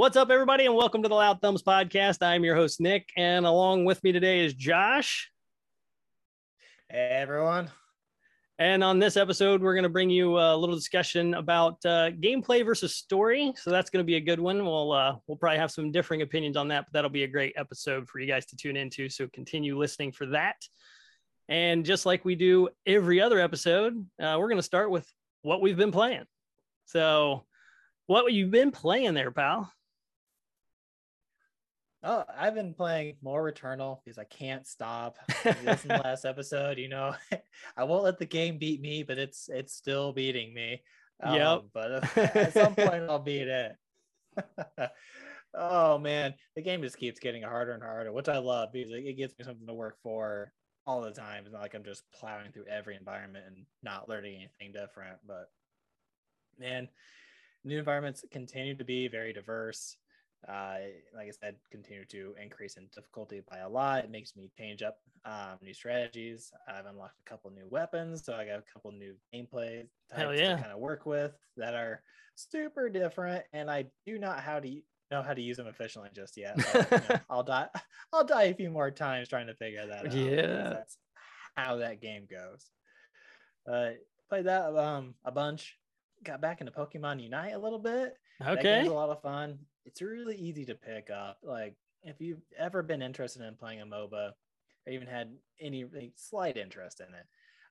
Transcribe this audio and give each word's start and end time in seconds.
What's 0.00 0.16
up, 0.16 0.30
everybody, 0.30 0.64
and 0.64 0.74
welcome 0.74 1.02
to 1.02 1.10
the 1.10 1.14
Loud 1.14 1.42
Thumbs 1.42 1.62
podcast. 1.62 2.22
I'm 2.22 2.42
your 2.42 2.56
host, 2.56 2.80
Nick, 2.80 3.10
and 3.18 3.44
along 3.44 3.84
with 3.84 4.02
me 4.02 4.12
today 4.12 4.42
is 4.42 4.54
Josh. 4.54 5.30
Hey, 6.88 7.18
everyone. 7.20 7.70
And 8.58 8.82
on 8.82 8.98
this 8.98 9.18
episode, 9.18 9.60
we're 9.60 9.74
going 9.74 9.82
to 9.82 9.90
bring 9.90 10.08
you 10.08 10.38
a 10.38 10.56
little 10.56 10.74
discussion 10.74 11.34
about 11.34 11.84
uh, 11.84 12.12
gameplay 12.12 12.64
versus 12.64 12.94
story. 12.96 13.52
So 13.56 13.68
that's 13.68 13.90
going 13.90 14.02
to 14.02 14.06
be 14.06 14.16
a 14.16 14.20
good 14.20 14.40
one. 14.40 14.64
We'll 14.64 14.90
uh, 14.90 15.16
we'll 15.26 15.36
probably 15.36 15.58
have 15.58 15.70
some 15.70 15.92
differing 15.92 16.22
opinions 16.22 16.56
on 16.56 16.68
that, 16.68 16.86
but 16.86 16.94
that'll 16.94 17.10
be 17.10 17.24
a 17.24 17.28
great 17.28 17.52
episode 17.58 18.08
for 18.08 18.20
you 18.20 18.26
guys 18.26 18.46
to 18.46 18.56
tune 18.56 18.78
into. 18.78 19.10
So 19.10 19.28
continue 19.34 19.78
listening 19.78 20.12
for 20.12 20.24
that. 20.28 20.56
And 21.50 21.84
just 21.84 22.06
like 22.06 22.24
we 22.24 22.36
do 22.36 22.70
every 22.86 23.20
other 23.20 23.38
episode, 23.38 24.02
uh, 24.18 24.36
we're 24.38 24.48
going 24.48 24.56
to 24.56 24.62
start 24.62 24.90
with 24.90 25.06
what 25.42 25.60
we've 25.60 25.76
been 25.76 25.92
playing. 25.92 26.24
So, 26.86 27.44
what 28.06 28.32
you've 28.32 28.50
been 28.50 28.70
playing 28.70 29.12
there, 29.12 29.30
pal? 29.30 29.70
Oh, 32.02 32.24
I've 32.34 32.54
been 32.54 32.72
playing 32.72 33.16
more 33.22 33.42
Returnal 33.50 33.98
because 34.02 34.18
I 34.18 34.24
can't 34.24 34.66
stop. 34.66 35.16
This 35.42 35.82
in 35.82 35.88
the 35.88 36.00
last 36.02 36.24
episode, 36.24 36.78
you 36.78 36.88
know, 36.88 37.14
I 37.76 37.84
won't 37.84 38.04
let 38.04 38.18
the 38.18 38.26
game 38.26 38.58
beat 38.58 38.80
me, 38.80 39.02
but 39.02 39.18
it's 39.18 39.48
it's 39.48 39.74
still 39.74 40.12
beating 40.12 40.54
me. 40.54 40.82
Yep. 41.22 41.46
Um, 41.46 41.62
but 41.74 42.16
at 42.36 42.54
some 42.54 42.74
point, 42.74 43.04
I'll 43.08 43.18
beat 43.18 43.48
it. 43.48 43.72
oh 45.54 45.98
man, 45.98 46.34
the 46.56 46.62
game 46.62 46.80
just 46.80 46.96
keeps 46.96 47.20
getting 47.20 47.42
harder 47.42 47.72
and 47.72 47.82
harder, 47.82 48.12
which 48.12 48.28
I 48.28 48.38
love 48.38 48.70
because 48.72 48.92
it 48.92 49.16
gives 49.18 49.34
me 49.38 49.44
something 49.44 49.66
to 49.66 49.74
work 49.74 49.98
for 50.02 50.52
all 50.86 51.02
the 51.02 51.10
time. 51.10 51.44
It's 51.44 51.52
not 51.52 51.60
like 51.60 51.74
I'm 51.74 51.84
just 51.84 52.04
plowing 52.18 52.52
through 52.52 52.66
every 52.70 52.96
environment 52.96 53.44
and 53.46 53.66
not 53.82 54.08
learning 54.08 54.36
anything 54.36 54.72
different. 54.72 55.18
But 55.26 55.50
man, 56.58 56.88
new 57.62 57.78
environments 57.78 58.24
continue 58.30 58.76
to 58.76 58.84
be 58.84 59.08
very 59.08 59.34
diverse 59.34 59.98
uh, 60.48 60.76
like 61.14 61.28
I 61.28 61.30
said, 61.30 61.56
continue 61.70 62.04
to 62.06 62.34
increase 62.42 62.76
in 62.76 62.86
difficulty 62.94 63.42
by 63.50 63.58
a 63.58 63.68
lot. 63.68 64.04
It 64.04 64.10
makes 64.10 64.34
me 64.36 64.50
change 64.56 64.82
up 64.82 64.98
um, 65.24 65.58
new 65.62 65.74
strategies. 65.74 66.50
I've 66.66 66.86
unlocked 66.86 67.20
a 67.20 67.28
couple 67.28 67.50
new 67.50 67.66
weapons, 67.68 68.24
so 68.24 68.34
I 68.34 68.46
got 68.46 68.58
a 68.58 68.64
couple 68.72 68.92
new 68.92 69.14
gameplay 69.34 69.86
types 70.14 70.40
yeah. 70.40 70.56
to 70.56 70.62
kind 70.62 70.72
of 70.72 70.78
work 70.78 71.04
with 71.04 71.32
that 71.56 71.74
are 71.74 72.02
super 72.36 72.88
different, 72.88 73.44
and 73.52 73.70
I 73.70 73.86
do 74.06 74.18
not 74.18 74.40
how 74.40 74.60
to 74.60 74.80
know 75.10 75.22
how 75.22 75.34
to 75.34 75.42
use 75.42 75.56
them 75.56 75.66
efficiently 75.66 76.08
just 76.14 76.36
yet. 76.36 76.56
But, 76.56 76.90
you 76.90 76.98
know, 77.08 77.20
I'll 77.30 77.42
die. 77.42 77.68
I'll 78.12 78.24
die 78.24 78.44
a 78.44 78.54
few 78.54 78.70
more 78.70 78.90
times 78.90 79.28
trying 79.28 79.48
to 79.48 79.54
figure 79.54 79.86
that 79.86 80.06
out. 80.06 80.12
Yeah, 80.12 80.70
that's 80.70 80.96
how 81.54 81.76
that 81.76 82.00
game 82.00 82.26
goes. 82.30 82.66
Uh, 83.70 83.90
played 84.28 84.46
that 84.46 84.74
um 84.74 85.14
a 85.24 85.32
bunch. 85.32 85.76
Got 86.24 86.40
back 86.40 86.60
into 86.60 86.72
Pokemon 86.72 87.22
Unite 87.22 87.54
a 87.54 87.58
little 87.58 87.78
bit. 87.78 88.14
Okay, 88.40 88.54
that 88.54 88.62
game's 88.62 88.88
a 88.88 88.94
lot 88.94 89.10
of 89.10 89.20
fun 89.20 89.58
it's 89.84 90.02
really 90.02 90.36
easy 90.36 90.64
to 90.66 90.74
pick 90.74 91.10
up. 91.10 91.38
Like 91.42 91.74
if 92.02 92.20
you've 92.20 92.42
ever 92.58 92.82
been 92.82 93.02
interested 93.02 93.42
in 93.42 93.54
playing 93.54 93.80
a 93.80 93.86
MOBA 93.86 94.32
or 94.86 94.92
even 94.92 95.06
had 95.06 95.32
any 95.60 95.84
like, 95.84 96.12
slight 96.16 96.56
interest 96.56 97.00
in 97.00 97.14
it, 97.14 97.26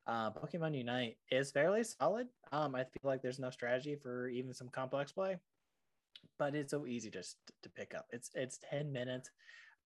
uh, 0.08 0.32
Pokemon 0.32 0.76
Unite 0.76 1.18
is 1.32 1.52
fairly 1.52 1.84
solid. 1.84 2.28
Um, 2.52 2.76
I 2.76 2.84
feel 2.84 3.04
like 3.04 3.22
there's 3.22 3.40
enough 3.40 3.54
strategy 3.54 3.96
for 3.96 4.28
even 4.28 4.54
some 4.54 4.70
complex 4.70 5.12
play, 5.12 5.38
but 6.38 6.56
it's 6.56 6.72
so 6.72 6.86
easy 6.86 7.10
just 7.10 7.38
to 7.64 7.70
pick 7.70 7.94
up. 7.96 8.08
It's 8.12 8.32
it's 8.34 8.60
10 8.70 8.92
minutes. 8.92 9.30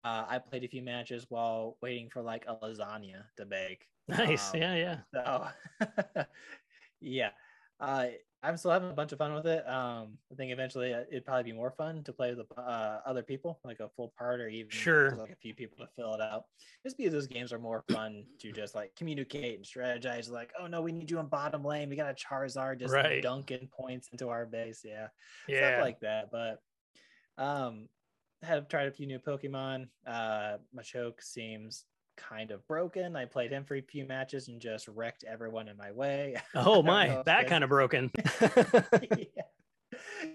Uh, 0.03 0.25
I 0.27 0.39
played 0.39 0.63
a 0.63 0.67
few 0.67 0.81
matches 0.81 1.25
while 1.30 1.77
waiting 1.81 2.09
for 2.09 2.21
like 2.21 2.45
a 2.47 2.55
lasagna 2.55 3.23
to 3.37 3.45
bake. 3.45 3.87
Nice. 4.08 4.53
Um, 4.53 4.59
yeah, 4.59 4.75
yeah. 4.75 4.97
So, 5.13 6.25
yeah. 6.99 7.30
Uh, 7.80 8.08
I'm 8.43 8.58
still 8.58 8.71
having 8.71 8.89
a 8.89 8.93
bunch 8.93 9.14
of 9.14 9.17
fun 9.17 9.33
with 9.33 9.45
it. 9.45 9.67
Um, 9.70 10.17
I 10.30 10.36
think 10.36 10.52
eventually 10.52 10.93
uh, 10.93 11.04
it'd 11.09 11.26
probably 11.26 11.43
be 11.43 11.58
more 11.58 11.71
fun 11.71 12.04
to 12.04 12.11
play 12.11 12.36
with 12.36 12.45
uh, 12.58 12.99
other 13.05 13.23
people, 13.23 13.61
like 13.64 13.80
a 13.80 13.87
full 13.95 14.14
part 14.17 14.42
or 14.42 14.49
even 14.49 14.70
sure. 14.70 15.15
like 15.15 15.31
a 15.31 15.36
few 15.37 15.54
people 15.54 15.77
to 15.77 15.89
fill 15.95 16.14
it 16.14 16.21
out. 16.21 16.43
Just 16.83 16.98
because 16.98 17.14
those 17.14 17.27
games 17.27 17.54
are 17.54 17.59
more 17.59 17.86
fun 17.89 18.26
to 18.39 18.52
just 18.52 18.76
like 18.76 18.93
communicate 18.98 19.55
and 19.55 19.65
strategize. 19.65 20.30
Like, 20.30 20.52
oh 20.59 20.67
no, 20.67 20.81
we 20.81 20.92
need 20.92 21.09
you 21.09 21.20
in 21.20 21.27
bottom 21.27 21.64
lane. 21.64 21.89
We 21.89 21.95
got 21.95 22.11
a 22.11 22.14
Charizard 22.14 22.80
just 22.80 22.93
right. 22.93 23.23
dunking 23.23 23.70
points 23.71 24.09
into 24.11 24.27
our 24.27 24.45
base. 24.45 24.81
Yeah, 24.83 25.08
yeah, 25.48 25.75
stuff 25.75 25.81
like 25.81 25.99
that. 26.02 26.30
But 26.30 26.61
um, 27.42 27.87
have 28.42 28.67
tried 28.67 28.87
a 28.87 28.92
few 28.92 29.08
new 29.08 29.20
Pokemon. 29.20 29.87
Uh, 30.05 30.58
Machoke 30.75 31.21
seems 31.21 31.86
kind 32.17 32.51
of 32.51 32.65
broken. 32.67 33.15
I 33.15 33.25
played 33.25 33.51
him 33.51 33.63
for 33.63 33.75
a 33.75 33.81
few 33.81 34.05
matches 34.05 34.47
and 34.47 34.59
just 34.59 34.87
wrecked 34.87 35.23
everyone 35.23 35.67
in 35.67 35.77
my 35.77 35.91
way. 35.91 36.35
Oh 36.55 36.81
my, 36.83 37.21
that 37.25 37.47
kind 37.47 37.63
of 37.63 37.69
broken. 37.69 38.11
yeah. 39.17 39.43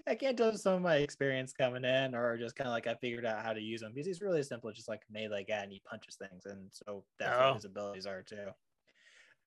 I 0.07 0.15
can't 0.15 0.37
tell 0.37 0.55
some 0.55 0.75
of 0.75 0.81
my 0.81 0.97
experience 0.97 1.53
coming 1.53 1.83
in, 1.83 2.15
or 2.15 2.37
just 2.37 2.55
kind 2.55 2.67
of 2.67 2.73
like 2.73 2.87
I 2.87 2.95
figured 2.95 3.25
out 3.25 3.43
how 3.43 3.53
to 3.53 3.61
use 3.61 3.81
him 3.81 3.91
because 3.93 4.07
he's 4.07 4.21
really 4.21 4.43
simple, 4.43 4.71
just 4.71 4.89
like 4.89 5.01
melee 5.11 5.45
guy, 5.47 5.63
and 5.63 5.71
he 5.71 5.81
punches 5.89 6.15
things, 6.15 6.45
and 6.45 6.69
so 6.71 7.03
that's 7.19 7.35
oh. 7.37 7.47
what 7.47 7.55
his 7.55 7.65
abilities 7.65 8.05
are 8.05 8.23
too. 8.23 8.47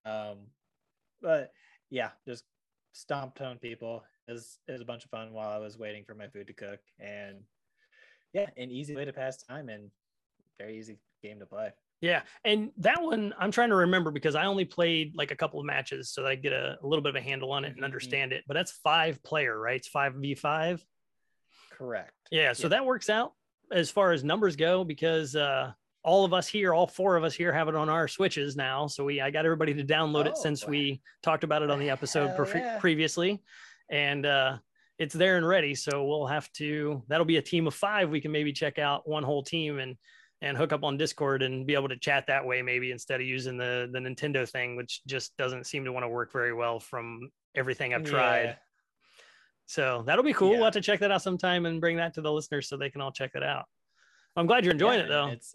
Um, 0.05 0.39
but 1.21 1.53
yeah, 1.91 2.11
just 2.27 2.45
stomped 2.93 3.41
on 3.41 3.59
people 3.59 4.03
is 4.29 4.59
is 4.69 4.81
a 4.81 4.85
bunch 4.85 5.05
of 5.05 5.11
fun 5.11 5.33
while 5.33 5.51
I 5.51 5.59
was 5.59 5.79
waiting 5.79 6.05
for 6.05 6.15
my 6.15 6.29
food 6.29 6.47
to 6.49 6.53
cook, 6.53 6.81
and 6.99 7.39
yeah, 8.33 8.47
an 8.57 8.71
easy 8.71 8.95
way 8.95 9.05
to 9.05 9.13
pass 9.13 9.37
time 9.37 9.69
and 9.69 9.91
very 10.59 10.79
easy 10.79 10.99
game 11.23 11.39
to 11.39 11.47
play. 11.47 11.71
Yeah, 12.03 12.23
and 12.45 12.73
that 12.79 13.01
one 13.01 13.33
I'm 13.39 13.53
trying 13.53 13.71
to 13.71 13.77
remember 13.77 14.11
because 14.11 14.35
I 14.35 14.47
only 14.47 14.65
played 14.65 15.17
like 15.17 15.31
a 15.31 15.37
couple 15.37 15.61
of 15.61 15.67
matches, 15.67 16.11
so 16.11 16.27
I 16.27 16.35
get 16.35 16.53
a, 16.53 16.77
a 16.83 16.87
little 16.87 17.03
bit 17.03 17.11
of 17.11 17.17
a 17.17 17.21
handle 17.21 17.53
on 17.53 17.65
it 17.65 17.69
and 17.69 17.77
mm-hmm. 17.77 17.85
understand 17.85 18.33
it. 18.33 18.43
But 18.49 18.55
that's 18.55 18.73
five 18.73 19.23
player, 19.23 19.57
right? 19.59 19.77
It's 19.77 19.87
five 19.87 20.15
v 20.17 20.35
five. 20.35 20.85
Correct. 21.71 22.13
Yeah, 22.33 22.55
so 22.55 22.65
yeah. 22.65 22.71
that 22.71 22.87
works 22.87 23.09
out 23.09 23.35
as 23.71 23.89
far 23.89 24.11
as 24.11 24.25
numbers 24.25 24.57
go 24.57 24.83
because 24.83 25.37
uh, 25.37 25.73
all 26.03 26.25
of 26.25 26.33
us 26.33 26.49
here, 26.49 26.75
all 26.75 26.89
four 26.89 27.17
of 27.17 27.23
us 27.23 27.35
here, 27.35 27.53
have 27.53 27.69
it 27.69 27.77
on 27.77 27.89
our 27.89 28.09
switches 28.09 28.57
now. 28.57 28.89
So 28.89 29.05
we, 29.05 29.21
I 29.21 29.31
got 29.31 29.45
everybody 29.45 29.73
to 29.75 29.85
download 29.85 30.27
oh, 30.27 30.31
it 30.31 30.37
since 30.39 30.67
we 30.67 31.01
talked 31.23 31.45
about 31.45 31.63
it 31.63 31.71
on 31.71 31.79
the 31.79 31.91
episode 31.91 32.37
pre- 32.37 32.61
yeah. 32.61 32.81
previously, 32.81 33.41
and 33.89 34.27
uh, 34.27 34.59
it's 34.99 35.15
there 35.15 35.37
and 35.37 35.47
ready. 35.47 35.77
So 35.77 36.05
we'll 36.05 36.27
have 36.27 36.51
to. 36.55 37.05
That'll 37.07 37.27
be 37.27 37.37
a 37.37 37.43
team 37.43 37.69
of 37.69 37.75
five. 37.75 38.11
We 38.11 38.21
can 38.21 38.33
maybe 38.33 38.53
check 38.53 38.81
out 38.81 39.09
one 39.09 39.23
whole 39.23 39.45
team 39.45 39.79
and 39.79 39.97
and 40.43 40.57
hook 40.57 40.73
up 40.73 40.83
on 40.83 40.97
Discord 40.99 41.43
and 41.43 41.65
be 41.67 41.75
able 41.75 41.89
to 41.89 41.97
chat 41.97 42.27
that 42.27 42.45
way, 42.45 42.61
maybe 42.61 42.91
instead 42.91 43.21
of 43.21 43.27
using 43.27 43.57
the 43.57 43.89
the 43.93 44.01
Nintendo 44.01 44.47
thing, 44.47 44.77
which 44.77 45.01
just 45.07 45.35
doesn't 45.39 45.67
seem 45.67 45.85
to 45.85 45.93
want 45.93 46.05
to 46.05 46.09
work 46.09 46.33
very 46.33 46.53
well 46.53 46.81
from 46.81 47.31
everything 47.55 47.95
I've 47.95 48.05
tried. 48.05 48.43
Yeah. 48.43 48.55
So 49.67 50.03
that'll 50.05 50.25
be 50.25 50.33
cool. 50.35 50.51
Yeah. 50.51 50.57
We'll 50.57 50.65
have 50.65 50.75
to 50.75 50.81
check 50.81 51.01
that 51.01 51.13
out 51.13 51.23
sometime 51.23 51.65
and 51.65 51.81
bring 51.81 51.97
that 51.97 52.13
to 52.15 52.21
the 52.21 52.33
listeners 52.33 52.69
so 52.69 52.77
they 52.77 52.91
can 52.91 53.01
all 53.01 53.13
check 53.13 53.31
it 53.35 53.43
out. 53.43 53.65
I'm 54.37 54.47
glad 54.47 54.65
you're 54.65 54.73
enjoying 54.73 54.99
yeah, 54.99 55.05
it 55.05 55.09
though. 55.09 55.27
It's 55.29 55.55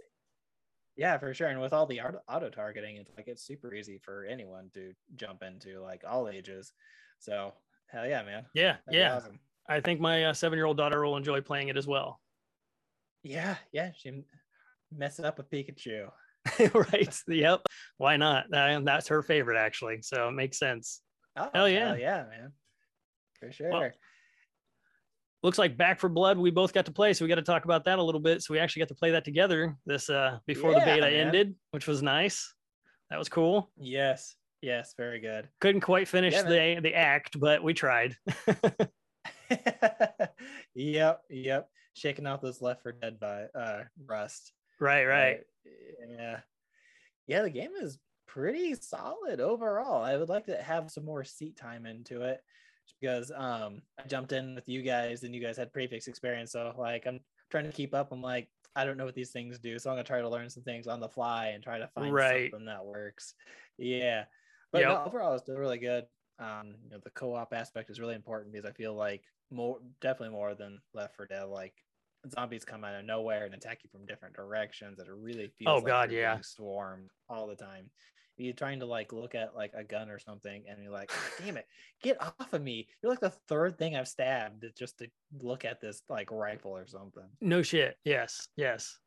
yeah, 0.96 1.18
for 1.18 1.34
sure. 1.34 1.50
And 1.50 1.62
with 1.62 1.74
all 1.74 1.86
the 1.86 2.02
auto 2.02 2.50
targeting, 2.50 2.96
it's 2.96 3.12
like 3.16 3.28
it's 3.28 3.46
super 3.46 3.74
easy 3.74 4.00
for 4.00 4.26
anyone 4.26 4.72
to 4.74 4.94
jump 5.16 5.44
into, 5.44 5.80
like 5.82 6.04
all 6.08 6.30
ages. 6.30 6.74
So 7.20 7.54
hell 7.88 8.08
yeah, 8.08 8.24
man. 8.24 8.46
Yeah, 8.56 8.78
That'd 8.86 9.00
yeah. 9.00 9.16
Awesome. 9.18 9.40
I 9.70 9.82
think 9.82 10.00
my 10.00 10.26
uh, 10.26 10.34
seven 10.34 10.58
year 10.58 10.66
old 10.66 10.78
daughter 10.78 11.04
will 11.06 11.18
enjoy 11.18 11.42
playing 11.42 11.68
it 11.68 11.78
as 11.78 11.86
well. 11.86 12.22
Yeah, 13.22 13.58
yeah. 13.74 13.92
She 13.96 14.24
mess 14.96 15.20
up 15.20 15.38
with 15.38 15.50
Pikachu. 15.50 16.10
right. 16.74 17.22
Yep. 17.28 17.62
Why 17.98 18.18
not? 18.18 18.46
That's 18.50 19.08
her 19.08 19.22
favorite, 19.22 19.58
actually. 19.58 20.02
So 20.02 20.30
it 20.30 20.34
makes 20.34 20.58
sense. 20.58 21.02
Oh, 21.36 21.50
hell 21.54 21.70
yeah. 21.70 21.88
Hell 21.88 22.00
yeah, 22.00 22.24
man. 22.30 22.52
For 23.40 23.52
sure. 23.52 23.70
Well, 23.70 23.92
looks 25.44 25.58
like 25.58 25.78
Back 25.78 26.00
4 26.00 26.10
Blood 26.10 26.38
we 26.38 26.52
both 26.52 26.74
got 26.74 26.86
to 26.86 26.92
play, 26.92 27.14
so 27.14 27.24
we 27.24 27.30
got 27.30 27.36
to 27.36 27.42
talk 27.42 27.66
about 27.66 27.86
that 27.86 28.00
a 28.00 28.04
little 28.04 28.22
bit. 28.22 28.42
So 28.42 28.54
we 28.54 28.60
actually 28.60 28.82
got 28.82 28.90
to 28.90 28.96
play 28.96 29.12
that 29.12 29.26
together 29.26 29.78
this 29.86 30.10
uh 30.10 30.40
before 30.46 30.72
yeah, 30.72 30.80
the 30.80 30.86
beta 30.86 31.02
man. 31.02 31.28
ended, 31.28 31.56
which 31.72 31.88
was 31.88 32.02
nice. 32.02 32.54
That 33.10 33.20
was 33.20 33.30
cool. 33.30 33.70
Yes. 33.78 34.36
Yes, 34.62 34.94
very 34.98 35.20
good. 35.20 35.48
Couldn't 35.62 35.82
quite 35.82 36.08
finish 36.08 36.34
yeah, 36.34 36.44
the 36.44 36.80
the 36.82 36.96
act, 36.96 37.40
but 37.40 37.64
we 37.64 37.74
tried. 37.74 38.18
yep, 40.74 41.22
yep. 41.30 41.70
Shaking 41.94 42.26
off 42.26 42.42
those 42.42 42.62
Left 42.62 42.82
4 42.82 42.94
Dead 42.94 43.20
by 43.20 43.46
uh 43.58 43.84
rust. 44.06 44.52
Right, 44.80 45.06
right. 45.06 45.40
Yeah. 46.10 46.40
Yeah, 47.28 47.42
the 47.42 47.50
game 47.50 47.72
is 47.82 47.98
pretty 48.28 48.76
solid 48.76 49.40
overall. 49.40 50.04
I 50.04 50.18
would 50.18 50.30
like 50.30 50.46
to 50.46 50.62
have 50.62 50.92
some 50.92 51.06
more 51.06 51.24
seat 51.24 51.58
time 51.58 51.86
into 51.86 52.22
it 52.22 52.42
because 53.02 53.32
um 53.36 53.82
I 54.00 54.08
jumped 54.08 54.32
in 54.32 54.56
with 54.56 54.70
you 54.70 54.82
guys 54.82 55.24
and 55.24 55.34
you 55.34 55.42
guys 55.42 55.58
had 55.58 55.74
prefix 55.74 56.08
experience. 56.08 56.52
So 56.52 56.74
like 56.78 57.06
I'm 57.06 57.20
trying 57.50 57.66
to 57.66 57.72
keep 57.72 57.94
up. 57.94 58.12
I'm 58.12 58.22
like, 58.22 58.50
I 58.76 58.86
don't 58.86 58.98
know 58.98 59.06
what 59.06 59.16
these 59.16 59.32
things 59.32 59.60
do. 59.60 59.80
So 59.80 59.90
I'm 59.90 59.96
gonna 59.96 60.04
try 60.04 60.22
to 60.22 60.30
learn 60.30 60.50
some 60.50 60.64
things 60.64 60.88
on 60.88 61.00
the 61.00 61.10
fly 61.10 61.48
and 61.48 61.64
try 61.64 61.80
to 61.80 61.88
find 61.88 62.14
right. 62.14 62.52
something 62.52 62.68
that 62.68 62.86
works. 62.86 63.34
Yeah. 63.78 64.26
But 64.72 64.82
yep. 64.82 64.90
no, 64.90 65.04
overall 65.06 65.34
it's 65.34 65.44
still 65.44 65.58
really 65.58 65.80
good. 65.80 66.06
Um, 66.40 66.76
you 66.84 66.92
know, 66.92 67.00
the 67.04 67.10
co-op 67.12 67.54
aspect 67.54 67.90
is 67.90 68.00
really 68.00 68.16
important 68.16 68.54
because 68.54 68.70
I 68.70 68.74
feel 68.74 68.94
like 68.94 69.24
more 69.50 69.80
definitely 70.02 70.36
more 70.36 70.54
than 70.54 70.80
Left 70.94 71.16
4 71.16 71.26
Dead. 71.26 71.46
Like 71.46 71.74
zombies 72.32 72.66
come 72.66 72.84
out 72.84 72.96
of 72.96 73.06
nowhere 73.06 73.46
and 73.46 73.54
attack 73.54 73.80
you 73.84 73.90
from 73.90 74.06
different 74.06 74.36
directions. 74.36 74.98
That 74.98 75.08
it 75.08 75.14
really 75.14 75.46
oh, 75.46 75.56
feels. 75.58 75.70
Oh 75.70 75.76
like 75.76 75.86
God, 75.86 76.12
yeah. 76.12 76.38
swarmed 76.42 77.10
all 77.30 77.48
the 77.48 77.56
time. 77.56 77.90
You're 78.40 78.54
trying 78.54 78.80
to 78.82 78.86
like 78.86 79.14
look 79.14 79.34
at 79.34 79.56
like 79.56 79.74
a 79.74 79.84
gun 79.84 80.10
or 80.10 80.20
something, 80.20 80.64
and 80.70 80.82
you're 80.82 80.92
like, 80.92 81.12
"Damn 81.40 81.58
it, 81.58 81.66
get 82.04 82.22
off 82.22 82.54
of 82.54 82.62
me!" 82.62 82.88
You're 83.02 83.12
like 83.12 83.20
the 83.20 83.32
third 83.48 83.80
thing 83.80 83.96
I've 83.96 84.08
stabbed 84.08 84.66
just 84.78 85.00
to 85.00 85.08
look 85.40 85.66
at 85.66 85.82
this 85.82 86.04
like 86.08 86.30
rifle 86.32 86.76
or 86.76 86.86
something. 86.86 87.28
No 87.42 87.64
shit. 87.64 87.98
Yes. 88.04 88.48
Yes. 88.56 89.00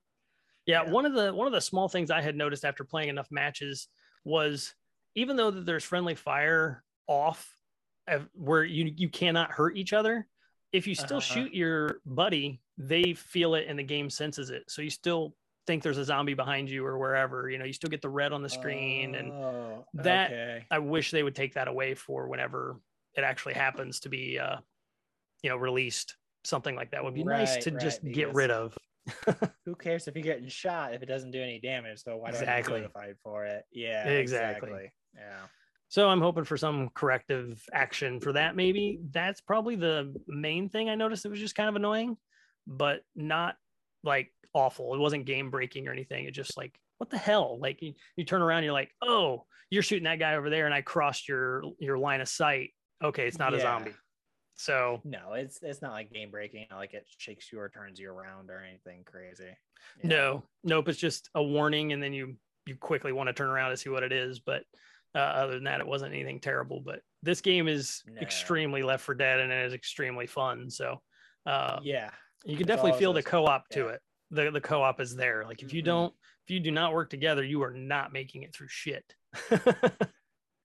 Yeah, 0.66 0.82
Yeah. 0.84 0.90
One 0.90 1.06
of 1.06 1.14
the 1.14 1.32
one 1.32 1.46
of 1.46 1.52
the 1.52 1.60
small 1.60 1.88
things 1.88 2.10
I 2.10 2.20
had 2.20 2.34
noticed 2.34 2.64
after 2.64 2.82
playing 2.84 3.08
enough 3.08 3.28
matches 3.30 3.88
was 4.24 4.74
even 5.14 5.36
though 5.36 5.50
that 5.50 5.64
there's 5.64 5.84
friendly 5.84 6.14
fire 6.16 6.82
off, 7.06 7.48
of- 8.08 8.28
where 8.34 8.64
you 8.64 8.92
you 8.96 9.08
cannot 9.08 9.52
hurt 9.52 9.76
each 9.76 9.92
other, 9.92 10.26
if 10.72 10.86
you 10.86 10.94
still 10.94 11.18
Uh-huh. 11.18 11.34
shoot 11.34 11.54
your 11.54 12.00
buddy, 12.06 12.60
they 12.78 13.12
feel 13.14 13.54
it 13.54 13.66
and 13.68 13.78
the 13.78 13.82
game 13.82 14.08
senses 14.10 14.50
it. 14.50 14.70
So 14.70 14.82
you 14.82 14.90
still 14.90 15.36
think 15.66 15.82
there's 15.82 15.98
a 15.98 16.04
zombie 16.04 16.34
behind 16.34 16.70
you 16.70 16.84
or 16.86 16.98
wherever. 16.98 17.50
You 17.50 17.58
know, 17.58 17.64
you 17.64 17.72
still 17.72 17.90
get 17.90 18.02
the 18.02 18.08
red 18.08 18.32
on 18.32 18.42
the 18.42 18.48
screen 18.48 19.14
and 19.14 19.30
Oh, 19.32 19.86
that- 19.94 20.30
okay. 20.30 20.66
I 20.70 20.78
wish 20.78 21.10
they 21.10 21.22
would 21.22 21.34
take 21.34 21.54
that 21.54 21.68
away 21.68 21.94
for 21.94 22.28
whenever 22.28 22.80
it 23.14 23.22
actually 23.24 23.54
happens 23.54 24.00
to 24.00 24.08
be, 24.08 24.38
uh, 24.38 24.58
you 25.42 25.50
know, 25.50 25.56
released. 25.56 26.16
Something 26.44 26.74
like 26.74 26.90
that 26.92 27.04
would 27.04 27.14
be 27.14 27.22
nice 27.24 27.56
to 27.64 27.70
right, 27.70 27.80
just 27.80 28.02
get 28.02 28.32
rid 28.32 28.50
of. 28.50 28.76
who 29.66 29.74
cares 29.74 30.08
if 30.08 30.14
you're 30.14 30.22
getting 30.22 30.48
shot 30.48 30.94
if 30.94 31.02
it 31.02 31.06
doesn't 31.06 31.32
do 31.32 31.42
any 31.42 31.60
damage? 31.60 32.02
So 32.02 32.16
why 32.16 32.30
do 32.30 32.38
Exactly. 32.38 32.74
I 32.74 32.76
get 32.78 32.82
notified 32.82 33.16
for 33.22 33.44
it? 33.44 33.64
Yeah, 33.70 34.08
Exactly. 34.08 34.70
exactly. 34.70 34.92
Yeah. 35.16 35.40
So 35.90 36.08
I'm 36.08 36.20
hoping 36.20 36.44
for 36.44 36.56
some 36.56 36.88
corrective 36.94 37.62
action 37.72 38.20
for 38.20 38.32
that. 38.32 38.54
Maybe 38.54 39.00
that's 39.10 39.40
probably 39.40 39.74
the 39.74 40.14
main 40.28 40.68
thing 40.68 40.88
I 40.88 40.94
noticed. 40.94 41.26
It 41.26 41.30
was 41.30 41.40
just 41.40 41.56
kind 41.56 41.68
of 41.68 41.74
annoying, 41.74 42.16
but 42.66 43.00
not 43.16 43.56
like 44.04 44.32
awful. 44.54 44.94
It 44.94 44.98
wasn't 44.98 45.26
game 45.26 45.50
breaking 45.50 45.88
or 45.88 45.92
anything. 45.92 46.26
It 46.26 46.30
just 46.30 46.56
like 46.56 46.78
what 46.98 47.10
the 47.10 47.18
hell? 47.18 47.58
Like 47.58 47.82
you, 47.82 47.94
you 48.14 48.24
turn 48.24 48.42
around, 48.42 48.62
you're 48.62 48.74
like, 48.74 48.90
oh, 49.02 49.46
you're 49.70 49.82
shooting 49.82 50.04
that 50.04 50.18
guy 50.18 50.36
over 50.36 50.50
there, 50.50 50.66
and 50.66 50.74
I 50.74 50.82
crossed 50.82 51.28
your 51.28 51.62
your 51.78 51.98
line 51.98 52.20
of 52.20 52.28
sight. 52.28 52.70
Okay, 53.02 53.26
it's 53.26 53.38
not 53.38 53.54
a 53.54 53.60
zombie. 53.60 53.94
So 54.54 55.00
No, 55.04 55.32
it's 55.32 55.58
it's 55.62 55.82
not 55.82 55.92
like 55.92 56.12
game 56.12 56.30
breaking, 56.30 56.66
like 56.70 56.94
it 56.94 57.06
shakes 57.18 57.50
you 57.50 57.58
or 57.58 57.68
turns 57.68 57.98
you 57.98 58.10
around 58.10 58.50
or 58.50 58.62
anything 58.62 59.02
crazy. 59.04 59.56
Yeah. 60.02 60.08
No, 60.08 60.42
nope. 60.62 60.88
It's 60.88 60.98
just 60.98 61.30
a 61.34 61.42
warning, 61.42 61.92
and 61.92 62.02
then 62.02 62.12
you 62.12 62.36
you 62.66 62.76
quickly 62.76 63.10
want 63.12 63.28
to 63.28 63.32
turn 63.32 63.48
around 63.48 63.70
to 63.70 63.76
see 63.76 63.88
what 63.88 64.02
it 64.02 64.12
is. 64.12 64.38
But 64.38 64.64
uh, 65.14 65.18
other 65.18 65.54
than 65.54 65.64
that, 65.64 65.80
it 65.80 65.86
wasn't 65.86 66.12
anything 66.12 66.40
terrible. 66.40 66.80
But 66.80 67.00
this 67.22 67.40
game 67.40 67.68
is 67.68 68.02
No. 68.06 68.20
extremely 68.20 68.82
Left 68.82 69.04
4 69.04 69.14
Dead, 69.14 69.40
and 69.40 69.52
it 69.52 69.66
is 69.66 69.74
extremely 69.74 70.26
fun. 70.26 70.70
So 70.70 71.00
uh, 71.46 71.80
yeah. 71.82 72.10
you 72.44 72.56
can 72.56 72.66
definitely 72.66 72.98
feel 72.98 73.12
the 73.12 73.22
co-op 73.22 73.68
to 73.70 73.88
it. 73.88 74.00
The 74.30 74.50
the 74.50 74.60
co-op 74.60 75.00
is 75.00 75.16
there. 75.16 75.44
Like 75.44 75.62
if 75.62 75.72
you 75.72 75.82
Mhm. 75.82 75.86
don't, 75.86 76.14
if 76.46 76.50
you 76.54 76.60
do 76.60 76.70
not 76.70 76.92
work 76.92 77.10
together, 77.10 77.42
you 77.42 77.62
are 77.62 77.72
not 77.72 78.12
making 78.12 78.42
it 78.42 78.54
through 78.54 78.68
shit. 78.68 79.04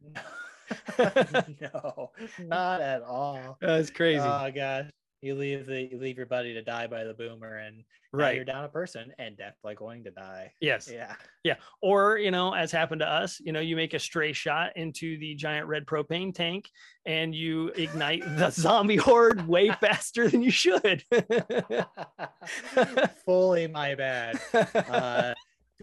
no, 1.62 2.12
not 2.40 2.82
at 2.82 3.02
all. 3.04 3.58
That's 3.62 3.90
crazy, 3.90 4.20
Oh 4.20 4.52
gosh. 4.54 4.90
You 5.22 5.36
leave 5.36 5.66
the 5.66 5.84
you 5.92 5.98
leave 5.98 6.18
your 6.18 6.26
buddy 6.26 6.54
to 6.54 6.62
die 6.62 6.88
by 6.88 7.04
the 7.04 7.14
boomer 7.14 7.58
and 7.58 7.84
right? 8.12 8.36
you're 8.36 8.46
down 8.46 8.64
a 8.64 8.70
person 8.70 9.12
and 9.18 9.38
definitely 9.38 9.76
going 9.76 10.04
to 10.04 10.12
die. 10.12 10.52
Yes. 10.60 10.90
Yeah 10.92 11.16
yeah. 11.46 11.56
or 11.82 12.18
you 12.18 12.32
know 12.32 12.54
as 12.54 12.72
happened 12.72 13.00
to 13.00 13.10
us 13.10 13.40
you 13.40 13.54
know 13.54 13.60
you 13.60 13.76
make 13.76 13.94
a 13.94 14.00
stray 14.00 14.34
shot 14.34 14.76
into 14.76 15.18
the 15.20 15.36
giant 15.36 15.68
red 15.68 15.86
propane 15.86 16.34
tank 16.34 16.70
and 17.06 17.34
you 17.36 17.68
ignite 17.76 18.24
the 18.38 18.50
zombie 18.50 18.96
horde 18.98 19.48
way 19.48 19.70
faster 19.80 20.28
than 20.28 20.42
you 20.42 20.52
should 20.52 21.04
Fully 23.26 23.68
my 23.68 23.96
bad. 23.96 24.40
Uh, 24.54 25.34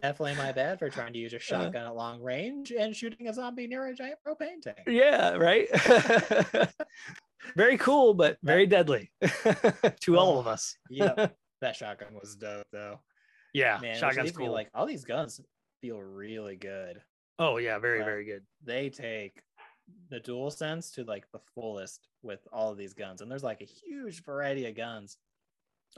definitely 0.00 0.34
my 0.36 0.52
bad 0.52 0.78
for 0.78 0.88
trying 0.88 1.12
to 1.12 1.18
use 1.18 1.32
a 1.32 1.38
shotgun 1.38 1.86
at 1.86 1.94
long 1.94 2.20
range 2.20 2.72
and 2.72 2.94
shooting 2.94 3.28
a 3.28 3.34
zombie 3.34 3.66
near 3.66 3.86
a 3.86 3.94
giant 3.94 4.18
propane 4.26 4.60
tank. 4.62 4.78
yeah 4.86 5.32
right 5.32 5.68
very 7.56 7.76
cool 7.76 8.14
but 8.14 8.38
very 8.42 8.66
deadly 8.66 9.10
to 10.00 10.16
all 10.18 10.38
of 10.38 10.46
us 10.46 10.76
yeah, 10.90 11.28
that 11.60 11.76
shotgun 11.76 12.14
was 12.20 12.36
dope 12.36 12.66
though. 12.72 12.98
yeah 13.52 13.78
Man, 13.82 13.96
shotgun's 13.98 14.32
cool 14.32 14.52
like 14.52 14.68
all 14.74 14.86
these 14.86 15.04
guns 15.04 15.40
feel 15.80 16.00
really 16.00 16.56
good. 16.56 17.00
oh 17.38 17.56
yeah 17.58 17.78
very 17.78 18.02
very 18.04 18.24
good 18.24 18.42
They 18.64 18.88
take 18.90 19.42
the 20.10 20.20
DualSense 20.20 20.92
to 20.94 21.04
like 21.04 21.24
the 21.32 21.40
fullest 21.54 22.08
with 22.22 22.40
all 22.52 22.70
of 22.70 22.78
these 22.78 22.94
guns. 22.94 23.20
And 23.20 23.30
there's 23.30 23.42
like 23.42 23.60
a 23.60 23.64
huge 23.66 24.22
variety 24.24 24.66
of 24.66 24.76
guns. 24.76 25.18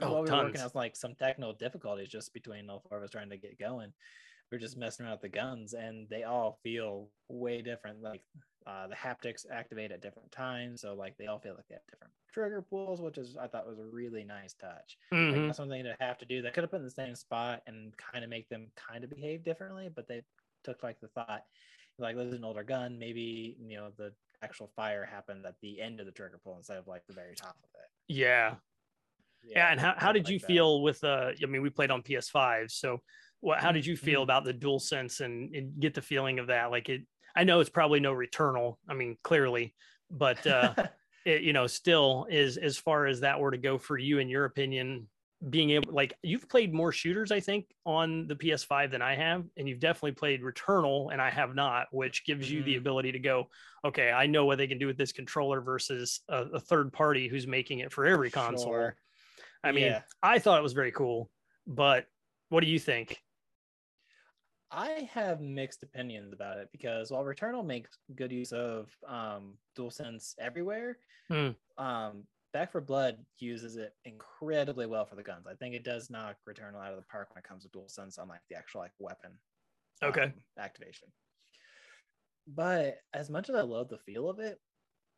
Oh, 0.01 0.11
While 0.11 0.23
we 0.23 0.29
were 0.31 0.37
working 0.37 0.53
tons. 0.55 0.65
out 0.65 0.75
like 0.75 0.95
some 0.95 1.13
technical 1.15 1.53
difficulties 1.53 2.09
just 2.09 2.33
between 2.33 2.67
all 2.69 2.83
four 2.89 2.97
of 2.97 3.03
us 3.03 3.11
trying 3.11 3.29
to 3.29 3.37
get 3.37 3.59
going. 3.59 3.93
We 4.51 4.57
are 4.57 4.59
just 4.59 4.75
messing 4.75 5.05
around 5.05 5.13
with 5.13 5.21
the 5.21 5.29
guns 5.29 5.73
and 5.73 6.09
they 6.09 6.23
all 6.23 6.59
feel 6.63 7.09
way 7.29 7.61
different. 7.61 8.01
Like 8.01 8.23
uh, 8.65 8.87
the 8.87 8.95
haptics 8.95 9.45
activate 9.49 9.91
at 9.91 10.01
different 10.01 10.31
times. 10.31 10.81
So 10.81 10.93
like 10.95 11.17
they 11.17 11.27
all 11.27 11.39
feel 11.39 11.55
like 11.55 11.67
they 11.67 11.75
have 11.75 11.85
different 11.89 12.13
trigger 12.31 12.61
pulls, 12.61 13.01
which 13.01 13.17
is 13.17 13.37
I 13.37 13.47
thought 13.47 13.67
was 13.67 13.79
a 13.79 13.85
really 13.85 14.23
nice 14.23 14.53
touch. 14.53 14.97
Like 15.29 15.41
Mhm. 15.41 15.47
not 15.47 15.55
something 15.55 15.83
to 15.83 15.95
have 15.99 16.17
to 16.19 16.25
do. 16.25 16.41
They 16.41 16.51
could 16.51 16.63
have 16.63 16.71
put 16.71 16.77
in 16.79 16.83
the 16.85 16.91
same 16.91 17.15
spot 17.15 17.61
and 17.67 17.95
kind 17.97 18.23
of 18.23 18.29
make 18.29 18.49
them 18.49 18.71
kind 18.75 19.03
of 19.03 19.09
behave 19.09 19.43
differently, 19.43 19.89
but 19.93 20.07
they 20.07 20.23
took 20.63 20.81
like 20.83 20.99
the 20.99 21.09
thought, 21.09 21.43
like 21.99 22.15
this 22.15 22.27
is 22.27 22.33
an 22.33 22.43
older 22.43 22.63
gun, 22.63 22.97
maybe 22.99 23.57
you 23.59 23.77
know 23.77 23.91
the 23.97 24.13
actual 24.41 24.71
fire 24.75 25.05
happened 25.05 25.45
at 25.45 25.55
the 25.61 25.79
end 25.81 25.99
of 25.99 26.05
the 26.05 26.11
trigger 26.11 26.39
pull 26.43 26.57
instead 26.57 26.77
of 26.77 26.87
like 26.87 27.05
the 27.07 27.13
very 27.13 27.35
top 27.35 27.55
of 27.63 27.69
it. 27.75 27.89
yeah 28.07 28.55
yeah 29.43 29.67
and 29.71 29.79
how, 29.79 29.93
how 29.97 30.11
did 30.11 30.25
like 30.25 30.33
you 30.33 30.39
that. 30.41 30.47
feel 30.47 30.81
with 30.81 31.03
uh 31.03 31.31
i 31.41 31.45
mean 31.45 31.61
we 31.61 31.69
played 31.69 31.91
on 31.91 32.01
ps5 32.01 32.71
so 32.71 32.99
what 33.39 33.59
how 33.59 33.71
did 33.71 33.85
you 33.85 33.95
feel 33.95 34.21
Mhm. 34.21 34.23
about 34.23 34.43
the 34.43 34.53
DualSense 34.53 35.21
and, 35.21 35.55
and 35.55 35.79
get 35.79 35.93
the 35.93 36.01
feeling 36.01 36.39
of 36.39 36.47
that 36.47 36.71
like 36.71 36.89
it 36.89 37.01
i 37.35 37.43
know 37.43 37.59
it's 37.59 37.69
probably 37.69 37.99
no 37.99 38.13
returnal 38.13 38.77
i 38.89 38.93
mean 38.93 39.17
clearly 39.23 39.73
but 40.11 40.45
uh 40.47 40.73
it, 41.25 41.41
you 41.41 41.53
know 41.53 41.67
still 41.67 42.27
is 42.29 42.57
as 42.57 42.77
far 42.77 43.05
as 43.07 43.19
that 43.21 43.39
were 43.39 43.51
to 43.51 43.57
go 43.57 43.77
for 43.77 43.97
you 43.97 44.19
in 44.19 44.29
your 44.29 44.45
opinion 44.45 45.07
being 45.49 45.71
able 45.71 45.93
like 45.93 46.13
you've 46.23 46.47
played 46.47 46.73
more 46.73 46.91
shooters 46.91 47.31
i 47.31 47.39
think 47.39 47.65
on 47.85 48.25
the 48.27 48.35
ps5 48.35 48.89
than 48.89 49.01
i 49.01 49.13
have 49.15 49.43
and 49.57 49.67
you've 49.67 49.79
definitely 49.81 50.13
played 50.13 50.41
returnal 50.41 51.11
and 51.11 51.21
i 51.21 51.29
have 51.29 51.53
not 51.53 51.87
which 51.91 52.25
gives 52.25 52.49
you 52.49 52.63
the 52.63 52.75
Mhm. 52.75 52.79
ability 52.79 53.11
to 53.11 53.19
go 53.19 53.49
okay 53.83 54.11
i 54.11 54.25
know 54.25 54.45
what 54.45 54.57
they 54.57 54.65
can 54.67 54.77
do 54.79 54.87
with 54.87 54.97
this 54.97 55.11
controller 55.11 55.61
versus 55.61 56.21
a, 56.29 56.43
a 56.53 56.59
third 56.59 56.91
party 56.93 57.27
who's 57.27 57.45
making 57.47 57.79
it 57.79 57.91
for 57.91 58.05
every 58.05 58.31
console 58.31 58.71
Sure. 58.71 58.95
i 59.63 59.71
mean 59.71 59.85
Yeah. 59.87 60.01
i 60.23 60.39
thought 60.39 60.57
it 60.59 60.63
was 60.63 60.73
very 60.73 60.91
cool 60.93 61.29
but 61.67 62.07
what 62.49 62.61
do 62.63 62.67
you 62.67 62.79
think 62.79 63.21
I 64.71 65.09
have 65.11 65.41
mixed 65.41 65.83
opinions 65.83 66.33
about 66.33 66.57
it 66.57 66.69
because 66.71 67.11
while 67.11 67.23
Returnal 67.23 67.65
makes 67.65 67.97
good 68.15 68.31
use 68.31 68.51
of 68.51 68.89
um, 69.07 69.57
DualSense 69.77 70.33
everywhere, 70.39 70.97
Hmm. 71.29 71.51
um, 71.77 72.27
Back 72.53 72.71
4 72.71 72.81
Blood 72.81 73.25
uses 73.39 73.75
it 73.75 73.93
incredibly 74.05 74.85
well 74.85 75.05
for 75.05 75.15
the 75.15 75.23
guns. 75.23 75.45
I 75.47 75.55
think 75.55 75.75
it 75.75 75.83
does 75.83 76.09
knock 76.09 76.37
Returnal 76.47 76.81
out 76.85 76.93
of 76.93 76.97
the 76.97 77.05
park 77.05 77.29
when 77.33 77.39
it 77.39 77.47
comes 77.47 77.63
to 77.63 77.69
DualSense 77.69 78.17
on 78.19 78.27
like 78.27 78.41
the 78.49 78.55
actual 78.55 78.81
like 78.81 78.93
weapon 78.99 79.39
Okay. 80.01 80.23
um, 80.23 80.33
activation. 80.57 81.09
But 82.47 82.97
as 83.13 83.29
much 83.29 83.49
as 83.49 83.55
I 83.55 83.61
love 83.61 83.89
the 83.89 83.97
feel 83.97 84.29
of 84.29 84.39
it, 84.39 84.59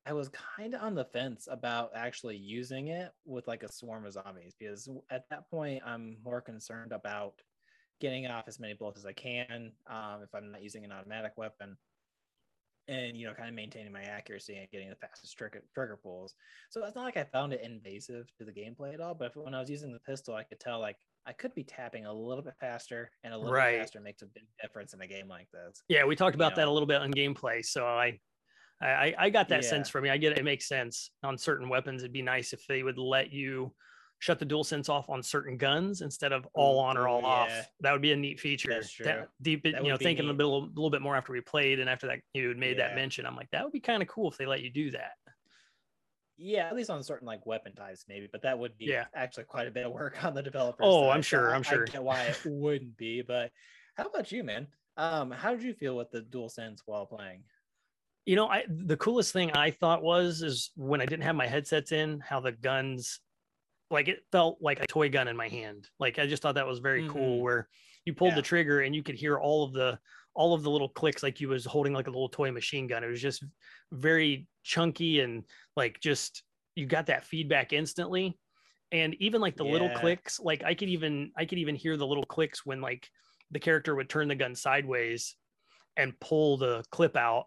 I 0.05 0.13
was 0.13 0.29
kind 0.29 0.73
of 0.73 0.81
on 0.81 0.95
the 0.95 1.05
fence 1.05 1.47
about 1.51 1.91
actually 1.93 2.37
using 2.37 2.87
it 2.87 3.11
with 3.25 3.47
like 3.47 3.63
a 3.63 3.71
swarm 3.71 4.05
of 4.05 4.13
zombies 4.13 4.55
because 4.57 4.87
at 5.09 5.25
that 5.29 5.49
point 5.49 5.83
I'm 5.85 6.17
more 6.23 6.41
concerned 6.41 6.93
about 6.93 7.41
getting 7.99 8.25
off 8.27 8.47
as 8.47 8.59
many 8.59 8.73
bullets 8.73 8.99
as 8.99 9.05
I 9.05 9.13
can 9.13 9.73
um, 9.87 10.21
if 10.23 10.33
I'm 10.33 10.51
not 10.51 10.63
using 10.63 10.85
an 10.85 10.91
automatic 10.91 11.33
weapon, 11.37 11.77
and 12.87 13.17
you 13.17 13.27
know, 13.27 13.33
kind 13.33 13.49
of 13.49 13.55
maintaining 13.55 13.91
my 13.91 14.03
accuracy 14.03 14.55
and 14.55 14.69
getting 14.71 14.89
the 14.89 14.95
fastest 14.95 15.37
trigger 15.37 15.63
trigger 15.73 15.97
pulls. 15.97 16.35
So 16.69 16.83
it's 16.85 16.95
not 16.95 17.03
like 17.03 17.17
I 17.17 17.25
found 17.25 17.51
it 17.53 17.61
invasive 17.61 18.27
to 18.37 18.45
the 18.45 18.53
gameplay 18.53 18.93
at 18.93 19.01
all. 19.01 19.13
But 19.13 19.35
when 19.35 19.53
I 19.53 19.59
was 19.59 19.69
using 19.69 19.91
the 19.91 19.99
pistol, 19.99 20.35
I 20.35 20.43
could 20.43 20.59
tell 20.59 20.79
like 20.79 20.97
I 21.25 21.33
could 21.33 21.53
be 21.53 21.63
tapping 21.63 22.05
a 22.05 22.13
little 22.13 22.43
bit 22.43 22.53
faster, 22.59 23.11
and 23.23 23.33
a 23.33 23.37
little 23.37 23.51
Right. 23.51 23.71
bit 23.73 23.79
faster 23.81 23.99
makes 23.99 24.21
a 24.21 24.27
big 24.27 24.47
difference 24.61 24.93
in 24.93 25.01
a 25.01 25.07
game 25.07 25.27
like 25.27 25.49
this. 25.51 25.83
Yeah, 25.89 26.05
we 26.05 26.15
talked 26.15 26.35
you 26.35 26.37
about 26.37 26.55
that 26.55 26.67
a 26.67 26.71
little 26.71 26.87
bit 26.87 27.01
on 27.01 27.11
gameplay. 27.11 27.65
So 27.65 27.85
I, 27.85 28.19
I, 28.81 29.15
I 29.17 29.29
got 29.29 29.49
that 29.49 29.63
Yeah. 29.63 29.69
sense 29.69 29.89
from 29.89 30.05
you. 30.05 30.11
I 30.11 30.17
get 30.17 30.33
it. 30.33 30.39
It 30.39 30.45
makes 30.45 30.67
sense 30.67 31.11
on 31.23 31.37
certain 31.37 31.67
weapons. 31.69 32.03
It'd 32.03 32.13
be 32.13 32.21
nice 32.21 32.53
if 32.53 32.65
they 32.67 32.83
would 32.83 32.97
let 32.97 33.31
you 33.33 33.75
shut 34.19 34.39
the 34.39 34.45
DualSense 34.45 34.89
off 34.89 35.09
on 35.09 35.21
certain 35.21 35.57
guns 35.57 36.01
instead 36.01 36.31
of 36.31 36.47
all 36.53 36.79
on 36.79 36.97
or 36.97 37.07
all 37.07 37.21
Ooh, 37.21 37.25
off. 37.25 37.51
That 37.81 37.91
would 37.91 38.01
be 38.01 38.11
a 38.13 38.15
neat 38.15 38.39
feature. 38.39 38.69
That's 38.69 38.95
That- 38.97 39.17
true. 39.17 39.27
deep, 39.41 39.63
That 39.63 39.83
you 39.83 39.89
know, 39.91 39.97
thinking 39.97 40.27
a 40.27 40.33
little, 40.33 40.65
little 40.67 40.89
bit 40.89 41.01
more 41.01 41.15
after 41.15 41.31
we 41.33 41.41
played 41.41 41.79
and 41.79 41.89
after 41.89 42.07
that 42.07 42.19
you 42.33 42.47
had 42.49 42.57
made 42.57 42.79
that 42.79 42.95
mention, 42.95 43.25
I'm 43.25 43.35
like, 43.35 43.49
that 43.51 43.63
would 43.63 43.73
be 43.73 43.79
kind 43.79 44.01
of 44.01 44.07
cool 44.07 44.29
if 44.31 44.37
they 44.37 44.45
let 44.45 44.61
you 44.61 44.69
do 44.71 44.91
that. 44.91 45.11
Yeah, 46.39 46.67
at 46.67 46.75
least 46.75 46.89
on 46.91 47.01
certain 47.03 47.25
like 47.25 47.45
weapon 47.45 47.73
types, 47.73 48.05
maybe, 48.07 48.27
but 48.31 48.43
that 48.43 48.57
would 48.57 48.77
be 48.77 48.85
Yeah. 48.85 49.05
actually 49.15 49.45
quite 49.45 49.67
a 49.67 49.71
bit 49.71 49.85
of 49.85 49.91
work 49.91 50.23
on 50.23 50.33
the 50.35 50.43
developer. 50.43 50.83
Oh, 50.83 51.09
I'm 51.09 51.21
sure, 51.23 51.53
I'm 51.53 51.61
I 51.61 51.63
sure. 51.63 51.85
get 51.85 52.03
why 52.03 52.23
it 52.23 52.39
wouldn't 52.45 52.95
be, 52.97 53.21
but 53.23 53.51
how 53.95 54.05
about 54.05 54.31
you, 54.31 54.43
man? 54.43 54.67
Um, 54.97 55.31
how 55.31 55.51
did 55.53 55.63
you 55.63 55.73
feel 55.73 55.95
with 55.95 56.11
the 56.11 56.21
DualSense 56.21 56.79
while 56.85 57.05
playing? 57.05 57.43
You 58.25 58.35
know, 58.35 58.47
I 58.47 58.65
the 58.67 58.97
coolest 58.97 59.31
thing 59.31 59.51
I 59.51 59.71
thought 59.71 60.03
was 60.03 60.41
is 60.41 60.71
when 60.75 61.01
I 61.01 61.05
didn't 61.05 61.23
have 61.23 61.35
my 61.35 61.47
headsets 61.47 61.91
in, 61.91 62.19
how 62.19 62.39
the 62.39 62.51
guns 62.51 63.19
like 63.89 64.07
it 64.07 64.19
felt 64.31 64.57
like 64.61 64.79
a 64.79 64.87
toy 64.87 65.09
gun 65.09 65.27
in 65.27 65.37
my 65.37 65.47
hand. 65.47 65.87
Like 65.99 66.19
I 66.19 66.27
just 66.27 66.41
thought 66.41 66.55
that 66.55 66.67
was 66.67 66.79
very 66.79 67.03
mm-hmm. 67.03 67.13
cool 67.13 67.41
where 67.41 67.67
you 68.05 68.13
pulled 68.13 68.31
yeah. 68.31 68.37
the 68.37 68.41
trigger 68.41 68.81
and 68.81 68.95
you 68.95 69.03
could 69.03 69.15
hear 69.15 69.37
all 69.37 69.63
of 69.63 69.73
the 69.73 69.99
all 70.33 70.53
of 70.53 70.61
the 70.63 70.69
little 70.69 70.89
clicks 70.89 71.23
like 71.23 71.41
you 71.41 71.49
was 71.49 71.65
holding 71.65 71.93
like 71.93 72.07
a 72.07 72.11
little 72.11 72.29
toy 72.29 72.51
machine 72.51 72.87
gun. 72.87 73.03
It 73.03 73.07
was 73.07 73.21
just 73.21 73.43
very 73.91 74.47
chunky 74.63 75.21
and 75.21 75.43
like 75.75 75.99
just 75.99 76.43
you 76.75 76.85
got 76.85 77.07
that 77.07 77.25
feedback 77.25 77.73
instantly. 77.73 78.37
And 78.91 79.15
even 79.15 79.41
like 79.41 79.57
the 79.57 79.65
yeah. 79.65 79.71
little 79.73 79.89
clicks, 79.89 80.39
like 80.39 80.63
I 80.63 80.73
could 80.73 80.89
even 80.89 81.31
I 81.35 81.45
could 81.45 81.57
even 81.57 81.75
hear 81.75 81.97
the 81.97 82.07
little 82.07 82.25
clicks 82.25 82.65
when 82.65 82.81
like 82.81 83.09
the 83.51 83.59
character 83.59 83.95
would 83.95 84.09
turn 84.09 84.27
the 84.27 84.35
gun 84.35 84.55
sideways 84.55 85.35
and 85.97 86.17
pull 86.19 86.57
the 86.57 86.83
clip 86.91 87.17
out 87.17 87.45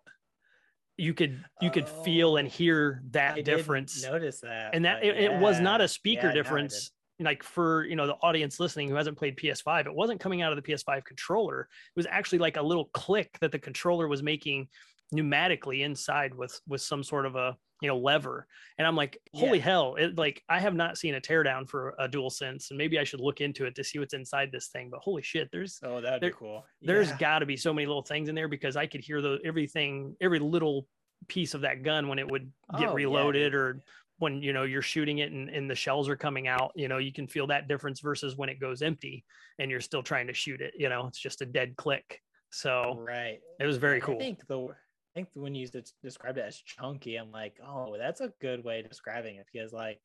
you 1.01 1.15
could 1.15 1.43
you 1.61 1.71
could 1.71 1.85
oh, 1.85 2.03
feel 2.03 2.37
and 2.37 2.47
oh, 2.47 2.51
hear 2.51 3.03
that 3.11 3.35
I 3.35 3.41
difference. 3.41 4.03
notice 4.03 4.41
that 4.41 4.75
and 4.75 4.85
that 4.85 5.03
it, 5.03 5.17
yeah. 5.17 5.37
it, 5.37 5.41
was 5.41 5.59
not 5.59 5.81
a 5.81 5.89
speaker 5.89 6.29
yeah, 6.29 6.35
difference 6.35 6.91
no, 7.19 7.25
like 7.25 7.43
for 7.43 7.85
you 7.85 7.97
know 7.97 8.07
the 8.07 8.17
audience 8.23 8.61
listening 8.61 8.89
who 8.89 8.95
hasn't 8.95 9.17
played 9.17 9.37
ps5 9.37 9.87
it 9.87 9.95
wasn't 9.95 10.21
coming 10.21 10.43
out 10.43 10.53
of 10.53 10.63
the 10.63 10.73
ps5 10.73 11.05
controller. 11.05 11.63
It 11.63 11.99
was 11.99 12.07
actually 12.09 12.39
like 12.39 12.57
a 12.57 12.63
little 12.63 12.91
click 12.93 13.37
that 13.41 13.53
the 13.53 13.59
controller 13.59 14.09
was 14.09 14.23
making 14.23 14.69
pneumatically 15.15 15.81
inside 15.81 16.35
with 16.35 16.61
with 16.69 16.83
some 16.83 17.03
sort 17.03 17.27
of 17.27 17.35
a 17.35 17.57
you 17.81 17.89
know 17.89 17.97
lever 17.97 18.47
and 18.79 18.87
i'm 18.87 18.97
like 18.97 19.19
holy 19.35 19.59
yeah. 19.59 19.65
hell 19.65 19.97
it 19.97 20.17
like 20.17 20.43
i 20.49 20.59
have 20.59 20.75
not 20.75 20.99
seen 20.99 21.15
a 21.15 21.21
teardown 21.21 21.69
for 21.69 21.95
a 21.99 22.09
DualSense 22.09 22.71
and 22.71 22.79
maybe 22.79 22.99
i 22.99 23.05
should 23.05 23.21
look 23.21 23.41
into 23.41 23.65
it 23.65 23.75
to 23.75 23.85
see 23.85 23.99
what's 23.99 24.15
inside 24.15 24.51
this 24.53 24.69
thing 24.69 24.89
but 24.91 25.01
holy 25.01 25.23
shit 25.23 25.49
there's 25.53 25.81
oh 25.83 26.01
that'd 26.01 26.21
there, 26.21 26.31
be 26.31 26.37
cool 26.37 26.65
yeah. 26.81 26.93
there's 26.93 27.13
got 27.13 27.41
to 27.41 27.47
be 27.47 27.57
so 27.57 27.73
many 27.73 27.87
little 27.87 28.03
things 28.03 28.29
in 28.29 28.35
there 28.35 28.49
because 28.49 28.77
i 28.77 28.87
could 28.87 29.01
hear 29.01 29.21
the 29.21 29.39
everything 29.45 30.15
every 30.21 30.39
little 30.39 30.87
piece 31.29 31.55
of 31.55 31.61
that 31.61 31.83
gun 31.83 32.09
when 32.09 32.19
it 32.19 32.31
would 32.31 32.51
get 32.79 32.89
oh, 32.89 32.95
reloaded 32.95 33.53
yeah. 33.53 33.59
or 33.59 33.83
when 34.19 34.43
you 34.43 34.53
know 34.53 34.65
you're 34.65 34.83
shooting 34.83 35.19
it 35.19 35.33
and, 35.33 35.49
and 35.49 35.69
the 35.69 35.75
shells 35.75 36.09
are 36.09 36.17
coming 36.17 36.47
out 36.47 36.73
you 36.75 36.89
know 36.89 36.99
you 36.99 37.13
can 37.13 37.27
feel 37.27 37.47
that 37.47 37.69
difference 37.69 38.01
versus 38.01 38.37
when 38.37 38.49
it 38.49 38.61
goes 38.61 38.83
empty 38.83 39.25
and 39.59 39.71
you're 39.71 39.81
still 39.81 40.03
trying 40.03 40.27
to 40.27 40.35
shoot 40.35 40.61
it 40.61 40.75
you 40.77 40.89
know 40.89 41.07
it's 41.07 41.19
just 41.19 41.43
a 41.43 41.47
dead 41.47 41.75
click 41.77 42.21
so 42.51 43.03
right 43.07 43.41
it 43.59 43.67
was 43.67 43.77
very 43.77 44.01
cool 44.01 44.17
i 44.17 44.19
think 44.19 44.47
the 44.47 44.69
I 45.11 45.19
think 45.19 45.29
when 45.35 45.55
you 45.55 45.69
described 46.03 46.39
it 46.39 46.45
as 46.47 46.57
chunky, 46.57 47.17
I'm 47.17 47.33
like, 47.33 47.59
oh, 47.67 47.97
that's 47.99 48.21
a 48.21 48.33
good 48.41 48.65
way 48.65 48.81
of 48.81 48.89
describing 48.89 49.37
it 49.37 49.47
because 49.53 49.73
like 49.73 50.01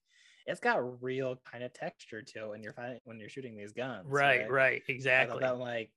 it's 0.48 0.60
got 0.60 1.04
real 1.04 1.38
kind 1.50 1.64
of 1.64 1.74
texture 1.74 2.22
to 2.22 2.46
it 2.46 2.50
when 2.50 2.64
you're 2.64 2.74
fighting, 2.74 3.00
when 3.04 3.20
you're 3.20 3.30
shooting 3.30 3.56
these 3.56 3.74
guns. 3.74 4.06
Right, 4.08 4.42
right, 4.42 4.52
right 4.52 4.82
exactly. 4.88 5.40
That 5.42 5.60
like 5.60 5.92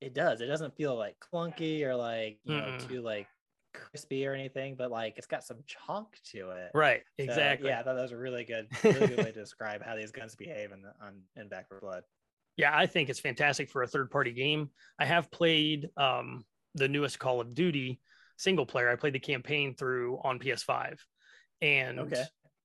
it 0.00 0.14
does. 0.14 0.40
It 0.40 0.46
doesn't 0.46 0.76
feel 0.76 0.96
like 0.96 1.16
clunky 1.32 1.82
or 1.82 1.94
like 1.94 2.38
you 2.44 2.54
mm 2.54 2.66
know 2.66 2.86
too 2.86 3.02
like 3.02 3.28
crispy 3.74 4.26
or 4.26 4.34
anything, 4.34 4.74
but 4.76 4.90
like 4.90 5.14
it's 5.16 5.26
got 5.26 5.44
some 5.44 5.58
chunk 5.66 6.08
to 6.32 6.50
it. 6.50 6.70
Right, 6.74 7.02
exactly. 7.18 7.68
So, 7.68 7.70
yeah, 7.70 7.80
I 7.80 7.82
thought 7.82 7.94
that 7.94 8.02
was 8.02 8.12
a 8.12 8.16
really 8.16 8.44
good, 8.44 8.68
really 8.84 9.06
good 9.06 9.18
way 9.18 9.32
to 9.32 9.32
describe 9.32 9.84
how 9.84 9.94
these 9.94 10.10
guns 10.10 10.34
behave 10.34 10.72
in 10.72 10.82
the, 10.82 10.92
on 11.04 11.22
in 11.36 11.48
Back 11.48 11.68
4 11.68 11.80
Blood. 11.80 12.02
Yeah, 12.56 12.76
I 12.76 12.86
think 12.86 13.08
it's 13.08 13.20
fantastic 13.20 13.70
for 13.70 13.82
a 13.82 13.86
third 13.86 14.10
party 14.10 14.32
game. 14.32 14.70
I 14.98 15.04
have 15.04 15.30
played 15.30 15.90
um, 15.96 16.44
the 16.74 16.88
newest 16.88 17.18
Call 17.18 17.40
of 17.40 17.54
Duty 17.54 18.00
single 18.38 18.64
player. 18.64 18.88
I 18.88 18.96
played 18.96 19.12
the 19.12 19.18
campaign 19.18 19.74
through 19.74 20.18
on 20.24 20.38
PS5, 20.38 20.98
and 21.60 22.00
okay. 22.00 22.24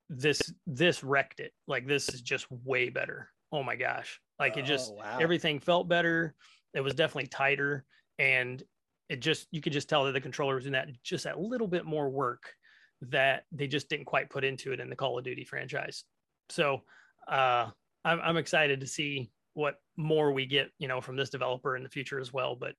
this 0.10 0.54
this 0.66 1.04
wrecked 1.04 1.42
it. 1.42 1.52
Like 1.68 1.86
this 1.86 2.08
is 2.10 2.22
just 2.22 2.50
way 2.50 2.90
better. 2.90 3.30
Oh 3.52 3.64
my 3.64 3.76
gosh! 3.76 4.22
Like 4.40 4.56
it 4.56 4.66
just 4.66 4.92
oh, 4.94 5.00
wow. 5.00 5.18
everything 5.20 5.60
felt 5.60 5.90
better. 5.90 6.34
It 6.74 6.82
was 6.82 6.94
definitely 6.94 7.28
tighter, 7.28 7.86
and 8.18 8.64
it 9.10 9.20
just 9.20 9.48
you 9.52 9.62
could 9.62 9.74
just 9.74 9.90
tell 9.90 10.06
that 10.06 10.14
the 10.14 10.22
controller 10.22 10.56
was 10.56 10.64
doing 10.64 10.74
that 10.74 10.90
just 11.04 11.26
that 11.26 11.40
little 11.40 11.68
bit 11.68 11.86
more 11.86 12.10
work 12.10 12.54
that 13.10 13.44
they 13.52 13.68
just 13.68 13.90
didn't 13.90 14.06
quite 14.06 14.30
put 14.30 14.44
into 14.44 14.72
it 14.72 14.80
in 14.80 14.90
the 14.90 14.96
Call 14.96 15.18
of 15.18 15.26
Duty 15.26 15.44
franchise. 15.44 16.06
So 16.50 16.82
uh, 17.28 17.68
I'm, 18.06 18.20
I'm 18.22 18.38
excited 18.38 18.80
to 18.82 18.88
see 18.88 19.32
what 19.54 19.76
more 19.98 20.32
we 20.32 20.46
get, 20.46 20.72
you 20.80 20.88
know, 20.88 21.02
from 21.02 21.16
this 21.16 21.30
developer 21.30 21.76
in 21.76 21.84
the 21.84 21.90
future 21.90 22.20
as 22.20 22.34
well. 22.34 22.56
But 22.56 22.76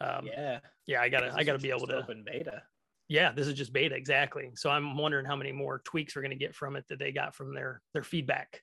um, 0.00 0.26
yeah, 0.26 0.58
yeah, 0.86 1.00
I 1.00 1.08
gotta, 1.08 1.32
I 1.34 1.44
gotta 1.44 1.58
be 1.58 1.70
able 1.70 1.86
to 1.86 1.96
open 1.96 2.24
beta. 2.24 2.62
Yeah, 3.08 3.32
this 3.32 3.46
is 3.46 3.54
just 3.54 3.72
beta 3.72 3.94
exactly. 3.94 4.50
So 4.56 4.68
I'm 4.68 4.96
wondering 4.96 5.26
how 5.26 5.36
many 5.36 5.52
more 5.52 5.80
tweaks 5.84 6.16
we're 6.16 6.22
gonna 6.22 6.34
get 6.34 6.54
from 6.54 6.76
it 6.76 6.84
that 6.88 6.98
they 6.98 7.12
got 7.12 7.34
from 7.34 7.54
their 7.54 7.80
their 7.94 8.02
feedback. 8.02 8.62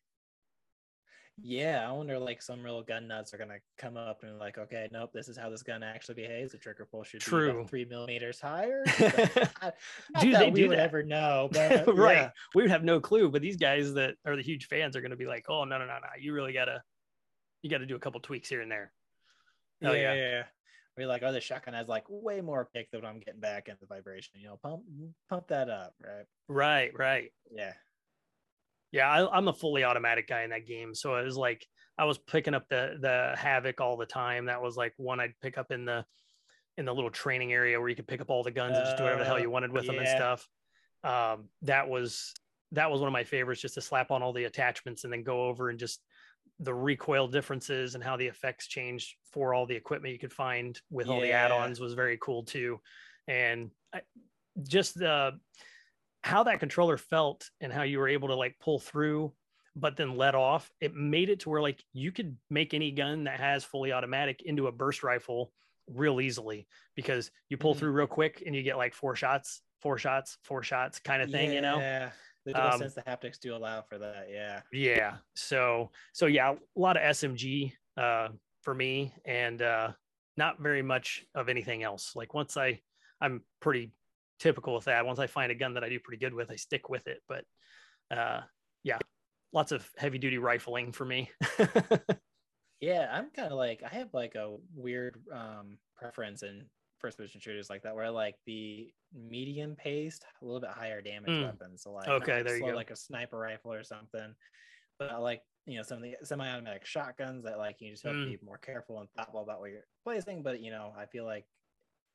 Yeah, 1.42 1.88
I 1.88 1.92
wonder 1.92 2.20
like 2.20 2.44
some 2.44 2.62
real 2.62 2.84
gun 2.84 3.08
nuts 3.08 3.34
are 3.34 3.38
gonna 3.38 3.58
come 3.78 3.98
up 3.98 4.22
and 4.24 4.38
like, 4.38 4.58
okay, 4.58 4.88
nope, 4.92 5.12
this 5.14 5.28
is 5.30 5.38
how 5.38 5.50
this 5.50 5.64
gun 5.64 5.82
actually 5.82 6.16
behaves. 6.16 6.52
The 6.52 6.60
trigger 6.60 6.88
pull 6.90 7.04
should 7.04 7.22
True. 7.22 7.62
be 7.62 7.68
three 7.68 7.86
millimeters 7.86 8.40
higher. 8.40 8.84
do 10.20 10.32
they 10.32 10.52
do 10.52 10.68
would 10.68 10.78
that? 10.78 10.84
ever 10.84 11.02
know? 11.04 11.50
But, 11.54 11.96
right, 11.96 12.18
yeah. 12.18 12.30
we 12.54 12.62
would 12.62 12.72
have 12.72 12.84
no 12.84 13.00
clue. 13.00 13.32
But 13.32 13.42
these 13.42 13.58
guys 13.58 13.94
that 13.94 14.16
are 14.26 14.36
the 14.36 14.44
huge 14.44 14.68
fans 14.68 14.96
are 14.96 15.02
gonna 15.02 15.16
be 15.16 15.26
like, 15.26 15.46
oh 15.50 15.64
no, 15.64 15.80
no, 15.80 15.86
no, 15.86 15.94
no, 15.94 16.10
you 16.20 16.34
really 16.34 16.54
gotta, 16.54 16.84
you 17.64 17.70
gotta 17.70 17.88
do 17.88 17.96
a 17.96 18.00
couple 18.00 18.20
tweaks 18.20 18.50
here 18.50 18.62
and 18.62 18.72
there. 18.72 18.92
Oh 19.84 19.94
yeah, 19.94 20.14
yeah. 20.14 20.30
yeah 20.30 20.44
where 20.96 21.04
you're 21.04 21.12
like, 21.12 21.24
oh, 21.24 21.32
the 21.32 21.42
shotgun 21.42 21.74
has 21.74 21.88
like 21.88 22.06
way 22.08 22.42
more 22.42 22.68
kick 22.74 22.92
than 22.92 23.02
what 23.02 23.10
I'm 23.10 23.20
getting 23.20 23.40
back 23.40 23.68
in 23.68 23.76
the 23.80 23.88
vibration. 23.88 24.34
You 24.36 24.48
know, 24.48 24.60
pump 24.62 24.84
pump 25.30 25.48
that 25.48 25.70
up, 25.70 25.96
right? 26.04 26.26
Right, 26.48 26.92
right. 26.98 27.32
Yeah. 27.52 27.74
Yeah, 28.92 29.10
I, 29.10 29.38
am 29.38 29.48
a 29.48 29.54
fully 29.54 29.84
automatic 29.84 30.28
guy 30.28 30.44
in 30.44 30.52
that 30.52 30.68
game. 30.68 30.94
So 30.94 31.16
it 31.16 31.26
was 31.26 31.36
like 31.36 31.66
I 31.98 32.06
was 32.06 32.20
picking 32.20 32.54
up 32.54 32.70
the 32.70 32.98
the 33.00 33.34
havoc 33.36 33.82
all 33.82 33.98
the 33.98 34.06
time. 34.06 34.46
That 34.46 34.62
was 34.62 34.78
like 34.78 34.94
one 34.98 35.20
I'd 35.20 35.34
pick 35.42 35.58
up 35.58 35.72
in 35.72 35.86
the 35.86 36.06
in 36.78 36.86
the 36.86 36.94
little 36.94 37.10
training 37.10 37.54
area 37.54 37.80
where 37.80 37.90
you 37.90 37.96
could 37.96 38.08
pick 38.08 38.22
up 38.22 38.30
all 38.30 38.44
the 38.44 38.52
guns 38.52 38.76
uh, 38.76 38.78
and 38.78 38.86
just 38.86 38.98
do 38.98 39.04
whatever 39.04 39.24
the 39.24 39.26
hell 39.26 39.40
you 39.40 39.50
wanted 39.50 39.72
with 39.72 39.86
yeah. 39.86 39.92
them 39.92 40.00
and 40.00 40.08
stuff. 40.08 40.48
Um, 41.04 41.50
that 41.64 41.90
was 41.90 42.34
that 42.72 42.90
was 42.90 43.00
one 43.00 43.08
of 43.08 43.14
my 43.14 43.24
favorites, 43.24 43.62
just 43.62 43.76
to 43.76 43.82
slap 43.82 44.12
on 44.12 44.22
all 44.22 44.34
the 44.34 44.46
attachments 44.46 45.04
and 45.04 45.14
then 45.14 45.24
go 45.24 45.46
over 45.46 45.70
and 45.70 45.80
just 45.80 46.02
the 46.60 46.74
recoil 46.74 47.28
differences 47.28 47.96
and 47.96 48.04
how 48.04 48.16
the 48.16 48.28
effects 48.28 48.68
changed 48.68 49.16
for 49.32 49.54
all 49.54 49.66
the 49.66 49.76
equipment 49.76 50.14
you 50.14 50.20
could 50.20 50.34
find 50.34 50.80
with 50.92 51.08
yeah. 51.08 51.14
all 51.14 51.22
the 51.22 51.32
add-ons 51.32 51.80
was 51.80 51.94
very 51.94 52.18
cool 52.22 52.44
too 52.44 52.80
and 53.28 53.72
I, 53.94 54.02
just 54.68 54.98
the 54.98 55.40
how 56.22 56.44
that 56.44 56.60
controller 56.60 56.98
felt 56.98 57.50
and 57.60 57.72
how 57.72 57.82
you 57.82 58.00
were 58.00 58.08
able 58.08 58.30
to 58.30 58.36
like 58.36 58.56
pull 58.60 58.80
through 58.80 59.34
but 59.76 59.98
then 59.98 60.16
let 60.16 60.36
off 60.36 60.72
it 60.80 60.94
made 60.94 61.30
it 61.30 61.42
to 61.42 61.50
where 61.50 61.62
like 61.62 61.84
you 61.94 62.12
could 62.12 62.38
make 62.50 62.74
any 62.74 62.92
gun 62.92 63.24
that 63.24 63.40
has 63.40 63.64
fully 63.64 63.92
automatic 63.92 64.42
into 64.44 64.68
a 64.68 64.72
burst 64.72 65.04
rifle 65.04 65.52
real 65.88 66.22
easily 66.22 66.68
because 66.96 67.32
you 67.50 67.58
pull 67.58 67.72
mm-hmm. 67.72 67.80
through 67.80 67.92
real 67.92 68.08
quick 68.08 68.44
and 68.46 68.56
you 68.56 68.64
get 68.64 68.78
like 68.78 68.94
four 68.94 69.16
shots 69.16 69.62
four 69.82 69.98
shots 69.98 70.38
four 70.44 70.64
shots 70.64 71.00
kind 71.00 71.22
of 71.22 71.30
thing 71.30 71.50
yeah. 71.50 71.56
you 71.56 71.62
know 71.62 71.78
the 72.46 72.74
um, 72.74 72.80
sense 72.80 72.94
the 72.94 73.02
haptics 73.02 73.40
do 73.40 73.56
allow 73.56 73.82
for 73.82 73.98
that. 73.98 74.28
Yeah. 74.32 74.62
Yeah. 74.72 75.16
So 75.36 75.92
so 76.14 76.26
yeah, 76.26 76.52
a 76.54 76.80
lot 76.80 76.98
of 76.98 77.04
SMG 77.04 77.74
uh, 77.98 78.30
for 78.62 78.74
me, 78.74 79.14
and 79.26 79.62
uh, 79.62 79.92
not 80.38 80.60
very 80.60 80.82
much 80.82 81.26
of 81.36 81.50
anything 81.50 81.84
else. 81.84 82.14
Like 82.16 82.34
once 82.34 82.58
I, 82.58 82.82
I'm 83.22 83.42
pretty 83.62 83.92
typical 84.40 84.76
with 84.76 84.86
that. 84.86 85.06
Once 85.06 85.20
I 85.20 85.28
find 85.28 85.52
a 85.52 85.56
gun 85.56 85.76
that 85.76 85.84
I 85.84 85.90
do 85.90 86.00
pretty 86.00 86.20
good 86.20 86.34
with, 86.34 86.52
I 86.52 86.56
stick 86.56 86.90
with 86.90 87.08
it. 87.08 87.22
But 87.28 87.46
uh, 88.12 88.42
yeah, 88.84 88.98
lots 89.54 89.72
of 89.72 89.88
heavy 89.98 90.18
duty 90.18 90.38
rifling 90.38 90.92
for 90.92 91.06
me. 91.06 91.30
yeah, 92.80 93.10
I'm 93.12 93.30
kind 93.32 93.52
of 93.52 93.58
like 93.58 93.84
I 93.84 93.96
have 93.96 94.14
like 94.14 94.36
a 94.36 94.56
weird 94.76 95.18
um, 95.32 95.78
preference 95.96 96.44
in 96.44 96.66
first 97.04 97.18
person 97.18 97.42
shooters 97.42 97.70
like 97.70 97.84
that 97.84 97.94
where 97.94 98.10
like 98.10 98.36
the 98.46 98.88
medium 99.14 99.76
paced 99.76 100.26
a 100.42 100.46
little 100.46 100.62
bit 100.62 100.70
higher 100.70 101.02
damage 101.02 101.30
mm. 101.30 101.44
weapons 101.44 101.84
so 101.84 101.92
like 101.92 102.08
okay 102.08 102.42
there 102.42 102.58
slow, 102.58 102.68
you 102.68 102.72
go 102.72 102.78
like 102.78 102.92
a 102.92 102.96
sniper 102.96 103.38
rifle 103.38 103.74
or 103.74 103.84
something 103.84 104.34
but 104.98 105.12
I 105.12 105.18
like 105.18 105.42
you 105.66 105.76
know 105.76 105.84
some 105.84 105.98
of 105.98 106.04
the 106.04 106.16
semi-automatic 106.24 106.86
shotguns 106.86 107.44
that 107.44 107.58
like 107.58 107.76
you 107.80 107.92
just 107.92 108.04
have 108.04 108.16
mm. 108.16 108.24
to 108.24 108.38
be 108.38 108.46
more 108.46 108.58
careful 108.58 109.02
and 109.02 109.10
thoughtful 109.18 109.42
about 109.42 109.60
what 109.60 109.72
you're 109.72 109.82
placing 110.06 110.42
but 110.44 110.62
you 110.62 110.72
know 110.72 110.94
i 110.98 111.06
feel 111.06 111.26
like 111.26 111.46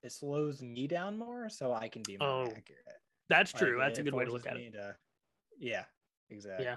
it 0.03 0.13
slows 0.13 0.63
me 0.63 0.87
down 0.87 1.19
more 1.19 1.51
so 1.51 1.73
i 1.73 1.87
can 1.87 2.03
be 2.07 2.17
more 2.19 2.29
oh, 2.29 2.43
accurate 2.45 2.83
that's 3.29 3.53
like, 3.53 3.63
true 3.63 3.79
that's 3.79 3.99
a 3.99 4.03
good 4.03 4.15
way 4.15 4.25
to 4.25 4.33
look 4.33 4.47
at 4.47 4.57
it 4.57 4.73
to, 4.73 4.95
yeah 5.59 5.85
exactly 6.31 6.65
yeah. 6.65 6.77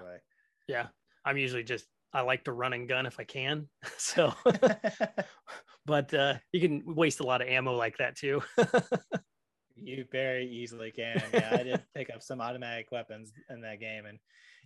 yeah 0.67 0.87
i'm 1.23 1.37
usually 1.37 1.63
just 1.63 1.87
I 2.13 2.21
like 2.21 2.43
to 2.43 2.51
run 2.51 2.73
and 2.73 2.87
gun 2.87 3.05
if 3.05 3.19
I 3.19 3.23
can. 3.23 3.67
So, 3.97 4.33
but 5.91 6.13
uh, 6.13 6.35
you 6.53 6.61
can 6.61 6.83
waste 6.85 7.19
a 7.19 7.23
lot 7.23 7.41
of 7.41 7.49
ammo 7.49 7.75
like 7.75 7.97
that 7.97 8.15
too. 8.15 8.41
you 9.75 10.05
very 10.09 10.47
easily 10.49 10.89
can. 10.89 11.21
Yeah, 11.33 11.49
I 11.51 11.63
did 11.63 11.83
pick 11.93 12.09
up 12.09 12.23
some 12.23 12.39
automatic 12.39 12.93
weapons 12.93 13.33
in 13.49 13.59
that 13.63 13.81
game, 13.81 14.05
and 14.05 14.17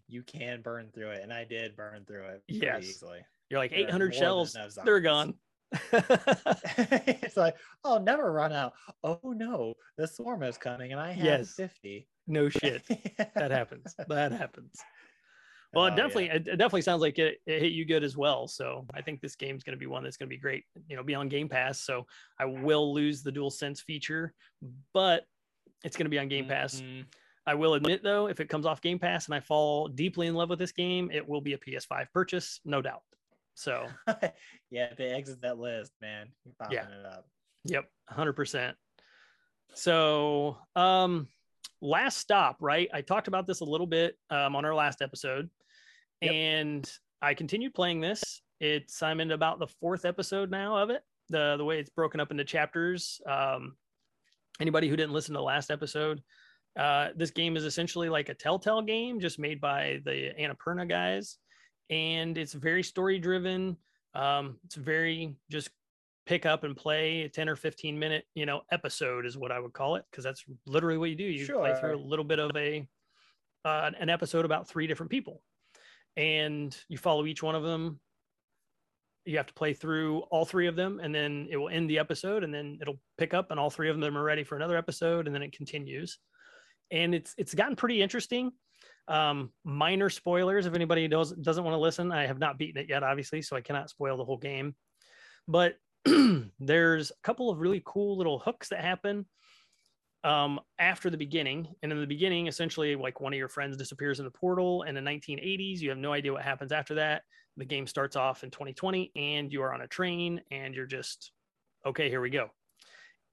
you 0.08 0.22
can 0.22 0.62
burn 0.62 0.92
through 0.94 1.10
it, 1.10 1.24
and 1.24 1.34
I 1.34 1.44
did 1.44 1.76
burn 1.76 2.06
through 2.06 2.26
it 2.26 2.44
yes. 2.48 2.84
easily. 2.86 3.26
You're 3.50 3.60
like 3.60 3.74
800 3.74 4.14
shells, 4.14 4.56
they're 4.86 5.00
gone. 5.00 5.34
it's 5.92 7.38
like, 7.38 7.56
oh, 7.84 7.98
never 7.98 8.32
run 8.32 8.54
out. 8.54 8.74
Oh 9.04 9.20
no, 9.24 9.74
the 9.98 10.08
swarm 10.08 10.44
is 10.44 10.60
coming, 10.60 10.92
and 10.92 11.02
I 11.02 11.12
have 11.14 11.26
yes. 11.26 11.54
50. 11.56 12.08
No 12.28 12.50
shit. 12.50 12.84
that 13.36 13.50
happens. 13.50 13.96
That 14.08 14.32
happens. 14.32 14.76
Well, 15.76 15.88
it 15.88 15.94
oh, 15.94 15.96
definitely, 15.96 16.28
yeah. 16.28 16.36
it 16.36 16.46
definitely 16.46 16.84
sounds 16.84 17.02
like 17.02 17.20
it, 17.20 17.40
it, 17.46 17.62
hit 17.62 17.74
you 17.74 17.84
good 17.84 18.04
as 18.04 18.16
well. 18.16 18.48
So 18.48 18.86
I 18.94 19.02
think 19.02 19.20
this 19.20 19.36
game's 19.36 19.62
going 19.62 19.76
to 19.76 19.80
be 19.80 19.88
one 19.88 20.04
that's 20.04 20.16
going 20.16 20.30
to 20.30 20.34
be 20.34 20.40
great. 20.40 20.64
You 20.88 20.96
know, 20.96 21.04
be 21.04 21.16
on 21.16 21.28
Game 21.28 21.50
Pass. 21.50 21.82
So 21.82 22.06
I 22.40 22.46
will 22.46 22.94
lose 22.94 23.24
the 23.24 23.32
Dual 23.32 23.52
Sense 23.52 23.82
feature, 23.82 24.34
but 24.94 25.26
it's 25.84 25.98
going 25.98 26.06
to 26.06 26.10
be 26.10 26.18
on 26.18 26.30
Game 26.30 26.48
Pass. 26.48 26.76
Mm-hmm. 26.76 27.02
I 27.46 27.56
will 27.56 27.74
admit 27.76 28.04
though, 28.04 28.28
if 28.28 28.40
it 28.40 28.50
comes 28.50 28.66
off 28.66 28.82
Game 28.82 29.00
Pass 29.00 29.26
and 29.26 29.36
I 29.36 29.42
fall 29.42 29.90
deeply 29.90 30.28
in 30.28 30.34
love 30.34 30.50
with 30.50 30.60
this 30.60 30.72
game, 30.72 31.12
it 31.14 31.28
will 31.28 31.42
be 31.42 31.54
a 31.54 31.58
PS5 31.58 32.08
purchase, 32.12 32.62
no 32.64 32.82
doubt. 32.82 33.02
So 33.54 33.86
yeah, 34.72 34.86
if 34.92 34.98
they 34.98 35.10
exit 35.10 35.42
that 35.42 35.60
list, 35.60 35.92
man, 36.02 36.30
you're 36.46 36.56
popping 36.58 36.78
yeah. 36.78 37.00
it 37.00 37.06
up. 37.06 37.28
Yep, 37.66 37.86
hundred 38.08 38.34
percent. 38.34 38.76
So 39.74 40.58
um 40.76 41.28
last 41.82 42.18
stop, 42.18 42.58
right? 42.62 42.90
I 42.94 43.02
talked 43.02 43.28
about 43.28 43.48
this 43.48 43.60
a 43.60 43.66
little 43.66 43.88
bit 43.88 44.18
um, 44.30 44.56
on 44.56 44.66
our 44.66 44.74
last 44.74 45.02
episode, 45.02 45.50
yep. 46.26 46.34
and 46.34 46.92
I 47.22 47.34
continued 47.34 47.74
playing 47.74 48.02
this. 48.02 48.42
It's 48.60 49.02
I'm 49.02 49.20
in 49.20 49.32
about 49.32 49.60
the 49.60 49.68
fourth 49.68 50.06
episode 50.06 50.50
now 50.52 50.78
of 50.78 50.90
it. 50.90 51.02
The 51.30 51.56
the 51.58 51.66
way 51.66 51.80
it's 51.80 51.90
broken 51.90 52.20
up 52.20 52.32
into 52.32 52.44
chapters. 52.44 53.22
Um, 53.28 53.76
anybody 54.60 54.88
who 54.88 54.96
didn't 54.96 55.14
listen 55.14 55.34
to 55.34 55.40
the 55.40 55.44
last 55.44 55.72
episode, 55.72 56.22
uh, 56.80 57.10
this 57.16 57.32
game 57.32 57.58
is 57.58 57.64
essentially 57.64 58.10
like 58.10 58.30
a 58.30 58.34
Telltale 58.34 58.82
game, 58.82 59.20
just 59.20 59.40
made 59.40 59.60
by 59.60 60.02
the 60.06 60.32
Annapurna 60.40 60.88
guys, 60.88 61.38
and 61.90 62.38
it's 62.38 62.54
very 62.54 62.84
story 62.84 63.20
driven. 63.20 63.78
Um, 64.14 64.58
it's 64.66 64.76
very 64.76 65.36
just 65.50 65.70
pick 66.26 66.46
up 66.46 66.64
and 66.64 66.76
play 66.76 67.24
a 67.24 67.30
10 67.30 67.48
or 67.50 67.56
15 67.56 67.98
minute 67.98 68.26
you 68.34 68.46
know 68.46 68.62
episode 68.72 69.26
is 69.26 69.38
what 69.38 69.52
i 69.52 69.60
would 69.60 69.74
call 69.74 69.96
it 69.96 70.04
because 70.10 70.24
that's 70.24 70.44
literally 70.66 70.98
what 70.98 71.10
you 71.10 71.16
do 71.16 71.24
you 71.24 71.46
sure. 71.46 71.60
play 71.60 71.80
through 71.80 71.96
a 71.96 72.02
little 72.02 72.26
bit 72.26 72.40
of 72.40 72.52
a 72.56 72.88
uh, 73.64 73.92
an 74.00 74.10
episode 74.10 74.46
about 74.46 74.68
three 74.68 74.88
different 74.88 75.12
people 75.12 75.42
and 76.18 76.78
you 76.90 76.98
follow 76.98 77.26
each 77.26 77.44
one 77.44 77.56
of 77.56 77.64
them 77.64 78.00
you 79.26 79.38
have 79.38 79.48
to 79.48 79.54
play 79.54 79.74
through 79.74 80.20
all 80.30 80.46
three 80.46 80.68
of 80.68 80.76
them 80.76 81.00
and 81.02 81.14
then 81.14 81.48
it 81.50 81.58
will 81.58 81.70
end 81.70 81.90
the 81.90 82.00
episode 82.00 82.44
and 82.44 82.54
then 82.54 82.78
it'll 82.80 83.00
pick 83.18 83.34
up 83.34 83.52
and 83.52 83.60
all 83.60 83.70
three 83.70 83.90
of 83.90 84.00
them 84.00 84.16
are 84.18 84.24
ready 84.24 84.44
for 84.44 84.56
another 84.56 84.78
episode 84.78 85.26
and 85.26 85.36
then 85.36 85.42
it 85.42 85.52
continues. 85.52 86.20
And 86.92 87.16
it's 87.16 87.34
it's 87.38 87.56
gotten 87.56 87.76
pretty 87.76 88.02
interesting. 88.02 88.52
Um 89.08 89.52
minor 89.64 90.10
spoilers 90.10 90.68
if 90.68 90.76
anybody 90.76 91.08
does 91.08 91.32
doesn't 91.32 91.64
want 91.64 91.76
to 91.76 91.80
listen 91.80 92.12
i 92.12 92.26
have 92.26 92.40
not 92.40 92.58
beaten 92.58 92.82
it 92.82 92.90
yet 92.90 93.04
obviously 93.04 93.42
so 93.42 93.56
i 93.56 93.62
cannot 93.62 93.90
spoil 93.90 94.18
the 94.18 94.26
whole 94.26 94.38
game. 94.38 94.76
But 95.48 95.76
there's 96.60 97.12
a 97.12 97.22
couple 97.24 97.50
of 97.50 97.60
really 97.60 97.82
cool 97.84 98.18
little 98.18 98.40
hooks 98.40 98.70
that 98.70 98.82
happen 98.82 99.26
um, 100.26 100.60
after 100.80 101.12
the 101.12 101.18
beginning. 101.18 101.68
And 101.84 101.92
in 101.92 102.02
the 102.02 102.08
beginning, 102.08 102.48
essentially, 102.48 102.96
like 102.96 103.22
one 103.22 103.32
of 103.32 103.38
your 103.38 103.48
friends 103.48 103.78
disappears 103.78 104.20
in 104.20 104.26
the 104.26 104.32
portal. 104.32 104.84
In 104.84 104.96
the 104.96 105.02
1980s, 105.02 105.80
you 105.80 105.90
have 105.90 106.00
no 106.00 106.12
idea 106.12 106.34
what 106.34 106.42
happens 106.42 106.72
after 106.72 106.96
that. 106.96 107.22
The 107.58 107.66
game 107.66 107.86
starts 107.86 108.16
off 108.16 108.44
in 108.44 108.50
2020, 108.50 109.12
and 109.16 109.54
you 109.54 109.62
are 109.62 109.74
on 109.74 109.82
a 109.82 109.88
train, 109.88 110.42
and 110.52 110.74
you're 110.74 110.88
just, 110.88 111.32
okay, 111.86 112.10
here 112.10 112.20
we 112.20 112.32
go. 112.32 112.50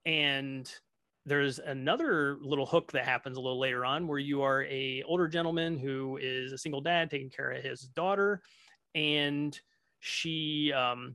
And 0.04 0.70
there's 1.24 1.58
another 1.60 2.36
little 2.42 2.66
hook 2.66 2.92
that 2.92 3.06
happens 3.06 3.38
a 3.38 3.40
little 3.40 3.58
later 3.58 3.84
on 3.86 4.06
where 4.06 4.18
you 4.18 4.42
are 4.42 4.64
a 4.64 5.02
older 5.06 5.28
gentleman 5.28 5.78
who 5.78 6.18
is 6.20 6.52
a 6.52 6.58
single 6.58 6.80
dad 6.80 7.10
taking 7.10 7.30
care 7.30 7.52
of 7.52 7.62
his 7.62 7.82
daughter 7.82 8.42
and 8.96 9.58
she 10.00 10.72
um, 10.72 11.14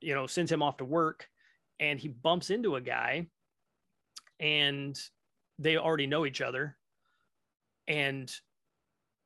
you 0.00 0.14
know, 0.14 0.26
sends 0.26 0.50
him 0.50 0.62
off 0.62 0.78
to 0.78 0.86
work 0.86 1.28
and 1.78 2.00
he 2.00 2.08
bumps 2.08 2.48
into 2.48 2.76
a 2.76 2.80
guy 2.80 3.26
and 4.42 4.98
they 5.58 5.76
already 5.78 6.06
know 6.06 6.26
each 6.26 6.40
other. 6.40 6.76
And 7.86 8.30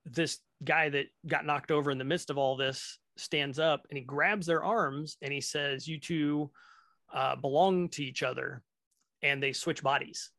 this 0.05 0.39
guy 0.63 0.91
that 0.91 1.07
got 1.27 1.47
knocked 1.47 1.71
over 1.71 1.91
in 1.91 1.99
the 1.99 2.05
midst 2.05 2.31
of 2.31 2.39
all 2.39 2.57
this 2.57 2.99
stands 3.17 3.59
up 3.59 3.87
and 3.89 3.97
he 3.97 4.05
grabs 4.05 4.47
their 4.47 4.63
arms 4.63 5.17
and 5.23 5.33
he 5.33 5.41
says, 5.41 5.89
You 5.89 5.99
two 5.99 6.51
uh, 7.13 7.35
belong 7.37 7.89
to 7.91 8.05
each 8.05 8.23
other. 8.23 8.63
And 9.23 9.43
they 9.43 9.53
switch 9.53 9.83
bodies. 9.83 10.31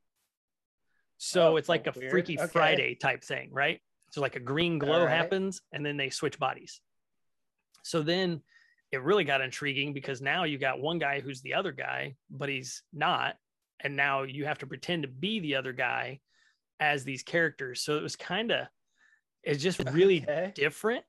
So 1.17 1.53
oh, 1.53 1.55
it's 1.57 1.67
like 1.67 1.87
a 1.87 1.93
weird. 1.97 2.11
Freaky 2.11 2.39
okay. 2.39 2.47
Friday 2.47 2.95
type 2.95 3.23
thing, 3.23 3.49
right? 3.51 3.81
So 4.11 4.21
like 4.21 4.35
a 4.35 4.39
green 4.39 4.77
glow 4.77 5.03
right. 5.03 5.09
happens 5.09 5.61
and 5.73 5.83
then 5.83 5.97
they 5.97 6.11
switch 6.11 6.37
bodies. 6.37 6.79
So 7.83 8.03
then 8.03 8.41
it 8.91 9.01
really 9.01 9.23
got 9.23 9.41
intriguing 9.41 9.93
because 9.93 10.21
now 10.21 10.43
you 10.43 10.59
got 10.59 10.79
one 10.79 10.99
guy 10.99 11.19
who's 11.19 11.41
the 11.41 11.55
other 11.55 11.71
guy, 11.71 12.15
but 12.29 12.49
he's 12.49 12.83
not. 12.93 13.35
And 13.81 13.95
now 13.95 14.23
you 14.23 14.45
have 14.45 14.59
to 14.59 14.67
pretend 14.67 15.03
to 15.03 15.07
be 15.07 15.39
the 15.39 15.55
other 15.55 15.73
guy 15.73 16.19
as 16.79 17.03
these 17.03 17.23
characters. 17.23 17.81
So 17.81 17.97
it 17.97 18.03
was 18.03 18.15
kind 18.15 18.51
of, 18.51 18.67
it's 19.43 19.61
just 19.61 19.79
really 19.91 20.23
okay. 20.23 20.51
different, 20.55 21.05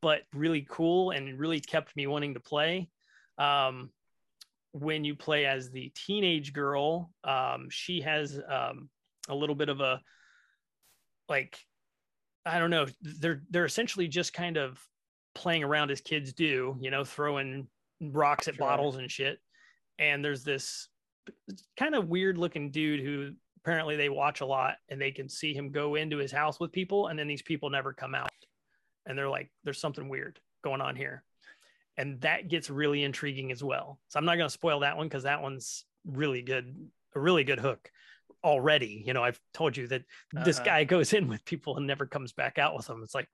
but 0.00 0.22
really 0.32 0.66
cool 0.68 1.10
and 1.10 1.38
really 1.38 1.60
kept 1.60 1.96
me 1.96 2.06
wanting 2.06 2.34
to 2.34 2.40
play. 2.40 2.88
Um, 3.38 3.90
when 4.72 5.04
you 5.04 5.14
play 5.14 5.46
as 5.46 5.70
the 5.70 5.92
teenage 5.94 6.52
girl, 6.52 7.10
um, 7.24 7.68
she 7.70 8.00
has 8.02 8.40
um, 8.48 8.88
a 9.28 9.34
little 9.34 9.54
bit 9.54 9.68
of 9.68 9.80
a 9.80 10.00
like 11.28 11.58
I 12.44 12.58
don't 12.58 12.70
know. 12.70 12.86
They're 13.02 13.42
they're 13.50 13.64
essentially 13.64 14.08
just 14.08 14.32
kind 14.32 14.56
of 14.56 14.82
playing 15.34 15.62
around 15.62 15.90
as 15.90 16.00
kids 16.00 16.32
do, 16.32 16.76
you 16.80 16.90
know, 16.90 17.04
throwing 17.04 17.68
rocks 18.00 18.48
at 18.48 18.54
sure. 18.54 18.66
bottles 18.66 18.96
and 18.96 19.10
shit. 19.10 19.38
And 19.98 20.24
there's 20.24 20.44
this 20.44 20.88
kind 21.76 21.94
of 21.94 22.08
weird 22.08 22.38
looking 22.38 22.70
dude 22.70 23.00
who 23.00 23.32
apparently 23.62 23.96
they 23.96 24.08
watch 24.08 24.40
a 24.40 24.46
lot 24.46 24.76
and 24.88 25.00
they 25.00 25.10
can 25.10 25.28
see 25.28 25.54
him 25.54 25.70
go 25.70 25.94
into 25.94 26.16
his 26.16 26.32
house 26.32 26.58
with 26.60 26.72
people 26.72 27.08
and 27.08 27.18
then 27.18 27.26
these 27.26 27.42
people 27.42 27.70
never 27.70 27.92
come 27.92 28.14
out. 28.14 28.30
And 29.06 29.16
they're 29.16 29.28
like, 29.28 29.50
there's 29.64 29.80
something 29.80 30.08
weird 30.08 30.38
going 30.62 30.80
on 30.80 30.96
here. 30.96 31.24
And 31.96 32.20
that 32.20 32.48
gets 32.48 32.70
really 32.70 33.02
intriguing 33.02 33.50
as 33.50 33.62
well. 33.62 33.98
So 34.08 34.18
I'm 34.18 34.24
not 34.24 34.36
going 34.36 34.46
to 34.46 34.52
spoil 34.52 34.80
that 34.80 34.96
one 34.96 35.08
because 35.08 35.24
that 35.24 35.42
one's 35.42 35.84
really 36.06 36.42
good, 36.42 36.88
a 37.14 37.20
really 37.20 37.44
good 37.44 37.58
hook 37.58 37.90
already. 38.44 39.02
You 39.04 39.14
know, 39.14 39.24
I've 39.24 39.40
told 39.52 39.76
you 39.76 39.88
that 39.88 40.02
uh-huh. 40.34 40.44
this 40.44 40.60
guy 40.60 40.84
goes 40.84 41.12
in 41.12 41.28
with 41.28 41.44
people 41.44 41.76
and 41.76 41.86
never 41.86 42.06
comes 42.06 42.32
back 42.32 42.58
out 42.58 42.76
with 42.76 42.86
them. 42.86 43.02
It's 43.02 43.14
like, 43.14 43.28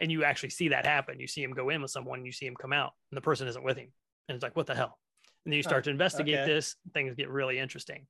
and 0.00 0.12
you 0.12 0.24
actually 0.24 0.50
see 0.50 0.68
that 0.68 0.86
happen. 0.86 1.20
You 1.20 1.26
see 1.26 1.42
him 1.42 1.52
go 1.52 1.70
in 1.70 1.82
with 1.82 1.90
someone, 1.90 2.24
you 2.24 2.32
see 2.32 2.46
him 2.46 2.56
come 2.56 2.72
out, 2.72 2.92
and 3.10 3.16
the 3.16 3.22
person 3.22 3.48
isn't 3.48 3.64
with 3.64 3.76
him, 3.78 3.88
and 4.28 4.36
it's 4.36 4.42
like, 4.42 4.56
what 4.56 4.66
the 4.66 4.74
hell? 4.74 4.98
And 5.44 5.52
then 5.52 5.56
you 5.56 5.62
start 5.62 5.80
oh, 5.80 5.84
to 5.84 5.90
investigate 5.90 6.38
okay. 6.40 6.52
this. 6.52 6.76
Things 6.92 7.14
get 7.14 7.30
really 7.30 7.58
interesting. 7.58 8.06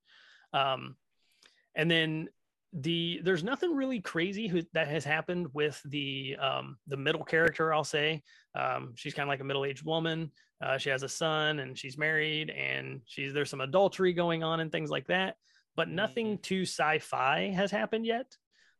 Um, 0.52 0.96
and 1.74 1.90
then 1.90 2.28
the 2.72 3.20
there's 3.24 3.42
nothing 3.42 3.74
really 3.74 4.00
crazy 4.00 4.46
who, 4.46 4.62
that 4.74 4.88
has 4.88 5.04
happened 5.04 5.48
with 5.52 5.80
the 5.84 6.36
um, 6.40 6.76
the 6.86 6.96
middle 6.96 7.24
character. 7.24 7.72
I'll 7.72 7.84
say 7.84 8.22
um, 8.54 8.92
she's 8.94 9.14
kind 9.14 9.28
of 9.28 9.28
like 9.28 9.40
a 9.40 9.44
middle 9.44 9.64
aged 9.64 9.84
woman. 9.84 10.30
Uh, 10.62 10.76
she 10.78 10.90
has 10.90 11.02
a 11.02 11.08
son 11.08 11.60
and 11.60 11.76
she's 11.76 11.98
married, 11.98 12.50
and 12.50 13.00
she's 13.06 13.32
there's 13.32 13.50
some 13.50 13.60
adultery 13.60 14.12
going 14.12 14.42
on 14.42 14.60
and 14.60 14.70
things 14.70 14.90
like 14.90 15.06
that. 15.08 15.36
But 15.76 15.88
nothing 15.88 16.34
mm-hmm. 16.34 16.42
too 16.42 16.62
sci-fi 16.62 17.50
has 17.50 17.70
happened 17.70 18.06
yet. 18.06 18.26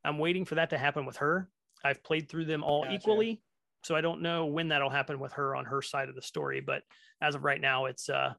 I'm 0.05 0.19
waiting 0.19 0.45
for 0.45 0.57
that 0.57 0.71
to 0.71 0.79
happen 0.79 1.07
with 1.07 1.17
her. 1.19 1.49
I've 1.85 2.03
played 2.03 2.29
through 2.29 2.45
them 2.45 2.63
all 2.63 2.85
gotcha. 2.85 2.95
equally, 2.95 3.43
so 3.83 3.97
I 3.97 4.01
don't 4.01 4.23
know 4.23 4.47
when 4.47 4.69
that'll 4.69 4.91
happen 4.91 5.19
with 5.19 5.33
her 5.33 5.55
on 5.55 5.65
her 5.67 5.83
side 5.83 6.09
of 6.09 6.15
the 6.15 6.23
story. 6.23 6.61
But 6.61 6.83
as 7.21 7.35
of 7.35 7.45
right 7.45 7.61
now, 7.61 7.87
it's 7.87 8.09
uh, 8.09 8.35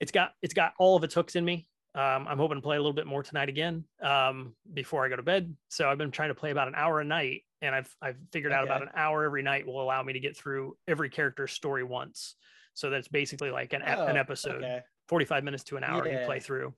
it's 0.00 0.12
got 0.12 0.32
it's 0.42 0.54
got 0.54 0.72
all 0.78 0.96
of 0.96 1.04
its 1.04 1.14
hooks 1.14 1.36
in 1.36 1.44
me. 1.44 1.66
Um, 1.94 2.26
I'm 2.28 2.36
hoping 2.36 2.58
to 2.58 2.62
play 2.62 2.76
a 2.76 2.78
little 2.78 2.92
bit 2.92 3.06
more 3.06 3.22
tonight 3.22 3.48
again 3.48 3.84
um, 4.02 4.54
before 4.72 5.04
I 5.04 5.08
go 5.08 5.16
to 5.16 5.22
bed. 5.22 5.54
So 5.68 5.88
I've 5.88 5.96
been 5.96 6.10
trying 6.10 6.28
to 6.28 6.34
play 6.34 6.50
about 6.50 6.68
an 6.68 6.74
hour 6.74 7.00
a 7.00 7.04
night, 7.04 7.42
and 7.62 7.74
I've 7.74 7.88
I've 8.02 8.16
figured 8.32 8.52
okay. 8.52 8.58
out 8.58 8.64
about 8.64 8.82
an 8.82 8.90
hour 8.94 9.24
every 9.24 9.42
night 9.42 9.66
will 9.66 9.82
allow 9.82 10.02
me 10.02 10.12
to 10.12 10.20
get 10.20 10.36
through 10.36 10.76
every 10.86 11.08
character's 11.08 11.52
story 11.52 11.84
once. 11.84 12.34
So 12.74 12.90
that's 12.90 13.08
basically 13.08 13.50
like 13.50 13.72
an 13.72 13.82
oh, 13.86 14.06
an 14.06 14.18
episode, 14.18 14.62
okay. 14.62 14.80
45 15.08 15.44
minutes 15.44 15.64
to 15.64 15.78
an 15.78 15.84
hour 15.84 16.06
yeah. 16.06 16.20
you 16.20 16.26
play 16.26 16.40
through. 16.40 16.74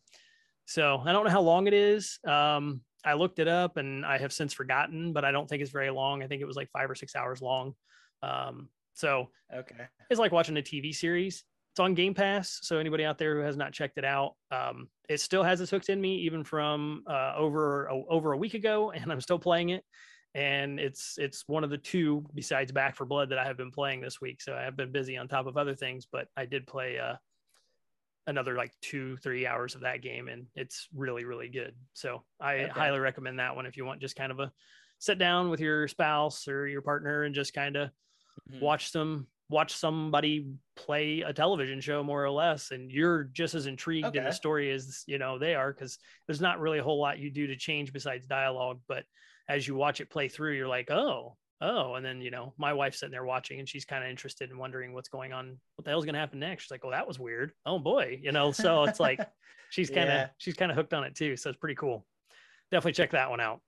So 0.67 1.03
I 1.05 1.13
don't 1.13 1.25
know 1.25 1.31
how 1.31 1.41
long 1.41 1.67
it 1.67 1.75
is. 1.75 2.21
Um, 2.25 2.83
I 3.05 3.15
looked 3.15 3.39
it 3.39 3.49
up 3.49 3.77
and 3.77 4.05
I 4.05 4.19
have 4.19 4.33
since 4.33 4.53
forgotten, 4.53 5.13
but 5.13 5.25
I 5.25 5.31
don't 5.31 5.49
think 5.49 5.63
it's 5.63 5.71
very 5.71 5.91
long. 5.91 6.23
I 6.23 6.27
think 6.27 6.43
it 6.43 6.47
was 6.47 6.57
like 6.57 6.71
five 6.71 6.91
or 6.91 6.95
six 6.95 7.15
hours 7.15 7.41
long. 7.41 7.75
Um, 8.23 8.69
so 8.95 9.31
okay, 9.55 9.87
it's 10.11 10.19
like 10.19 10.33
watching 10.33 10.57
a 10.57 10.63
TV 10.63 10.95
series. 10.95 11.45
It's 11.73 11.81
on 11.81 11.95
Game 11.95 12.15
Pass, 12.15 12.59
so 12.63 12.79
anybody 12.79 13.05
out 13.05 13.19
there 13.19 13.37
who 13.37 13.43
has 13.43 13.57
not 13.57 13.73
checked 13.73 13.99
it 13.99 14.05
out, 14.05 14.35
um, 14.51 14.89
it 15.09 15.21
still 15.21 15.45
has 15.45 15.61
its 15.61 15.71
hooks 15.71 15.89
in 15.89 16.01
me, 16.01 16.17
even 16.17 16.43
from 16.43 17.05
uh, 17.07 17.35
over 17.37 17.89
over 17.91 18.33
a 18.33 18.37
week 18.37 18.55
ago, 18.55 18.91
and 18.91 19.13
I'm 19.13 19.21
still 19.21 19.39
playing 19.39 19.69
it. 19.69 19.85
And 20.35 20.81
it's 20.81 21.17
it's 21.19 21.45
one 21.47 21.63
of 21.63 21.71
the 21.71 21.79
two 21.79 22.25
besides 22.35 22.73
Back 22.73 22.97
4 22.97 23.07
Blood 23.07 23.31
that 23.31 23.39
I 23.39 23.45
have 23.45 23.57
been 23.57 23.71
playing 23.71 24.01
this 24.01 24.21
week. 24.21 24.43
So 24.43 24.55
I 24.55 24.63
have 24.63 24.77
been 24.77 24.91
busy 24.91 25.17
on 25.17 25.29
top 25.29 25.47
of 25.47 25.57
other 25.57 25.75
things, 25.75 26.07
but 26.11 26.27
I 26.37 26.45
did 26.47 26.67
play 26.67 26.99
uh, 26.99 27.15
another 28.29 28.55
like 28.55 28.73
two 28.83 29.17
three 29.17 29.47
hours 29.47 29.75
of 29.75 29.81
that 29.81 30.03
game 30.03 30.29
and 30.29 30.47
it's 30.55 30.87
really 30.95 31.25
really 31.25 31.49
good 31.49 31.75
so 31.95 32.23
i 32.41 32.57
okay. 32.57 32.69
highly 32.69 32.99
recommend 32.99 33.39
that 33.39 33.57
one 33.57 33.67
if 33.67 33.77
you 33.77 33.85
want 33.85 34.01
just 34.01 34.17
kind 34.17 34.31
of 34.31 34.39
a 34.39 34.53
sit 34.99 35.19
down 35.19 35.49
with 35.49 35.61
your 35.61 35.89
spouse 35.89 36.47
or 36.47 36.69
your 36.69 36.83
partner 36.83 37.23
and 37.23 37.35
just 37.35 37.55
kind 37.55 37.75
of 37.77 37.89
mm-hmm. 37.89 38.61
watch 38.61 38.93
them 38.93 39.27
watch 39.49 39.75
somebody 39.75 40.47
play 40.77 41.23
a 41.23 41.33
television 41.33 41.81
show 41.81 42.03
more 42.03 42.23
or 42.23 42.31
less 42.31 42.71
and 42.71 42.93
you're 42.93 43.25
just 43.33 43.55
as 43.55 43.67
intrigued 43.67 44.07
okay. 44.07 44.19
in 44.19 44.25
the 44.25 44.31
story 44.31 44.71
as 44.71 45.05
you 45.07 45.17
know 45.17 45.39
they 45.39 45.55
are 45.55 45.73
because 45.73 45.99
there's 46.27 46.41
not 46.41 46.61
really 46.61 46.79
a 46.79 46.83
whole 46.83 47.01
lot 47.01 47.19
you 47.19 47.31
do 47.31 47.47
to 47.47 47.57
change 47.57 47.95
besides 47.95 48.27
dialogue 48.27 48.79
but 48.87 49.05
as 49.49 49.67
you 49.67 49.75
watch 49.75 50.03
it 50.03 50.11
play 50.11 50.29
through 50.29 50.53
you're 50.53 50.69
like 50.69 50.91
oh 50.91 51.35
oh 51.61 51.95
and 51.95 52.05
then 52.05 52.21
you 52.21 52.31
know 52.31 52.55
my 52.57 52.73
wife's 52.73 53.01
sitting 53.01 53.13
there 53.13 53.25
watching 53.25 53.59
and 53.59 53.69
she's 53.69 53.85
kind 53.85 54.05
of 54.05 54.11
interested 54.11 54.51
in 54.51 54.59
wondering 54.59 54.93
what's 54.93 55.09
going 55.09 55.33
on 55.33 55.59
what 55.77 55.85
the 55.85 55.91
hell's 55.91 56.05
going 56.05 56.15
to 56.15 56.21
happen 56.21 56.39
next 56.39 56.65
she's 56.65 56.71
like 56.71 56.85
oh 56.85 56.91
that 56.91 57.07
was 57.07 57.19
weird 57.19 57.53
oh 57.67 57.79
boy 57.79 58.19
you 58.23 58.33
know 58.33 58.53
so 58.53 58.85
it's 58.85 59.01
like 59.01 59.21
she's 59.71 59.91
kind 59.91 60.09
of 60.09 60.15
yeah. 60.15 60.29
she's 60.39 60.55
kind 60.55 60.71
of 60.71 60.77
hooked 60.77 60.95
on 60.95 61.05
it 61.05 61.15
too 61.15 61.37
so 61.37 61.51
it's 61.51 61.59
pretty 61.59 61.75
cool 61.75 62.07
definitely 62.71 62.93
check 62.93 63.11
that 63.11 63.31
one 63.31 63.41
out 63.41 63.61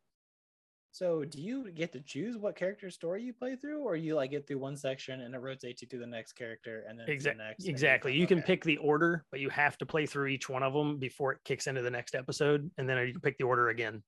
So 0.93 1.25
do 1.25 1.41
you 1.41 1.71
get 1.71 1.93
to 1.93 2.01
choose 2.01 2.37
what 2.37 2.57
character 2.57 2.91
story 2.91 3.23
you 3.23 3.33
play 3.33 3.55
through, 3.55 3.81
or 3.81 3.95
you 3.95 4.17
like 4.17 4.33
get 4.33 4.47
through 4.47 4.59
one 4.59 4.77
section 4.77 5.21
and 5.21 5.35
it 5.35 5.39
rotates 5.39 5.83
you 5.83 5.89
to 5.89 5.99
the 5.99 6.07
next 6.07 6.33
character 6.33 6.85
and 6.89 6.99
then 6.99 7.09
exactly 7.09 7.39
the 7.39 7.49
next? 7.49 7.69
Exactly. 7.69 8.13
You, 8.13 8.21
you 8.21 8.27
can 8.27 8.43
pick 8.43 8.65
the 8.65 8.77
order, 8.79 9.25
but 9.31 9.39
you 9.39 9.49
have 9.51 9.79
to 9.79 9.87
play 9.87 10.05
through 10.05 10.27
each 10.27 10.49
one 10.49 10.65
of 10.65 10.73
them 10.73 10.99
before 10.99 11.33
it 11.33 11.39
kicks 11.45 11.69
into 11.69 11.83
the 11.83 11.91
next 11.91 12.17
episode, 12.17 12.69
and 12.77 12.89
then 12.89 12.99
you 13.07 13.13
can 13.13 13.21
pick 13.21 13.39
the 13.39 13.45
order 13.45 13.69
again. 13.69 14.03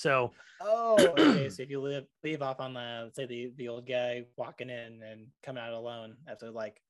So 0.00 0.32
oh, 0.62 0.96
okay. 0.98 1.48
so 1.50 1.62
if 1.62 1.68
you 1.68 1.80
live 1.80 2.06
leave 2.24 2.40
off 2.40 2.58
on 2.58 2.72
the 2.72 3.10
say 3.14 3.26
the 3.26 3.52
the 3.58 3.68
old 3.68 3.86
guy 3.86 4.24
walking 4.36 4.70
in 4.70 5.02
and 5.02 5.26
coming 5.44 5.62
out 5.62 5.74
alone 5.74 6.16
after 6.26 6.50
like 6.50 6.80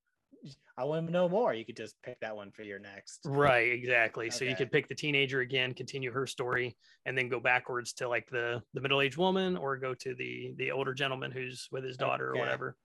I 0.77 0.85
want 0.85 1.05
to 1.05 1.11
know 1.11 1.29
more. 1.29 1.53
You 1.53 1.65
could 1.65 1.75
just 1.75 2.01
pick 2.01 2.19
that 2.21 2.35
one 2.35 2.51
for 2.51 2.63
your 2.63 2.79
next. 2.79 3.19
Right, 3.25 3.71
exactly. 3.71 4.27
Okay. 4.27 4.35
So 4.35 4.45
you 4.45 4.55
could 4.55 4.71
pick 4.71 4.87
the 4.87 4.95
teenager 4.95 5.41
again, 5.41 5.73
continue 5.73 6.11
her 6.11 6.25
story, 6.25 6.75
and 7.05 7.15
then 7.15 7.27
go 7.29 7.39
backwards 7.39 7.93
to 7.93 8.07
like 8.07 8.29
the 8.29 8.63
the 8.73 8.81
middle 8.81 9.01
aged 9.01 9.17
woman, 9.17 9.57
or 9.57 9.75
go 9.75 9.93
to 9.93 10.15
the 10.15 10.53
the 10.57 10.71
older 10.71 10.93
gentleman 10.93 11.31
who's 11.31 11.67
with 11.69 11.83
his 11.83 11.97
daughter 11.97 12.29
okay. 12.29 12.39
or 12.39 12.41
whatever. 12.41 12.77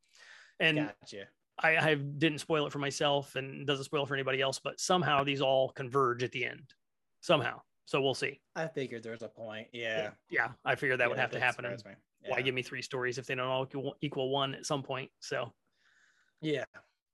And 0.58 0.78
gotcha. 0.78 1.24
I, 1.58 1.76
I 1.76 1.94
didn't 1.94 2.40
spoil 2.40 2.66
it 2.66 2.72
for 2.72 2.80
myself, 2.80 3.36
and 3.36 3.64
doesn't 3.64 3.84
spoil 3.84 4.06
for 4.06 4.14
anybody 4.14 4.42
else. 4.42 4.58
But 4.58 4.80
somehow 4.80 5.22
these 5.22 5.40
all 5.40 5.70
converge 5.70 6.24
at 6.24 6.32
the 6.32 6.44
end. 6.46 6.74
Somehow. 7.20 7.60
So 7.86 8.02
we'll 8.02 8.14
see. 8.14 8.40
I 8.54 8.66
figured 8.66 9.02
there 9.02 9.12
was 9.12 9.22
a 9.22 9.28
point. 9.28 9.68
Yeah. 9.72 10.10
Yeah. 10.28 10.48
I 10.64 10.74
figured 10.74 11.00
that 11.00 11.04
yeah, 11.04 11.08
would 11.08 11.18
have 11.18 11.30
to 11.30 11.40
happen. 11.40 11.64
Yeah. 11.64 12.30
Why 12.30 12.42
give 12.42 12.54
me 12.54 12.62
three 12.62 12.82
stories 12.82 13.18
if 13.18 13.26
they 13.26 13.34
don't 13.34 13.46
all 13.46 13.94
equal 14.00 14.30
one 14.30 14.54
at 14.54 14.66
some 14.66 14.82
point? 14.82 15.10
So. 15.20 15.52
Yeah 16.42 16.64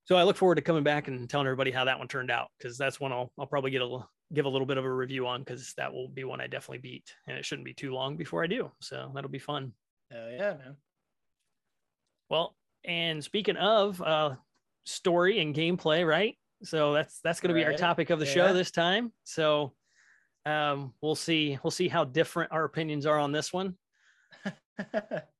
so 0.04 0.16
I 0.16 0.24
look 0.24 0.36
forward 0.36 0.56
to 0.56 0.62
coming 0.62 0.82
back 0.82 1.08
and 1.08 1.28
telling 1.28 1.46
everybody 1.46 1.70
how 1.70 1.84
that 1.84 1.98
one 1.98 2.08
turned 2.08 2.30
out 2.30 2.48
because 2.58 2.76
that's 2.76 2.98
one 2.98 3.12
I'll 3.12 3.32
I'll 3.38 3.46
probably 3.46 3.70
get 3.70 3.82
a 3.82 4.00
give 4.32 4.46
a 4.46 4.48
little 4.48 4.66
bit 4.66 4.78
of 4.78 4.84
a 4.84 4.92
review 4.92 5.26
on 5.26 5.40
because 5.42 5.74
that 5.76 5.92
will 5.92 6.08
be 6.08 6.24
one 6.24 6.40
I 6.40 6.46
definitely 6.46 6.78
beat 6.78 7.14
and 7.26 7.36
it 7.36 7.44
shouldn't 7.44 7.66
be 7.66 7.74
too 7.74 7.92
long 7.92 8.16
before 8.16 8.42
I 8.42 8.46
do. 8.46 8.70
So 8.80 9.10
that'll 9.14 9.30
be 9.30 9.38
fun. 9.38 9.72
Oh 10.12 10.30
yeah, 10.30 10.54
man. 10.54 10.76
Well, 12.28 12.56
and 12.84 13.22
speaking 13.22 13.56
of 13.56 14.02
uh, 14.02 14.34
story 14.84 15.40
and 15.40 15.54
gameplay, 15.54 16.06
right? 16.06 16.36
So 16.64 16.92
that's 16.94 17.20
that's 17.22 17.40
going 17.40 17.54
right. 17.54 17.60
to 17.60 17.66
be 17.66 17.72
our 17.72 17.78
topic 17.78 18.10
of 18.10 18.18
the 18.18 18.26
yeah. 18.26 18.32
show 18.32 18.52
this 18.52 18.70
time. 18.70 19.12
So 19.24 19.72
um, 20.46 20.92
we'll 21.00 21.14
see 21.14 21.58
we'll 21.62 21.70
see 21.70 21.88
how 21.88 22.04
different 22.04 22.52
our 22.52 22.64
opinions 22.64 23.06
are 23.06 23.18
on 23.18 23.32
this 23.32 23.52
one. 23.52 23.76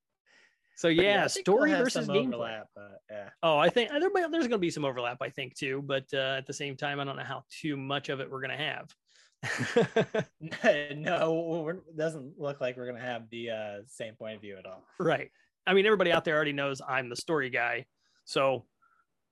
So 0.83 0.89
yeah, 0.89 1.03
yeah 1.03 1.27
story 1.29 1.71
versus 1.71 2.09
gameplay. 2.09 2.61
yeah. 3.09 3.29
Oh, 3.41 3.57
I 3.57 3.69
think 3.69 3.91
there's 3.91 4.11
going 4.11 4.51
to 4.51 4.59
be 4.59 4.71
some 4.71 4.85
overlap, 4.85 5.19
I 5.21 5.29
think 5.29 5.55
too. 5.55 5.81
But 5.81 6.07
uh, 6.13 6.35
at 6.39 6.47
the 6.47 6.53
same 6.53 6.77
time, 6.77 6.99
I 6.99 7.05
don't 7.05 7.17
know 7.17 7.23
how 7.23 7.45
too 7.51 7.77
much 7.77 8.09
of 8.09 8.19
it 8.19 8.29
we're 8.29 8.41
going 8.41 8.59
to 8.59 8.65
have. 8.65 10.27
no, 10.97 11.69
it 11.69 11.97
doesn't 11.97 12.37
look 12.37 12.61
like 12.61 12.77
we're 12.77 12.87
going 12.87 12.99
to 12.99 13.07
have 13.07 13.31
the 13.31 13.51
uh, 13.51 13.77
same 13.87 14.15
point 14.15 14.35
of 14.35 14.41
view 14.41 14.57
at 14.57 14.67
all. 14.67 14.83
Right. 14.99 15.31
I 15.69 15.75
mean, 15.75 15.87
everybody 15.87 16.11
out 16.11 16.25
there 16.25 16.35
already 16.35 16.53
knows 16.53 16.81
I'm 16.87 17.09
the 17.09 17.15
story 17.17 17.51
guy, 17.51 17.87
so 18.25 18.65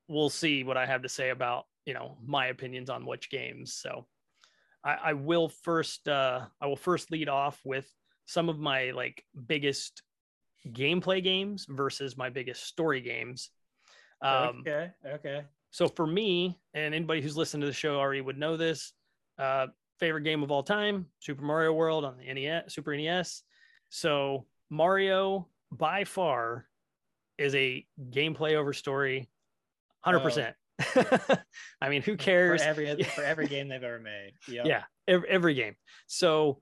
we'll 0.06 0.30
see 0.30 0.62
what 0.62 0.76
I 0.76 0.86
have 0.86 1.02
to 1.02 1.08
say 1.08 1.30
about 1.30 1.64
you 1.84 1.94
know 1.94 2.16
my 2.24 2.46
opinions 2.46 2.90
on 2.90 3.04
which 3.06 3.28
games. 3.28 3.74
So 3.74 4.06
I, 4.84 4.96
I 5.04 5.12
will 5.12 5.48
first 5.48 6.08
uh, 6.08 6.46
I 6.60 6.66
will 6.66 6.76
first 6.76 7.10
lead 7.10 7.28
off 7.28 7.60
with 7.64 7.88
some 8.26 8.48
of 8.48 8.58
my 8.58 8.92
like 8.92 9.24
biggest 9.46 10.02
gameplay 10.68 11.22
games 11.22 11.66
versus 11.68 12.16
my 12.16 12.30
biggest 12.30 12.64
story 12.64 13.00
games. 13.00 13.50
Um, 14.22 14.60
okay. 14.60 14.90
Okay. 15.06 15.44
So 15.70 15.88
for 15.88 16.06
me, 16.06 16.58
and 16.74 16.94
anybody 16.94 17.22
who's 17.22 17.36
listened 17.36 17.62
to 17.62 17.66
the 17.66 17.72
show 17.72 17.96
already 17.96 18.20
would 18.20 18.38
know 18.38 18.56
this. 18.56 18.92
Uh, 19.38 19.68
favorite 19.98 20.22
game 20.22 20.42
of 20.42 20.50
all 20.50 20.62
time, 20.62 21.06
Super 21.20 21.42
Mario 21.42 21.72
World 21.72 22.04
on 22.04 22.16
the 22.18 22.32
NES, 22.32 22.72
Super 22.72 22.96
NES. 22.96 23.42
So 23.90 24.46
Mario 24.70 25.46
by 25.70 26.04
far 26.04 26.66
is 27.38 27.54
a 27.54 27.86
gameplay 28.10 28.54
over 28.54 28.72
story, 28.72 29.28
hundred 30.00 30.20
oh. 30.20 30.24
percent. 30.24 30.56
I 31.80 31.88
mean, 31.88 32.02
who 32.02 32.16
cares? 32.16 32.62
For 32.62 32.68
every 32.68 33.02
for 33.16 33.24
every 33.24 33.46
game 33.46 33.68
they've 33.68 33.82
ever 33.82 34.00
made. 34.00 34.32
Yep. 34.48 34.66
Yeah, 34.66 34.82
every, 35.06 35.28
every 35.28 35.54
game. 35.54 35.74
So 36.06 36.58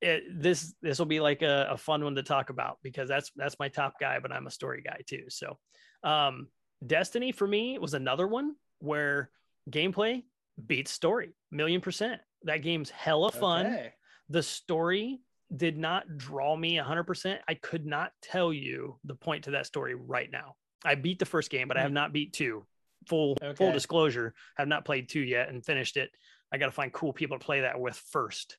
it, 0.00 0.24
this 0.40 0.74
this 0.82 0.98
will 0.98 1.06
be 1.06 1.20
like 1.20 1.42
a, 1.42 1.68
a, 1.70 1.76
fun 1.76 2.04
one 2.04 2.14
to 2.14 2.22
talk 2.22 2.50
about 2.50 2.78
because 2.82 3.08
that's 3.08 3.30
that's 3.36 3.58
my 3.58 3.68
top 3.68 3.94
guy, 4.00 4.18
but 4.20 4.32
I'm 4.32 4.46
a 4.46 4.50
story 4.50 4.82
guy 4.84 5.00
too. 5.06 5.24
So, 5.28 5.58
um, 6.04 6.48
Destiny 6.86 7.32
for 7.32 7.46
me 7.46 7.78
was 7.78 7.94
another 7.94 8.26
one 8.26 8.54
where 8.78 9.30
gameplay 9.70 10.22
beats 10.66 10.92
story, 10.92 11.30
million 11.50 11.80
percent. 11.80 12.20
That 12.44 12.62
game's 12.62 12.90
hella 12.90 13.32
fun. 13.32 13.66
Okay. 13.66 13.92
The 14.28 14.42
story 14.42 15.20
did 15.54 15.78
not 15.78 16.16
draw 16.16 16.54
me 16.56 16.76
100%. 16.76 17.38
I 17.48 17.54
could 17.54 17.86
not 17.86 18.12
tell 18.22 18.52
you 18.52 18.98
the 19.04 19.14
point 19.14 19.44
to 19.44 19.52
that 19.52 19.66
story 19.66 19.94
right 19.94 20.30
now. 20.30 20.54
I 20.84 20.94
beat 20.94 21.18
the 21.18 21.24
first 21.24 21.50
game, 21.50 21.68
but 21.68 21.76
I 21.76 21.80
have 21.80 21.90
hmm. 21.90 21.94
not 21.94 22.12
beat 22.12 22.32
two. 22.32 22.66
Full 23.08 23.36
okay. 23.42 23.54
full 23.54 23.72
disclosure, 23.72 24.34
have 24.56 24.68
not 24.68 24.84
played 24.84 25.08
two 25.08 25.20
yet 25.20 25.48
and 25.48 25.64
finished 25.64 25.96
it. 25.96 26.10
I 26.52 26.58
got 26.58 26.66
to 26.66 26.72
find 26.72 26.92
cool 26.92 27.12
people 27.12 27.38
to 27.38 27.44
play 27.44 27.60
that 27.60 27.78
with 27.78 27.96
first. 27.96 28.56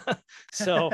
so, 0.52 0.90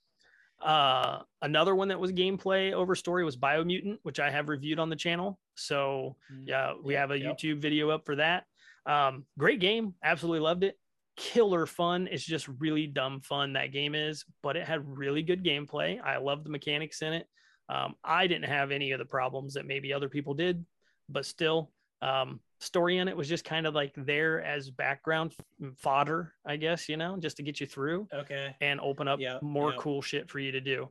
uh, 0.62 1.18
another 1.42 1.74
one 1.74 1.88
that 1.88 2.00
was 2.00 2.12
gameplay 2.12 2.72
over 2.72 2.94
story 2.94 3.24
was 3.24 3.36
Biomutant, 3.36 3.98
which 4.02 4.18
I 4.18 4.30
have 4.30 4.48
reviewed 4.48 4.78
on 4.78 4.90
the 4.90 4.96
channel. 4.96 5.38
So, 5.54 6.16
mm, 6.32 6.44
yeah, 6.46 6.74
we 6.82 6.94
have 6.94 7.10
a 7.10 7.18
yep. 7.18 7.38
YouTube 7.38 7.60
video 7.60 7.90
up 7.90 8.04
for 8.04 8.16
that. 8.16 8.44
Um, 8.84 9.24
great 9.38 9.60
game, 9.60 9.94
absolutely 10.02 10.40
loved 10.40 10.64
it. 10.64 10.78
Killer 11.16 11.66
fun. 11.66 12.08
It's 12.10 12.24
just 12.24 12.48
really 12.58 12.86
dumb 12.86 13.20
fun 13.20 13.54
that 13.54 13.72
game 13.72 13.94
is, 13.94 14.24
but 14.42 14.56
it 14.56 14.66
had 14.66 14.86
really 14.86 15.22
good 15.22 15.44
gameplay. 15.44 16.00
I 16.02 16.18
love 16.18 16.44
the 16.44 16.50
mechanics 16.50 17.02
in 17.02 17.12
it. 17.12 17.26
Um, 17.68 17.94
I 18.04 18.26
didn't 18.26 18.48
have 18.48 18.70
any 18.70 18.92
of 18.92 18.98
the 18.98 19.04
problems 19.04 19.54
that 19.54 19.66
maybe 19.66 19.92
other 19.92 20.08
people 20.08 20.34
did, 20.34 20.64
but 21.08 21.26
still, 21.26 21.72
um, 22.02 22.40
story 22.60 22.98
in 22.98 23.08
it 23.08 23.16
was 23.16 23.28
just 23.28 23.44
kind 23.44 23.66
of 23.66 23.74
like 23.74 23.92
there 23.96 24.42
as 24.42 24.70
background 24.70 25.34
fodder, 25.76 26.32
I 26.44 26.56
guess, 26.56 26.88
you 26.88 26.96
know, 26.96 27.16
just 27.18 27.36
to 27.38 27.42
get 27.42 27.60
you 27.60 27.66
through. 27.66 28.08
Okay. 28.12 28.54
And 28.60 28.80
open 28.80 29.08
up 29.08 29.20
yep, 29.20 29.42
more 29.42 29.70
yep. 29.70 29.80
cool 29.80 30.02
shit 30.02 30.30
for 30.30 30.38
you 30.38 30.52
to 30.52 30.60
do. 30.60 30.88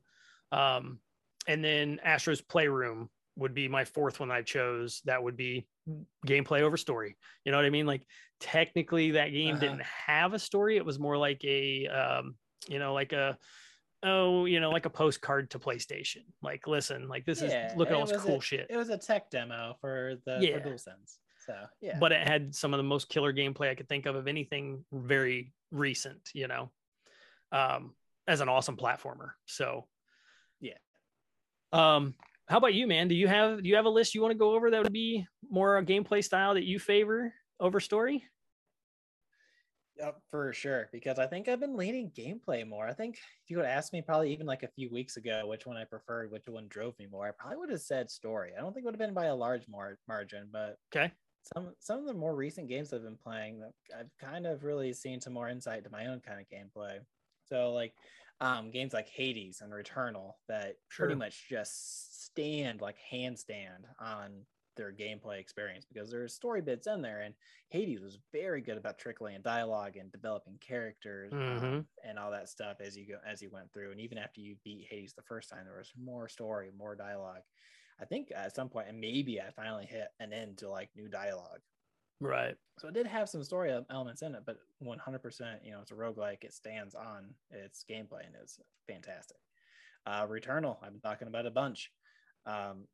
Um, 0.51 0.99
and 1.47 1.63
then 1.63 1.99
Astro's 2.03 2.41
Playroom 2.41 3.09
would 3.35 3.53
be 3.53 3.67
my 3.67 3.85
fourth 3.85 4.19
one 4.19 4.31
I 4.31 4.41
chose. 4.41 5.01
That 5.05 5.21
would 5.21 5.37
be 5.37 5.67
gameplay 6.25 6.61
over 6.61 6.77
story. 6.77 7.17
You 7.43 7.51
know 7.51 7.57
what 7.57 7.65
I 7.65 7.69
mean? 7.69 7.85
Like 7.85 8.03
technically 8.39 9.11
that 9.11 9.29
game 9.29 9.55
uh-huh. 9.55 9.59
didn't 9.59 9.83
have 9.83 10.33
a 10.33 10.39
story. 10.39 10.77
It 10.77 10.85
was 10.85 10.99
more 10.99 11.17
like 11.17 11.43
a, 11.43 11.87
um, 11.87 12.35
you 12.67 12.79
know, 12.79 12.93
like 12.93 13.13
a, 13.13 13.37
oh, 14.05 14.45
you 14.45 14.59
know, 14.59 14.69
like 14.69 14.85
a 14.85 14.89
postcard 14.89 15.49
to 15.51 15.59
PlayStation. 15.59 16.23
Like, 16.41 16.67
listen, 16.67 17.07
like 17.07 17.25
this 17.25 17.41
yeah, 17.41 17.71
is 17.71 17.77
look 17.77 17.89
at 17.89 17.95
all 17.95 18.05
this 18.05 18.21
cool 18.21 18.37
a, 18.37 18.41
shit. 18.41 18.67
It 18.69 18.77
was 18.77 18.89
a 18.89 18.97
tech 18.97 19.29
demo 19.29 19.75
for 19.81 20.15
the 20.25 20.37
yeah. 20.39 20.59
for 20.59 20.69
DualSense. 20.69 21.17
So 21.45 21.53
yeah. 21.81 21.97
But 21.99 22.11
it 22.11 22.27
had 22.27 22.55
some 22.55 22.73
of 22.73 22.77
the 22.77 22.83
most 22.83 23.09
killer 23.09 23.33
gameplay 23.33 23.69
I 23.69 23.75
could 23.75 23.89
think 23.89 24.05
of 24.05 24.15
of 24.15 24.27
anything 24.27 24.85
very 24.91 25.53
recent, 25.71 26.29
you 26.33 26.47
know. 26.47 26.71
Um, 27.51 27.93
as 28.27 28.41
an 28.41 28.49
awesome 28.49 28.77
platformer. 28.77 29.31
So 29.45 29.87
yeah. 30.59 30.77
Um, 31.71 32.15
how 32.47 32.57
about 32.57 32.73
you, 32.73 32.87
man? 32.87 33.07
Do 33.07 33.15
you 33.15 33.27
have 33.27 33.61
do 33.61 33.69
you 33.69 33.75
have 33.75 33.85
a 33.85 33.89
list 33.89 34.15
you 34.15 34.21
want 34.21 34.31
to 34.31 34.37
go 34.37 34.55
over 34.55 34.71
that 34.71 34.83
would 34.83 34.93
be 34.93 35.25
more 35.49 35.77
a 35.77 35.85
gameplay 35.85 36.23
style 36.23 36.53
that 36.53 36.63
you 36.63 36.79
favor 36.79 37.33
over 37.59 37.79
story? 37.79 38.23
Yep, 39.97 40.21
for 40.29 40.51
sure. 40.51 40.89
Because 40.91 41.19
I 41.19 41.27
think 41.27 41.47
I've 41.47 41.59
been 41.61 41.77
leaning 41.77 42.11
gameplay 42.11 42.67
more. 42.67 42.85
I 42.85 42.93
think 42.93 43.15
if 43.15 43.49
you 43.49 43.57
would 43.57 43.65
ask 43.65 43.93
me 43.93 44.01
probably 44.01 44.33
even 44.33 44.45
like 44.45 44.63
a 44.63 44.67
few 44.67 44.89
weeks 44.89 45.15
ago 45.15 45.47
which 45.47 45.65
one 45.65 45.77
I 45.77 45.85
preferred, 45.85 46.31
which 46.31 46.47
one 46.47 46.67
drove 46.67 46.97
me 46.99 47.07
more, 47.07 47.27
I 47.27 47.31
probably 47.31 47.57
would 47.57 47.69
have 47.69 47.81
said 47.81 48.09
story. 48.11 48.53
I 48.55 48.59
don't 48.61 48.73
think 48.73 48.83
it 48.83 48.87
would 48.87 48.95
have 48.95 48.99
been 49.07 49.13
by 49.13 49.25
a 49.25 49.35
large 49.35 49.67
mar- 49.69 49.99
margin, 50.07 50.49
but 50.51 50.77
okay. 50.93 51.13
Some 51.55 51.75
some 51.79 51.99
of 51.99 52.05
the 52.07 52.13
more 52.13 52.35
recent 52.35 52.67
games 52.69 52.91
I've 52.91 53.03
been 53.03 53.17
playing, 53.17 53.63
I've 53.95 54.09
kind 54.19 54.47
of 54.47 54.63
really 54.63 54.93
seen 54.93 55.21
some 55.21 55.33
more 55.33 55.47
insight 55.49 55.83
to 55.83 55.89
my 55.91 56.07
own 56.07 56.21
kind 56.21 56.41
of 56.41 56.47
gameplay. 56.47 56.99
So 57.45 57.71
like 57.71 57.95
um, 58.41 58.71
games 58.71 58.93
like 58.93 59.07
Hades 59.09 59.61
and 59.61 59.71
Returnal 59.71 60.33
that 60.47 60.77
sure. 60.89 61.07
pretty 61.07 61.15
much 61.15 61.47
just 61.47 62.23
stand 62.25 62.81
like 62.81 62.97
handstand 63.11 63.85
on 63.99 64.45
their 64.75 64.91
gameplay 64.91 65.39
experience 65.39 65.85
because 65.85 66.09
there's 66.09 66.33
story 66.33 66.61
bits 66.61 66.87
in 66.87 67.01
there 67.01 67.21
and 67.21 67.33
hades 67.69 68.01
was 68.01 68.19
very 68.31 68.61
good 68.61 68.77
about 68.77 68.97
trickling 68.97 69.35
in 69.35 69.41
dialogue 69.41 69.97
and 69.97 70.11
developing 70.11 70.57
characters 70.59 71.31
um, 71.33 71.39
mm-hmm. 71.39 71.65
um, 71.65 71.85
and 72.07 72.19
all 72.19 72.31
that 72.31 72.49
stuff 72.49 72.77
as 72.79 72.95
you 72.95 73.07
go 73.07 73.15
as 73.29 73.41
you 73.41 73.49
went 73.51 73.71
through 73.73 73.91
and 73.91 73.99
even 73.99 74.17
after 74.17 74.41
you 74.41 74.55
beat 74.63 74.87
hades 74.89 75.13
the 75.13 75.21
first 75.23 75.49
time 75.49 75.65
there 75.65 75.77
was 75.77 75.91
more 76.01 76.27
story 76.27 76.69
more 76.77 76.95
dialogue. 76.95 77.41
I 77.99 78.05
think 78.05 78.31
at 78.35 78.55
some 78.55 78.69
point 78.69 78.89
and 78.89 78.99
maybe 78.99 79.39
i 79.39 79.49
finally 79.55 79.85
hit 79.85 80.07
an 80.19 80.33
end 80.33 80.57
to 80.59 80.69
like 80.69 80.89
new 80.95 81.07
dialogue. 81.07 81.61
Right. 82.21 82.55
So 82.79 82.87
it 82.87 82.93
did 82.93 83.07
have 83.07 83.27
some 83.27 83.43
story 83.43 83.75
elements 83.89 84.21
in 84.21 84.35
it 84.35 84.43
but 84.45 84.57
100% 84.83 85.41
you 85.63 85.71
know 85.71 85.79
it's 85.81 85.91
a 85.91 85.95
roguelike. 85.95 86.43
It 86.43 86.53
stands 86.53 86.95
on 86.95 87.33
its 87.51 87.85
gameplay 87.89 88.25
and 88.25 88.35
it's 88.41 88.59
fantastic. 88.87 89.37
Uh 90.05 90.27
returnal 90.27 90.77
i've 90.83 90.91
been 90.91 91.01
talking 91.01 91.27
about 91.27 91.45
a 91.45 91.51
bunch. 91.51 91.91
Um, 92.45 92.85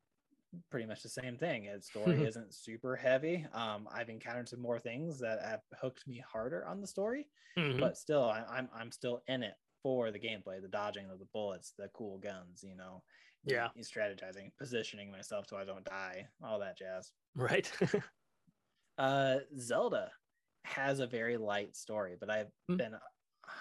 pretty 0.70 0.86
much 0.86 1.02
the 1.02 1.08
same 1.08 1.36
thing. 1.36 1.64
Its 1.64 1.86
story 1.86 2.22
isn't 2.26 2.54
super 2.54 2.96
heavy. 2.96 3.46
Um, 3.52 3.88
I've 3.92 4.08
encountered 4.08 4.48
some 4.48 4.60
more 4.60 4.78
things 4.78 5.18
that 5.20 5.40
have 5.44 5.60
hooked 5.80 6.06
me 6.06 6.22
harder 6.30 6.66
on 6.66 6.80
the 6.80 6.86
story, 6.86 7.28
mm-hmm. 7.58 7.80
but 7.80 7.96
still, 7.96 8.24
I, 8.24 8.38
am 8.38 8.44
I'm, 8.50 8.68
I'm 8.74 8.92
still 8.92 9.22
in 9.28 9.42
it 9.42 9.54
for 9.82 10.10
the 10.10 10.18
gameplay, 10.18 10.60
the 10.60 10.68
dodging 10.68 11.10
of 11.10 11.18
the 11.18 11.28
bullets, 11.32 11.72
the 11.76 11.88
cool 11.94 12.18
guns, 12.18 12.62
you 12.62 12.76
know. 12.76 13.02
Yeah. 13.44 13.68
Strategizing, 13.80 14.52
positioning 14.58 15.10
myself 15.10 15.46
so 15.48 15.56
I 15.56 15.64
don't 15.64 15.84
die, 15.84 16.26
all 16.44 16.60
that 16.60 16.78
jazz. 16.78 17.10
Right. 17.34 17.70
uh 18.98 19.38
Zelda 19.58 20.10
has 20.64 21.00
a 21.00 21.06
very 21.06 21.36
light 21.36 21.76
story, 21.76 22.14
but 22.18 22.30
I've 22.30 22.52
mm. 22.70 22.76
been 22.78 22.94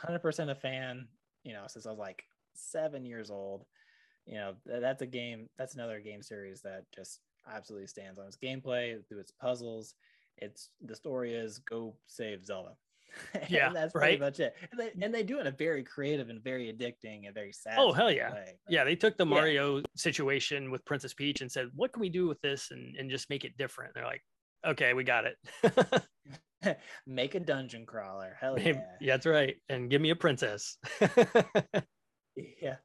100% 0.06 0.52
a 0.52 0.56
fan, 0.56 1.08
you 1.44 1.54
know, 1.54 1.64
since 1.68 1.88
I 1.88 1.90
was 1.90 1.98
like 1.98 2.24
7 2.54 3.06
years 3.06 3.32
old. 3.32 3.66
You 4.26 4.36
know, 4.36 4.54
that's 4.66 5.02
a 5.02 5.08
game, 5.08 5.48
that's 5.58 5.76
another 5.76 6.00
game 6.00 6.22
series 6.22 6.62
that 6.62 6.84
just 6.96 7.20
absolutely 7.52 7.88
stands 7.88 8.20
on 8.20 8.28
its 8.28 8.38
gameplay, 8.38 8.98
through 9.08 9.20
its 9.20 9.32
puzzles. 9.32 9.96
It's 10.38 10.70
the 10.82 10.96
story 10.96 11.34
is 11.34 11.60
go 11.60 11.96
save 12.08 12.46
Zelda. 12.46 12.76
Yeah, 13.50 13.72
that's 13.74 13.92
pretty 13.92 14.14
right? 14.14 14.20
much 14.20 14.40
it. 14.40 14.56
And 14.72 14.80
they, 14.80 15.06
and 15.06 15.14
they, 15.14 15.24
do 15.24 15.38
it 15.38 15.42
in 15.42 15.48
a 15.48 15.52
very 15.52 15.84
creative 15.84 16.30
and 16.30 16.42
very 16.42 16.72
addicting 16.72 17.26
and 17.26 17.34
very 17.34 17.52
sad. 17.52 17.76
Oh 17.78 17.92
hell 17.92 18.10
yeah, 18.10 18.32
way. 18.32 18.54
yeah. 18.70 18.86
They 18.86 18.96
took 18.96 19.18
the 19.18 19.26
Mario 19.26 19.78
yeah. 19.78 19.84
situation 19.98 20.72
with 20.72 20.86
Princess 20.86 21.14
Peach 21.14 21.42
and 21.42 21.52
said, 21.52 21.68
"What 21.76 21.92
can 21.92 22.00
we 22.00 22.08
do 22.08 22.28
with 22.28 22.40
this 22.40 22.72
and 22.72 22.96
and 22.96 23.10
just 23.10 23.30
make 23.30 23.44
it 23.44 23.58
different?" 23.58 23.94
They're 23.94 24.06
like, 24.06 24.22
"Okay, 24.66 24.94
we 24.94 25.04
got 25.04 25.26
it." 25.26 26.04
make 27.08 27.36
a 27.36 27.40
dungeon 27.40 27.86
crawler. 27.86 28.38
Hell 28.40 28.60
yeah. 28.60 28.82
yeah, 29.00 29.14
that's 29.14 29.26
right. 29.26 29.56
And 29.70 29.90
give 29.90 30.02
me 30.02 30.12
a 30.12 30.16
princess. 30.16 30.78
yeah. 32.62 32.78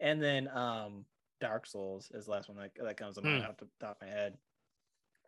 And 0.00 0.22
then 0.22 0.48
um 0.48 1.04
Dark 1.40 1.66
Souls 1.66 2.10
is 2.14 2.26
the 2.26 2.32
last 2.32 2.48
one 2.48 2.58
that, 2.58 2.70
that 2.82 2.96
comes 2.96 3.16
to 3.16 3.22
mind 3.22 3.42
mm. 3.42 3.48
off 3.48 3.56
the 3.56 3.66
top 3.80 3.98
of 4.00 4.08
my 4.08 4.12
head, 4.12 4.36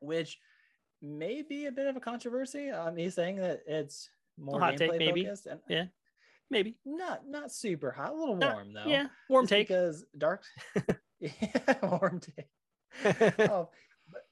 which 0.01 0.39
may 1.01 1.43
be 1.43 1.67
a 1.67 1.73
bit 1.73 1.87
of 1.87 1.97
a 1.97 2.01
controversy. 2.01 2.71
Um, 2.71 2.97
he's 2.97 3.15
saying 3.15 3.37
that 3.37 3.63
it's 3.67 4.09
more 4.39 4.61
hot 4.61 4.77
take, 4.77 4.97
maybe. 4.97 5.25
Focused 5.25 5.47
and 5.47 5.61
yeah, 5.69 5.85
maybe 6.51 6.77
not 6.85 7.23
not 7.27 7.53
super 7.53 7.91
hot, 7.91 8.13
a 8.13 8.17
little 8.17 8.37
warm 8.37 8.73
though. 8.73 8.87
Yeah, 8.87 9.07
warm 9.29 9.47
take 9.47 9.69
because 9.69 10.05
Dark. 10.17 10.45
yeah, 11.19 11.31
warm 11.83 12.21
take. 12.21 12.49
oh, 13.51 13.71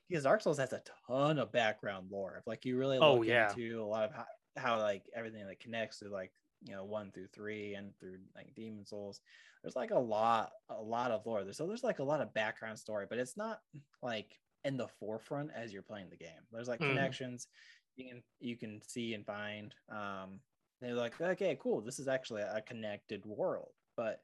because 0.08 0.24
Dark 0.24 0.42
Souls 0.42 0.58
has 0.58 0.72
a 0.72 0.82
ton 1.08 1.38
of 1.38 1.52
background 1.52 2.08
lore. 2.10 2.42
Like 2.46 2.64
you 2.64 2.76
really 2.76 2.98
oh, 2.98 3.14
look 3.14 3.20
oh, 3.20 3.22
yeah. 3.22 3.50
into 3.50 3.82
a 3.82 3.84
lot 3.84 4.04
of 4.04 4.12
how, 4.12 4.26
how 4.56 4.78
like 4.78 5.04
everything 5.14 5.46
that 5.46 5.60
connects 5.60 6.00
to 6.00 6.08
like 6.08 6.32
you 6.62 6.74
know 6.74 6.84
one 6.84 7.10
through 7.10 7.26
three 7.28 7.74
and 7.74 7.92
through 7.98 8.18
like 8.34 8.54
Demon 8.54 8.84
Souls 8.84 9.20
there's 9.62 9.76
like 9.76 9.90
a 9.90 9.98
lot 9.98 10.50
a 10.68 10.80
lot 10.80 11.10
of 11.10 11.24
lore 11.26 11.44
so 11.52 11.66
there's 11.66 11.84
like 11.84 11.98
a 11.98 12.04
lot 12.04 12.20
of 12.20 12.34
background 12.34 12.78
story 12.78 13.06
but 13.08 13.18
it's 13.18 13.36
not 13.36 13.60
like 14.02 14.38
in 14.64 14.76
the 14.76 14.88
forefront 14.88 15.50
as 15.54 15.72
you're 15.72 15.82
playing 15.82 16.10
the 16.10 16.16
game. 16.16 16.42
There's 16.52 16.68
like 16.68 16.80
mm. 16.80 16.88
connections 16.88 17.48
you 17.96 18.08
can 18.08 18.22
you 18.40 18.56
can 18.56 18.80
see 18.86 19.14
and 19.14 19.26
find 19.26 19.74
um 19.90 20.38
they're 20.80 20.94
like 20.94 21.20
okay 21.20 21.58
cool 21.60 21.80
this 21.80 21.98
is 21.98 22.08
actually 22.08 22.42
a 22.42 22.62
connected 22.66 23.24
world. 23.24 23.72
But 23.96 24.20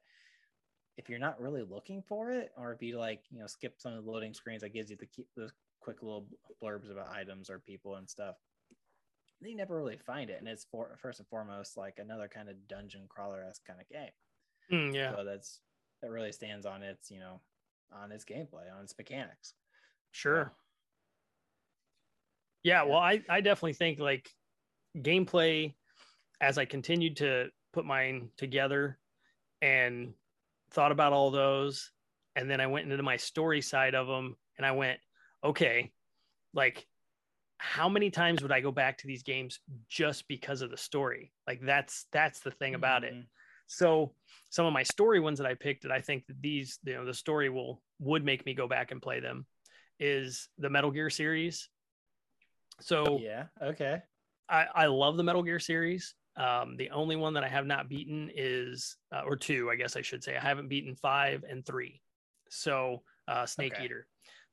if 0.97 1.09
you're 1.09 1.19
not 1.19 1.39
really 1.39 1.63
looking 1.63 2.01
for 2.01 2.31
it 2.31 2.51
or 2.57 2.71
if 2.71 2.81
you 2.81 2.97
like 2.97 3.21
you 3.31 3.39
know 3.39 3.47
skip 3.47 3.75
some 3.77 3.93
of 3.93 4.03
the 4.03 4.11
loading 4.11 4.33
screens 4.33 4.61
that 4.61 4.73
gives 4.73 4.89
you 4.89 4.97
the 4.97 5.07
those 5.35 5.51
quick 5.79 6.01
little 6.01 6.27
blurbs 6.61 6.91
about 6.91 7.09
items 7.09 7.49
or 7.49 7.59
people 7.59 7.95
and 7.95 8.09
stuff 8.09 8.35
you 9.41 9.55
never 9.55 9.77
really 9.77 9.97
find 9.97 10.29
it 10.29 10.39
and 10.39 10.47
it's 10.47 10.65
for 10.71 10.97
first 11.01 11.19
and 11.19 11.27
foremost 11.27 11.77
like 11.77 11.99
another 11.99 12.27
kind 12.27 12.49
of 12.49 12.67
dungeon 12.67 13.05
crawler 13.07 13.43
esque 13.43 13.65
kind 13.65 13.79
of 13.79 13.87
game 13.89 14.09
Mm, 14.71 14.93
yeah. 14.93 15.15
So 15.15 15.23
that's 15.23 15.59
that 16.01 16.11
really 16.11 16.31
stands 16.31 16.65
on 16.65 16.83
its, 16.83 17.09
you 17.09 17.19
know, 17.19 17.41
on 17.91 18.11
its 18.11 18.25
gameplay, 18.25 18.73
on 18.75 18.83
its 18.83 18.95
mechanics. 18.97 19.53
Sure. 20.11 20.53
Yeah, 22.63 22.83
yeah 22.83 22.89
well, 22.89 22.99
I, 22.99 23.21
I 23.29 23.41
definitely 23.41 23.73
think 23.73 23.99
like 23.99 24.29
gameplay 24.97 25.73
as 26.41 26.57
I 26.57 26.65
continued 26.65 27.17
to 27.17 27.47
put 27.73 27.85
mine 27.85 28.29
together 28.37 28.99
and 29.61 30.13
thought 30.71 30.91
about 30.91 31.13
all 31.13 31.31
those, 31.31 31.91
and 32.35 32.49
then 32.49 32.61
I 32.61 32.67
went 32.67 32.91
into 32.91 33.03
my 33.03 33.17
story 33.17 33.61
side 33.61 33.95
of 33.95 34.07
them 34.07 34.35
and 34.57 34.65
I 34.65 34.71
went, 34.71 34.99
okay, 35.43 35.91
like 36.53 36.85
how 37.57 37.89
many 37.89 38.09
times 38.09 38.41
would 38.41 38.51
I 38.51 38.61
go 38.61 38.71
back 38.71 38.97
to 38.99 39.07
these 39.07 39.23
games 39.23 39.59
just 39.89 40.27
because 40.27 40.61
of 40.61 40.69
the 40.69 40.77
story? 40.77 41.31
Like 41.47 41.61
that's 41.61 42.05
that's 42.11 42.39
the 42.39 42.51
thing 42.51 42.75
about 42.75 43.03
mm-hmm. 43.03 43.19
it. 43.19 43.25
So 43.67 44.13
some 44.49 44.65
of 44.65 44.73
my 44.73 44.83
story 44.83 45.19
ones 45.19 45.39
that 45.39 45.47
I 45.47 45.53
picked 45.53 45.83
that 45.83 45.91
I 45.91 45.99
think 45.99 46.25
that 46.27 46.41
these, 46.41 46.79
you 46.83 46.93
know, 46.93 47.05
the 47.05 47.13
story 47.13 47.49
will 47.49 47.81
would 47.99 48.23
make 48.23 48.45
me 48.45 48.53
go 48.53 48.67
back 48.67 48.91
and 48.91 49.01
play 49.01 49.19
them 49.19 49.45
is 49.99 50.49
the 50.57 50.69
Metal 50.69 50.91
Gear 50.91 51.09
series. 51.09 51.69
So 52.79 53.19
yeah, 53.21 53.45
okay. 53.61 54.01
I, 54.49 54.67
I 54.73 54.85
love 54.85 55.17
the 55.17 55.23
Metal 55.23 55.43
Gear 55.43 55.59
series. 55.59 56.13
Um, 56.37 56.77
the 56.77 56.91
only 56.91 57.15
one 57.15 57.33
that 57.33 57.43
I 57.43 57.47
have 57.47 57.65
not 57.65 57.89
beaten 57.89 58.29
is, 58.35 58.95
uh, 59.11 59.23
or 59.25 59.35
two, 59.35 59.71
I 59.71 59.75
guess 59.75 59.95
I 59.95 60.01
should 60.01 60.23
say, 60.23 60.37
I 60.37 60.39
haven't 60.39 60.69
beaten 60.69 60.95
five 60.95 61.43
and 61.49 61.65
three. 61.65 62.01
So 62.49 63.01
uh, 63.27 63.45
Snake 63.45 63.73
okay. 63.73 63.85
Eater. 63.85 64.07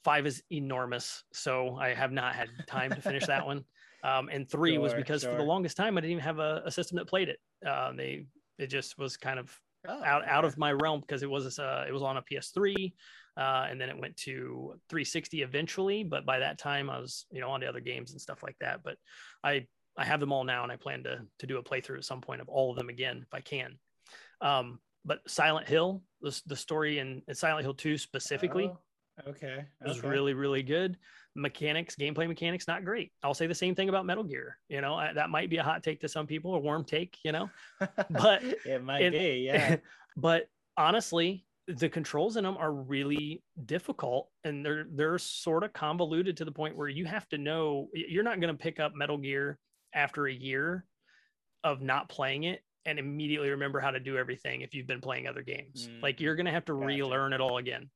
Five 0.05 0.27
is 0.27 0.43
enormous, 0.51 1.25
so 1.33 1.77
I 1.77 1.95
have 1.95 2.12
not 2.12 2.35
had 2.35 2.49
time 2.67 2.90
to 2.90 3.01
finish 3.01 3.27
that 3.27 3.47
one. 3.47 3.64
Um, 4.05 4.29
and 4.31 4.49
three 4.49 4.75
sure, 4.75 4.83
was 4.83 4.93
because 4.93 5.23
sure. 5.23 5.33
for 5.33 5.38
the 5.38 5.45
longest 5.45 5.79
time 5.79 5.97
I 5.97 6.03
didn't 6.03 6.12
even 6.12 6.25
have 6.25 6.38
a, 6.38 6.62
a 6.67 6.71
system 6.71 6.97
that 6.97 7.07
played 7.07 7.31
it. 7.31 7.38
Uh, 7.67 7.93
they 7.93 8.27
it 8.59 8.67
just 8.67 8.99
was 8.99 9.17
kind 9.17 9.38
of 9.38 9.59
oh, 9.88 10.05
out 10.05 10.29
out 10.29 10.45
of 10.45 10.59
my 10.59 10.73
realm 10.73 11.01
because 11.01 11.23
it 11.23 11.31
was 11.31 11.59
uh, 11.59 11.87
it 11.88 11.93
was 11.93 12.03
on 12.03 12.19
a 12.19 12.23
PS3, 12.23 12.93
uh, 13.38 13.67
and 13.71 13.81
then 13.81 13.88
it 13.88 13.99
went 13.99 14.14
to 14.19 14.75
360 14.90 15.40
eventually. 15.40 16.05
But 16.05 16.27
by 16.27 16.38
that 16.38 16.59
time, 16.59 16.90
I 16.90 16.99
was 16.99 17.25
you 17.31 17.40
know 17.40 17.51
on 17.51 17.61
to 17.61 17.67
other 17.67 17.81
games 17.81 18.12
and 18.12 18.21
stuff 18.21 18.43
like 18.43 18.57
that. 18.61 18.83
But 18.85 18.99
I 19.43 19.67
I 19.97 20.05
have 20.05 20.21
them 20.21 20.33
all 20.33 20.45
now, 20.45 20.64
and 20.64 20.71
I 20.71 20.77
plan 20.77 21.03
to 21.05 21.23
to 21.38 21.47
do 21.47 21.57
a 21.57 21.62
playthrough 21.62 21.97
at 21.97 22.05
some 22.05 22.21
point 22.21 22.43
of 22.43 22.49
all 22.51 22.71
of 22.71 22.77
them 22.77 22.90
again 22.90 23.23
if 23.23 23.33
I 23.33 23.40
can. 23.40 23.79
Um, 24.43 24.81
but 25.07 25.21
Silent 25.27 25.67
Hill, 25.67 26.03
the 26.21 26.38
the 26.47 26.57
story 26.57 26.99
in, 26.99 27.23
in 27.27 27.35
Silent 27.35 27.64
Hill 27.64 27.75
2 27.75 27.97
specifically. 27.97 28.71
Oh, 28.71 28.79
okay. 29.29 29.64
was 29.85 29.98
okay. 29.98 30.09
really 30.09 30.35
really 30.35 30.62
good 30.62 30.96
mechanics, 31.37 31.96
gameplay 31.96 32.29
mechanics, 32.29 32.68
not 32.68 32.85
great. 32.85 33.12
I'll 33.22 33.35
say 33.35 33.46
the 33.46 33.55
same 33.55 33.74
thing 33.74 33.88
about 33.88 34.07
Metal 34.07 34.24
Gear. 34.24 34.59
You 34.68 34.81
know, 34.81 34.94
I, 34.94 35.12
that 35.12 35.31
might 35.31 35.50
be 35.50 35.57
a 35.57 35.62
hot 35.62 35.83
take 35.83 36.00
to 36.00 36.09
some 36.09 36.27
people, 36.27 36.55
a 36.55 36.59
warm 36.59 36.85
take. 36.85 37.18
You 37.24 37.33
know, 37.33 37.50
but 38.11 38.42
it 38.64 38.83
might 38.83 39.03
it, 39.03 39.12
be, 39.12 39.44
yeah. 39.46 39.77
but 40.16 40.48
honestly, 40.77 41.44
the 41.66 41.88
controls 41.88 42.37
in 42.37 42.44
them 42.44 42.57
are 42.57 42.72
really 42.72 43.42
difficult, 43.66 44.29
and 44.44 44.64
they're 44.64 44.87
they're 44.90 45.18
sort 45.18 45.64
of 45.64 45.72
convoluted 45.72 46.37
to 46.38 46.44
the 46.44 46.53
point 46.53 46.77
where 46.77 46.88
you 46.88 47.05
have 47.05 47.29
to 47.31 47.38
know 47.38 47.88
you're 47.92 48.24
not 48.24 48.40
going 48.40 48.55
to 48.55 48.62
pick 48.62 48.81
up 48.81 48.94
Metal 48.94 49.18
Gear 49.18 49.59
after 49.94 50.27
a 50.27 50.33
year 50.33 50.85
of 51.62 51.81
not 51.81 52.09
playing 52.09 52.44
it 52.44 52.61
and 52.87 52.98
immediately 52.98 53.48
remember 53.48 53.81
how 53.81 53.90
to 53.90 53.98
do 53.98 54.18
everything 54.18 54.61
if 54.61 54.74
you've 54.74 54.87
been 54.87 55.00
playing 55.00 55.27
other 55.27 55.40
games. 55.40 55.88
Mm, 55.88 56.03
like 56.03 56.20
you're 56.20 56.35
going 56.35 56.44
to 56.44 56.53
have 56.53 56.66
to 56.66 56.74
gotcha. 56.74 56.87
relearn 56.87 57.33
it 57.33 57.40
all 57.40 57.57
again 57.57 57.88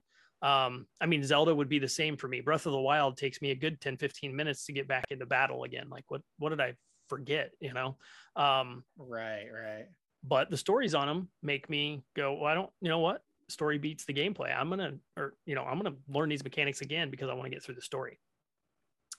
um 0.42 0.86
i 1.00 1.06
mean 1.06 1.24
zelda 1.24 1.52
would 1.52 1.68
be 1.68 1.78
the 1.78 1.88
same 1.88 2.16
for 2.16 2.28
me. 2.28 2.40
Breath 2.40 2.66
of 2.66 2.72
the 2.72 2.78
wild 2.78 3.16
takes 3.16 3.42
me 3.42 3.50
a 3.50 3.56
good 3.56 3.80
10 3.80 3.96
15 3.96 4.34
minutes 4.34 4.66
to 4.66 4.72
get 4.72 4.86
back 4.86 5.04
into 5.10 5.26
battle 5.26 5.64
again. 5.64 5.88
Like 5.90 6.04
what 6.08 6.22
what 6.38 6.50
did 6.50 6.60
i 6.60 6.74
forget 7.08 7.50
you 7.60 7.72
know? 7.72 7.96
Um 8.36 8.84
right 8.96 9.46
right. 9.52 9.86
but 10.22 10.50
the 10.50 10.56
stories 10.56 10.94
on 10.94 11.08
them 11.08 11.28
make 11.42 11.68
me 11.68 12.02
go 12.14 12.34
well 12.34 12.46
i 12.46 12.54
don't 12.54 12.70
you 12.80 12.88
know 12.88 13.00
what? 13.00 13.22
Story 13.48 13.78
beats 13.78 14.04
the 14.04 14.12
gameplay. 14.12 14.54
I'm 14.56 14.68
gonna 14.68 14.92
or 15.16 15.34
you 15.46 15.54
know 15.54 15.64
i'm 15.64 15.78
gonna 15.78 15.96
learn 16.08 16.28
these 16.28 16.44
mechanics 16.44 16.82
again 16.82 17.10
because 17.10 17.28
i 17.28 17.32
want 17.32 17.44
to 17.46 17.50
get 17.50 17.62
through 17.62 17.76
the 17.76 17.82
story. 17.82 18.20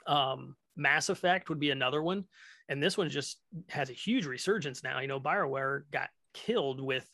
Um 0.07 0.55
mass 0.77 1.09
effect 1.09 1.49
would 1.49 1.59
be 1.59 1.71
another 1.71 2.01
one 2.01 2.23
and 2.69 2.81
this 2.81 2.97
one 2.97 3.09
just 3.09 3.39
has 3.67 3.89
a 3.89 3.93
huge 3.93 4.25
resurgence 4.25 4.83
now. 4.83 4.99
You 4.99 5.07
know 5.07 5.19
bioware 5.19 5.81
got 5.91 6.09
killed 6.33 6.79
with 6.79 7.05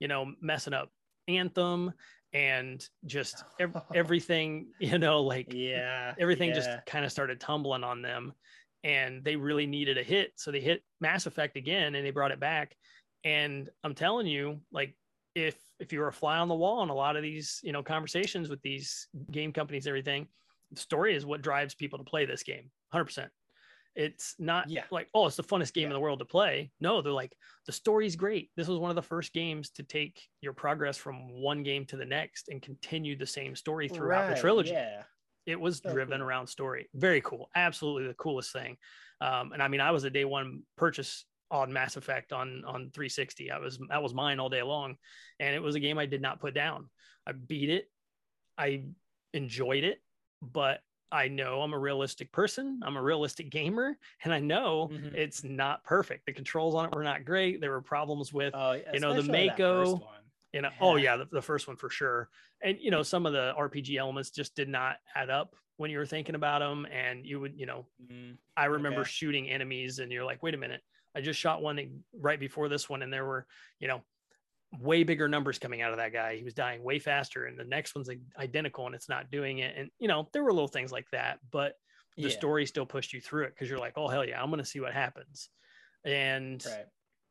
you 0.00 0.08
know 0.08 0.32
messing 0.42 0.74
up 0.74 0.90
anthem 1.28 1.92
and 2.34 2.86
just 3.06 3.44
ev- 3.60 3.82
everything 3.94 4.66
you 4.78 4.98
know 4.98 5.22
like 5.22 5.52
yeah 5.52 6.14
everything 6.18 6.50
yeah. 6.50 6.54
just 6.54 6.70
kind 6.86 7.04
of 7.04 7.10
started 7.10 7.40
tumbling 7.40 7.84
on 7.84 8.02
them 8.02 8.34
and 8.84 9.24
they 9.24 9.34
really 9.34 9.66
needed 9.66 9.96
a 9.96 10.02
hit. 10.02 10.32
So 10.36 10.52
they 10.52 10.60
hit 10.60 10.84
mass 11.00 11.26
effect 11.26 11.56
again 11.56 11.94
and 11.94 12.06
they 12.06 12.10
brought 12.10 12.30
it 12.30 12.38
back. 12.38 12.76
And 13.24 13.70
i'm 13.82 13.94
telling 13.94 14.26
you 14.26 14.60
like 14.70 14.94
if 15.34 15.56
if 15.80 15.92
you're 15.92 16.08
a 16.08 16.12
fly 16.12 16.36
on 16.36 16.48
the 16.48 16.54
wall 16.54 16.82
in 16.82 16.90
a 16.90 16.94
lot 16.94 17.16
of 17.16 17.22
these 17.22 17.58
you 17.64 17.72
know 17.72 17.82
conversations 17.82 18.50
with 18.50 18.60
these 18.60 19.08
game 19.30 19.50
companies 19.50 19.86
everything 19.86 20.28
the 20.70 20.78
story 20.78 21.16
is 21.16 21.24
what 21.24 21.40
drives 21.40 21.74
people 21.74 21.98
to 21.98 22.04
play 22.04 22.26
this 22.26 22.42
game 22.42 22.70
100% 22.92 23.28
it's 23.94 24.34
not 24.38 24.68
yeah. 24.68 24.84
like, 24.90 25.08
oh, 25.14 25.26
it's 25.26 25.36
the 25.36 25.44
funnest 25.44 25.72
game 25.72 25.82
yeah. 25.82 25.88
in 25.88 25.92
the 25.92 26.00
world 26.00 26.18
to 26.18 26.24
play. 26.24 26.70
No, 26.80 27.00
they're 27.00 27.12
like, 27.12 27.34
the 27.66 27.72
story's 27.72 28.16
great. 28.16 28.50
This 28.56 28.68
was 28.68 28.78
one 28.78 28.90
of 28.90 28.96
the 28.96 29.02
first 29.02 29.32
games 29.32 29.70
to 29.70 29.82
take 29.82 30.20
your 30.40 30.52
progress 30.52 30.96
from 30.96 31.40
one 31.40 31.62
game 31.62 31.84
to 31.86 31.96
the 31.96 32.04
next 32.04 32.48
and 32.48 32.60
continue 32.60 33.16
the 33.16 33.26
same 33.26 33.54
story 33.54 33.88
throughout 33.88 34.26
right. 34.26 34.34
the 34.34 34.40
trilogy. 34.40 34.72
Yeah. 34.72 35.02
It 35.46 35.60
was 35.60 35.78
so 35.78 35.92
driven 35.92 36.18
cool. 36.18 36.26
around 36.26 36.46
story. 36.46 36.88
Very 36.94 37.20
cool. 37.20 37.48
Absolutely 37.54 38.08
the 38.08 38.14
coolest 38.14 38.52
thing. 38.52 38.76
Um, 39.20 39.52
and 39.52 39.62
I 39.62 39.68
mean, 39.68 39.80
I 39.80 39.90
was 39.90 40.04
a 40.04 40.10
day 40.10 40.24
one 40.24 40.62
purchase 40.76 41.24
on 41.50 41.72
Mass 41.72 41.96
Effect 41.96 42.32
on 42.32 42.64
on 42.66 42.90
360. 42.94 43.50
I 43.50 43.58
was 43.58 43.78
that 43.88 44.02
was 44.02 44.14
mine 44.14 44.40
all 44.40 44.48
day 44.48 44.62
long, 44.62 44.96
and 45.38 45.54
it 45.54 45.62
was 45.62 45.74
a 45.74 45.80
game 45.80 45.98
I 45.98 46.06
did 46.06 46.22
not 46.22 46.40
put 46.40 46.54
down. 46.54 46.88
I 47.26 47.32
beat 47.32 47.70
it. 47.70 47.86
I 48.58 48.84
enjoyed 49.32 49.84
it, 49.84 49.98
but 50.42 50.80
I 51.12 51.28
know 51.28 51.62
I'm 51.62 51.72
a 51.72 51.78
realistic 51.78 52.32
person. 52.32 52.80
I'm 52.84 52.96
a 52.96 53.02
realistic 53.02 53.50
gamer, 53.50 53.96
and 54.24 54.32
I 54.32 54.40
know 54.40 54.90
mm-hmm. 54.92 55.14
it's 55.14 55.44
not 55.44 55.84
perfect. 55.84 56.26
The 56.26 56.32
controls 56.32 56.74
on 56.74 56.86
it 56.86 56.94
were 56.94 57.04
not 57.04 57.24
great. 57.24 57.60
There 57.60 57.70
were 57.70 57.82
problems 57.82 58.32
with, 58.32 58.54
oh, 58.54 58.80
you 58.92 59.00
know, 59.00 59.20
the 59.20 59.22
Mako. 59.22 60.02
You 60.52 60.62
know, 60.62 60.68
yeah. 60.68 60.86
oh 60.86 60.96
yeah, 60.96 61.16
the, 61.16 61.26
the, 61.32 61.42
first 61.42 61.66
one 61.66 61.76
for 61.76 61.90
sure. 61.90 62.28
And 62.62 62.78
you 62.80 62.92
know, 62.92 63.02
some 63.02 63.26
of 63.26 63.32
the 63.32 63.52
RPG 63.58 63.96
elements 63.96 64.30
just 64.30 64.54
did 64.54 64.68
not 64.68 64.98
add 65.16 65.28
up 65.28 65.56
when 65.78 65.90
you 65.90 65.98
were 65.98 66.06
thinking 66.06 66.36
about 66.36 66.60
them. 66.60 66.86
And 66.92 67.26
you 67.26 67.40
would, 67.40 67.58
you 67.58 67.66
know, 67.66 67.86
mm, 68.00 68.36
I 68.56 68.66
remember 68.66 69.00
okay. 69.00 69.10
shooting 69.10 69.50
enemies, 69.50 69.98
and 69.98 70.12
you're 70.12 70.24
like, 70.24 70.44
wait 70.44 70.54
a 70.54 70.58
minute, 70.58 70.80
I 71.16 71.20
just 71.20 71.40
shot 71.40 71.62
one 71.62 72.02
right 72.20 72.38
before 72.38 72.68
this 72.68 72.88
one, 72.88 73.02
and 73.02 73.12
there 73.12 73.24
were, 73.24 73.46
you 73.80 73.88
know, 73.88 74.02
way 74.80 75.02
bigger 75.02 75.28
numbers 75.28 75.58
coming 75.58 75.82
out 75.82 75.92
of 75.92 75.98
that 75.98 76.12
guy. 76.12 76.36
He 76.36 76.44
was 76.44 76.54
dying 76.54 76.82
way 76.82 76.98
faster, 76.98 77.46
and 77.46 77.58
the 77.58 77.64
next 77.64 77.94
one's 77.94 78.08
identical, 78.38 78.86
and 78.86 78.94
it's 78.94 79.08
not 79.08 79.30
doing 79.30 79.58
it. 79.58 79.74
And 79.76 79.90
you 79.98 80.08
know, 80.08 80.28
there 80.32 80.44
were 80.44 80.52
little 80.52 80.68
things 80.68 80.92
like 80.92 81.06
that, 81.12 81.38
but 81.50 81.74
the 82.16 82.24
yeah. 82.24 82.28
story 82.28 82.66
still 82.66 82.86
pushed 82.86 83.12
you 83.12 83.20
through 83.20 83.44
it 83.44 83.54
because 83.54 83.68
you're 83.68 83.78
like, 83.78 83.94
oh 83.96 84.08
hell 84.08 84.24
yeah, 84.24 84.42
I'm 84.42 84.50
gonna 84.50 84.64
see 84.64 84.80
what 84.80 84.92
happens. 84.92 85.48
And 86.04 86.64
right. 86.66 86.84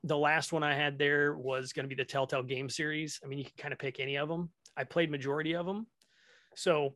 the 0.04 0.18
last 0.18 0.52
one 0.52 0.64
I 0.64 0.76
had 0.76 0.98
there 0.98 1.36
was 1.36 1.74
going 1.74 1.84
to 1.84 1.96
be 1.96 2.02
the 2.02 2.08
Telltale 2.08 2.42
game 2.42 2.70
series. 2.70 3.20
I 3.24 3.28
mean, 3.28 3.38
you 3.38 3.46
can 3.46 3.54
kind 3.58 3.72
of 3.72 3.80
pick 3.80 4.00
any 4.00 4.18
of 4.18 4.28
them. 4.28 4.50
I 4.76 4.84
played 4.84 5.12
majority 5.12 5.54
of 5.54 5.66
them, 5.66 5.88
so 6.56 6.96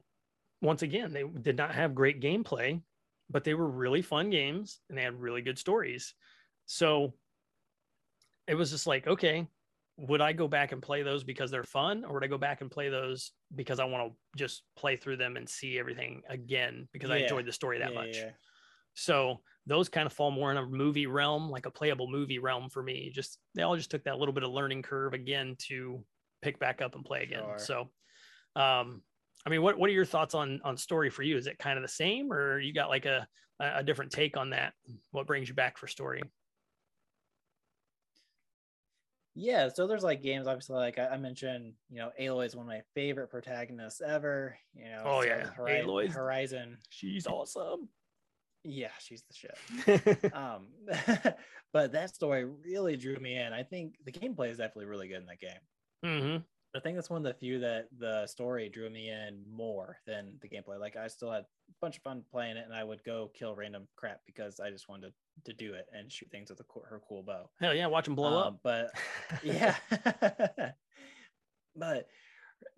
once 0.61 0.81
again, 0.81 1.13
they 1.13 1.23
did 1.41 1.55
not 1.55 1.75
have 1.75 1.93
great 1.93 2.21
gameplay, 2.21 2.81
but 3.29 3.43
they 3.43 3.53
were 3.53 3.69
really 3.69 4.01
fun 4.01 4.29
games 4.29 4.79
and 4.89 4.97
they 4.97 5.03
had 5.03 5.19
really 5.19 5.41
good 5.41 5.59
stories. 5.59 6.13
So 6.65 7.13
it 8.47 8.55
was 8.55 8.71
just 8.71 8.87
like, 8.87 9.07
okay, 9.07 9.47
would 9.97 10.21
I 10.21 10.31
go 10.31 10.47
back 10.47 10.71
and 10.71 10.81
play 10.81 11.01
those 11.01 11.23
because 11.23 11.49
they're 11.49 11.63
fun, 11.63 12.05
or 12.05 12.13
would 12.13 12.23
I 12.23 12.27
go 12.27 12.37
back 12.37 12.61
and 12.61 12.69
play 12.69 12.89
those 12.89 13.31
because 13.55 13.79
I 13.79 13.85
want 13.85 14.11
to 14.11 14.37
just 14.37 14.61
play 14.77 14.95
through 14.95 15.17
them 15.17 15.37
and 15.37 15.49
see 15.49 15.79
everything 15.79 16.21
again 16.29 16.87
because 16.93 17.09
yeah. 17.09 17.15
I 17.15 17.19
enjoyed 17.19 17.47
the 17.47 17.51
story 17.51 17.79
that 17.79 17.93
yeah, 17.93 17.99
much? 17.99 18.17
Yeah. 18.17 18.29
So 18.93 19.41
those 19.65 19.89
kind 19.89 20.05
of 20.05 20.13
fall 20.13 20.31
more 20.31 20.51
in 20.51 20.57
a 20.57 20.65
movie 20.65 21.07
realm, 21.07 21.49
like 21.49 21.65
a 21.65 21.71
playable 21.71 22.09
movie 22.09 22.39
realm 22.39 22.69
for 22.69 22.83
me. 22.83 23.11
Just 23.13 23.39
they 23.55 23.63
all 23.63 23.75
just 23.75 23.91
took 23.91 24.03
that 24.03 24.17
little 24.17 24.33
bit 24.33 24.43
of 24.43 24.51
learning 24.51 24.83
curve 24.83 25.13
again 25.13 25.55
to 25.67 26.03
pick 26.41 26.59
back 26.59 26.81
up 26.81 26.95
and 26.95 27.03
play 27.03 27.23
again. 27.23 27.43
Sure. 27.43 27.57
So, 27.57 27.79
um, 28.55 29.01
I 29.45 29.49
mean, 29.49 29.61
what 29.63 29.79
what 29.79 29.89
are 29.89 29.93
your 29.93 30.05
thoughts 30.05 30.35
on 30.35 30.61
on 30.63 30.77
story 30.77 31.09
for 31.09 31.23
you? 31.23 31.37
Is 31.37 31.47
it 31.47 31.57
kind 31.57 31.77
of 31.77 31.83
the 31.83 31.89
same, 31.89 32.31
or 32.31 32.59
you 32.59 32.73
got 32.73 32.89
like 32.89 33.05
a 33.05 33.27
a 33.59 33.83
different 33.83 34.11
take 34.11 34.37
on 34.37 34.51
that? 34.51 34.73
What 35.11 35.25
brings 35.25 35.49
you 35.49 35.55
back 35.55 35.79
for 35.79 35.87
story? 35.87 36.21
Yeah 39.37 39.69
so 39.69 39.85
there's 39.85 40.03
like 40.03 40.23
games 40.23 40.47
obviously 40.47 40.75
like 40.75 40.97
I, 40.97 41.09
I, 41.09 41.17
mentioned 41.17 41.73
you 41.89 41.99
know 41.99 42.09
aloy 42.19 42.47
is 42.47 42.55
one 42.55 42.65
of 42.65 42.69
my 42.69 42.81
favorite 42.95 43.29
protagonists 43.29 44.01
ever 44.01 44.57
you 44.73 44.85
know 44.85 45.03
oh 45.05 45.21
so 45.21 45.27
yeah 45.27 45.45
Horizon, 45.45 45.87
aloy. 45.87 46.11
Horizon. 46.11 46.77
She's 46.89 47.27
awesome. 47.27 47.87
Yeah 48.63 48.89
she's 48.99 49.23
the 49.23 49.35
shit. 49.35 50.33
Um 50.33 50.67
but 51.71 51.91
that 51.91 52.15
story 52.15 52.45
really 52.45 52.97
drew 52.97 53.17
me 53.17 53.37
in. 53.37 53.53
I 53.53 53.61
think 53.61 53.97
the 54.05 54.11
gameplay 54.11 54.49
is 54.49 54.57
definitely 54.57 54.85
really 54.85 55.07
good 55.07 55.21
in 55.21 55.27
that 55.27 55.39
game. 55.39 55.51
Mm-hmm. 56.03 56.37
I 56.75 56.79
think 56.79 56.95
that's 56.95 57.09
one 57.09 57.17
of 57.17 57.23
the 57.23 57.39
few 57.39 57.59
that 57.59 57.87
the 57.97 58.25
story 58.27 58.69
drew 58.69 58.89
me 58.89 59.09
in 59.09 59.43
more 59.49 59.97
than 60.05 60.33
the 60.41 60.49
gameplay. 60.49 60.79
Like 60.79 60.95
I 60.95 61.07
still 61.07 61.31
had 61.31 61.43
a 61.43 61.73
bunch 61.81 61.97
of 61.97 62.03
fun 62.03 62.23
playing 62.29 62.57
it, 62.57 62.65
and 62.65 62.73
I 62.73 62.83
would 62.83 63.03
go 63.03 63.31
kill 63.33 63.55
random 63.55 63.87
crap 63.95 64.21
because 64.25 64.59
I 64.59 64.69
just 64.69 64.89
wanted 64.89 65.07
to 65.07 65.13
do 65.53 65.73
it 65.73 65.85
and 65.93 66.11
shoot 66.11 66.29
things 66.31 66.49
with 66.49 66.59
a, 66.59 66.65
her 66.89 67.01
cool 67.07 67.23
bow. 67.23 67.49
Hell 67.59 67.73
yeah, 67.73 67.87
watch 67.87 68.05
them 68.05 68.15
blow 68.15 68.37
um, 68.37 68.47
up. 68.47 68.59
But 68.63 68.91
yeah, 69.43 69.75
but 71.75 72.07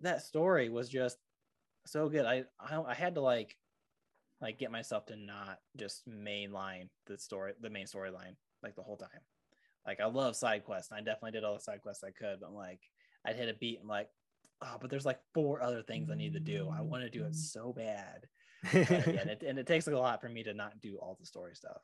that 0.00 0.22
story 0.22 0.68
was 0.68 0.88
just 0.88 1.16
so 1.86 2.08
good. 2.08 2.26
I, 2.26 2.44
I 2.60 2.80
I 2.80 2.94
had 2.94 3.14
to 3.16 3.20
like 3.20 3.56
like 4.40 4.58
get 4.58 4.70
myself 4.70 5.06
to 5.06 5.16
not 5.16 5.58
just 5.76 6.08
mainline 6.08 6.88
the 7.06 7.18
story, 7.18 7.52
the 7.60 7.70
main 7.70 7.86
storyline, 7.86 8.36
like 8.62 8.76
the 8.76 8.82
whole 8.82 8.96
time. 8.96 9.08
Like 9.86 10.00
I 10.00 10.06
love 10.06 10.36
side 10.36 10.64
quests. 10.64 10.92
I 10.92 10.98
definitely 10.98 11.32
did 11.32 11.44
all 11.44 11.54
the 11.54 11.60
side 11.60 11.82
quests 11.82 12.04
I 12.04 12.10
could, 12.10 12.40
but 12.40 12.48
I'm 12.48 12.54
like 12.54 12.80
I'd 13.26 13.36
hit 13.36 13.48
a 13.48 13.54
beat 13.54 13.80
and 13.80 13.88
like, 13.88 14.08
oh, 14.62 14.76
but 14.80 14.90
there's 14.90 15.06
like 15.06 15.20
four 15.34 15.62
other 15.62 15.82
things 15.82 16.10
I 16.10 16.14
need 16.14 16.34
to 16.34 16.40
do. 16.40 16.70
I 16.72 16.80
want 16.80 17.02
to 17.02 17.10
do 17.10 17.24
it 17.24 17.34
so 17.34 17.72
bad. 17.72 18.26
yeah, 18.74 19.20
and, 19.20 19.30
it, 19.30 19.42
and 19.46 19.58
it 19.58 19.66
takes 19.66 19.86
a 19.86 19.90
lot 19.90 20.20
for 20.20 20.28
me 20.28 20.42
to 20.42 20.52
not 20.52 20.80
do 20.80 20.98
all 21.00 21.16
the 21.18 21.26
story 21.26 21.54
stuff. 21.54 21.80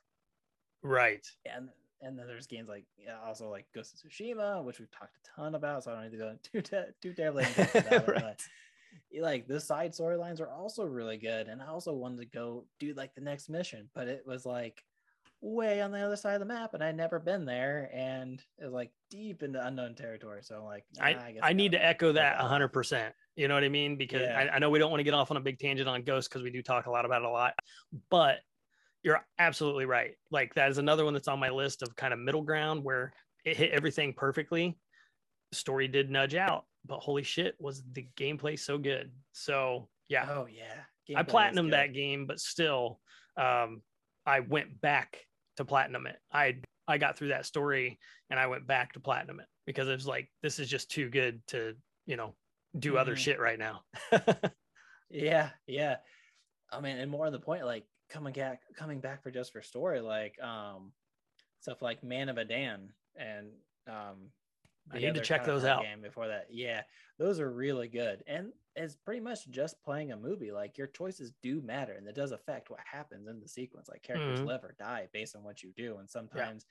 Right. 0.82 1.26
And 1.52 1.68
and 2.02 2.18
then 2.18 2.26
there's 2.26 2.46
games 2.46 2.68
like 2.68 2.84
yeah, 2.98 3.16
also 3.24 3.50
like 3.50 3.66
Ghost 3.74 3.94
of 3.94 4.10
Tsushima, 4.10 4.62
which 4.64 4.78
we've 4.78 4.90
talked 4.90 5.16
a 5.16 5.40
ton 5.40 5.54
about, 5.54 5.84
so 5.84 5.90
I 5.90 5.94
don't 5.94 6.04
need 6.04 6.12
to 6.12 6.18
go 6.18 6.36
too 6.42 6.60
te- 6.60 6.92
too 7.02 7.14
terribly 7.14 7.44
into 7.44 7.62
that. 7.72 8.08
right. 8.08 8.22
But 8.22 8.40
like 9.20 9.46
the 9.46 9.60
side 9.60 9.92
storylines 9.92 10.40
are 10.40 10.50
also 10.50 10.84
really 10.84 11.16
good, 11.16 11.48
and 11.48 11.62
I 11.62 11.66
also 11.66 11.92
wanted 11.92 12.20
to 12.20 12.26
go 12.26 12.64
do 12.78 12.92
like 12.94 13.14
the 13.14 13.20
next 13.20 13.48
mission, 13.48 13.88
but 13.94 14.08
it 14.08 14.24
was 14.26 14.44
like 14.44 14.82
way 15.40 15.80
on 15.80 15.90
the 15.92 16.00
other 16.00 16.16
side 16.16 16.34
of 16.34 16.40
the 16.40 16.46
map 16.46 16.74
and 16.74 16.82
I'd 16.82 16.96
never 16.96 17.18
been 17.18 17.44
there 17.44 17.90
and 17.94 18.42
it 18.58 18.64
was 18.64 18.72
like 18.72 18.90
deep 19.10 19.42
into 19.42 19.64
unknown 19.64 19.94
territory. 19.94 20.40
So 20.42 20.56
I'm 20.56 20.64
like, 20.64 20.84
nah, 20.96 21.04
I, 21.04 21.10
I, 21.10 21.34
I 21.42 21.52
need 21.52 21.72
to 21.72 21.84
echo 21.84 22.12
that 22.12 22.36
hundred 22.38 22.68
percent. 22.68 23.14
You 23.36 23.48
know 23.48 23.54
what 23.54 23.64
I 23.64 23.68
mean? 23.68 23.96
Because 23.96 24.22
yeah. 24.22 24.48
I, 24.52 24.56
I, 24.56 24.58
know 24.58 24.70
we 24.70 24.78
don't 24.78 24.90
want 24.90 25.00
to 25.00 25.04
get 25.04 25.14
off 25.14 25.30
on 25.30 25.36
a 25.36 25.40
big 25.40 25.58
tangent 25.58 25.88
on 25.88 26.02
Ghost 26.02 26.30
because 26.30 26.42
we 26.42 26.50
do 26.50 26.62
talk 26.62 26.86
a 26.86 26.90
lot 26.90 27.04
about 27.04 27.22
it 27.22 27.26
a 27.26 27.30
lot, 27.30 27.52
but 28.10 28.38
you're 29.06 29.24
absolutely 29.38 29.84
right. 29.84 30.16
Like 30.32 30.52
that 30.54 30.68
is 30.68 30.78
another 30.78 31.04
one 31.04 31.14
that's 31.14 31.28
on 31.28 31.38
my 31.38 31.48
list 31.48 31.82
of 31.82 31.94
kind 31.94 32.12
of 32.12 32.18
middle 32.18 32.42
ground 32.42 32.82
where 32.82 33.12
it 33.44 33.56
hit 33.56 33.70
everything 33.70 34.12
perfectly. 34.12 34.76
story 35.52 35.86
did 35.86 36.10
nudge 36.10 36.34
out, 36.34 36.64
but 36.84 36.98
holy 36.98 37.22
shit, 37.22 37.54
was 37.60 37.84
the 37.92 38.08
gameplay 38.16 38.58
so 38.58 38.78
good. 38.78 39.12
So 39.30 39.88
yeah. 40.08 40.26
Oh 40.28 40.48
yeah. 40.52 40.82
Gameplay 41.08 41.18
I 41.18 41.22
platinum 41.22 41.70
that 41.70 41.94
game, 41.94 42.26
but 42.26 42.40
still 42.40 42.98
um 43.36 43.80
I 44.26 44.40
went 44.40 44.80
back 44.80 45.18
to 45.56 45.64
platinum 45.64 46.08
it. 46.08 46.16
I 46.32 46.56
I 46.88 46.98
got 46.98 47.16
through 47.16 47.28
that 47.28 47.46
story 47.46 48.00
and 48.28 48.40
I 48.40 48.48
went 48.48 48.66
back 48.66 48.92
to 48.94 49.00
platinum 49.00 49.38
it 49.38 49.46
because 49.66 49.86
it 49.86 49.92
was 49.92 50.08
like 50.08 50.28
this 50.42 50.58
is 50.58 50.68
just 50.68 50.90
too 50.90 51.08
good 51.08 51.46
to 51.48 51.76
you 52.06 52.16
know 52.16 52.34
do 52.76 52.90
mm-hmm. 52.90 52.98
other 52.98 53.14
shit 53.14 53.38
right 53.38 53.58
now. 53.58 53.82
yeah, 55.10 55.50
yeah. 55.68 55.98
I 56.72 56.80
mean, 56.80 56.98
and 56.98 57.08
more 57.08 57.26
on 57.26 57.32
the 57.32 57.38
point, 57.38 57.64
like 57.64 57.84
coming 58.08 58.32
back, 58.32 58.60
coming 58.76 59.00
back 59.00 59.22
for 59.22 59.30
just 59.30 59.52
for 59.52 59.62
story, 59.62 60.00
like 60.00 60.40
um 60.42 60.92
stuff 61.60 61.82
like 61.82 62.02
Man 62.02 62.28
of 62.28 62.36
Medan 62.36 62.90
and 63.16 63.48
um 63.88 64.30
I 64.92 64.98
need 64.98 65.14
to 65.14 65.20
check 65.20 65.44
those 65.44 65.64
out. 65.64 65.82
Game 65.82 66.00
before 66.00 66.28
that, 66.28 66.46
yeah, 66.50 66.82
those 67.18 67.40
are 67.40 67.50
really 67.50 67.88
good, 67.88 68.22
and 68.26 68.52
it's 68.76 68.94
pretty 68.94 69.20
much 69.20 69.48
just 69.50 69.82
playing 69.82 70.12
a 70.12 70.16
movie. 70.16 70.52
Like 70.52 70.78
your 70.78 70.86
choices 70.86 71.32
do 71.42 71.60
matter, 71.60 71.94
and 71.94 72.06
it 72.06 72.14
does 72.14 72.32
affect 72.32 72.70
what 72.70 72.80
happens 72.90 73.26
in 73.26 73.40
the 73.40 73.48
sequence. 73.48 73.88
Like 73.88 74.02
characters 74.02 74.38
mm-hmm. 74.38 74.48
live 74.48 74.64
or 74.64 74.76
die 74.78 75.08
based 75.12 75.34
on 75.34 75.42
what 75.42 75.62
you 75.62 75.72
do, 75.76 75.96
and 75.98 76.08
sometimes 76.08 76.66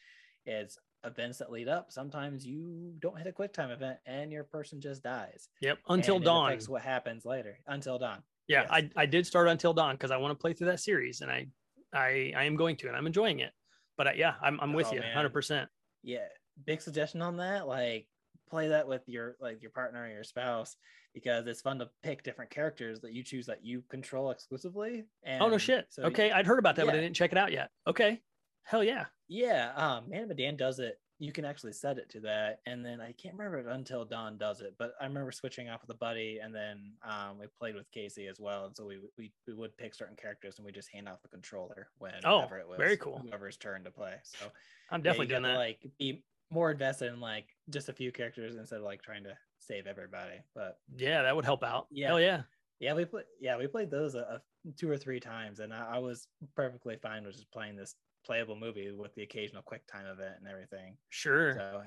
yeah. 0.45 0.59
it's 0.59 0.77
events 1.03 1.39
that 1.39 1.51
lead 1.51 1.67
up. 1.67 1.91
Sometimes 1.91 2.45
you 2.45 2.93
don't 2.99 3.17
hit 3.17 3.27
a 3.27 3.33
quick 3.33 3.53
time 3.53 3.71
event, 3.71 3.99
and 4.05 4.31
your 4.31 4.43
person 4.43 4.79
just 4.79 5.03
dies. 5.03 5.49
Yep, 5.61 5.79
until 5.89 6.19
dawn. 6.19 6.47
Affects 6.47 6.69
what 6.69 6.83
happens 6.83 7.25
later. 7.25 7.57
Until 7.67 7.99
dawn. 7.99 8.23
Yeah, 8.47 8.61
yes. 8.61 8.69
I 8.71 9.03
I 9.03 9.05
did 9.05 9.25
start 9.25 9.47
until 9.47 9.73
dawn 9.73 9.95
because 9.95 10.11
I 10.11 10.17
want 10.17 10.31
to 10.31 10.41
play 10.41 10.53
through 10.53 10.67
that 10.67 10.79
series, 10.79 11.21
and 11.21 11.31
I 11.31 11.47
I 11.93 12.33
I 12.35 12.43
am 12.43 12.55
going 12.55 12.75
to, 12.77 12.87
and 12.87 12.95
I'm 12.95 13.07
enjoying 13.07 13.39
it. 13.39 13.51
But 13.97 14.07
I, 14.07 14.11
uh, 14.11 14.13
yeah, 14.15 14.33
I'm 14.41 14.59
I'm 14.61 14.73
with 14.73 14.87
oh, 14.91 14.93
you, 14.93 15.01
hundred 15.13 15.33
percent. 15.33 15.69
Yeah, 16.03 16.27
big 16.65 16.81
suggestion 16.81 17.21
on 17.21 17.37
that. 17.37 17.67
Like 17.67 18.07
play 18.49 18.67
that 18.69 18.87
with 18.87 19.01
your 19.07 19.35
like 19.39 19.61
your 19.61 19.71
partner 19.71 20.03
or 20.03 20.07
your 20.07 20.23
spouse 20.23 20.75
because 21.13 21.47
it's 21.47 21.61
fun 21.61 21.79
to 21.79 21.89
pick 22.03 22.23
different 22.23 22.51
characters 22.51 22.99
that 22.99 23.13
you 23.13 23.23
choose 23.23 23.45
that 23.47 23.63
you 23.63 23.81
control 23.89 24.31
exclusively. 24.31 25.05
And 25.23 25.41
oh 25.41 25.49
no 25.49 25.57
shit. 25.57 25.87
So 25.89 26.03
okay, 26.03 26.31
I'd 26.31 26.45
heard 26.45 26.59
about 26.59 26.75
that, 26.75 26.85
yeah. 26.85 26.91
but 26.91 26.97
I 26.97 27.01
didn't 27.01 27.15
check 27.15 27.31
it 27.31 27.37
out 27.37 27.51
yet. 27.51 27.69
Okay, 27.87 28.21
hell 28.63 28.83
yeah. 28.83 29.05
Yeah, 29.27 29.71
um, 29.75 30.09
Man 30.09 30.23
of 30.23 30.29
Medan 30.29 30.57
does 30.57 30.79
it. 30.79 30.99
You 31.17 31.31
can 31.31 31.45
actually 31.45 31.71
set 31.71 31.97
it 31.97 32.09
to 32.09 32.19
that, 32.21 32.59
and 32.65 32.85
then 32.85 32.99
I 32.99 33.13
can't 33.13 33.35
remember 33.37 33.59
it 33.59 33.67
Until 33.67 34.03
Dawn 34.03 34.37
does 34.37 34.61
it, 34.61 34.75
but 34.77 34.93
I 34.99 35.05
remember 35.05 35.31
switching 35.31 35.69
off 35.69 35.81
with 35.81 35.89
a 35.95 35.97
buddy, 35.97 36.39
and 36.43 36.53
then 36.53 36.91
um, 37.07 37.39
we 37.39 37.45
played 37.57 37.75
with 37.75 37.89
Casey 37.91 38.27
as 38.27 38.39
well, 38.39 38.65
and 38.65 38.75
so 38.75 38.85
we 38.85 38.99
we, 39.17 39.31
we 39.47 39.53
would 39.53 39.77
pick 39.77 39.95
certain 39.95 40.15
characters, 40.15 40.57
and 40.57 40.65
we 40.65 40.71
just 40.71 40.89
hand 40.91 41.07
off 41.07 41.21
the 41.21 41.29
controller 41.29 41.87
whenever 41.99 42.27
oh, 42.27 42.41
it 42.41 42.67
was 42.67 42.77
very 42.77 42.97
cool 42.97 43.21
whoever's 43.23 43.57
turn 43.57 43.83
to 43.85 43.91
play. 43.91 44.15
So 44.23 44.45
I'm 44.91 45.01
definitely 45.01 45.27
yeah, 45.27 45.39
doing 45.39 45.53
that. 45.53 45.57
like 45.57 45.79
be 45.97 46.23
more 46.51 46.71
invested 46.71 47.11
in 47.11 47.19
like 47.19 47.47
just 47.69 47.89
a 47.89 47.93
few 47.93 48.11
characters 48.11 48.55
instead 48.55 48.77
of 48.77 48.83
like 48.83 49.01
trying 49.01 49.23
to 49.23 49.35
save 49.59 49.87
everybody. 49.87 50.41
But 50.53 50.79
yeah, 50.95 51.23
that 51.23 51.35
would 51.35 51.45
help 51.45 51.63
out. 51.63 51.87
Yeah, 51.91 52.07
hell 52.07 52.21
yeah. 52.21 52.41
Yeah, 52.79 52.93
we 52.93 53.05
played. 53.05 53.25
Yeah, 53.39 53.57
we 53.57 53.67
played 53.67 53.89
those 53.89 54.15
a, 54.15 54.19
a 54.19 54.41
two 54.77 54.89
or 54.89 54.97
three 54.97 55.19
times, 55.19 55.59
and 55.59 55.73
I, 55.73 55.95
I, 55.95 55.99
was 55.99 56.27
perfectly 56.55 56.97
fine 57.01 57.23
with 57.23 57.35
just 57.35 57.51
playing 57.51 57.75
this 57.75 57.95
playable 58.25 58.55
movie 58.55 58.91
with 58.91 59.13
the 59.15 59.23
occasional 59.23 59.61
quick 59.61 59.85
time 59.87 60.05
event 60.05 60.35
and 60.39 60.47
everything. 60.47 60.97
Sure. 61.09 61.53
So, 61.53 61.81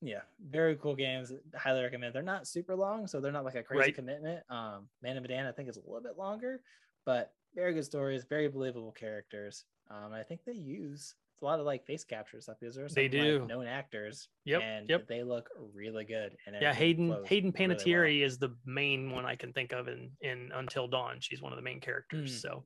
yeah, 0.00 0.20
very 0.50 0.76
cool 0.76 0.94
games. 0.94 1.32
Highly 1.56 1.82
recommend. 1.82 2.14
They're 2.14 2.22
not 2.22 2.46
super 2.46 2.74
long, 2.76 3.06
so 3.06 3.20
they're 3.20 3.32
not 3.32 3.44
like 3.44 3.54
a 3.54 3.62
crazy 3.62 3.80
right. 3.80 3.94
commitment. 3.94 4.42
Um, 4.50 4.88
Man 5.02 5.16
of 5.16 5.22
Medan, 5.22 5.46
I 5.46 5.52
think, 5.52 5.68
is 5.68 5.76
a 5.76 5.80
little 5.80 6.02
bit 6.02 6.18
longer, 6.18 6.60
but 7.06 7.32
very 7.54 7.72
good 7.74 7.84
stories, 7.84 8.24
very 8.28 8.48
believable 8.48 8.92
characters. 8.92 9.64
Um, 9.90 10.12
I 10.12 10.22
think 10.22 10.40
they 10.44 10.52
use 10.52 11.14
a 11.40 11.44
lot 11.44 11.60
of 11.60 11.66
like 11.66 11.86
face 11.86 12.04
capture 12.04 12.40
stuff 12.40 12.56
because 12.60 12.74
there's 12.74 12.94
they 12.94 13.08
do 13.08 13.40
like, 13.40 13.48
known 13.48 13.66
actors. 13.66 14.28
Yep, 14.44 14.62
and 14.62 14.88
yep. 14.88 15.08
they 15.08 15.22
look 15.22 15.48
really 15.74 16.04
good. 16.04 16.36
And 16.46 16.56
yeah, 16.60 16.74
Hayden 16.74 17.16
Hayden 17.26 17.52
really 17.58 17.74
Panettiere 17.74 18.20
well. 18.20 18.26
is 18.26 18.38
the 18.38 18.54
main 18.66 19.10
one 19.10 19.24
I 19.24 19.36
can 19.36 19.52
think 19.52 19.72
of 19.72 19.88
in 19.88 20.10
in 20.20 20.50
Until 20.54 20.88
Dawn. 20.88 21.16
She's 21.20 21.40
one 21.40 21.52
of 21.52 21.56
the 21.56 21.62
main 21.62 21.80
characters. 21.80 22.32
Mm. 22.32 22.40
So 22.40 22.64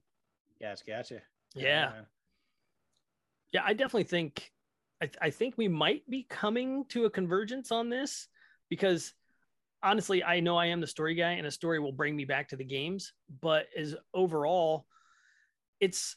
Gotcha, 0.60 0.84
gotcha. 0.86 1.14
Yeah. 1.54 1.62
yeah, 1.62 1.92
I 3.62 3.72
definitely 3.72 4.04
think 4.04 4.50
I, 5.00 5.06
th- 5.06 5.18
I 5.20 5.30
think 5.30 5.54
we 5.56 5.68
might 5.68 6.08
be 6.08 6.26
coming 6.28 6.84
to 6.90 7.04
a 7.04 7.10
convergence 7.10 7.70
on 7.70 7.88
this 7.88 8.28
because 8.68 9.14
honestly, 9.82 10.24
I 10.24 10.40
know 10.40 10.56
I 10.56 10.66
am 10.66 10.80
the 10.80 10.86
story 10.86 11.14
guy 11.14 11.32
and 11.32 11.46
a 11.46 11.50
story 11.50 11.78
will 11.78 11.92
bring 11.92 12.16
me 12.16 12.24
back 12.24 12.48
to 12.48 12.56
the 12.56 12.64
games, 12.64 13.12
but 13.40 13.66
as 13.76 13.94
overall, 14.12 14.86
it's 15.80 16.16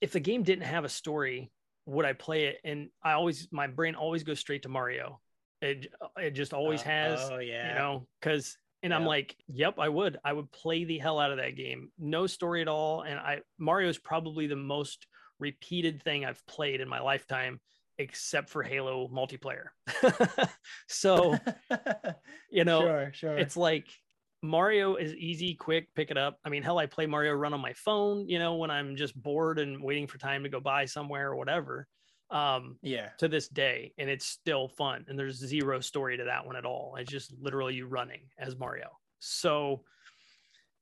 if 0.00 0.12
the 0.12 0.20
game 0.20 0.42
didn't 0.42 0.64
have 0.64 0.84
a 0.84 0.88
story, 0.88 1.50
would 1.86 2.04
I 2.04 2.12
play 2.12 2.44
it? 2.44 2.58
And 2.64 2.88
I 3.02 3.12
always 3.12 3.48
my 3.50 3.66
brain 3.66 3.94
always 3.94 4.22
goes 4.22 4.38
straight 4.38 4.62
to 4.62 4.68
Mario. 4.68 5.20
It 5.60 5.92
it 6.16 6.30
just 6.30 6.54
always 6.54 6.80
Uh, 6.82 6.84
has, 6.84 7.28
Oh 7.30 7.38
yeah. 7.38 7.68
you 7.68 7.74
know, 7.74 8.06
because 8.20 8.56
and 8.82 8.94
I'm 8.94 9.04
like, 9.04 9.36
yep, 9.46 9.78
I 9.78 9.90
would. 9.90 10.18
I 10.24 10.32
would 10.32 10.50
play 10.52 10.84
the 10.84 10.96
hell 10.96 11.18
out 11.18 11.32
of 11.32 11.36
that 11.36 11.54
game. 11.54 11.90
No 11.98 12.26
story 12.26 12.62
at 12.62 12.68
all. 12.68 13.02
And 13.02 13.18
I 13.18 13.40
Mario's 13.58 13.98
probably 13.98 14.46
the 14.46 14.56
most 14.56 15.06
repeated 15.40 16.02
thing 16.02 16.24
I've 16.24 16.44
played 16.46 16.80
in 16.80 16.88
my 16.88 17.00
lifetime, 17.00 17.60
except 17.98 18.50
for 18.50 18.62
Halo 18.62 19.08
multiplayer. 19.08 19.68
so, 20.88 21.36
you 22.50 22.64
know, 22.64 22.80
sure, 22.80 23.10
sure. 23.12 23.38
it's 23.38 23.56
like 23.56 23.86
Mario 24.42 24.96
is 24.96 25.14
easy, 25.14 25.54
quick, 25.54 25.94
pick 25.94 26.10
it 26.10 26.16
up. 26.16 26.38
I 26.44 26.48
mean, 26.48 26.62
hell, 26.62 26.78
I 26.78 26.86
play 26.86 27.06
Mario 27.06 27.32
Run 27.32 27.52
on 27.52 27.60
my 27.60 27.72
phone, 27.74 28.28
you 28.28 28.38
know, 28.38 28.56
when 28.56 28.70
I'm 28.70 28.96
just 28.96 29.20
bored 29.20 29.58
and 29.58 29.82
waiting 29.82 30.06
for 30.06 30.18
time 30.18 30.42
to 30.44 30.48
go 30.48 30.60
by 30.60 30.84
somewhere 30.84 31.30
or 31.30 31.36
whatever. 31.36 31.86
Um, 32.30 32.78
yeah. 32.80 33.08
to 33.18 33.26
this 33.26 33.48
day, 33.48 33.92
and 33.98 34.08
it's 34.08 34.24
still 34.24 34.68
fun. 34.68 35.04
And 35.08 35.18
there's 35.18 35.36
zero 35.36 35.80
story 35.80 36.16
to 36.16 36.24
that 36.24 36.46
one 36.46 36.54
at 36.54 36.64
all. 36.64 36.94
It's 36.96 37.10
just 37.10 37.34
literally 37.40 37.74
you 37.74 37.88
running 37.88 38.20
as 38.38 38.56
Mario. 38.56 38.86
So 39.18 39.82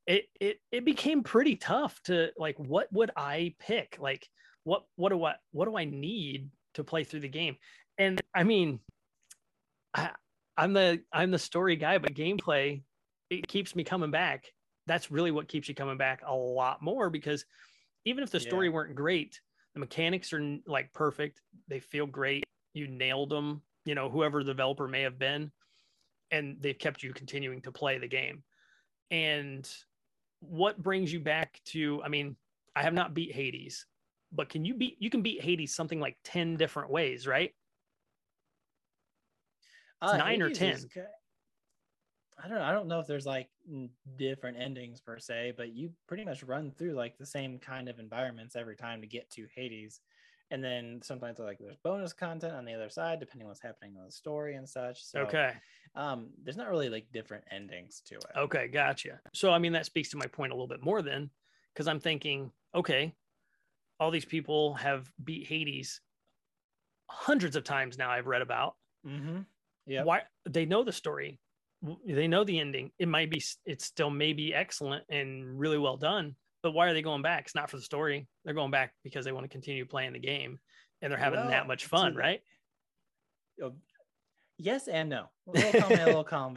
it 0.09 0.25
it 0.41 0.59
it 0.73 0.85
became 0.85 1.23
pretty 1.23 1.55
tough 1.57 2.01
to 2.05 2.31
like 2.37 2.59
what 2.59 2.93
would 2.93 3.11
I 3.15 3.55
pick? 3.59 3.99
Like 4.01 4.27
what 4.69 4.85
what 4.97 5.09
do 5.09 5.25
I 5.25 5.35
what 5.53 5.65
do 5.65 5.79
I 5.79 5.87
need 5.87 6.51
to 6.75 6.85
play 6.85 7.03
through 7.03 7.21
the 7.21 7.29
game? 7.29 7.57
And 7.97 8.21
I 8.35 8.45
mean 8.45 8.81
I 9.95 10.11
I'm 10.59 10.75
the 10.75 11.03
I'm 11.13 11.31
the 11.31 11.39
story 11.39 11.75
guy, 11.77 11.97
but 11.97 12.13
gameplay 12.15 12.83
it 13.31 13.49
keeps 13.49 13.75
me 13.75 13.83
coming 13.83 14.11
back. 14.11 14.53
That's 14.87 15.11
really 15.11 15.31
what 15.31 15.49
keeps 15.49 15.69
you 15.69 15.75
coming 15.75 15.97
back 15.97 16.23
a 16.27 16.35
lot 16.35 16.83
more 16.83 17.09
because 17.09 17.47
even 18.05 18.23
if 18.23 18.31
the 18.31 18.41
story 18.41 18.69
Yeah. 18.69 18.75
weren't 18.75 18.95
great, 18.95 19.41
the 19.73 19.81
mechanics 19.81 20.33
are 20.35 20.59
like 20.67 20.93
perfect. 20.93 21.41
They 21.69 21.81
feel 21.81 22.07
great. 22.07 22.45
You 22.75 22.89
nailed 22.89 23.31
them. 23.31 23.63
You 23.87 23.95
know, 23.95 24.11
whoever 24.11 24.45
the 24.45 24.53
developer 24.53 24.87
may 24.87 25.01
have 25.01 25.19
been, 25.19 25.51
and 26.31 26.59
they've 26.61 26.79
kept 26.79 27.03
you 27.03 27.15
continuing 27.15 27.63
to 27.63 27.73
play 27.73 27.97
the 27.97 28.09
game. 28.09 28.43
And 29.11 29.67
what 30.41 30.83
brings 30.83 31.11
you 31.11 31.21
back 31.21 31.59
to? 31.67 32.03
I 32.05 32.09
mean, 32.09 32.37
I 32.77 32.83
have 32.83 32.93
not 32.93 33.15
beat 33.15 33.33
Hades, 33.35 33.87
but 34.33 34.49
can 34.49 34.65
you 34.65 34.75
beat? 34.75 34.97
You 35.01 35.11
can 35.11 35.23
beat 35.23 35.43
Hades 35.43 35.75
something 35.75 36.01
like 36.01 36.19
ten 36.25 36.57
different 36.57 36.91
ways, 36.91 37.27
right? 37.27 37.55
Uh, 40.01 40.17
nine 40.17 40.43
or 40.43 40.49
Hades 40.49 40.63
is 40.63 40.85
10. 40.85 40.89
ki- 40.93 41.01
I 42.43 42.47
don't 42.47 42.59
know. 42.59 42.65
I 42.65 42.73
don't 42.73 42.87
know 42.87 43.01
if 43.01 43.07
there's 43.07 43.27
like 43.27 43.49
different 44.17 44.59
endings 44.59 45.01
per 45.01 45.19
se, 45.19 45.55
but 45.57 45.73
you 45.73 45.93
pretty 46.07 46.25
much 46.25 46.43
run 46.45 46.71
through 46.71 46.93
like 46.93 47.19
the 47.19 47.27
same 47.27 47.59
kind 47.59 47.89
of 47.89 47.99
environments 47.99 48.55
every 48.55 48.77
time 48.77 49.01
to 49.01 49.09
get 49.09 49.29
to 49.31 49.49
Hades. 49.55 50.01
And 50.51 50.63
then 50.63 51.01
sometimes 51.03 51.41
like 51.41 51.59
there's 51.59 51.77
bonus 51.77 52.13
content 52.13 52.55
on 52.55 52.65
the 52.65 52.73
other 52.75 52.89
side, 52.91 53.19
depending 53.21 53.47
on 53.47 53.49
what's 53.49 53.61
happening 53.61 53.99
on 53.99 54.07
the 54.07 54.13
story 54.13 54.55
and 54.55 54.69
such. 54.69 55.05
So 55.05 55.21
Okay. 55.23 55.57
um 55.95 56.31
there's 56.43 56.57
not 56.57 56.69
really 56.69 56.89
like 56.89 57.11
different 57.13 57.45
endings 57.51 58.01
to 58.03 58.15
it. 58.15 58.37
Okay, 58.37 58.69
gotcha. 58.69 59.21
So 59.35 59.51
I 59.51 59.59
mean 59.59 59.73
that 59.73 59.87
speaks 59.87 60.11
to 60.11 60.17
my 60.17 60.27
point 60.27 60.53
a 60.53 60.55
little 60.55 60.69
bit 60.69 60.83
more 60.83 61.03
then, 61.03 61.31
because 61.75 61.89
I'm 61.89 62.01
thinking, 62.01 62.53
okay, 62.75 63.17
all 64.01 64.11
these 64.11 64.25
people 64.25 64.75
have 64.75 65.11
beat 65.25 65.47
Hades 65.47 66.01
hundreds 67.09 67.57
of 67.57 67.65
times 67.65 67.99
now. 67.99 68.11
I've 68.11 68.27
read 68.27 68.43
about. 68.43 68.77
Mm-hmm. 69.07 69.41
Yeah. 69.87 70.05
Why 70.05 70.23
they 70.49 70.67
know 70.67 70.85
the 70.85 70.93
story, 70.93 71.41
they 72.07 72.29
know 72.29 72.45
the 72.45 72.59
ending. 72.59 72.91
It 72.99 73.09
might 73.09 73.31
be, 73.31 73.43
it 73.65 73.81
still 73.81 74.11
may 74.11 74.33
be 74.33 74.55
excellent 74.55 75.05
and 75.09 75.59
really 75.59 75.79
well 75.79 75.97
done. 75.97 76.37
But 76.63 76.73
why 76.73 76.89
are 76.89 76.93
they 76.93 77.03
going 77.03 77.23
back? 77.23 77.45
It's 77.47 77.55
not 77.55 77.71
for 77.71 77.77
the 77.77 77.83
story. 77.83 78.27
They're 78.45 78.55
going 78.55 78.71
back 78.73 78.93
because 79.05 79.25
they 79.25 79.33
want 79.33 79.45
to 79.45 79.49
continue 79.49 79.87
playing 79.87 80.13
the 80.13 80.19
game, 80.19 80.59
and 81.01 81.11
they're 81.11 81.19
having 81.19 81.41
Well, 81.41 81.49
that 81.51 81.69
much 81.69 81.87
fun, 81.87 82.15
the- 82.15 82.19
right? 82.21 82.41
Oh, 83.63 83.73
yes 84.59 84.89
and 84.89 85.09
no. 85.09 85.27
A 85.49 85.51
little 85.53 85.81
column 85.81 85.93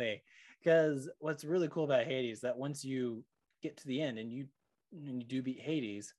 A, 0.02 0.04
a 0.04 0.12
little 0.12 0.18
Because 0.64 1.10
what's 1.20 1.44
really 1.44 1.68
cool 1.70 1.86
about 1.86 2.06
Hades 2.06 2.42
that 2.42 2.58
once 2.58 2.84
you 2.84 3.24
get 3.62 3.78
to 3.78 3.88
the 3.88 4.02
end 4.02 4.18
and 4.18 4.32
you 4.32 4.48
and 4.92 5.22
you 5.22 5.28
do 5.28 5.42
beat 5.42 5.62
Hades, 5.62 6.14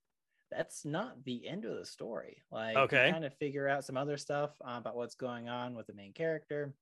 that's 0.55 0.85
not 0.85 1.25
the 1.25 1.47
end 1.47 1.65
of 1.65 1.77
the 1.77 1.85
story. 1.87 2.43
Like 2.51 2.77
Okay. 2.77 3.11
kind 3.11 3.25
of 3.25 3.35
figure 3.35 3.69
out 3.69 3.85
some 3.85 3.97
other 3.97 4.17
stuff 4.17 4.51
uh, 4.65 4.77
about 4.79 4.97
what's 4.97 5.15
going 5.15 5.49
on 5.49 5.75
with 5.75 5.87
the 5.87 5.95
main 5.95 6.13
character 6.13 6.75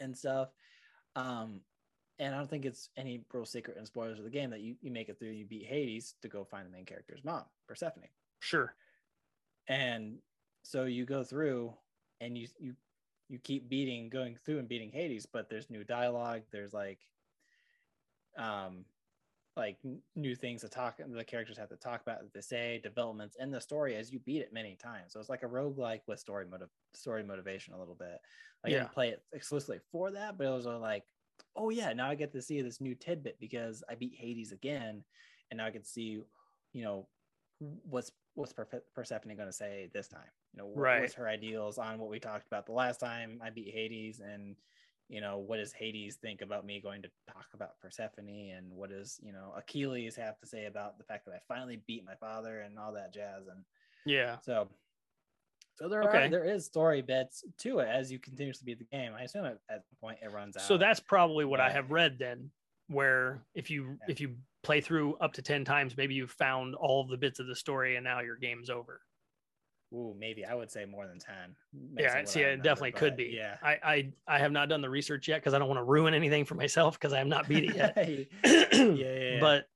and 0.00 0.16
stuff. 0.16 0.48
Um, 1.14 1.60
and 2.18 2.34
I 2.34 2.38
don't 2.38 2.48
think 2.48 2.64
it's 2.64 2.88
any 2.96 3.24
real 3.32 3.44
secret 3.46 3.76
and 3.76 3.86
spoilers 3.86 4.18
of 4.18 4.24
the 4.24 4.30
game 4.30 4.50
that 4.50 4.60
you, 4.60 4.76
you 4.80 4.90
make 4.90 5.08
it 5.08 5.18
through, 5.18 5.30
you 5.30 5.44
beat 5.44 5.66
Hades 5.66 6.14
to 6.22 6.28
go 6.28 6.44
find 6.44 6.66
the 6.66 6.70
main 6.70 6.84
character's 6.84 7.24
mom, 7.24 7.44
Persephone 7.66 8.04
Sure. 8.40 8.74
and 9.68 10.18
so 10.62 10.84
you 10.84 11.04
go 11.04 11.22
through 11.22 11.72
and 12.20 12.36
you 12.36 12.48
you 12.58 12.74
you 13.28 13.38
keep 13.38 13.68
beating 13.68 14.08
going 14.08 14.36
through 14.44 14.58
and 14.58 14.68
beating 14.68 14.90
hades 14.90 15.26
but 15.26 15.48
there's 15.48 15.70
new 15.70 15.84
dialogue 15.84 16.42
there's 16.50 16.72
like 16.72 16.98
um 18.36 18.84
like 19.56 19.76
new 20.16 20.34
things 20.34 20.62
to 20.62 20.68
talk 20.68 20.98
the 21.06 21.24
characters 21.24 21.58
have 21.58 21.68
to 21.68 21.76
talk 21.76 22.00
about 22.00 22.20
that 22.20 22.32
they 22.32 22.40
say 22.40 22.80
developments 22.82 23.36
in 23.38 23.50
the 23.50 23.60
story 23.60 23.94
as 23.96 24.10
you 24.10 24.18
beat 24.20 24.40
it 24.40 24.52
many 24.52 24.74
times 24.76 25.12
so 25.12 25.20
it's 25.20 25.28
like 25.28 25.42
a 25.42 25.48
roguelike 25.48 26.00
with 26.06 26.18
story 26.18 26.46
motive 26.50 26.70
story 26.94 27.22
motivation 27.22 27.74
a 27.74 27.78
little 27.78 27.94
bit 27.94 28.18
I 28.64 28.70
Yeah. 28.70 28.78
didn't 28.78 28.92
play 28.92 29.10
it 29.10 29.22
explicitly 29.32 29.80
for 29.90 30.10
that 30.10 30.38
but 30.38 30.46
it 30.46 30.50
was 30.50 30.66
like 30.66 31.04
oh 31.56 31.68
yeah 31.68 31.92
now 31.92 32.08
i 32.08 32.14
get 32.14 32.32
to 32.32 32.40
see 32.40 32.62
this 32.62 32.80
new 32.80 32.94
tidbit 32.94 33.36
because 33.40 33.84
i 33.90 33.94
beat 33.94 34.14
hades 34.14 34.52
again 34.52 35.04
and 35.50 35.58
now 35.58 35.66
i 35.66 35.70
can 35.70 35.84
see 35.84 36.22
you 36.72 36.82
know 36.82 37.06
what's 37.58 38.10
what's 38.34 38.54
Persephone 38.94 39.36
going 39.36 39.48
to 39.48 39.52
say 39.52 39.90
this 39.92 40.08
time? 40.08 40.20
You 40.54 40.58
know, 40.58 40.66
what, 40.66 40.76
Right. 40.82 41.00
what's 41.00 41.14
her 41.14 41.28
ideals 41.28 41.78
on 41.78 41.98
what 41.98 42.08
we 42.08 42.18
talked 42.18 42.46
about 42.46 42.66
the 42.66 42.72
last 42.72 42.98
time 42.98 43.40
I 43.42 43.50
beat 43.50 43.72
Hades, 43.72 44.20
and 44.20 44.56
you 45.12 45.20
know, 45.20 45.36
what 45.36 45.58
does 45.58 45.74
Hades 45.74 46.16
think 46.16 46.40
about 46.40 46.64
me 46.64 46.80
going 46.80 47.02
to 47.02 47.10
talk 47.30 47.44
about 47.52 47.78
Persephone, 47.82 48.50
and 48.56 48.72
what 48.72 48.88
does 48.88 49.20
you 49.22 49.30
know 49.30 49.52
Achilles 49.54 50.16
have 50.16 50.38
to 50.40 50.46
say 50.46 50.64
about 50.64 50.96
the 50.96 51.04
fact 51.04 51.26
that 51.26 51.34
I 51.34 51.40
finally 51.46 51.82
beat 51.86 52.02
my 52.02 52.14
father 52.14 52.62
and 52.62 52.78
all 52.78 52.94
that 52.94 53.12
jazz, 53.12 53.46
and 53.46 53.62
Yeah. 54.06 54.38
so. 54.40 54.68
So 55.74 55.88
there 55.88 56.02
Okay. 56.04 56.24
are 56.26 56.28
there 56.30 56.44
is 56.44 56.64
story 56.64 57.02
bits 57.02 57.44
to 57.58 57.80
it 57.80 57.88
as 57.88 58.10
you 58.10 58.18
continuously 58.18 58.64
beat 58.64 58.78
the 58.78 58.96
game. 58.96 59.12
I 59.14 59.22
assume 59.22 59.44
at, 59.44 59.58
at 59.68 59.84
the 59.90 59.96
point 59.96 60.18
it 60.22 60.30
runs 60.30 60.56
out. 60.56 60.62
So 60.62 60.78
that's 60.78 61.00
probably 61.00 61.44
what 61.44 61.60
I 61.60 61.70
have 61.70 61.90
read 61.90 62.18
then, 62.18 62.50
where 62.88 63.42
if 63.54 63.68
you 63.70 63.98
Yeah. 64.00 64.12
if 64.12 64.20
you 64.20 64.36
play 64.62 64.80
through 64.80 65.16
up 65.16 65.32
to 65.34 65.42
10 65.42 65.64
times, 65.64 65.96
maybe 65.96 66.14
you've 66.14 66.30
found 66.30 66.74
all 66.74 67.02
of 67.02 67.08
the 67.08 67.16
bits 67.18 67.38
of 67.38 67.46
the 67.46 67.56
story 67.56 67.96
and 67.96 68.04
now 68.04 68.20
your 68.20 68.36
game's 68.36 68.70
over. 68.70 69.02
Ooh, 69.92 70.14
maybe 70.18 70.44
I 70.44 70.54
would 70.54 70.70
say 70.70 70.84
more 70.84 71.06
than 71.06 71.18
ten. 71.18 71.54
yeah, 71.98 72.24
see, 72.24 72.40
it 72.40 72.62
definitely 72.62 72.92
could 72.92 73.16
be. 73.16 73.34
Yeah. 73.36 73.56
I, 73.62 73.78
I 73.84 74.12
I 74.26 74.38
have 74.38 74.52
not 74.52 74.68
done 74.68 74.80
the 74.80 74.88
research 74.88 75.28
yet 75.28 75.40
because 75.40 75.54
I 75.54 75.58
don't 75.58 75.68
want 75.68 75.78
to 75.78 75.84
ruin 75.84 76.14
anything 76.14 76.44
for 76.44 76.54
myself 76.54 76.98
because 76.98 77.12
I 77.12 77.18
have 77.18 77.26
not 77.26 77.48
beat 77.48 77.64
it 77.64 77.76
yet. 77.76 77.96
yeah, 78.44 78.94
yeah, 78.94 78.94
yeah. 78.94 79.40
But 79.40 79.66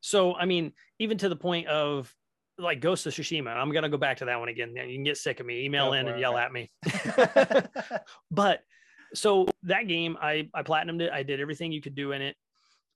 so 0.00 0.34
I 0.34 0.44
mean, 0.44 0.72
even 0.98 1.18
to 1.18 1.28
the 1.28 1.36
point 1.36 1.66
of 1.68 2.14
like 2.58 2.80
Ghost 2.80 3.06
of 3.06 3.14
Tsushima, 3.14 3.48
I'm 3.48 3.72
gonna 3.72 3.88
go 3.88 3.96
back 3.96 4.18
to 4.18 4.26
that 4.26 4.38
one 4.38 4.48
again. 4.48 4.76
You 4.76 4.96
can 4.96 5.04
get 5.04 5.16
sick 5.16 5.40
of 5.40 5.46
me, 5.46 5.64
email 5.64 5.88
Go 5.88 5.92
in 5.94 6.08
and 6.08 6.16
it, 6.16 6.20
yell 6.20 6.36
at 6.36 6.52
me. 6.52 6.70
but 8.30 8.62
so 9.14 9.46
that 9.62 9.88
game 9.88 10.16
i 10.20 10.48
i 10.54 10.62
platinumed 10.62 11.02
it 11.02 11.10
i 11.12 11.22
did 11.22 11.40
everything 11.40 11.72
you 11.72 11.80
could 11.82 11.94
do 11.94 12.12
in 12.12 12.22
it 12.22 12.36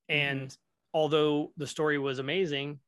and 0.09 0.49
mm-hmm. 0.49 0.55
although 0.95 1.53
the 1.57 1.67
story 1.67 1.99
was 1.99 2.19
amazing 2.19 2.79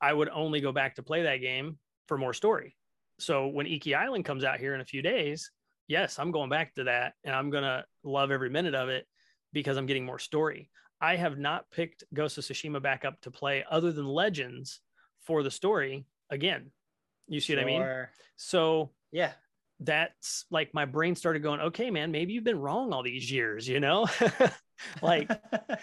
i 0.00 0.12
would 0.12 0.28
only 0.28 0.60
go 0.60 0.72
back 0.72 0.96
to 0.96 1.02
play 1.02 1.22
that 1.22 1.36
game 1.36 1.78
for 2.10 2.18
more 2.18 2.34
story 2.34 2.74
so 3.20 3.46
when 3.46 3.66
iki 3.68 3.94
island 3.94 4.24
comes 4.24 4.42
out 4.42 4.58
here 4.58 4.74
in 4.74 4.80
a 4.80 4.84
few 4.92 5.00
days 5.00 5.52
yes 5.86 6.18
i'm 6.18 6.32
going 6.32 6.50
back 6.50 6.74
to 6.74 6.82
that 6.82 7.14
and 7.22 7.32
i'm 7.36 7.50
gonna 7.50 7.84
love 8.02 8.32
every 8.32 8.50
minute 8.50 8.74
of 8.74 8.88
it 8.88 9.06
because 9.52 9.76
i'm 9.76 9.86
getting 9.86 10.04
more 10.04 10.18
story 10.18 10.68
i 11.00 11.14
have 11.14 11.38
not 11.38 11.70
picked 11.70 12.02
ghost 12.12 12.36
of 12.36 12.42
tsushima 12.42 12.82
back 12.82 13.04
up 13.04 13.20
to 13.20 13.30
play 13.30 13.64
other 13.70 13.92
than 13.92 14.06
legends 14.08 14.80
for 15.20 15.44
the 15.44 15.50
story 15.52 16.04
again 16.30 16.72
you 17.28 17.38
see 17.40 17.54
what 17.54 17.62
i 17.62 17.66
mean 17.66 18.06
so 18.34 18.90
Yeah. 19.12 19.32
that's 19.78 20.46
like 20.50 20.74
my 20.74 20.84
brain 20.84 21.14
started 21.14 21.42
going, 21.42 21.60
okay, 21.60 21.90
man, 21.90 22.10
maybe 22.10 22.32
you've 22.32 22.44
been 22.44 22.60
wrong 22.60 22.92
all 22.92 23.02
these 23.04 23.30
years, 23.30 23.68
you 23.68 23.80
know? 23.80 24.08
like, 25.02 25.30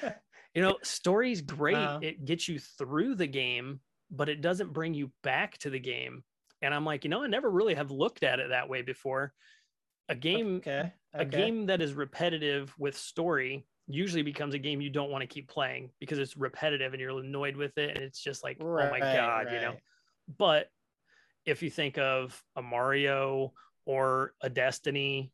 you 0.56 0.62
know, 0.62 0.78
story's 0.84 1.42
great. 1.42 1.76
Uh-huh. 1.76 2.00
It 2.02 2.26
gets 2.26 2.48
you 2.48 2.60
through 2.60 3.16
the 3.16 3.28
game, 3.28 3.80
but 4.10 4.30
it 4.30 4.41
doesn't 4.41 4.74
bring 4.74 4.93
you 4.93 5.12
back 5.24 5.58
to 5.60 5.70
the 5.70 5.80
game. 5.80 6.24
And 6.62 6.74
I'm 6.74 6.86
like, 6.86 7.03
you 7.03 7.10
know, 7.10 7.24
I 7.24 7.28
never 7.28 7.49
really 7.49 7.76
have 7.76 7.91
looked 7.91 8.24
at 8.24 8.39
it 8.39 8.49
that 8.49 8.70
way 8.70 8.82
before. 8.82 9.34
A 10.10 10.16
game, 10.16 10.58
Okay. 10.58 10.91
okay. 11.16 11.24
a 11.24 11.26
game 11.26 11.66
that 11.68 11.82
is 11.82 11.93
repetitive 11.93 12.74
with 12.80 12.97
story 12.97 13.68
usually 13.89 14.22
becomes 14.22 14.53
a 14.53 14.60
game 14.60 14.82
you 14.82 14.89
don't 14.89 15.10
want 15.12 15.22
to 15.22 15.28
keep 15.28 15.47
playing 15.47 15.89
because 15.99 16.20
it's 16.20 16.36
repetitive 16.36 16.93
and 16.93 16.99
you're 16.99 17.18
annoyed 17.20 17.55
with 17.55 17.78
it 17.78 17.89
and 17.91 17.99
it's 17.99 18.22
just 18.22 18.43
like 18.43 18.58
oh 18.60 18.66
my 18.66 18.99
Right, 18.99 18.99
god 18.99 19.47
you 19.49 19.62
know 19.62 19.78
but 20.38 20.68
if 21.45 21.64
you 21.64 21.70
think 21.70 21.97
of 21.97 22.43
a 22.58 22.62
mario 22.62 23.53
or 23.86 24.34
a 24.41 24.49
destiny 24.49 25.32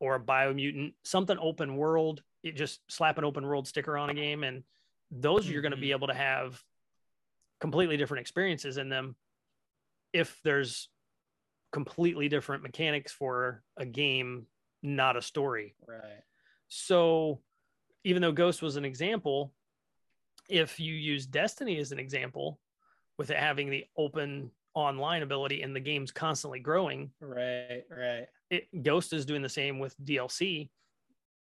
or 0.00 0.16
a 0.16 0.20
biomutant 0.20 0.94
something 1.04 1.38
open 1.40 1.76
world 1.76 2.24
it 2.42 2.56
just 2.56 2.80
slap 2.90 3.16
an 3.16 3.24
open 3.24 3.46
world 3.46 3.68
sticker 3.68 3.96
on 3.96 4.10
a 4.10 4.14
game 4.14 4.42
and 4.42 4.64
those 5.12 5.48
you're 5.48 5.62
going 5.62 5.70
to 5.70 5.76
be 5.80 5.88
Mhm. 5.90 5.92
able 5.92 6.08
to 6.08 6.14
have 6.14 6.60
completely 7.64 7.96
different 7.96 8.20
experiences 8.20 8.76
in 8.76 8.90
them 8.90 9.16
if 10.12 10.38
there's 10.44 10.90
completely 11.72 12.28
different 12.28 12.62
mechanics 12.62 13.10
for 13.10 13.62
a 13.78 13.86
game 13.86 14.46
not 14.82 15.16
a 15.16 15.22
story 15.22 15.74
Right. 15.88 16.22
so 16.68 17.40
even 18.04 18.20
though 18.20 18.32
Ghost 18.32 18.60
was 18.60 18.76
an 18.76 18.84
example, 18.84 19.54
if 20.50 20.78
you 20.78 20.92
use 20.92 21.26
Destiny 21.26 21.78
as 21.78 21.90
an 21.90 21.98
example, 21.98 22.60
with 23.16 23.30
it 23.30 23.38
having 23.38 23.70
the 23.70 23.86
open 23.96 24.50
online 24.74 25.22
ability 25.22 25.62
and 25.62 25.74
the 25.74 25.80
game's 25.80 26.12
constantly 26.12 26.60
growing, 26.60 27.10
Right. 27.18 27.84
Right. 27.88 28.26
it, 28.50 28.68
Ghost 28.82 29.14
is 29.14 29.24
doing 29.24 29.40
the 29.40 29.48
same 29.48 29.78
with 29.78 29.96
DLC. 30.04 30.68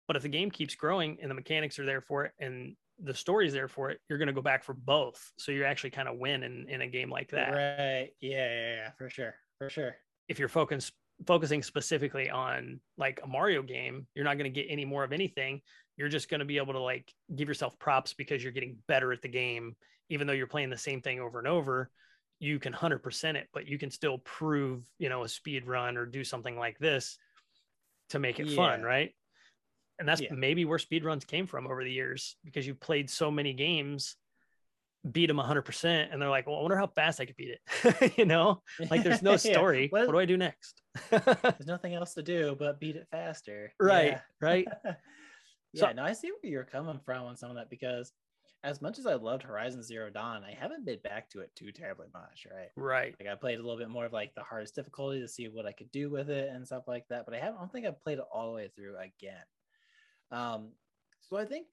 But 0.07 0.17
if 0.17 0.23
the 0.23 0.29
game 0.29 0.51
keeps 0.51 0.75
growing 0.75 1.17
and 1.23 1.31
the 1.31 1.35
mechanics 1.35 1.79
are 1.79 1.87
there 1.87 2.03
for 2.03 2.27
it 2.27 2.33
and 2.39 2.77
the 3.03 3.15
story's 3.15 3.53
there 3.53 3.69
for 3.69 3.91
it, 3.91 4.01
you're 4.09 4.19
going 4.19 4.29
to 4.29 4.35
go 4.35 4.43
back 4.43 4.65
for 4.65 4.75
both. 4.75 5.33
So 5.39 5.53
you're 5.53 5.67
actually 5.67 5.91
kind 5.91 6.09
of 6.09 6.19
win 6.19 6.43
in, 6.43 6.69
in 6.69 6.83
a 6.83 6.87
game 6.87 7.11
like 7.11 7.31
that. 7.31 7.51
Right. 7.51 8.11
Yeah, 8.21 8.31
yeah. 8.31 8.75
Yeah. 8.75 8.91
For 8.99 9.11
sure. 9.11 9.35
For 9.59 9.71
sure. 9.71 9.97
If 10.29 10.39
you're 10.39 10.49
focused 10.49 10.93
focusing 11.27 11.63
specifically 11.63 12.31
on 12.31 12.81
like 12.97 13.21
a 13.23 13.27
Mario 13.27 13.63
game, 13.63 14.07
you're 14.15 14.25
not 14.25 14.39
going 14.39 14.53
to 14.53 14.61
get 14.63 14.71
any 14.71 14.85
more 14.85 15.05
of 15.05 15.13
anything. 15.13 15.61
You're 15.97 16.09
just 16.09 16.31
going 16.31 16.41
to 16.41 16.47
be 16.47 16.57
able 16.57 16.73
to 16.73 16.81
like 16.81 17.13
give 17.35 17.49
yourself 17.49 17.79
props 17.79 18.15
because 18.15 18.43
you're 18.43 18.53
getting 18.53 18.77
better 18.89 19.13
at 19.13 19.21
the 19.21 19.29
game, 19.29 19.77
even 20.09 20.27
though 20.27 20.33
you're 20.33 20.47
playing 20.47 20.71
the 20.71 20.79
same 20.79 21.03
thing 21.03 21.21
over 21.21 21.39
and 21.39 21.49
over. 21.49 21.91
You 22.39 22.59
can 22.59 22.73
hundred 22.73 23.03
percent 23.03 23.37
it, 23.37 23.49
but 23.53 23.67
you 23.67 23.79
can 23.79 23.91
still 23.91 24.19
prove, 24.19 24.83
you 24.99 25.11
know, 25.11 25.25
a 25.25 25.29
speed 25.29 25.67
run 25.67 25.99
or 25.99 26.07
do 26.07 26.25
something 26.25 26.59
like 26.59 26.79
this 26.79 27.19
to 28.11 28.19
make 28.19 28.41
it 28.41 28.51
fun, 28.53 28.83
right? 28.83 29.15
And 30.01 30.09
that's 30.09 30.21
Yeah. 30.21 30.33
maybe 30.33 30.65
where 30.65 30.79
speed 30.79 31.05
runs 31.05 31.25
came 31.25 31.47
from 31.47 31.67
over 31.67 31.85
the 31.85 31.93
years 31.93 32.37
because 32.45 32.67
you've 32.67 32.81
played 32.81 33.09
so 33.11 33.31
many 33.31 33.53
games, 33.53 34.17
beat 35.13 35.27
them 35.27 35.39
hundred 35.39 35.63
percent, 35.63 36.11
and 36.13 36.21
they're 36.21 36.29
like, 36.31 36.47
"Well, 36.47 36.57
I 36.57 36.63
wonder 36.63 36.77
how 36.77 36.87
fast 36.89 37.21
I 37.21 37.27
could 37.27 37.37
beat 37.37 37.57
it." 37.57 38.19
you 38.19 38.25
know, 38.25 38.63
like 38.91 39.03
there's 39.03 39.23
no 39.23 39.31
Yeah. 39.45 39.53
story. 39.53 39.89
What- 39.89 40.07
what 40.07 40.13
do 40.13 40.19
I 40.19 40.25
do 40.25 40.37
next? 40.37 40.83
There's 41.11 41.67
nothing 41.67 41.95
else 41.95 42.15
to 42.15 42.23
do 42.23 42.57
but 42.59 42.81
beat 42.81 42.97
it 42.97 43.07
faster. 43.11 43.73
right, 43.79 44.13
Yeah. 44.13 44.21
right. 44.41 44.67
yeah, 44.85 44.95
So- 45.75 45.93
no, 45.93 46.03
I 46.03 46.13
see 46.15 46.31
where 46.31 46.51
you're 46.51 46.65
coming 46.65 46.99
from 47.05 47.27
on 47.27 47.37
some 47.37 47.51
of 47.51 47.57
that 47.57 47.71
because 47.71 48.13
as 48.63 48.83
much 48.83 48.99
as 48.99 49.07
I 49.07 49.15
loved 49.15 49.43
Horizon 49.45 49.83
Zero 49.83 50.11
Dawn, 50.11 50.45
I 50.45 50.53
haven't 50.53 50.85
been 50.85 50.99
back 51.03 51.31
to 51.31 51.41
it 51.41 51.55
too 51.57 51.73
terribly 51.73 52.09
much, 52.13 52.47
right? 52.53 52.69
Right. 52.77 53.15
Like 53.19 53.29
I 53.31 53.35
played 53.35 53.59
a 53.59 53.63
little 53.63 53.79
bit 53.79 53.89
more 53.89 54.05
of 54.05 54.13
like 54.13 54.35
the 54.35 54.43
hardest 54.43 54.75
difficulty 54.75 55.21
to 55.21 55.29
see 55.29 55.49
what 55.49 55.65
I 55.65 55.73
could 55.73 55.91
do 55.93 56.11
with 56.11 56.29
it 56.29 56.51
and 56.51 56.67
stuff 56.67 56.87
like 56.87 57.07
that, 57.09 57.25
but 57.25 57.35
I 57.35 57.39
haven't 57.39 57.57
I 57.57 57.61
don't 57.61 57.73
think 57.73 57.87
I've 57.87 58.03
played 58.03 58.19
it 58.19 58.25
all 58.31 58.49
the 58.49 58.55
way 58.55 58.69
through 58.75 58.97
again. 58.99 59.43
Um 60.31 60.73
so 61.21 61.37
I 61.37 61.45
think 61.45 61.67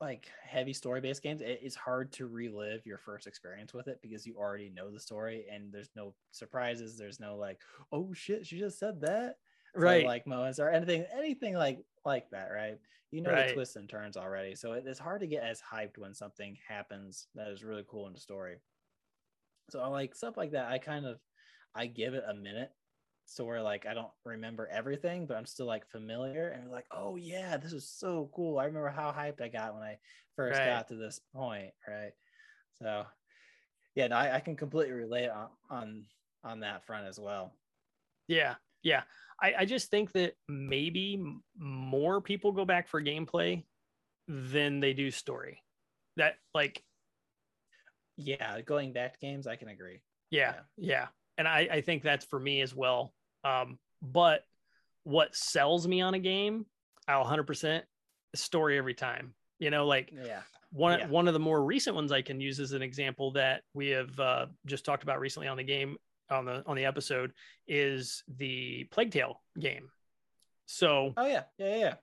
like 0.00 0.30
heavy 0.42 0.72
story 0.72 1.00
based 1.00 1.22
games, 1.22 1.42
it, 1.42 1.60
it's 1.62 1.76
hard 1.76 2.12
to 2.12 2.26
relive 2.26 2.86
your 2.86 2.98
first 2.98 3.26
experience 3.26 3.74
with 3.74 3.86
it 3.88 4.00
because 4.02 4.26
you 4.26 4.36
already 4.38 4.70
know 4.70 4.90
the 4.90 5.00
story 5.00 5.46
and 5.50 5.72
there's 5.72 5.90
no 5.94 6.14
surprises. 6.32 6.96
There's 6.96 7.20
no 7.20 7.36
like, 7.36 7.60
oh 7.92 8.12
shit, 8.14 8.46
she 8.46 8.58
just 8.58 8.78
said 8.78 9.00
that. 9.02 9.36
So, 9.76 9.98
Right. 9.98 10.04
like 10.04 10.26
moments 10.26 10.58
or 10.58 10.70
anything, 10.70 11.04
anything 11.12 11.54
like 11.54 11.84
like 12.04 12.30
that, 12.30 12.48
right? 12.48 12.78
You 13.10 13.22
know 13.22 13.30
Right. 13.32 13.46
the 13.46 13.52
twists 13.52 13.76
and 13.76 13.88
turns 13.88 14.16
already. 14.16 14.54
So 14.54 14.72
it, 14.72 14.84
it's 14.86 14.98
hard 15.00 15.20
to 15.20 15.26
get 15.26 15.42
as 15.42 15.60
hyped 15.62 15.98
when 15.98 16.14
something 16.14 16.56
happens 16.66 17.28
that 17.34 17.48
is 17.48 17.64
really 17.64 17.84
cool 17.88 18.06
in 18.06 18.14
the 18.14 18.20
story. 18.20 18.58
So 19.70 19.80
I 19.80 19.86
like 19.88 20.14
stuff 20.14 20.36
like 20.36 20.52
that. 20.52 20.70
I 20.70 20.78
kind 20.78 21.06
of 21.06 21.20
I 21.74 21.86
give 21.86 22.14
it 22.14 22.24
a 22.26 22.34
minute. 22.34 22.72
So 23.30 23.44
where 23.44 23.62
like 23.62 23.86
I 23.86 23.94
don't 23.94 24.10
remember 24.24 24.66
everything, 24.66 25.26
but 25.26 25.36
I'm 25.36 25.46
still 25.46 25.66
like 25.66 25.86
familiar 25.86 26.48
and 26.48 26.68
like, 26.68 26.86
oh 26.90 27.14
yeah, 27.14 27.56
this 27.56 27.72
is 27.72 27.88
so 27.88 28.28
cool. 28.34 28.58
I 28.58 28.64
remember 28.64 28.88
how 28.88 29.12
hyped 29.12 29.40
I 29.40 29.46
got 29.46 29.72
when 29.74 29.84
I 29.84 29.98
first 30.34 30.58
Right. 30.58 30.66
got 30.66 30.88
to 30.88 30.96
this 30.96 31.20
point, 31.32 31.70
right? 31.86 32.10
So 32.82 33.06
yeah, 33.94 34.08
no, 34.08 34.16
I, 34.16 34.36
I 34.36 34.40
can 34.40 34.56
completely 34.56 34.94
relate 34.94 35.28
on, 35.28 35.48
on 35.70 36.06
on 36.42 36.60
that 36.60 36.84
front 36.86 37.06
as 37.06 37.20
well. 37.20 37.54
Yeah, 38.26 38.56
yeah. 38.82 39.02
I, 39.40 39.54
I 39.58 39.64
just 39.64 39.90
think 39.90 40.10
that 40.12 40.34
maybe 40.48 41.22
more 41.56 42.20
people 42.20 42.50
go 42.50 42.64
back 42.64 42.88
for 42.88 43.00
gameplay 43.00 43.64
than 44.26 44.80
they 44.80 44.92
do 44.92 45.10
story. 45.12 45.62
That 46.16 46.34
like, 46.52 46.82
Yeah, 48.16 48.60
going 48.60 48.92
back 48.92 49.14
to 49.14 49.18
games, 49.18 49.46
I 49.46 49.56
can 49.56 49.68
agree. 49.68 50.02
yeah, 50.30 50.54
yeah. 50.76 51.08
And 51.38 51.48
I, 51.48 51.68
I 51.70 51.80
think 51.80 52.02
that's 52.02 52.24
for 52.24 52.38
me 52.38 52.60
as 52.60 52.74
well. 52.74 53.14
Um, 53.44 53.78
but 54.02 54.44
what 55.04 55.34
sells 55.34 55.86
me 55.88 56.00
on 56.00 56.14
a 56.14 56.18
game, 56.18 56.66
I'll 57.08 57.24
100% 57.24 57.82
story 58.34 58.78
every 58.78 58.94
time. 58.94 59.34
You 59.58 59.70
know, 59.70 59.86
like 59.86 60.10
Yeah. 60.12 60.42
one 60.70 60.98
Yeah. 61.00 61.06
one 61.08 61.26
of 61.28 61.34
the 61.34 61.40
more 61.40 61.62
recent 61.64 61.96
ones 61.96 62.12
I 62.12 62.22
can 62.22 62.40
use 62.40 62.60
as 62.60 62.72
an 62.72 62.82
example 62.82 63.32
that 63.32 63.62
we 63.74 63.88
have 63.88 64.18
uh, 64.20 64.46
just 64.66 64.84
talked 64.84 65.02
about 65.02 65.20
recently 65.20 65.48
on 65.48 65.56
the 65.56 65.64
game 65.64 65.96
on 66.30 66.44
the 66.44 66.62
on 66.66 66.76
the 66.76 66.84
episode 66.84 67.32
is 67.66 68.22
the 68.28 68.84
Plague 68.84 69.10
Tale 69.10 69.42
game. 69.58 69.90
So 70.66 71.12
Oh 71.16 71.26
yeah, 71.26 71.42
yeah, 71.58 71.76
yeah, 71.76 71.94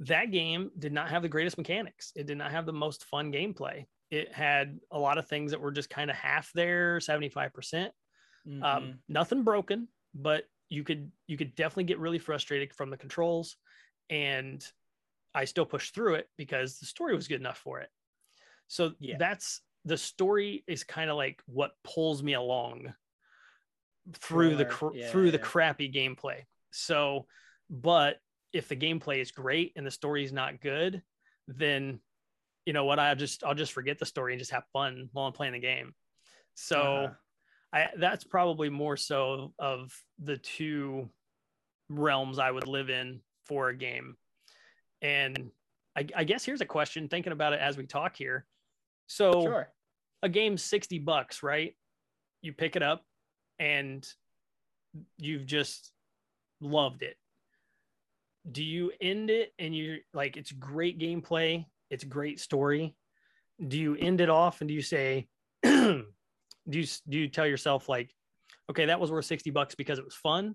that 0.00 0.30
game 0.30 0.70
did 0.78 0.92
not 0.92 1.08
have 1.10 1.22
the 1.22 1.28
greatest 1.28 1.58
mechanics. 1.58 2.12
It 2.14 2.26
did 2.26 2.38
not 2.38 2.52
have 2.52 2.64
the 2.66 2.72
most 2.72 3.04
fun 3.06 3.32
gameplay. 3.32 3.86
It 4.10 4.32
had 4.32 4.78
a 4.92 4.98
lot 4.98 5.18
of 5.18 5.26
things 5.28 5.50
that 5.50 5.60
were 5.60 5.72
just 5.72 5.90
kind 5.90 6.10
of 6.10 6.16
half 6.16 6.52
there, 6.54 7.00
75%. 7.00 7.92
Mhm. 8.46 8.62
Um, 8.62 9.00
nothing 9.08 9.42
broken, 9.42 9.88
but 10.14 10.48
you 10.68 10.84
could 10.84 11.10
you 11.26 11.36
could 11.36 11.54
definitely 11.54 11.84
get 11.84 11.98
really 11.98 12.18
frustrated 12.18 12.72
from 12.74 12.90
the 12.90 12.96
controls. 12.96 13.56
And 14.10 14.64
I 15.34 15.44
still 15.44 15.66
pushed 15.66 15.94
through 15.94 16.14
it 16.14 16.28
because 16.36 16.78
the 16.78 16.86
story 16.86 17.14
was 17.14 17.28
good 17.28 17.40
enough 17.40 17.58
for 17.58 17.80
it. 17.80 17.90
So 18.68 18.92
Yeah. 18.98 19.16
that's 19.18 19.60
the 19.84 19.96
story 19.96 20.64
is 20.66 20.82
kind 20.84 21.10
of 21.10 21.16
like 21.16 21.42
what 21.46 21.72
pulls 21.84 22.22
me 22.22 22.34
along 22.34 22.94
through 24.14 24.56
the 24.56 24.64
cr- 24.64 24.94
Yeah, 24.94 25.10
through 25.10 25.30
the 25.30 25.38
yeah. 25.38 25.44
crappy 25.44 25.92
gameplay. 25.92 26.42
So, 26.70 27.26
but 27.70 28.20
if 28.52 28.68
the 28.68 28.76
gameplay 28.76 29.20
is 29.20 29.30
great 29.32 29.72
and 29.76 29.86
the 29.86 29.90
story 29.90 30.24
is 30.24 30.32
not 30.32 30.60
good, 30.60 31.02
then 31.48 32.00
you 32.64 32.72
know 32.72 32.84
what? 32.84 32.98
I 32.98 33.14
just 33.14 33.44
I'll 33.44 33.54
just 33.54 33.72
forget 33.72 33.98
the 33.98 34.06
story 34.06 34.32
and 34.32 34.38
just 34.40 34.50
have 34.50 34.64
fun 34.72 35.08
while 35.12 35.26
I'm 35.26 35.32
playing 35.32 35.52
the 35.52 35.58
game. 35.60 35.94
So, 36.54 37.04
Uh-huh. 37.04 37.14
I 37.76 37.88
that's 37.98 38.24
probably 38.24 38.70
more 38.70 38.96
so 38.96 39.52
of 39.58 39.92
the 40.18 40.38
two 40.38 41.10
realms 41.90 42.38
I 42.38 42.50
would 42.50 42.66
live 42.66 42.88
in 42.88 43.20
for 43.44 43.68
a 43.68 43.76
game. 43.76 44.16
And 45.02 45.50
I, 45.96 46.06
I 46.16 46.24
guess 46.24 46.42
here's 46.42 46.62
a 46.62 46.66
question 46.66 47.08
thinking 47.08 47.32
about 47.32 47.52
it 47.52 47.60
as 47.60 47.76
we 47.76 47.86
talk 47.86 48.16
here. 48.16 48.46
So 49.08 49.42
sure. 49.42 49.68
a 50.22 50.28
game's 50.28 50.62
60 50.64 51.00
bucks, 51.00 51.42
right? 51.42 51.76
You 52.40 52.54
pick 52.54 52.76
it 52.76 52.82
up 52.82 53.04
and 53.58 54.06
you've 55.18 55.44
just 55.44 55.92
loved 56.62 57.02
it. 57.02 57.18
Do 58.50 58.64
you 58.64 58.90
end 59.02 59.28
it 59.28 59.52
and 59.58 59.76
you're 59.76 59.98
like, 60.14 60.38
it's 60.38 60.52
great 60.52 60.98
gameplay, 60.98 61.66
it's 61.90 62.04
great 62.04 62.40
story? 62.40 62.94
Do 63.68 63.78
you 63.78 63.96
end 63.96 64.22
it 64.22 64.30
off 64.30 64.60
and 64.62 64.68
do 64.68 64.74
you 64.74 64.82
say, 64.82 65.28
do 66.68 66.80
you 66.80 66.86
do 67.08 67.18
you 67.18 67.28
tell 67.28 67.46
yourself 67.46 67.88
like, 67.88 68.14
okay, 68.70 68.86
that 68.86 69.00
was 69.00 69.10
worth 69.10 69.24
60 69.24 69.50
bucks 69.50 69.74
because 69.74 69.98
it 69.98 70.04
was 70.04 70.14
fun? 70.14 70.54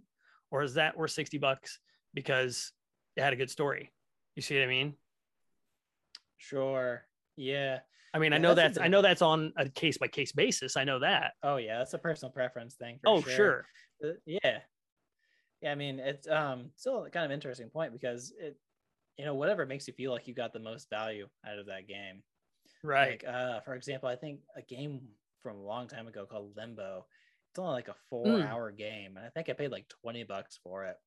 Or 0.51 0.63
is 0.63 0.73
that 0.73 0.97
worth 0.97 1.11
60 1.11 1.37
bucks 1.37 1.79
because 2.13 2.71
it 3.15 3.23
had 3.23 3.33
a 3.33 3.37
good 3.37 3.49
story? 3.49 3.91
You 4.35 4.41
see 4.41 4.55
what 4.55 4.63
I 4.63 4.67
mean? 4.67 4.93
Sure. 6.37 7.05
Yeah. 7.37 7.79
I 8.13 8.19
mean, 8.19 8.33
I 8.33 8.37
know 8.37 8.53
that's 8.53 8.75
that's 8.75 8.85
I 8.85 8.89
know 8.89 9.01
that's 9.01 9.21
on 9.21 9.53
a 9.55 9.69
case 9.69 9.97
by 9.97 10.07
case 10.07 10.33
basis. 10.33 10.75
I 10.75 10.83
know 10.83 10.99
that. 10.99 11.33
Oh 11.43 11.55
yeah, 11.55 11.77
that's 11.77 11.93
a 11.93 11.97
personal 11.97 12.31
preference 12.31 12.75
thing. 12.75 12.99
Oh, 13.05 13.21
sure. 13.21 13.65
Uh, 14.03 14.09
yeah. 14.25 14.59
Yeah, 15.61 15.71
I 15.71 15.75
mean, 15.75 15.99
it's 15.99 16.27
um 16.27 16.71
still 16.75 17.07
kind 17.11 17.25
of 17.25 17.31
interesting 17.31 17.69
point 17.69 17.93
because 17.93 18.33
it 18.37 18.57
you 19.17 19.25
know, 19.25 19.35
whatever 19.35 19.65
makes 19.65 19.87
you 19.87 19.93
feel 19.93 20.11
like 20.11 20.27
you 20.27 20.33
got 20.33 20.51
the 20.51 20.59
most 20.59 20.89
value 20.89 21.27
out 21.47 21.59
of 21.59 21.67
that 21.67 21.87
game. 21.87 22.23
Right. 22.83 23.23
Like 23.23 23.33
uh 23.33 23.61
for 23.61 23.75
example, 23.75 24.09
I 24.09 24.15
think 24.15 24.41
a 24.57 24.61
game 24.61 25.01
from 25.41 25.57
a 25.57 25.63
long 25.63 25.87
time 25.87 26.07
ago 26.07 26.25
called 26.25 26.53
Limbo. 26.55 27.05
It's 27.51 27.59
only 27.59 27.73
like 27.73 27.87
a 27.89 27.95
Hmm. 28.11 28.15
4-hour 28.27 28.71
game 28.71 29.17
and 29.17 29.25
I 29.25 29.29
think 29.29 29.49
I 29.49 29.53
paid 29.53 29.71
like 29.71 29.87
20 30.01 30.23
bucks 30.23 30.59
for 30.63 30.85
it. 30.85 30.97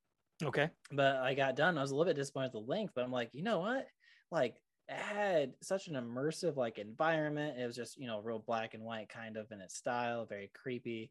okay. 0.43 0.71
but 0.93 1.17
I 1.17 1.35
got 1.35 1.57
done. 1.57 1.79
I 1.79 1.83
was 1.83 1.91
a 1.91 1.95
little 1.97 2.11
bit 2.13 2.17
disappointed 2.17 2.53
with 2.55 2.65
the 2.67 2.71
length, 2.71 2.93
but 2.95 3.05
I'm 3.05 3.13
like, 3.13 3.31
you 3.33 3.43
know 3.43 3.61
what? 3.61 3.87
Like, 4.31 4.57
it 4.89 4.97
had 4.97 5.55
such 5.63 5.87
an 5.89 5.95
immersive 5.95 6.57
like 6.57 6.79
environment. 6.79 7.59
It 7.59 7.65
was 7.67 7.75
just 7.77 7.97
you 7.99 8.07
know 8.07 8.21
real 8.21 8.39
black 8.41 8.75
and 8.75 8.83
white 8.83 9.09
kind 9.09 9.39
of 9.39 9.51
in 9.51 9.61
its 9.63 9.77
style, 9.77 10.27
very 10.27 10.51
creepy. 10.55 11.11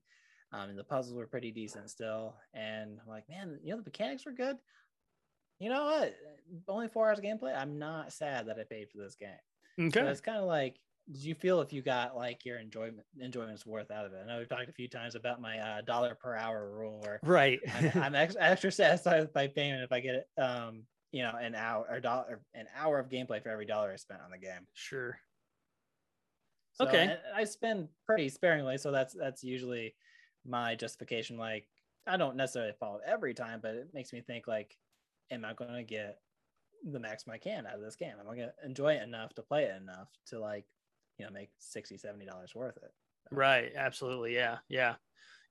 Um, 0.52 0.70
and 0.70 0.78
the 0.78 0.84
puzzles 0.84 1.16
were 1.18 1.26
pretty 1.26 1.52
decent 1.52 1.90
still. 1.90 2.36
And 2.54 3.00
I'm 3.02 3.08
like, 3.10 3.28
man, 3.28 3.58
you 3.64 3.72
know, 3.72 3.78
the 3.78 3.84
mechanics 3.86 4.26
were 4.28 4.32
good. 4.34 4.58
You 5.60 5.70
know 5.70 5.86
what? 5.86 6.14
Only 6.68 6.88
four 6.90 7.08
hours 7.10 7.18
of 7.18 7.24
gameplay. 7.26 7.58
I'm 7.58 7.80
not 7.80 8.14
sad 8.14 8.46
that 8.48 8.60
I 8.60 8.64
paid 8.70 8.90
for 8.92 9.00
this 9.00 9.16
game. 9.16 9.30
Okay. 9.88 10.00
So 10.02 10.06
it's 10.08 10.22
kind 10.22 10.38
of 10.38 10.46
like, 10.46 10.76
did 11.12 11.24
you 11.24 11.36
feel 11.36 11.62
if 11.62 11.74
you 11.74 11.82
got 11.82 12.16
like 12.16 12.46
your 12.46 12.60
enjoyment 12.60 13.06
enjoyment's 13.20 13.66
worth 13.66 13.92
out 13.92 14.06
of 14.06 14.14
it? 14.14 14.22
I 14.24 14.28
know 14.28 14.40
we've 14.40 14.50
talked 14.50 14.70
a 14.70 14.74
few 14.74 14.88
times 14.88 15.16
about 15.16 15.42
my 15.42 15.60
uh, 15.60 15.82
dollar 15.82 16.16
per 16.16 16.36
hour 16.36 16.72
rule, 16.72 17.02
where 17.02 17.20
right, 17.24 17.60
I'm, 17.76 17.92
I'm 18.04 18.16
extra, 18.16 18.42
extra 18.42 18.72
satisfied 18.72 19.22
with 19.22 19.36
my 19.36 19.48
payment 19.48 19.84
if 19.84 19.92
I 19.92 20.00
get 20.00 20.16
it, 20.16 20.42
um, 20.42 20.84
you 21.12 21.24
know, 21.24 21.34
an 21.40 21.56
hour 21.56 21.86
or 21.90 22.00
dollar, 22.00 22.42
an 22.54 22.68
hour 22.78 23.00
of 23.00 23.10
gameplay 23.10 23.44
for 23.44 23.50
every 23.50 23.66
dollar 23.66 23.92
I 23.92 23.98
spent 23.98 24.22
on 24.22 24.32
the 24.32 24.38
game. 24.38 24.66
Sure. 24.74 25.18
So, 26.74 26.88
okay. 26.88 27.18
I 27.36 27.44
spend 27.44 27.90
pretty 28.06 28.30
sparingly, 28.30 28.78
so 28.78 28.92
that's 28.92 29.14
that's 29.14 29.44
usually 29.44 29.94
my 30.46 30.76
justification. 30.76 31.38
Like, 31.38 31.68
I 32.08 32.18
don't 32.18 32.36
necessarily 32.36 32.74
follow 32.80 33.00
every 33.06 33.34
time, 33.34 33.60
but 33.62 33.76
it 33.76 33.90
makes 33.94 34.14
me 34.14 34.22
think 34.22 34.48
like, 34.48 34.76
am 35.32 35.46
I 35.46 35.54
going 35.54 35.74
to 35.76 35.84
get 35.84 36.20
the 36.84 37.00
maximum 37.00 37.36
I 37.36 37.38
can 37.38 37.66
out 37.68 37.76
of 37.76 37.82
this 37.82 37.96
game? 37.96 38.14
Am 38.20 38.28
I 38.28 38.36
going 38.36 38.50
to 38.50 38.66
enjoy 38.66 38.94
it 38.94 39.04
enough 39.04 39.34
to 39.36 39.42
play 39.42 39.64
it 39.64 39.82
enough 39.82 40.08
to 40.28 40.40
like, 40.40 40.66
you 41.24 41.30
know, 41.30 41.40
make 41.40 41.52
60 41.60 41.98
70 41.98 42.26
dollars 42.26 42.54
worth 42.54 42.78
it? 42.78 42.92
Right. 43.32 43.72
Absolutely. 43.76 44.36
Yeah. 44.36 44.58
Yeah 44.70 44.96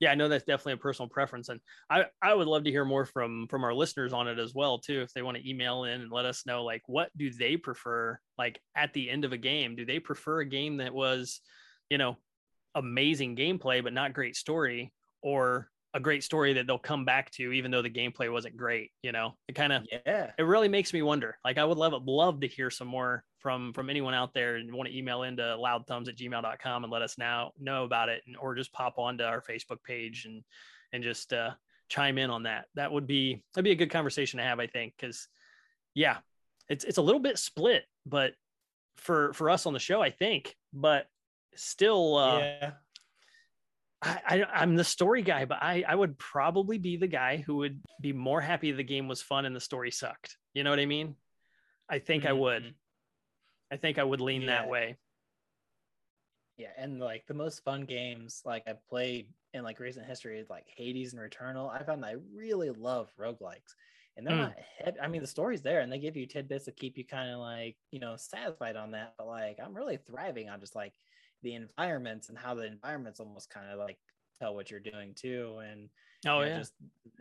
yeah, 0.02 0.10
I 0.10 0.16
know 0.16 0.28
that's 0.28 0.44
definitely 0.44 0.72
a 0.72 0.78
personal 0.78 1.08
preference, 1.08 1.48
and 1.48 1.60
I 1.88 2.06
I 2.20 2.34
would 2.34 2.48
love 2.48 2.64
to 2.64 2.72
hear 2.72 2.84
more 2.84 3.06
from 3.06 3.46
from 3.48 3.62
our 3.62 3.72
listeners 3.72 4.12
on 4.12 4.26
it 4.26 4.40
as 4.40 4.52
well 4.52 4.80
too. 4.80 5.00
If 5.00 5.12
they 5.12 5.22
want 5.22 5.36
to 5.36 5.48
email 5.48 5.84
in 5.84 6.00
and 6.00 6.10
let 6.10 6.24
us 6.24 6.44
know 6.44 6.64
like 6.64 6.82
what 6.86 7.10
do 7.16 7.30
they 7.30 7.56
prefer 7.56 8.18
like 8.36 8.60
at 8.74 8.92
the 8.94 9.08
end 9.08 9.24
of 9.24 9.30
a 9.32 9.38
game? 9.38 9.76
Do 9.76 9.86
they 9.86 10.00
prefer 10.00 10.40
a 10.40 10.44
game 10.44 10.78
that 10.78 10.92
was, 10.92 11.40
you 11.88 11.98
know, 11.98 12.16
amazing 12.74 13.36
gameplay 13.36 13.80
but 13.80 13.92
not 13.92 14.12
great 14.12 14.34
story, 14.34 14.92
or 15.22 15.68
a 15.94 16.00
great 16.00 16.24
story 16.24 16.54
that 16.54 16.66
they'll 16.66 16.78
come 16.78 17.04
back 17.04 17.30
to 17.32 17.52
even 17.52 17.70
though 17.70 17.82
the 17.82 17.90
gameplay 17.90 18.32
wasn't 18.32 18.56
great 18.56 18.90
you 19.02 19.12
know 19.12 19.34
it 19.46 19.54
kind 19.54 19.74
of 19.74 19.82
yeah 20.06 20.30
it 20.38 20.42
really 20.42 20.68
makes 20.68 20.94
me 20.94 21.02
wonder 21.02 21.36
like 21.44 21.58
i 21.58 21.64
would 21.66 21.76
love 21.76 21.92
love 22.06 22.40
to 22.40 22.48
hear 22.48 22.70
some 22.70 22.88
more 22.88 23.22
from 23.42 23.72
from 23.72 23.90
anyone 23.90 24.14
out 24.14 24.32
there 24.32 24.56
and 24.56 24.72
want 24.72 24.88
to 24.88 24.96
email 24.96 25.24
into 25.24 25.42
loudthumbs 25.42 26.08
at 26.08 26.16
gmail.com 26.16 26.84
and 26.84 26.92
let 26.92 27.02
us 27.02 27.18
now 27.18 27.52
know 27.60 27.84
about 27.84 28.08
it 28.08 28.22
and, 28.26 28.36
or 28.36 28.54
just 28.54 28.72
pop 28.72 28.98
onto 28.98 29.24
our 29.24 29.42
facebook 29.42 29.82
page 29.84 30.24
and 30.24 30.42
and 30.92 31.02
just 31.02 31.32
uh 31.32 31.50
chime 31.88 32.16
in 32.16 32.30
on 32.30 32.44
that 32.44 32.66
that 32.74 32.90
would 32.90 33.06
be 33.06 33.42
that'd 33.52 33.64
be 33.64 33.72
a 33.72 33.76
good 33.76 33.90
conversation 33.90 34.38
to 34.38 34.44
have 34.44 34.60
i 34.60 34.66
think 34.66 34.94
because 34.96 35.28
yeah 35.94 36.18
it's 36.68 36.84
it's 36.84 36.98
a 36.98 37.02
little 37.02 37.20
bit 37.20 37.38
split 37.38 37.84
but 38.06 38.32
for 38.96 39.32
for 39.32 39.50
us 39.50 39.66
on 39.66 39.72
the 39.72 39.78
show 39.78 40.00
i 40.00 40.10
think 40.10 40.54
but 40.72 41.06
still 41.54 42.16
uh 42.16 42.38
yeah 42.38 42.70
I, 44.04 44.44
I 44.52 44.62
am 44.62 44.74
the 44.74 44.82
story 44.82 45.22
guy, 45.22 45.44
but 45.44 45.58
I 45.62 45.84
I 45.86 45.94
would 45.94 46.18
probably 46.18 46.76
be 46.76 46.96
the 46.96 47.06
guy 47.06 47.36
who 47.36 47.56
would 47.58 47.80
be 48.00 48.12
more 48.12 48.40
happy 48.40 48.72
the 48.72 48.82
game 48.82 49.06
was 49.06 49.22
fun 49.22 49.46
and 49.46 49.54
the 49.54 49.60
story 49.60 49.92
sucked. 49.92 50.36
You 50.54 50.64
know 50.64 50.70
what 50.70 50.80
I 50.80 50.86
mean? 50.86 51.14
I 51.88 52.00
think 52.00 52.24
mm-hmm. 52.24 52.30
I 52.30 52.32
would. 52.32 52.74
I 53.72 53.76
think 53.76 53.98
I 53.98 54.04
would 54.04 54.20
lean 54.20 54.42
yeah. 54.42 54.48
that 54.48 54.68
way. 54.68 54.96
Yeah, 56.58 56.68
and 56.76 57.00
like 57.00 57.26
the 57.26 57.34
most 57.34 57.64
fun 57.64 57.86
games 57.86 58.42
like 58.44 58.64
I 58.68 58.74
played 58.88 59.28
in 59.54 59.64
like 59.64 59.80
recent 59.80 60.06
history, 60.06 60.44
like 60.48 60.66
Hades 60.76 61.14
and 61.14 61.22
Returnal. 61.22 61.72
I 61.72 61.82
found 61.82 62.04
I 62.04 62.16
really 62.34 62.70
love 62.70 63.10
roguelikes. 63.18 63.74
And 64.14 64.26
they're 64.26 64.36
mm. 64.36 64.40
not 64.40 64.54
heavy. 64.78 65.00
I 65.00 65.08
mean, 65.08 65.22
the 65.22 65.26
story's 65.26 65.62
there 65.62 65.80
and 65.80 65.90
they 65.90 65.98
give 65.98 66.18
you 66.18 66.26
tidbits 66.26 66.66
to 66.66 66.72
keep 66.72 66.98
you 66.98 67.04
kind 67.06 67.30
of 67.30 67.38
like, 67.38 67.76
you 67.90 67.98
know, 67.98 68.14
satisfied 68.18 68.76
on 68.76 68.90
that. 68.90 69.14
But 69.16 69.26
like 69.26 69.56
I'm 69.64 69.72
really 69.72 69.98
thriving 70.06 70.50
on 70.50 70.60
just 70.60 70.76
like 70.76 70.92
the 71.42 71.54
environments 71.54 72.28
and 72.28 72.36
how 72.36 72.54
the 72.54 72.66
environments 72.66 73.20
almost 73.20 73.48
kind 73.48 73.70
of 73.70 73.78
like 73.78 73.98
tell 74.40 74.54
what 74.54 74.70
you're 74.70 74.80
doing 74.80 75.14
too 75.14 75.60
and 75.64 75.88
oh 76.26 76.40
you 76.40 76.46
know, 76.46 76.52
yeah 76.52 76.58
just 76.58 76.72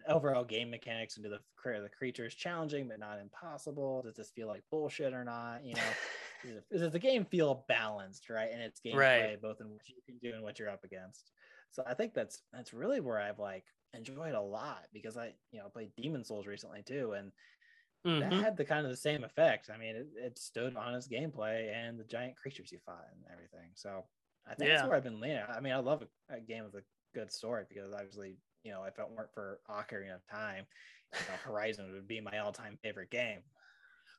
overall 0.07 0.43
game 0.43 0.71
mechanics 0.71 1.17
and 1.17 1.23
do 1.23 1.29
the 1.29 1.39
the 1.63 1.89
creatures 1.89 2.33
challenging 2.33 2.87
but 2.87 2.99
not 2.99 3.19
impossible 3.19 4.01
does 4.01 4.15
this 4.15 4.31
feel 4.31 4.47
like 4.47 4.63
bullshit 4.71 5.13
or 5.13 5.23
not 5.23 5.63
you 5.63 5.75
know 5.75 5.81
does 6.71 6.91
the 6.91 6.99
game 6.99 7.25
feel 7.25 7.65
balanced 7.67 8.29
right 8.29 8.49
and 8.51 8.61
it's 8.61 8.79
gameplay 8.85 8.95
right. 8.95 9.41
both 9.41 9.61
in 9.61 9.69
what 9.69 9.87
you 9.87 9.95
can 10.05 10.17
do 10.21 10.35
and 10.35 10.43
what 10.43 10.59
you're 10.59 10.69
up 10.69 10.83
against 10.83 11.31
so 11.69 11.83
i 11.87 11.93
think 11.93 12.13
that's 12.13 12.41
that's 12.53 12.73
really 12.73 12.99
where 12.99 13.19
i've 13.19 13.39
like 13.39 13.65
enjoyed 13.93 14.33
a 14.33 14.41
lot 14.41 14.85
because 14.93 15.17
i 15.17 15.33
you 15.51 15.59
know 15.59 15.67
played 15.69 15.91
Demon's 16.01 16.27
Souls 16.27 16.47
recently 16.47 16.81
too 16.81 17.13
and 17.13 17.31
Mm-hmm. 18.05 18.19
that 18.19 18.33
had 18.33 18.57
the 18.57 18.65
kind 18.65 18.83
of 18.83 18.91
the 18.91 18.97
same 18.97 19.23
effect. 19.23 19.69
I 19.71 19.77
mean, 19.77 19.95
it, 19.95 20.07
it 20.17 20.39
stood 20.39 20.75
on 20.75 20.95
its 20.95 21.07
gameplay 21.07 21.71
and 21.71 21.99
the 21.99 22.03
giant 22.03 22.35
creatures 22.35 22.71
you 22.71 22.79
fought 22.83 23.05
and 23.13 23.23
everything. 23.31 23.69
So 23.75 24.05
I 24.47 24.55
think 24.55 24.69
yeah. 24.69 24.77
that's 24.77 24.87
where 24.87 24.97
I've 24.97 25.03
been 25.03 25.19
leaning. 25.19 25.43
I 25.47 25.59
mean, 25.59 25.73
I 25.73 25.77
love 25.77 26.01
a, 26.01 26.37
a, 26.37 26.39
game 26.39 26.63
with 26.63 26.73
a 26.73 26.83
good 27.13 27.31
story 27.31 27.63
because 27.69 27.93
obviously, 27.93 28.37
you 28.63 28.71
know, 28.71 28.83
if 28.85 28.97
it 28.97 29.05
weren't 29.15 29.31
for 29.33 29.59
Ocarina 29.69 30.15
of 30.15 30.27
Time, 30.27 30.65
you 31.13 31.19
know, 31.19 31.37
Horizon 31.43 31.91
would 31.93 32.07
be 32.07 32.21
my 32.21 32.39
all-time 32.39 32.79
favorite 32.81 33.11
game. 33.11 33.41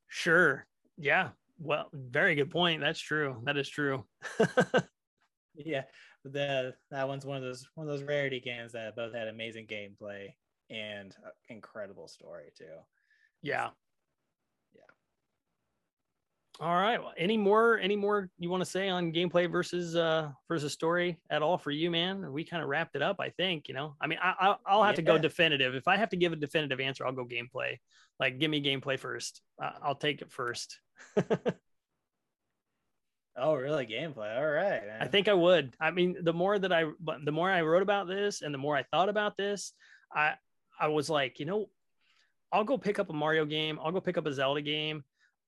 Sure. 0.06 0.64
Yeah. 0.96 1.30
Well, 1.62 1.88
very 1.92 2.34
good 2.34 2.50
point. 2.50 2.80
That's 2.80 2.98
true. 2.98 3.40
That 3.44 3.56
is 3.56 3.68
true. 3.68 4.04
yeah. 5.54 5.82
The 6.24 6.74
that 6.90 7.08
one's 7.08 7.24
one 7.24 7.36
of 7.36 7.42
those 7.42 7.68
one 7.74 7.86
of 7.86 7.92
those 7.92 8.02
rarity 8.06 8.40
games 8.40 8.72
that 8.72 8.96
both 8.96 9.14
had 9.14 9.28
amazing 9.28 9.66
gameplay 9.66 10.34
and 10.70 11.14
uh, 11.24 11.30
incredible 11.48 12.08
story 12.08 12.52
too. 12.56 12.64
Yeah. 13.42 13.52
Yeah. 13.52 13.70
All 16.60 16.74
right. 16.74 17.00
Well, 17.00 17.12
any 17.16 17.38
more 17.38 17.78
any 17.78 17.96
more 17.96 18.28
you 18.38 18.50
want 18.50 18.62
to 18.62 18.68
say 18.68 18.88
on 18.88 19.12
gameplay 19.12 19.50
versus 19.50 19.96
uh 19.96 20.30
versus 20.48 20.72
story 20.72 21.18
at 21.30 21.42
all 21.42 21.58
for 21.58 21.70
you, 21.70 21.90
man? 21.90 22.30
We 22.30 22.44
kind 22.44 22.62
of 22.62 22.68
wrapped 22.68 22.94
it 22.94 23.02
up, 23.02 23.16
I 23.20 23.30
think. 23.30 23.68
You 23.68 23.74
know, 23.74 23.96
I 24.00 24.06
mean, 24.06 24.18
I, 24.22 24.54
I 24.64 24.76
will 24.76 24.84
have 24.84 24.92
yeah. 24.92 24.96
to 24.96 25.02
go 25.02 25.18
definitive. 25.18 25.74
If 25.74 25.88
I 25.88 25.96
have 25.96 26.10
to 26.10 26.16
give 26.16 26.32
a 26.32 26.36
definitive 26.36 26.78
answer, 26.78 27.06
I'll 27.06 27.12
go 27.12 27.24
gameplay. 27.24 27.78
Like, 28.20 28.38
give 28.38 28.50
me 28.50 28.62
gameplay 28.62 28.98
first. 28.98 29.40
Uh, 29.60 29.72
I'll 29.82 29.94
take 29.94 30.22
it 30.22 30.30
first. 30.30 30.78
oh, 33.36 33.54
really? 33.54 33.86
Gameplay? 33.86 34.36
All 34.36 34.46
right. 34.46 34.86
Man. 34.86 34.98
I 35.00 35.06
think 35.06 35.28
I 35.28 35.34
would. 35.34 35.74
I 35.80 35.90
mean, 35.90 36.16
the 36.22 36.34
more 36.34 36.58
that 36.58 36.72
I, 36.72 36.84
the 37.24 37.32
more 37.32 37.50
I 37.50 37.62
wrote 37.62 37.82
about 37.82 38.06
this, 38.06 38.42
and 38.42 38.52
the 38.52 38.58
more 38.58 38.76
I 38.76 38.82
thought 38.84 39.08
about 39.08 39.36
this, 39.36 39.72
I 40.14 40.34
I 40.78 40.88
was 40.88 41.08
like, 41.08 41.40
you 41.40 41.46
know, 41.46 41.66
I'll 42.52 42.64
go 42.64 42.76
pick 42.76 42.98
up 42.98 43.10
a 43.10 43.14
Mario 43.14 43.46
game. 43.46 43.78
I'll 43.82 43.92
go 43.92 44.00
pick 44.00 44.18
up 44.18 44.26
a 44.26 44.32
Zelda 44.32 44.60
game. 44.60 45.02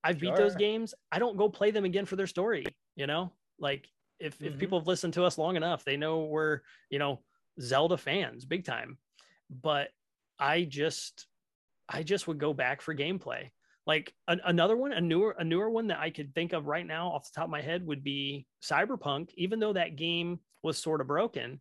I've 0.05 0.21
sure. 0.21 0.31
beat 0.31 0.37
those 0.37 0.55
games. 0.55 0.95
I 1.11 1.19
don't 1.19 1.37
go 1.37 1.49
play 1.49 1.71
them 1.71 1.85
again 1.85 2.05
for 2.05 2.17
their 2.17 2.27
story. 2.27 2.67
You 2.95 3.07
know, 3.07 3.33
like 3.59 3.89
if 4.21 4.39
mm-hmm. 4.39 4.55
if 4.55 4.59
people 4.59 4.79
have 4.79 4.87
listened 4.87 5.15
to 5.15 5.25
us 5.25 5.39
long 5.39 5.57
enough, 5.57 5.85
they 5.85 5.97
know 5.97 6.25
we're 6.25 6.61
you 6.91 6.99
know 6.99 7.21
Zelda 7.61 7.97
fans, 7.97 8.45
big 8.45 8.65
time. 8.65 8.99
But 9.51 9.89
I 10.39 10.65
just 10.65 11.27
I 11.89 12.03
just 12.03 12.29
would 12.29 12.39
go 12.39 12.53
back 12.53 12.83
for 12.83 12.95
gameplay. 12.95 13.51
Like 13.87 14.15
a, 14.29 14.39
another 14.45 14.77
one, 14.77 14.93
a 14.93 15.01
newer 15.01 15.35
a 15.39 15.45
newer 15.45 15.71
one 15.71 15.89
that 15.89 15.99
I 15.99 16.11
could 16.11 16.35
think 16.35 16.53
of 16.53 16.67
right 16.67 16.87
now 16.87 17.09
off 17.09 17.25
the 17.25 17.35
top 17.35 17.45
of 17.45 17.51
my 17.51 17.63
head 17.63 17.87
would 17.87 18.05
be 18.05 18.47
Cyberpunk. 18.63 19.31
Even 19.37 19.59
though 19.59 19.73
that 19.73 19.97
game 19.97 20.39
was 20.63 20.79
sort 20.79 21.01
of 21.01 21.07
broken 21.07 21.61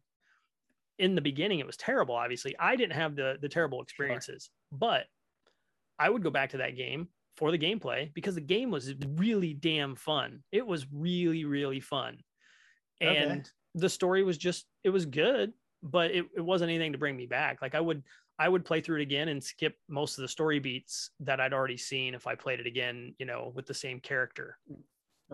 in 0.99 1.15
the 1.15 1.21
beginning, 1.21 1.59
it 1.59 1.67
was 1.67 1.77
terrible. 1.77 2.15
Obviously, 2.15 2.55
I 2.59 2.75
didn't 2.75 2.93
have 2.93 3.15
the 3.15 3.37
the 3.41 3.49
terrible 3.49 3.81
experiences, 3.81 4.49
sure. 4.69 4.79
but 4.79 5.05
I 5.97 6.09
would 6.09 6.23
go 6.23 6.29
back 6.29 6.51
to 6.51 6.57
that 6.57 6.75
game 6.75 7.07
for 7.37 7.51
the 7.51 7.57
gameplay 7.57 8.13
because 8.13 8.35
the 8.35 8.41
game 8.41 8.71
was 8.71 8.93
really 9.15 9.53
damn 9.53 9.95
fun. 9.95 10.43
It 10.51 10.65
was 10.65 10.85
really, 10.91 11.45
really 11.45 11.79
fun. 11.79 12.17
And 13.01 13.41
okay. 13.41 13.49
the 13.75 13.89
story 13.89 14.23
was 14.23 14.37
just, 14.37 14.65
it 14.83 14.89
was 14.89 15.05
good, 15.05 15.53
but 15.81 16.11
it, 16.11 16.25
it 16.35 16.41
wasn't 16.41 16.69
anything 16.69 16.91
to 16.91 16.97
bring 16.97 17.17
me 17.17 17.25
back. 17.25 17.61
Like 17.61 17.75
I 17.75 17.81
would, 17.81 18.03
I 18.39 18.49
would 18.49 18.65
play 18.65 18.81
through 18.81 18.99
it 18.99 19.03
again 19.03 19.27
and 19.27 19.43
skip 19.43 19.75
most 19.89 20.17
of 20.17 20.21
the 20.21 20.27
story 20.27 20.59
beats 20.59 21.11
that 21.19 21.39
I'd 21.39 21.53
already 21.53 21.77
seen 21.77 22.13
if 22.13 22.25
I 22.27 22.35
played 22.35 22.59
it 22.59 22.67
again, 22.67 23.15
you 23.19 23.25
know, 23.25 23.51
with 23.55 23.65
the 23.65 23.73
same 23.73 23.99
character. 23.99 24.57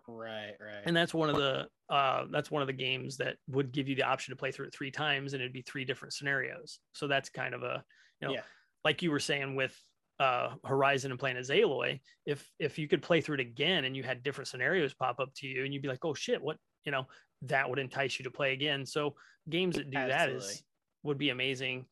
Right, 0.08 0.54
right. 0.60 0.84
And 0.86 0.95
that's 0.95 1.14
one 1.14 1.30
of 1.30 1.36
the 1.36 1.68
uh 1.89 2.26
that's 2.32 2.52
one 2.52 2.62
of 2.62 2.68
the 2.68 2.74
games 2.74 3.18
that 3.18 3.36
would 3.47 3.72
give 3.72 3.88
you 3.88 3.95
the 3.95 4.04
option 4.04 4.32
to 4.32 4.38
play 4.38 4.52
through 4.52 4.68
it 4.68 4.74
three 4.74 4.91
times 4.91 5.34
and 5.34 5.41
it'd 5.41 5.54
be 5.54 5.62
three 5.62 5.84
different 5.84 6.14
scenarios. 6.14 6.80
So 6.93 7.08
that's 7.08 7.30
kind 7.30 7.54
of 7.54 7.64
a, 7.64 7.84
you 8.22 8.28
know, 8.28 8.34
yeah. 8.36 8.41
like 8.86 9.02
you 9.02 9.12
were 9.12 9.20
saying 9.20 9.56
with 9.56 9.76
uh, 10.20 10.50
Horizon 10.66 11.12
and 11.12 11.20
playing 11.20 11.38
as 11.38 11.50
Aloy, 11.50 12.00
if 12.26 12.50
if 12.60 12.78
you 12.78 12.88
could 12.88 13.02
play 13.02 13.22
through 13.22 13.36
it 13.36 13.42
again 13.42 13.86
and 13.86 13.96
you 13.96 14.04
had 14.04 14.24
different 14.24 14.48
scenarios 14.48 14.94
pop 14.94 15.20
up 15.20 15.30
to 15.36 15.48
you 15.48 15.64
and 15.64 15.74
you'd 15.74 15.82
be 15.82 15.88
like, 15.88 16.04
oh 16.04 16.14
shit, 16.14 16.42
what 16.42 16.58
you 16.86 16.92
know, 16.92 17.08
that 17.44 17.70
would 17.70 17.80
entice 17.80 18.20
you 18.20 18.24
to 18.24 18.32
play 18.32 18.54
again. 18.54 18.86
So 18.86 19.16
games 19.50 19.76
that 19.78 19.90
do 19.90 19.98
Absolutely. 19.98 20.38
that 20.38 20.52
is 20.52 20.64
would 21.04 21.18
be 21.18 21.30
amazing 21.30 21.86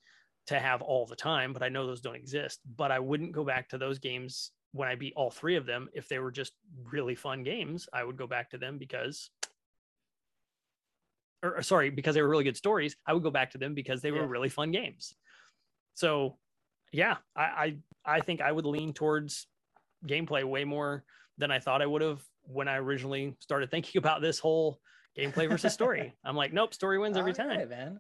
to 0.48 0.60
have 0.60 0.82
all 0.82 1.06
the 1.06 1.16
time, 1.16 1.54
but 1.54 1.64
I 1.64 1.70
know 1.70 1.86
those 1.86 2.02
don't 2.02 2.16
exist. 2.16 2.60
But 2.76 2.92
I 2.92 3.00
wouldn't 3.00 3.32
go 3.32 3.44
back 3.44 3.70
to 3.70 3.78
those 3.78 4.00
games 4.00 4.52
when 4.74 4.88
I 4.88 4.96
beat 4.96 5.14
all 5.16 5.32
three 5.32 5.56
of 5.56 5.66
them. 5.66 5.90
If 5.94 6.08
they 6.10 6.20
were 6.20 6.32
just 6.32 6.54
really 6.92 7.16
fun 7.16 7.44
games, 7.44 7.88
I 7.94 8.04
would 8.04 8.18
go 8.18 8.28
back 8.28 8.50
to 8.52 8.58
them 8.58 8.78
because 8.78 9.30
or 11.44 11.62
sorry, 11.62 11.90
because 11.90 12.16
they 12.16 12.22
were 12.22 12.30
really 12.30 12.44
good 12.44 12.58
stories, 12.58 12.96
I 13.06 13.14
would 13.14 13.24
go 13.24 13.32
back 13.32 13.52
to 13.52 13.58
them 13.58 13.74
because 13.74 14.02
they 14.02 14.12
were 14.12 14.28
really 14.28 14.50
fun 14.50 14.72
games. 14.72 15.14
So 15.94 16.38
yeah, 16.92 17.18
I, 17.36 17.42
I 17.44 17.78
I 18.06 18.20
think 18.22 18.42
I 18.42 18.52
would 18.52 18.66
lean 18.66 18.94
towards 18.94 19.48
gameplay 20.08 20.44
way 20.44 20.64
more 20.64 21.04
than 21.38 21.52
I 21.52 21.60
thought 21.60 21.82
I 21.82 21.86
would 21.86 22.02
have 22.02 22.22
when 22.44 22.68
I 22.68 22.78
originally 22.78 23.36
started 23.40 23.70
thinking 23.72 23.98
about 24.00 24.22
this 24.22 24.40
whole 24.40 24.80
gameplay 25.18 25.50
versus 25.50 25.74
story. 25.74 26.16
I'm 26.24 26.36
like, 26.36 26.54
nope, 26.54 26.74
story 26.74 27.00
wins 27.00 27.18
every 27.18 27.34
time. 27.34 27.70
man. 27.70 28.00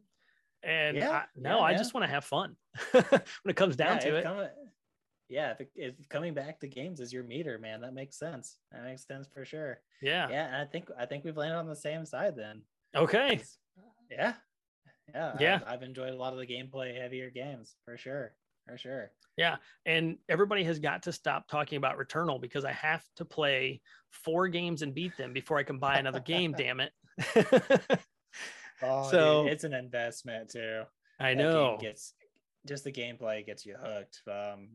And 0.64 0.98
yeah, 0.98 1.12
I, 1.12 1.24
no, 1.36 1.60
yeah, 1.60 1.64
I 1.64 1.74
just 1.76 1.94
want 1.94 2.06
to 2.06 2.10
have 2.10 2.26
fun 2.26 2.56
when 2.92 3.06
it 3.46 3.56
comes 3.56 3.76
down 3.76 4.00
to 4.00 4.16
it. 4.16 4.24
Coming, 4.24 4.48
yeah, 5.30 5.54
if, 5.60 5.68
if, 5.76 6.10
coming 6.10 6.34
back 6.34 6.60
to 6.62 6.68
games 6.68 7.00
is 7.00 7.14
your 7.14 7.24
meter, 7.24 7.60
man, 7.60 7.82
that 7.82 7.94
makes 7.94 8.18
sense. 8.18 8.58
That 8.72 8.84
makes 8.84 9.06
sense 9.06 9.28
for 9.32 9.46
sure. 9.46 9.82
Yeah, 10.02 10.28
yeah, 10.30 10.48
and 10.48 10.56
I 10.56 10.66
think 10.66 10.90
I 11.00 11.06
think 11.06 11.24
we've 11.24 11.38
landed 11.38 11.58
on 11.58 11.68
the 11.68 11.76
same 11.76 12.06
side 12.06 12.36
then. 12.36 12.64
Okay. 12.96 13.42
Yeah, 14.10 14.34
yeah, 15.14 15.38
yeah. 15.40 15.60
I've, 15.66 15.74
I've 15.76 15.84
enjoyed 15.84 16.14
a 16.14 16.18
lot 16.18 16.34
of 16.34 16.40
the 16.40 16.48
gameplay 16.48 17.00
heavier 17.00 17.30
games 17.30 17.76
for 17.86 17.98
sure, 17.98 18.34
for 18.68 18.78
sure. 18.78 19.12
Yeah, 19.38 19.58
and 19.86 20.18
everybody 20.30 20.64
has 20.64 20.80
got 20.80 21.04
to 21.04 21.12
stop 21.12 21.48
talking 21.48 21.78
about 21.78 21.98
Returnal 21.98 22.42
because 22.42 22.66
I 22.66 22.72
have 22.72 23.04
to 23.18 23.26
play 23.26 23.82
four 24.10 24.48
games 24.48 24.82
and 24.82 24.94
beat 24.94 25.16
them 25.16 25.32
before 25.32 25.58
I 25.58 25.64
can 25.64 25.78
buy 25.78 25.98
another 25.98 26.20
game. 26.20 26.54
damn 26.58 26.80
it. 26.80 26.92
oh, 28.82 29.10
so 29.12 29.44
dude, 29.44 29.54
it's 29.54 29.64
an 29.64 29.74
investment 29.74 30.50
too. 30.50 30.84
I 31.20 31.34
know. 31.36 31.78
Gets 31.80 32.14
just 32.68 32.84
the 32.84 32.92
gameplay 32.92 33.46
gets 33.46 33.66
you 33.66 33.76
hooked. 33.80 34.22
Um, 34.28 34.70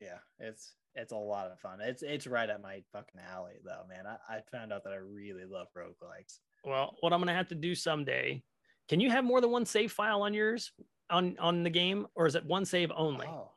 yeah, 0.00 0.18
it's 0.38 0.74
it's 0.94 1.12
a 1.12 1.16
lot 1.16 1.50
of 1.50 1.58
fun. 1.60 1.80
It's 1.80 2.02
it's 2.02 2.26
right 2.26 2.48
at 2.48 2.62
my 2.62 2.82
fucking 2.92 3.20
alley 3.32 3.54
though, 3.64 3.84
man. 3.88 4.06
I, 4.06 4.36
I 4.36 4.40
found 4.52 4.72
out 4.72 4.84
that 4.84 4.92
I 4.92 4.96
really 4.96 5.44
love 5.44 5.68
roguelikes. 5.76 6.38
Well, 6.64 6.94
what 7.00 7.12
I'm 7.12 7.20
gonna 7.20 7.34
have 7.34 7.48
to 7.48 7.54
do 7.54 7.74
someday. 7.74 8.42
Can 8.88 9.00
you 9.00 9.10
have 9.10 9.24
more 9.24 9.40
than 9.40 9.50
one 9.50 9.64
save 9.64 9.92
file 9.92 10.22
on 10.22 10.34
yours 10.34 10.70
on 11.10 11.36
on 11.38 11.62
the 11.62 11.70
game, 11.70 12.06
or 12.14 12.26
is 12.26 12.34
it 12.34 12.44
one 12.44 12.64
save 12.64 12.90
only? 12.96 13.26
Oh, 13.26 13.52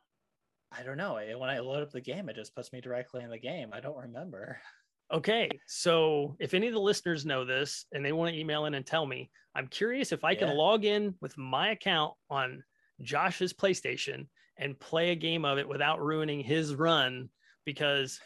I 0.72 0.84
don't 0.84 0.98
know. 0.98 1.16
When 1.16 1.50
I 1.50 1.60
load 1.60 1.84
up 1.84 1.92
the 1.92 2.02
game, 2.02 2.30
it 2.30 2.36
just 2.36 2.56
puts 2.56 2.72
me 2.74 2.82
directly 2.82 3.24
in 3.24 3.30
the 3.30 3.38
game. 3.38 3.70
I 3.74 3.80
don't 3.80 3.98
remember. 3.98 4.58
Okay, 5.12 5.50
so 5.68 6.36
if 6.40 6.54
any 6.54 6.68
of 6.68 6.74
the 6.74 6.82
listeners 6.82 7.26
know 7.26 7.46
this 7.46 7.86
and 7.94 8.04
they 8.04 8.12
want 8.12 8.34
to 8.34 8.40
email 8.40 8.66
in 8.66 8.74
and 8.74 8.86
tell 8.86 9.06
me, 9.06 9.30
I'm 9.56 9.68
curious 9.68 10.12
if 10.12 10.26
I 10.26 10.32
yeah. 10.32 10.40
can 10.40 10.58
log 10.58 10.84
in 10.84 11.16
with 11.22 11.38
my 11.38 11.70
account 11.70 12.14
on 12.30 12.62
Josh's 13.02 13.54
PlayStation 13.54 14.28
and 14.58 14.80
play 14.80 15.12
a 15.12 15.16
game 15.16 15.46
of 15.46 15.60
it 15.60 15.68
without 15.68 16.02
ruining 16.02 16.42
his 16.42 16.76
run 16.76 17.30
because 17.64 18.20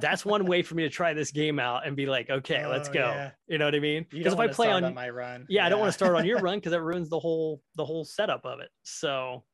that's 0.00 0.24
one 0.24 0.44
way 0.46 0.62
for 0.62 0.74
me 0.74 0.82
to 0.82 0.88
try 0.88 1.14
this 1.14 1.30
game 1.30 1.58
out 1.58 1.86
and 1.86 1.96
be 1.96 2.06
like, 2.06 2.30
okay, 2.30 2.64
oh, 2.64 2.70
let's 2.70 2.88
go. 2.88 3.00
Yeah. 3.00 3.30
You 3.46 3.58
know 3.58 3.66
what 3.66 3.74
I 3.74 3.80
mean? 3.80 4.06
Because 4.10 4.32
if 4.32 4.38
I 4.38 4.48
play 4.48 4.70
on, 4.70 4.84
on, 4.84 4.94
my 4.94 5.08
run, 5.08 5.46
yeah, 5.48 5.60
yeah, 5.60 5.66
I 5.66 5.68
don't 5.68 5.80
want 5.80 5.88
to 5.88 5.92
start 5.92 6.16
on 6.16 6.24
your 6.24 6.38
run 6.40 6.58
because 6.58 6.72
that 6.72 6.82
ruins 6.82 7.08
the 7.08 7.18
whole 7.18 7.62
the 7.76 7.84
whole 7.84 8.04
setup 8.04 8.44
of 8.44 8.60
it. 8.60 8.70
So, 8.82 9.44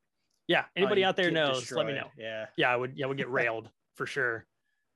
yeah, 0.49 0.65
oh, 0.67 0.71
anybody 0.77 1.05
oh, 1.05 1.09
out 1.09 1.17
there 1.17 1.31
knows, 1.31 1.61
destroyed. 1.61 1.79
let 1.79 1.87
me 1.87 1.93
know. 1.95 2.09
Yeah, 2.17 2.47
yeah, 2.57 2.73
I 2.73 2.77
would, 2.77 2.93
yeah, 2.97 3.05
I 3.07 3.09
would 3.09 3.19
get 3.19 3.31
railed 3.31 3.69
for 3.95 4.07
sure. 4.07 4.47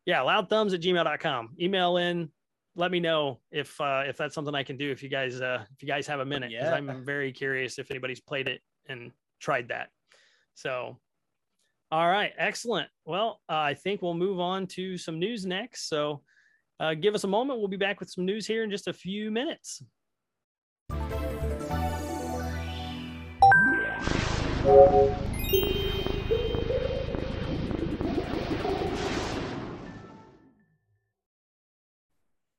Yeah, 0.06 0.20
loudthumbs 0.20 0.74
at 0.74 0.80
gmail.com. 0.80 1.50
Email 1.60 1.96
in. 1.96 2.30
Let 2.76 2.90
me 2.90 3.00
know 3.00 3.40
if 3.50 3.80
uh, 3.80 4.02
if 4.06 4.16
that's 4.16 4.34
something 4.34 4.54
I 4.54 4.62
can 4.62 4.76
do. 4.76 4.90
If 4.90 5.02
you 5.02 5.08
guys 5.08 5.40
uh, 5.40 5.64
if 5.74 5.82
you 5.82 5.88
guys 5.88 6.06
have 6.06 6.20
a 6.20 6.24
minute, 6.24 6.50
because 6.50 6.66
yeah. 6.66 6.74
I'm 6.74 7.04
very 7.04 7.32
curious 7.32 7.78
if 7.78 7.90
anybody's 7.90 8.20
played 8.20 8.48
it 8.48 8.60
and 8.88 9.12
tried 9.40 9.68
that. 9.68 9.90
So, 10.54 10.98
all 11.90 12.08
right, 12.08 12.32
excellent. 12.38 12.88
Well, 13.04 13.40
uh, 13.48 13.56
I 13.56 13.74
think 13.74 14.02
we'll 14.02 14.14
move 14.14 14.40
on 14.40 14.66
to 14.68 14.96
some 14.98 15.18
news 15.18 15.46
next. 15.46 15.88
So, 15.88 16.22
uh, 16.80 16.94
give 16.94 17.14
us 17.14 17.24
a 17.24 17.28
moment. 17.28 17.60
We'll 17.60 17.68
be 17.68 17.76
back 17.76 18.00
with 18.00 18.10
some 18.10 18.24
news 18.24 18.46
here 18.46 18.64
in 18.64 18.70
just 18.70 18.88
a 18.88 18.92
few 18.92 19.30
minutes. 19.30 19.82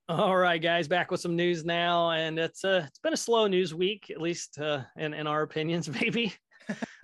All 0.08 0.38
right, 0.38 0.62
guys, 0.62 0.88
back 0.88 1.10
with 1.10 1.20
some 1.20 1.36
news 1.36 1.66
now, 1.66 2.12
and 2.12 2.38
it's 2.38 2.64
uh, 2.64 2.86
it's 2.88 3.00
been 3.00 3.14
a 3.14 3.18
slow 3.18 3.48
news 3.48 3.74
week, 3.74 4.12
at 4.12 4.22
least 4.22 4.60
uh, 4.60 4.84
in 4.98 5.14
in 5.14 5.26
our 5.26 5.42
opinions, 5.42 5.90
maybe. 6.02 6.34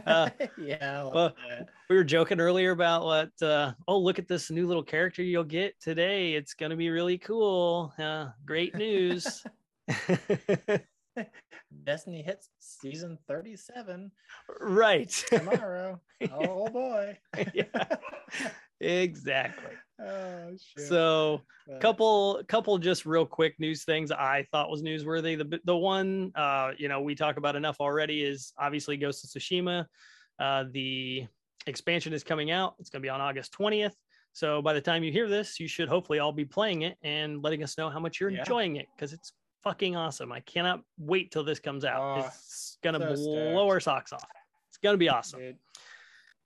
Uh, 0.06 0.30
yeah. 0.58 1.04
Well, 1.04 1.34
we 1.90 1.96
were 1.96 2.04
joking 2.04 2.40
earlier 2.40 2.72
about 2.72 3.04
what. 3.04 3.32
Uh, 3.42 3.74
oh, 3.88 3.98
look 4.00 4.20
at 4.20 4.28
this 4.28 4.52
new 4.52 4.68
little 4.68 4.84
character 4.84 5.24
you'll 5.24 5.44
get 5.44 5.80
today. 5.80 6.34
It's 6.34 6.54
gonna 6.54 6.76
be 6.76 6.90
really 6.90 7.18
cool. 7.18 7.94
Uh, 8.00 8.30
great 8.46 8.76
news. 8.76 9.44
Destiny 11.84 12.22
hits 12.22 12.50
season 12.60 13.18
37. 13.28 14.12
Right. 14.60 15.10
Tomorrow. 15.10 16.00
Oh 16.32 16.70
boy. 16.70 17.18
yeah. 17.52 17.96
Exactly. 18.80 19.74
Oh, 20.04 20.52
shit. 20.58 20.88
So, 20.88 21.42
a 21.70 21.80
couple, 21.80 22.42
couple, 22.48 22.78
just 22.78 23.06
real 23.06 23.26
quick 23.26 23.60
news 23.60 23.84
things 23.84 24.12
I 24.12 24.48
thought 24.52 24.70
was 24.70 24.82
newsworthy. 24.82 25.38
The 25.38 25.60
the 25.64 25.76
one, 25.76 26.32
uh, 26.36 26.72
you 26.78 26.88
know, 26.88 27.02
we 27.02 27.16
talk 27.16 27.38
about 27.38 27.56
enough 27.56 27.78
already 27.80 28.24
is 28.24 28.54
obviously 28.58 28.98
Ghost 28.98 29.24
of 29.24 29.30
Tsushima. 29.30 29.86
Uh, 30.40 30.66
the 30.72 31.28
expansion 31.68 32.14
is 32.14 32.24
coming 32.24 32.52
out. 32.52 32.76
It's 32.80 32.90
going 32.90 33.02
to 33.02 33.06
be 33.06 33.10
on 33.10 33.22
August 33.22 33.52
twentieth. 33.52 33.96
So 34.34 34.62
by 34.62 34.74
the 34.74 34.82
time 34.82 35.04
you 35.04 35.12
hear 35.12 35.28
this, 35.28 35.60
you 35.60 35.68
should 35.68 35.90
hopefully 35.90 36.20
all 36.20 36.32
be 36.32 36.46
playing 36.46 36.84
it 36.84 36.98
and 37.04 37.44
letting 37.44 37.64
us 37.64 37.78
know 37.78 37.90
how 37.90 38.00
much 38.00 38.20
you're 38.20 38.30
yeah. 38.30 38.40
enjoying 38.40 38.78
it 38.78 38.88
because 38.96 39.14
it's 39.14 39.34
fucking 39.64 39.96
awesome. 39.96 40.32
I 40.32 40.40
cannot 40.42 40.82
wait 40.98 41.32
till 41.32 41.44
this 41.44 41.60
comes 41.60 41.86
out. 41.86 42.26
It's 42.26 42.78
gonna 42.84 43.16
so 43.16 43.24
blow 43.24 43.68
our 43.68 43.80
socks 43.80 44.14
off. 44.14 44.26
It's 44.70 44.78
gonna 44.78 44.98
be 44.98 45.10
awesome. 45.10 45.40
Dude. 45.40 45.58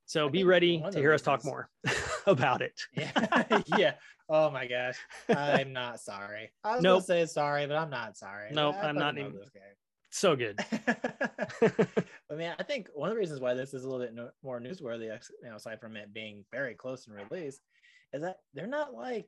So 0.05 0.27
I 0.27 0.29
be 0.29 0.43
ready 0.43 0.83
to 0.91 0.99
hear 0.99 1.13
us 1.13 1.21
talk 1.21 1.43
more 1.45 1.69
about 2.27 2.61
it. 2.61 2.79
yeah. 2.93 3.61
yeah. 3.77 3.93
Oh 4.29 4.49
my 4.49 4.67
gosh. 4.67 4.97
I'm 5.29 5.73
not 5.73 5.99
sorry. 5.99 6.51
I 6.63 6.75
was 6.75 6.83
nope. 6.83 7.05
gonna 7.07 7.25
say 7.25 7.25
sorry, 7.31 7.67
but 7.67 7.77
I'm 7.77 7.89
not 7.89 8.17
sorry. 8.17 8.51
No, 8.51 8.71
nope, 8.71 8.81
I'm 8.81 8.95
not 8.95 9.17
even. 9.17 9.35
So 10.09 10.35
good. 10.35 10.57
I 12.31 12.35
mean, 12.35 12.53
I 12.57 12.63
think 12.63 12.87
one 12.93 13.09
of 13.09 13.15
the 13.15 13.19
reasons 13.19 13.41
why 13.41 13.53
this 13.53 13.73
is 13.73 13.83
a 13.83 13.89
little 13.89 14.03
bit 14.03 14.15
no, 14.15 14.29
more 14.43 14.61
newsworthy, 14.61 15.11
you 15.43 15.49
know, 15.49 15.57
aside 15.57 15.81
from 15.81 15.97
it 15.97 16.13
being 16.13 16.45
very 16.53 16.73
close 16.73 17.05
in 17.05 17.13
release, 17.13 17.59
is 18.13 18.21
that 18.21 18.37
they're 18.53 18.65
not 18.65 18.93
like 18.93 19.27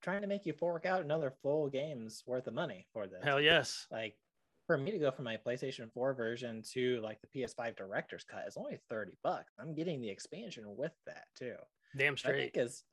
trying 0.00 0.22
to 0.22 0.28
make 0.28 0.46
you 0.46 0.52
fork 0.52 0.86
out 0.86 1.02
another 1.02 1.32
full 1.42 1.68
game's 1.68 2.22
worth 2.24 2.46
of 2.46 2.54
money 2.54 2.86
for 2.92 3.06
this. 3.06 3.24
Hell 3.24 3.40
yes. 3.40 3.86
Like 3.90 4.14
for 4.68 4.78
me 4.78 4.92
to 4.92 4.98
go 4.98 5.10
from 5.10 5.24
my 5.24 5.36
PlayStation 5.36 5.92
4 5.92 6.14
version 6.14 6.62
to 6.74 7.00
like 7.00 7.18
the 7.20 7.40
PS5 7.40 7.76
director's 7.76 8.24
cut 8.24 8.44
is 8.46 8.56
only 8.56 8.78
30 8.88 9.12
bucks. 9.24 9.52
I'm 9.58 9.74
getting 9.74 10.00
the 10.00 10.10
expansion 10.10 10.64
with 10.66 10.92
that 11.06 11.24
too. 11.36 11.54
Damn 11.96 12.16
straight. 12.16 12.36
I 12.36 12.40
think 12.40 12.56
is 12.56 12.84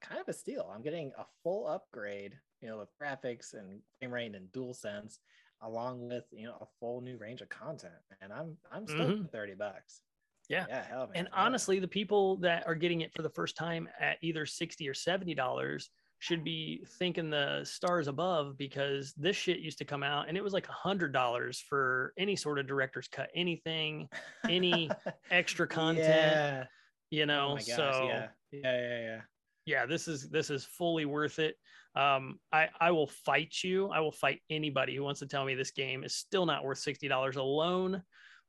kind 0.00 0.20
of 0.20 0.28
a 0.28 0.32
steal. 0.32 0.70
I'm 0.74 0.82
getting 0.82 1.12
a 1.18 1.24
full 1.42 1.66
upgrade, 1.66 2.34
you 2.60 2.68
know, 2.68 2.78
with 2.78 2.88
graphics 3.00 3.54
and 3.54 3.80
frame 3.98 4.12
rate 4.12 4.34
and 4.34 4.48
DualSense, 4.52 5.18
along 5.62 6.08
with 6.08 6.24
you 6.32 6.46
know 6.46 6.56
a 6.60 6.66
full 6.78 7.00
new 7.00 7.16
range 7.18 7.40
of 7.40 7.48
content. 7.48 7.92
And 8.20 8.32
I'm 8.32 8.56
I'm 8.72 8.86
still 8.86 9.06
mm-hmm. 9.06 9.26
30 9.26 9.54
bucks. 9.54 10.02
Yeah. 10.48 10.66
Yeah. 10.68 10.84
Hell, 10.88 11.06
man. 11.06 11.10
And 11.14 11.28
honestly, 11.32 11.78
the 11.78 11.88
people 11.88 12.36
that 12.38 12.66
are 12.66 12.74
getting 12.74 13.02
it 13.02 13.14
for 13.14 13.22
the 13.22 13.30
first 13.30 13.56
time 13.56 13.88
at 14.00 14.18
either 14.20 14.44
60 14.46 14.88
or 14.88 14.94
70 14.94 15.34
dollars 15.34 15.90
should 16.18 16.44
be 16.44 16.84
thinking 16.98 17.30
the 17.30 17.62
stars 17.64 18.06
above 18.06 18.58
because 18.58 19.14
this 19.16 19.36
shit 19.36 19.60
used 19.60 19.78
to 19.78 19.86
come 19.86 20.02
out 20.02 20.28
and 20.28 20.36
it 20.36 20.44
was 20.44 20.52
like 20.52 20.68
a 20.68 20.72
hundred 20.72 21.14
dollars 21.14 21.64
for 21.66 22.12
any 22.18 22.36
sort 22.36 22.58
of 22.58 22.66
director's 22.66 23.08
cut, 23.08 23.30
anything, 23.34 24.06
any 24.46 24.90
extra 25.30 25.66
content, 25.66 26.06
yeah. 26.06 26.64
You 27.10 27.22
oh 27.22 27.26
know. 27.26 27.48
Oh 27.52 27.54
gosh, 27.56 27.66
so 27.66 28.08
yeah. 28.08 28.26
yeah, 28.52 28.60
yeah, 28.62 29.00
yeah. 29.00 29.20
Yeah, 29.66 29.86
this 29.86 30.08
is 30.08 30.28
this 30.28 30.50
is 30.50 30.64
fully 30.64 31.04
worth 31.04 31.38
it. 31.38 31.56
Um, 31.94 32.38
I 32.52 32.68
I 32.80 32.90
will 32.92 33.08
fight 33.08 33.54
you. 33.62 33.88
I 33.88 34.00
will 34.00 34.12
fight 34.12 34.40
anybody 34.48 34.96
who 34.96 35.02
wants 35.02 35.20
to 35.20 35.26
tell 35.26 35.44
me 35.44 35.54
this 35.54 35.70
game 35.70 36.04
is 36.04 36.14
still 36.14 36.46
not 36.46 36.64
worth 36.64 36.78
sixty 36.78 37.08
dollars 37.08 37.36
alone 37.36 38.02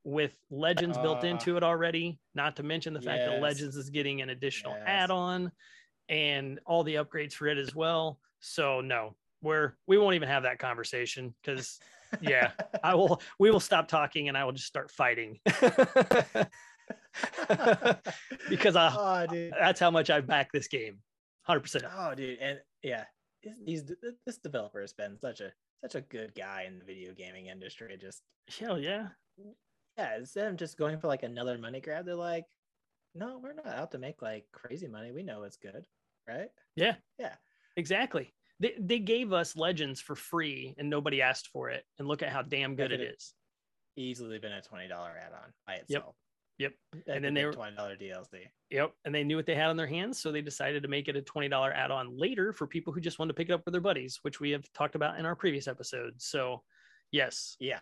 with 0.03 0.35
legends 0.49 0.97
uh, 0.97 1.01
built 1.01 1.23
into 1.23 1.57
it 1.57 1.63
already 1.63 2.19
not 2.33 2.55
to 2.55 2.63
mention 2.63 2.93
the 2.93 3.01
fact 3.01 3.19
yes. 3.19 3.29
that 3.29 3.41
legends 3.41 3.75
is 3.75 3.89
getting 3.91 4.21
an 4.21 4.31
additional 4.31 4.73
yes. 4.73 4.83
add-on 4.87 5.51
and 6.09 6.59
all 6.65 6.83
the 6.83 6.95
upgrades 6.95 7.33
for 7.33 7.47
it 7.47 7.57
as 7.57 7.75
well. 7.75 8.19
So 8.39 8.81
no, 8.81 9.15
we're 9.41 9.73
we 9.87 9.97
won't 9.97 10.15
even 10.15 10.27
have 10.27 10.43
that 10.43 10.59
conversation 10.59 11.33
because 11.43 11.79
yeah, 12.19 12.51
I 12.83 12.95
will 12.95 13.21
we 13.39 13.51
will 13.51 13.59
stop 13.59 13.87
talking 13.87 14.27
and 14.27 14.37
I 14.37 14.43
will 14.43 14.51
just 14.51 14.67
start 14.67 14.91
fighting. 14.91 15.39
because 18.49 18.75
I, 18.75 18.93
oh, 18.95 19.51
that's 19.59 19.79
how 19.79 19.91
much 19.91 20.09
I 20.09 20.21
back 20.21 20.51
this 20.51 20.67
game. 20.67 20.99
100%. 21.49 21.83
Oh, 21.97 22.15
dude. 22.15 22.39
And 22.39 22.59
yeah, 22.83 23.05
he's 23.65 23.83
this 24.25 24.37
developer 24.37 24.81
has 24.81 24.93
been 24.93 25.17
such 25.19 25.41
a 25.41 25.51
such 25.83 25.95
a 25.95 26.01
good 26.01 26.35
guy 26.35 26.65
in 26.67 26.77
the 26.77 26.85
video 26.85 27.13
gaming 27.13 27.47
industry. 27.47 27.97
Just 27.99 28.21
hell 28.59 28.79
yeah. 28.79 29.07
Yeah, 29.97 30.17
instead 30.17 30.47
of 30.47 30.57
just 30.57 30.77
going 30.77 30.99
for 30.99 31.07
like 31.07 31.23
another 31.23 31.57
money 31.57 31.81
grab, 31.81 32.05
they're 32.05 32.15
like, 32.15 32.45
no, 33.15 33.39
we're 33.41 33.53
not 33.53 33.67
out 33.67 33.91
to 33.91 33.97
make 33.97 34.21
like 34.21 34.45
crazy 34.51 34.87
money. 34.87 35.11
We 35.11 35.23
know 35.23 35.43
it's 35.43 35.57
good 35.57 35.85
right? 36.27 36.49
Yeah. 36.75 36.95
Yeah. 37.17 37.35
Exactly. 37.77 38.33
They, 38.59 38.73
they 38.79 38.99
gave 38.99 39.33
us 39.33 39.55
Legends 39.55 40.01
for 40.01 40.15
free 40.15 40.75
and 40.77 40.89
nobody 40.89 41.21
asked 41.21 41.49
for 41.51 41.69
it. 41.69 41.83
And 41.99 42.07
look 42.07 42.21
at 42.21 42.29
how 42.29 42.41
damn 42.41 42.75
good 42.75 42.91
it 42.91 43.01
is. 43.01 43.33
Easily 43.97 44.39
been 44.39 44.51
a 44.51 44.61
$20 44.61 44.89
add 44.91 45.33
on 45.33 45.53
by 45.65 45.75
itself. 45.75 46.05
Yep. 46.05 46.13
Yep. 46.61 46.73
and 47.07 47.23
then 47.23 47.33
they 47.33 47.45
were 47.45 47.53
$20 47.53 47.75
DLC. 47.75 48.41
Yep. 48.69 48.93
And 49.05 49.15
they 49.15 49.23
knew 49.23 49.35
what 49.35 49.45
they 49.45 49.55
had 49.55 49.69
on 49.69 49.77
their 49.77 49.87
hands. 49.87 50.21
So 50.21 50.31
they 50.31 50.41
decided 50.41 50.83
to 50.83 50.89
make 50.89 51.07
it 51.07 51.15
a 51.15 51.21
$20 51.21 51.73
add 51.73 51.89
on 51.89 52.15
later 52.17 52.53
for 52.53 52.67
people 52.67 52.93
who 52.93 53.01
just 53.01 53.17
wanted 53.17 53.29
to 53.29 53.33
pick 53.35 53.49
it 53.49 53.53
up 53.53 53.65
with 53.65 53.71
their 53.71 53.81
buddies, 53.81 54.19
which 54.21 54.39
we 54.39 54.51
have 54.51 54.63
talked 54.73 54.95
about 54.95 55.17
in 55.17 55.25
our 55.25 55.35
previous 55.35 55.67
episodes. 55.67 56.25
So, 56.25 56.61
Yes. 57.11 57.57
Yeah. 57.59 57.79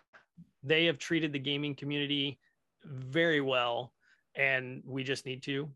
They 0.62 0.86
have 0.86 0.98
treated 0.98 1.32
the 1.32 1.38
gaming 1.38 1.74
community 1.74 2.38
very 2.84 3.40
well, 3.40 3.92
and 4.34 4.82
we 4.84 5.04
just 5.04 5.26
need 5.26 5.42
to 5.44 5.68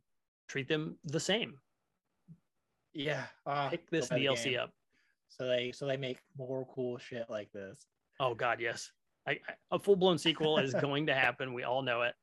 treat 0.48 0.68
them 0.68 0.96
the 1.04 1.20
same. 1.20 1.58
Yeah. 2.92 3.24
Uh, 3.46 3.68
Pick 3.68 3.88
this 3.90 4.08
DLC 4.08 4.58
up. 4.58 4.70
So 5.28 5.46
they 5.46 5.72
so 5.72 5.86
they 5.86 5.96
make 5.96 6.18
more 6.38 6.66
cool 6.74 6.98
shit 6.98 7.28
like 7.28 7.50
this. 7.52 7.86
Oh 8.20 8.34
God, 8.34 8.60
yes. 8.60 8.92
I, 9.26 9.32
I, 9.32 9.38
a 9.72 9.78
full 9.78 9.96
blown 9.96 10.18
sequel 10.18 10.58
is 10.58 10.74
going 10.80 11.06
to 11.06 11.14
happen. 11.14 11.52
We 11.52 11.64
all 11.64 11.82
know 11.82 12.02
it. 12.02 12.14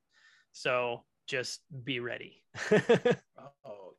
So 0.52 1.04
just 1.28 1.62
be 1.84 2.00
ready. 2.00 2.44
oh, 2.72 2.78
oh, 3.66 3.94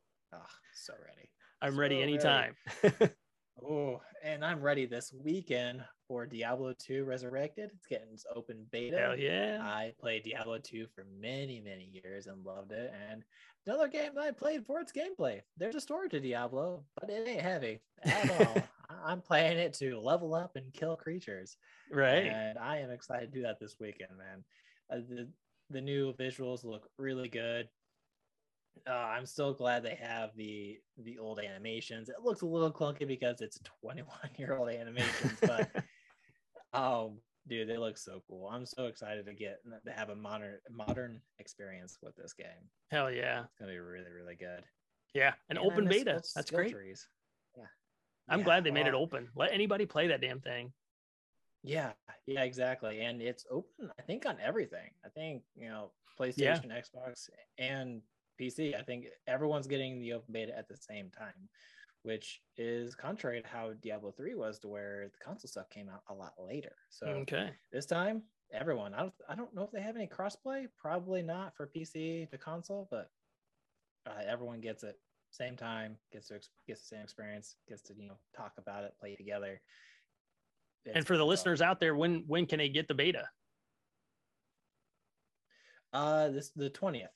so 0.75 0.93
ready. 1.05 1.29
I'm 1.61 1.73
so 1.73 1.79
ready 1.79 2.01
anytime. 2.01 2.55
oh, 3.65 4.01
and 4.23 4.43
I'm 4.45 4.61
ready 4.61 4.85
this 4.85 5.13
weekend 5.13 5.83
for 6.07 6.25
Diablo 6.25 6.73
2 6.77 7.05
Resurrected. 7.05 7.71
It's 7.75 7.87
getting 7.87 8.09
its 8.13 8.25
open 8.35 8.65
beta. 8.71 8.97
Hell 8.97 9.17
yeah. 9.17 9.59
I 9.61 9.93
played 9.99 10.23
Diablo 10.23 10.59
2 10.59 10.87
for 10.93 11.05
many, 11.19 11.59
many 11.59 11.89
years 12.03 12.27
and 12.27 12.45
loved 12.45 12.71
it. 12.71 12.93
And 13.09 13.23
another 13.65 13.87
game 13.87 14.11
that 14.15 14.23
I 14.23 14.31
played 14.31 14.65
for 14.65 14.79
its 14.79 14.91
gameplay. 14.91 15.41
There's 15.57 15.75
a 15.75 15.81
story 15.81 16.09
to 16.09 16.19
Diablo, 16.19 16.83
but 16.99 17.09
it 17.09 17.27
ain't 17.27 17.41
heavy 17.41 17.79
at 18.03 18.29
all. 18.39 18.63
I'm 19.05 19.21
playing 19.21 19.57
it 19.57 19.73
to 19.75 19.99
level 19.99 20.35
up 20.35 20.55
and 20.55 20.71
kill 20.73 20.95
creatures. 20.95 21.57
Right. 21.91 22.27
And 22.27 22.57
I 22.57 22.77
am 22.77 22.91
excited 22.91 23.33
to 23.33 23.39
do 23.39 23.43
that 23.43 23.59
this 23.59 23.77
weekend, 23.79 24.11
man. 24.17 24.43
Uh, 24.91 25.01
the, 25.09 25.27
the 25.69 25.81
new 25.81 26.13
visuals 26.13 26.63
look 26.63 26.89
really 26.97 27.29
good. 27.29 27.67
Uh, 28.87 28.93
I'm 28.93 29.25
still 29.25 29.53
glad 29.53 29.83
they 29.83 29.97
have 30.01 30.31
the 30.35 30.77
the 30.97 31.19
old 31.19 31.39
animations. 31.39 32.09
It 32.09 32.15
looks 32.23 32.41
a 32.41 32.45
little 32.45 32.71
clunky 32.71 33.07
because 33.07 33.41
it's 33.41 33.59
21 33.81 34.07
year 34.37 34.57
old 34.57 34.69
animations, 34.69 35.33
but 35.41 35.69
oh, 36.73 37.13
dude, 37.47 37.69
they 37.69 37.77
look 37.77 37.97
so 37.97 38.23
cool. 38.27 38.49
I'm 38.51 38.65
so 38.65 38.85
excited 38.85 39.25
to 39.27 39.33
get 39.33 39.59
to 39.85 39.91
have 39.91 40.09
a 40.09 40.15
modern 40.15 40.57
modern 40.71 41.21
experience 41.39 41.97
with 42.01 42.15
this 42.15 42.33
game. 42.33 42.47
Hell 42.91 43.11
yeah, 43.11 43.43
it's 43.43 43.55
gonna 43.59 43.71
be 43.71 43.79
really 43.79 44.11
really 44.11 44.35
good. 44.35 44.63
Yeah, 45.13 45.33
an 45.49 45.57
and 45.57 45.59
open 45.59 45.87
beta. 45.87 46.21
That's 46.35 46.49
great. 46.49 46.71
Trees. 46.71 47.07
Yeah, 47.55 47.65
I'm 48.27 48.39
yeah, 48.39 48.45
glad 48.45 48.63
they 48.63 48.71
made 48.71 48.87
it 48.87 48.95
open. 48.95 49.29
Let 49.35 49.53
anybody 49.53 49.85
play 49.85 50.07
that 50.07 50.21
damn 50.21 50.41
thing. 50.41 50.73
Yeah, 51.63 51.91
yeah, 52.27 52.43
exactly. 52.43 53.01
And 53.01 53.21
it's 53.21 53.45
open, 53.49 53.89
I 53.97 54.01
think, 54.01 54.25
on 54.25 54.37
everything. 54.43 54.89
I 55.05 55.09
think, 55.09 55.43
you 55.55 55.69
know, 55.69 55.91
PlayStation, 56.19 56.67
yeah. 56.67 56.81
Xbox, 56.81 57.29
and 57.57 58.01
PC. 58.39 58.77
I 58.77 58.83
think 58.83 59.05
everyone's 59.27 59.67
getting 59.67 59.99
the 59.99 60.13
open 60.13 60.33
beta 60.33 60.57
at 60.57 60.67
the 60.67 60.77
same 60.77 61.09
time, 61.09 61.49
which 62.03 62.41
is 62.57 62.95
contrary 62.95 63.41
to 63.41 63.47
how 63.47 63.71
Diablo 63.81 64.11
3 64.11 64.35
was 64.35 64.59
to 64.59 64.67
where 64.67 65.07
the 65.07 65.25
console 65.25 65.47
stuff 65.47 65.69
came 65.69 65.89
out 65.89 66.01
a 66.09 66.13
lot 66.13 66.33
later. 66.37 66.75
So 66.89 67.07
okay. 67.07 67.51
this 67.71 67.85
time, 67.85 68.23
everyone. 68.51 68.93
I 68.93 68.99
don't 69.01 69.13
I 69.29 69.35
don't 69.35 69.53
know 69.55 69.63
if 69.63 69.71
they 69.71 69.81
have 69.81 69.95
any 69.95 70.07
crossplay, 70.07 70.67
probably 70.77 71.21
not 71.21 71.55
for 71.55 71.69
PC 71.75 72.29
to 72.29 72.37
console, 72.37 72.87
but 72.91 73.09
uh, 74.05 74.21
everyone 74.27 74.61
gets 74.61 74.83
it 74.83 74.97
same 75.31 75.55
time, 75.55 75.97
gets 76.11 76.27
to 76.27 76.39
gets 76.67 76.81
the 76.81 76.95
same 76.95 77.03
experience, 77.03 77.55
gets 77.67 77.81
to, 77.83 77.93
you 77.97 78.07
know, 78.07 78.17
talk 78.35 78.53
about 78.57 78.83
it, 78.83 78.93
play 78.99 79.15
together. 79.15 79.61
It's 80.85 80.95
and 80.95 81.07
for 81.07 81.17
the 81.17 81.25
listeners 81.25 81.61
out 81.61 81.79
there, 81.79 81.95
when 81.95 82.23
when 82.27 82.45
can 82.45 82.59
they 82.59 82.69
get 82.69 82.87
the 82.87 82.93
beta? 82.93 83.27
Uh 85.91 86.29
this 86.29 86.51
the 86.55 86.69
20th. 86.69 87.07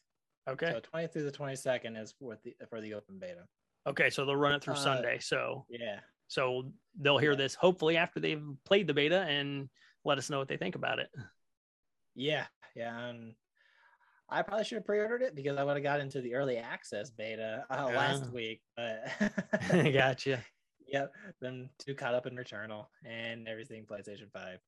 Okay. 0.50 0.72
So 0.72 0.82
20th 0.94 1.14
through 1.14 1.24
the 1.24 1.32
22nd 1.32 2.02
is 2.02 2.14
for 2.20 2.38
the 2.44 2.56
for 2.70 2.80
the 2.82 2.94
open 2.94 3.20
beta. 3.20 3.44
Okay, 3.86 4.10
so 4.10 4.26
they'll 4.26 4.36
run 4.36 4.54
it 4.54 4.64
through 4.64 4.74
uh, 4.74 4.78
Sunday. 4.78 5.20
So 5.20 5.66
yeah. 5.70 6.00
So 6.28 6.72
they'll 7.00 7.18
hear 7.18 7.36
this 7.36 7.56
hopefully 7.56 7.98
after 7.98 8.20
they've 8.20 8.44
played 8.66 8.88
the 8.88 8.94
beta 8.94 9.22
and 9.22 9.70
let 10.04 10.18
us 10.18 10.30
know 10.30 10.40
what 10.40 10.48
they 10.48 10.58
think 10.58 10.76
about 10.76 11.00
it. 11.00 11.10
Yeah, 12.16 12.46
yeah, 12.76 13.08
and 13.08 13.34
I 14.30 14.42
probably 14.42 14.66
should 14.66 14.78
have 14.78 14.86
pre-ordered 14.86 15.22
it 15.22 15.36
because 15.36 15.58
I 15.58 15.64
would 15.64 15.76
have 15.76 15.84
got 15.84 16.02
into 16.02 16.20
the 16.20 16.36
early 16.36 16.58
access 16.58 17.10
beta 17.10 17.66
uh, 17.70 17.86
last 17.86 18.32
week. 18.34 18.62
But 18.76 19.10
gotcha. 19.94 20.44
Yep, 20.88 21.14
then 21.42 21.70
too 21.80 21.96
caught 21.96 22.14
up 22.14 22.26
in 22.26 22.36
Returnal 22.36 22.88
and 23.06 23.48
everything 23.48 23.86
PlayStation 23.86 24.32
Five. 24.32 24.60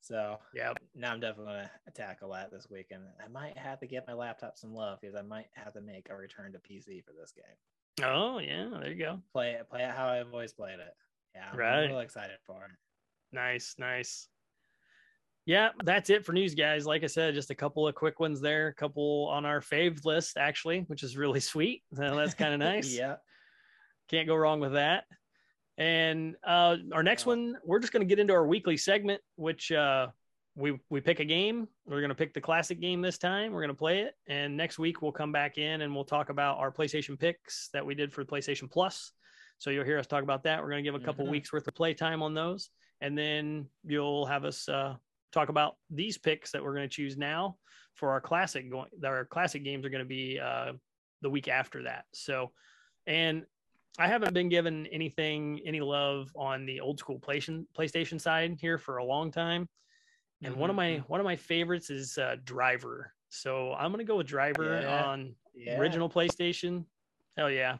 So 0.00 0.38
yeah, 0.54 0.72
now 0.94 1.12
I'm 1.12 1.20
definitely 1.20 1.52
gonna 1.52 1.70
tackle 1.94 2.32
that 2.32 2.50
this 2.50 2.66
weekend. 2.70 3.04
I 3.24 3.28
might 3.28 3.56
have 3.56 3.78
to 3.80 3.86
get 3.86 4.06
my 4.06 4.14
laptop 4.14 4.58
some 4.58 4.74
love 4.74 4.98
because 5.00 5.14
I 5.14 5.22
might 5.22 5.46
have 5.54 5.72
to 5.74 5.80
make 5.80 6.08
a 6.10 6.16
return 6.16 6.52
to 6.52 6.58
PC 6.58 7.04
for 7.04 7.12
this 7.12 7.32
game. 7.32 8.04
Oh 8.04 8.38
yeah, 8.38 8.68
there 8.80 8.90
you 8.90 8.98
go. 8.98 9.20
Play 9.32 9.52
it, 9.52 9.70
play 9.70 9.82
it 9.82 9.90
how 9.90 10.08
I've 10.08 10.32
always 10.32 10.52
played 10.52 10.80
it. 10.80 10.94
Yeah, 11.34 11.44
I'm 11.52 11.58
right. 11.58 11.86
real 11.86 12.00
excited 12.00 12.36
for 12.44 12.64
it. 12.64 12.70
Nice, 13.32 13.76
nice. 13.78 14.28
Yeah, 15.46 15.70
that's 15.84 16.10
it 16.10 16.24
for 16.24 16.32
news, 16.32 16.54
guys. 16.54 16.86
Like 16.86 17.04
I 17.04 17.08
said, 17.08 17.34
just 17.34 17.50
a 17.50 17.54
couple 17.54 17.88
of 17.88 17.94
quick 17.94 18.20
ones 18.20 18.40
there, 18.40 18.68
a 18.68 18.74
couple 18.74 19.28
on 19.32 19.44
our 19.44 19.60
fave 19.60 20.04
list 20.04 20.36
actually, 20.36 20.80
which 20.88 21.02
is 21.02 21.16
really 21.16 21.40
sweet. 21.40 21.82
So 21.94 22.16
that's 22.16 22.34
kind 22.34 22.54
of 22.54 22.60
nice. 22.70 22.92
yeah, 22.92 23.16
can't 24.08 24.26
go 24.26 24.34
wrong 24.34 24.58
with 24.58 24.72
that. 24.72 25.04
And 25.82 26.36
uh, 26.46 26.76
our 26.92 27.02
next 27.02 27.26
one, 27.26 27.56
we're 27.64 27.80
just 27.80 27.92
going 27.92 28.02
to 28.02 28.06
get 28.06 28.20
into 28.20 28.32
our 28.32 28.46
weekly 28.46 28.76
segment, 28.76 29.20
which 29.34 29.72
uh, 29.72 30.06
we 30.54 30.78
we 30.90 31.00
pick 31.00 31.18
a 31.18 31.24
game. 31.24 31.66
We're 31.86 31.98
going 31.98 32.10
to 32.10 32.14
pick 32.14 32.34
the 32.34 32.40
classic 32.40 32.80
game 32.80 33.02
this 33.02 33.18
time. 33.18 33.50
We're 33.50 33.62
going 33.62 33.74
to 33.74 33.74
play 33.74 34.02
it, 34.02 34.14
and 34.28 34.56
next 34.56 34.78
week 34.78 35.02
we'll 35.02 35.10
come 35.10 35.32
back 35.32 35.58
in 35.58 35.80
and 35.80 35.92
we'll 35.92 36.04
talk 36.04 36.28
about 36.28 36.58
our 36.58 36.70
PlayStation 36.70 37.18
picks 37.18 37.68
that 37.72 37.84
we 37.84 37.96
did 37.96 38.12
for 38.12 38.24
PlayStation 38.24 38.70
Plus. 38.70 39.10
So 39.58 39.70
you'll 39.70 39.84
hear 39.84 39.98
us 39.98 40.06
talk 40.06 40.22
about 40.22 40.44
that. 40.44 40.62
We're 40.62 40.70
going 40.70 40.84
to 40.84 40.88
give 40.88 40.94
a 40.94 41.04
couple 41.04 41.24
mm-hmm. 41.24 41.32
weeks 41.32 41.52
worth 41.52 41.66
of 41.66 41.74
play 41.74 41.94
time 41.94 42.22
on 42.22 42.32
those, 42.32 42.70
and 43.00 43.18
then 43.18 43.66
you'll 43.84 44.26
have 44.26 44.44
us 44.44 44.68
uh, 44.68 44.94
talk 45.32 45.48
about 45.48 45.78
these 45.90 46.16
picks 46.16 46.52
that 46.52 46.62
we're 46.62 46.76
going 46.76 46.88
to 46.88 46.94
choose 46.94 47.16
now 47.16 47.56
for 47.96 48.10
our 48.10 48.20
classic 48.20 48.70
going. 48.70 48.90
Our 49.04 49.24
classic 49.24 49.64
games 49.64 49.84
are 49.84 49.90
going 49.90 50.04
to 50.04 50.08
be 50.08 50.38
uh, 50.38 50.74
the 51.22 51.30
week 51.30 51.48
after 51.48 51.82
that. 51.82 52.04
So, 52.12 52.52
and 53.08 53.46
I 53.98 54.08
haven't 54.08 54.32
been 54.32 54.48
given 54.48 54.86
anything, 54.86 55.60
any 55.66 55.80
love 55.80 56.32
on 56.34 56.64
the 56.64 56.80
old 56.80 56.98
school 56.98 57.18
PlayStation 57.18 57.66
PlayStation 57.76 58.20
side 58.20 58.56
here 58.60 58.78
for 58.78 58.98
a 58.98 59.04
long 59.04 59.30
time. 59.30 59.68
And 60.42 60.52
mm-hmm. 60.52 60.60
one 60.60 60.70
of 60.70 60.76
my 60.76 60.90
mm-hmm. 60.90 61.12
one 61.12 61.20
of 61.20 61.24
my 61.24 61.36
favorites 61.36 61.90
is 61.90 62.18
uh, 62.18 62.36
Driver. 62.44 63.12
So 63.28 63.72
I'm 63.74 63.90
gonna 63.90 64.04
go 64.04 64.16
with 64.16 64.26
Driver 64.26 64.80
yeah. 64.82 65.04
on 65.04 65.34
yeah. 65.54 65.78
original 65.78 66.08
PlayStation. 66.08 66.84
Hell 67.36 67.50
yeah. 67.50 67.76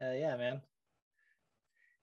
Hell 0.00 0.14
yeah, 0.14 0.36
man. 0.36 0.60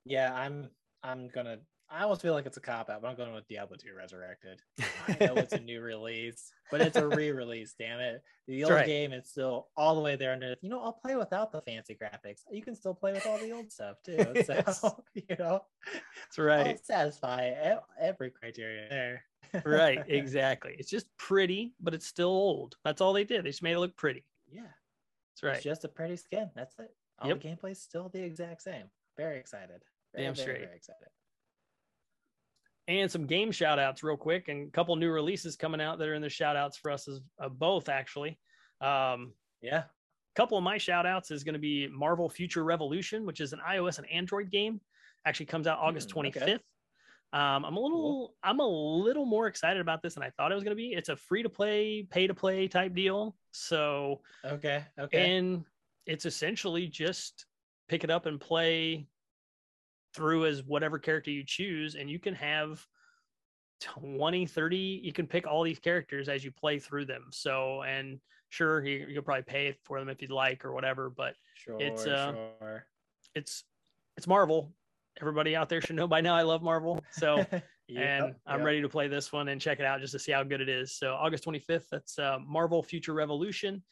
Yeah, 0.06 0.34
I'm 0.34 0.70
I'm 1.04 1.28
gonna 1.28 1.60
I 1.90 2.04
almost 2.04 2.22
feel 2.22 2.34
like 2.34 2.46
it's 2.46 2.58
a 2.58 2.62
cop 2.62 2.90
out, 2.90 3.02
but 3.02 3.08
I'm 3.08 3.16
going 3.16 3.34
with 3.34 3.48
Diablo 3.48 3.78
2 3.78 3.90
Resurrected. 3.96 4.62
I 5.08 5.12
know 5.26 5.36
it's 5.36 5.54
a 5.54 5.60
new 5.60 5.82
release, 5.82 6.52
but 6.72 6.82
it's 6.82 6.98
a 6.98 7.08
re-release. 7.08 7.76
Damn 7.78 8.00
it! 8.00 8.24
The 8.48 8.64
old 8.64 8.74
right. 8.74 8.86
game 8.86 9.14
is 9.14 9.30
still 9.30 9.68
all 9.78 9.96
the 9.96 10.02
way 10.02 10.16
there 10.16 10.34
under. 10.34 10.56
You 10.62 10.70
know, 10.70 10.82
I'll 10.82 10.94
play 10.94 11.16
without 11.16 11.52
the 11.52 11.62
fancy 11.62 11.96
graphics. 11.96 12.42
You 12.52 12.64
can 12.64 12.76
still 12.76 12.96
play 12.96 13.14
with 13.14 13.28
all 13.28 13.38
the 13.38 13.52
old 13.52 13.72
stuff 13.72 13.98
too. 14.04 14.18
yes. 14.36 14.82
So 14.82 15.04
you 15.14 15.36
know, 15.38 15.62
that's 15.94 16.40
right. 16.40 16.68
I'll 16.68 16.78
satisfy 16.84 17.54
every 18.00 18.32
criteria 18.32 18.90
there. 18.90 19.24
right, 19.64 20.04
exactly. 20.08 20.76
It's 20.80 20.90
just 20.90 21.06
pretty, 21.18 21.74
but 21.80 21.94
it's 21.94 22.08
still 22.08 22.30
old. 22.30 22.76
That's 22.84 23.00
all 23.00 23.14
they 23.14 23.24
did. 23.24 23.46
They 23.46 23.50
just 23.50 23.64
made 23.64 23.74
it 23.74 23.80
look 23.80 23.96
pretty. 23.96 24.26
Yeah, 24.52 24.64
that's 25.34 25.44
right. 25.44 25.56
It's 25.56 25.64
just 25.64 25.86
a 25.86 25.90
pretty 25.90 26.16
skin. 26.16 26.50
That's 26.56 26.74
it. 26.80 26.96
All 27.20 27.30
yep. 27.30 27.42
the 27.42 27.48
gameplay's 27.48 27.80
still 27.80 28.10
the 28.10 28.24
exact 28.24 28.64
same. 28.64 28.86
Very 29.18 29.38
excited. 29.38 29.84
Very, 30.14 30.26
Damn 30.26 30.36
very, 30.36 30.44
straight. 30.44 30.66
Very 30.66 30.76
excited 30.76 31.08
and 32.88 33.10
some 33.10 33.26
game 33.26 33.52
shout 33.52 33.80
outs 33.80 34.04
real 34.04 34.18
quick 34.18 34.48
and 34.48 34.68
a 34.68 34.72
couple 34.72 34.96
new 34.96 35.10
releases 35.10 35.56
coming 35.56 35.82
out 35.82 35.98
that 35.98 36.08
are 36.08 36.14
in 36.14 36.22
the 36.22 36.30
shout 36.30 36.56
outs 36.56 36.78
for 36.78 36.92
us 36.92 37.08
as 37.08 37.20
uh, 37.40 37.50
both 37.50 37.90
actually. 37.90 38.38
Um, 38.82 39.34
yeah. 39.62 39.80
a 39.80 40.36
couple 40.36 40.58
of 40.58 40.64
my 40.64 40.78
shout 40.78 41.06
outs 41.06 41.32
is 41.32 41.44
going 41.44 41.54
to 41.54 41.60
be 41.60 41.88
marvel 41.88 42.30
future 42.30 42.64
revolution 42.64 43.26
which 43.26 43.40
is 43.40 43.54
an 43.54 43.60
ios 43.70 43.98
and 43.98 44.10
android 44.12 44.52
game. 44.52 44.80
Actually 45.26 45.48
comes 45.48 45.66
out 45.66 45.80
august 45.80 46.10
25th 46.10 46.42
okay. 46.42 46.54
um, 47.34 47.66
i'm 47.66 47.78
a 47.78 47.80
little 47.80 48.02
cool. 48.02 48.36
i'm 48.44 48.60
a 48.60 48.68
little 48.68 49.26
more 49.26 49.48
excited 49.48 49.82
about 49.82 50.04
this 50.04 50.14
than 50.14 50.24
i 50.24 50.30
thought 50.32 50.52
it 50.52 50.56
was 50.56 50.64
going 50.64 50.76
to 50.76 50.82
be. 50.82 50.94
It's 50.94 51.10
a 51.10 51.16
free 51.16 51.42
to 51.42 51.50
play 51.50 52.06
pay 52.10 52.28
to 52.28 52.34
play 52.34 52.68
type 52.68 52.94
deal 52.94 53.36
so 53.52 54.22
okay 54.44 54.84
okay. 55.00 55.38
and 55.38 55.64
it's 56.06 56.26
essentially 56.26 56.88
just 56.88 57.46
pick 57.88 58.04
it 58.04 58.12
up 58.12 58.26
and 58.26 58.40
play 58.40 59.08
through 60.16 60.46
as 60.46 60.64
whatever 60.64 60.98
character 60.98 61.30
you 61.30 61.44
choose 61.46 61.96
and 61.96 62.10
you 62.10 62.20
can 62.20 62.34
have 62.34 62.86
20 63.82 64.46
30 64.46 65.02
you 65.04 65.12
can 65.12 65.28
pick 65.28 65.46
all 65.46 65.64
these 65.64 65.80
characters 65.80 66.30
as 66.30 66.44
you 66.44 66.52
play 66.52 66.80
through 66.80 67.06
them. 67.06 67.26
So 67.32 67.84
and 67.84 68.20
sure 68.50 68.86
you, 68.86 69.08
will 69.14 69.22
probably 69.22 69.44
pay 69.44 69.76
for 69.84 70.00
them 70.00 70.10
if 70.10 70.22
you'd 70.22 70.32
like 70.32 70.64
or 70.64 70.72
whatever 70.72 71.10
but 71.10 71.34
sure, 71.56 71.78
it's 71.80 72.06
uh 72.06 72.34
sure. 72.60 72.86
it's 73.36 73.64
it's 74.18 74.28
marvel. 74.28 74.72
Everybody 75.22 75.56
out 75.56 75.70
there 75.70 75.82
should 75.82 75.96
know 75.96 76.08
by 76.08 76.22
now 76.22 76.36
i 76.36 76.42
love 76.42 76.62
marvel. 76.62 77.04
So 77.12 77.38
yep, 77.52 77.64
and 77.90 78.36
i'm 78.48 78.60
yep. 78.60 78.66
ready 78.66 78.82
to 78.82 78.90
play 78.90 79.08
this 79.08 79.32
one 79.34 79.50
and 79.50 79.60
check 79.60 79.80
it 79.80 79.86
out 79.86 80.00
just 80.00 80.14
to 80.14 80.20
see 80.20 80.32
how 80.32 80.44
good 80.44 80.62
it 80.62 80.70
is. 80.70 80.98
So 80.98 81.14
august 81.14 81.46
25th 81.46 81.90
that's 81.92 82.18
uh, 82.18 82.38
marvel 82.46 82.82
future 82.82 83.14
revolution. 83.14 83.84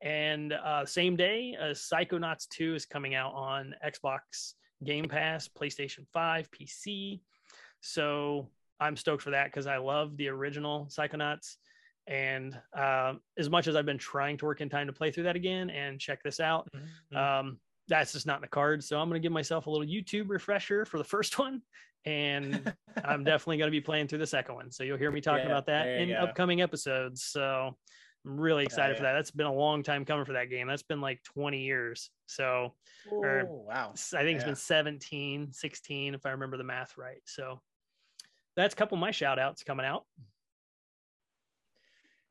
And 0.00 0.52
uh, 0.52 0.84
same 0.84 1.16
day 1.16 1.56
uh, 1.60 1.66
psychonauts 1.66 2.48
2 2.48 2.74
is 2.74 2.86
coming 2.86 3.14
out 3.14 3.34
on 3.34 3.74
xbox 3.84 4.54
Game 4.84 5.08
Pass, 5.08 5.48
PlayStation 5.48 6.06
5, 6.12 6.50
PC. 6.50 7.20
So 7.80 8.48
I'm 8.80 8.96
stoked 8.96 9.22
for 9.22 9.30
that 9.30 9.46
because 9.46 9.66
I 9.66 9.76
love 9.76 10.16
the 10.16 10.28
original 10.28 10.88
Psychonauts. 10.90 11.56
And 12.06 12.58
uh, 12.76 13.14
as 13.38 13.48
much 13.48 13.68
as 13.68 13.76
I've 13.76 13.86
been 13.86 13.98
trying 13.98 14.36
to 14.38 14.44
work 14.44 14.60
in 14.60 14.68
time 14.68 14.88
to 14.88 14.92
play 14.92 15.10
through 15.10 15.24
that 15.24 15.36
again 15.36 15.70
and 15.70 16.00
check 16.00 16.22
this 16.22 16.40
out, 16.40 16.68
mm-hmm. 16.74 17.16
um, 17.16 17.58
that's 17.88 18.12
just 18.12 18.26
not 18.26 18.36
in 18.36 18.42
the 18.42 18.48
cards. 18.48 18.88
So 18.88 18.98
I'm 18.98 19.08
going 19.08 19.20
to 19.20 19.24
give 19.24 19.32
myself 19.32 19.66
a 19.66 19.70
little 19.70 19.86
YouTube 19.86 20.28
refresher 20.28 20.84
for 20.84 20.98
the 20.98 21.04
first 21.04 21.38
one. 21.38 21.62
And 22.04 22.74
I'm 23.04 23.22
definitely 23.24 23.58
going 23.58 23.68
to 23.68 23.72
be 23.72 23.80
playing 23.80 24.08
through 24.08 24.18
the 24.18 24.26
second 24.26 24.56
one. 24.56 24.72
So 24.72 24.82
you'll 24.82 24.98
hear 24.98 25.12
me 25.12 25.20
talking 25.20 25.46
yeah, 25.46 25.52
about 25.52 25.66
that 25.66 25.86
in 25.86 26.08
go. 26.08 26.16
upcoming 26.16 26.60
episodes. 26.60 27.22
So 27.22 27.76
I'm 28.24 28.38
really 28.38 28.64
excited 28.64 28.92
yeah. 28.92 28.98
for 28.98 29.02
that. 29.04 29.12
That's 29.14 29.30
been 29.30 29.46
a 29.46 29.52
long 29.52 29.82
time 29.82 30.04
coming 30.04 30.24
for 30.24 30.34
that 30.34 30.50
game. 30.50 30.68
That's 30.68 30.82
been 30.82 31.00
like 31.00 31.22
20 31.24 31.58
years. 31.58 32.10
So, 32.26 32.74
Ooh, 33.12 33.22
or, 33.22 33.44
wow. 33.46 33.92
I 34.14 34.22
think 34.22 34.36
it's 34.36 34.44
been 34.44 34.54
17, 34.54 35.52
16, 35.52 36.14
if 36.14 36.24
I 36.24 36.30
remember 36.30 36.56
the 36.56 36.64
math 36.64 36.96
right. 36.96 37.20
So 37.24 37.60
that's 38.56 38.74
a 38.74 38.76
couple 38.76 38.96
of 38.96 39.00
my 39.00 39.10
shout 39.10 39.38
outs 39.38 39.64
coming 39.64 39.86
out. 39.86 40.04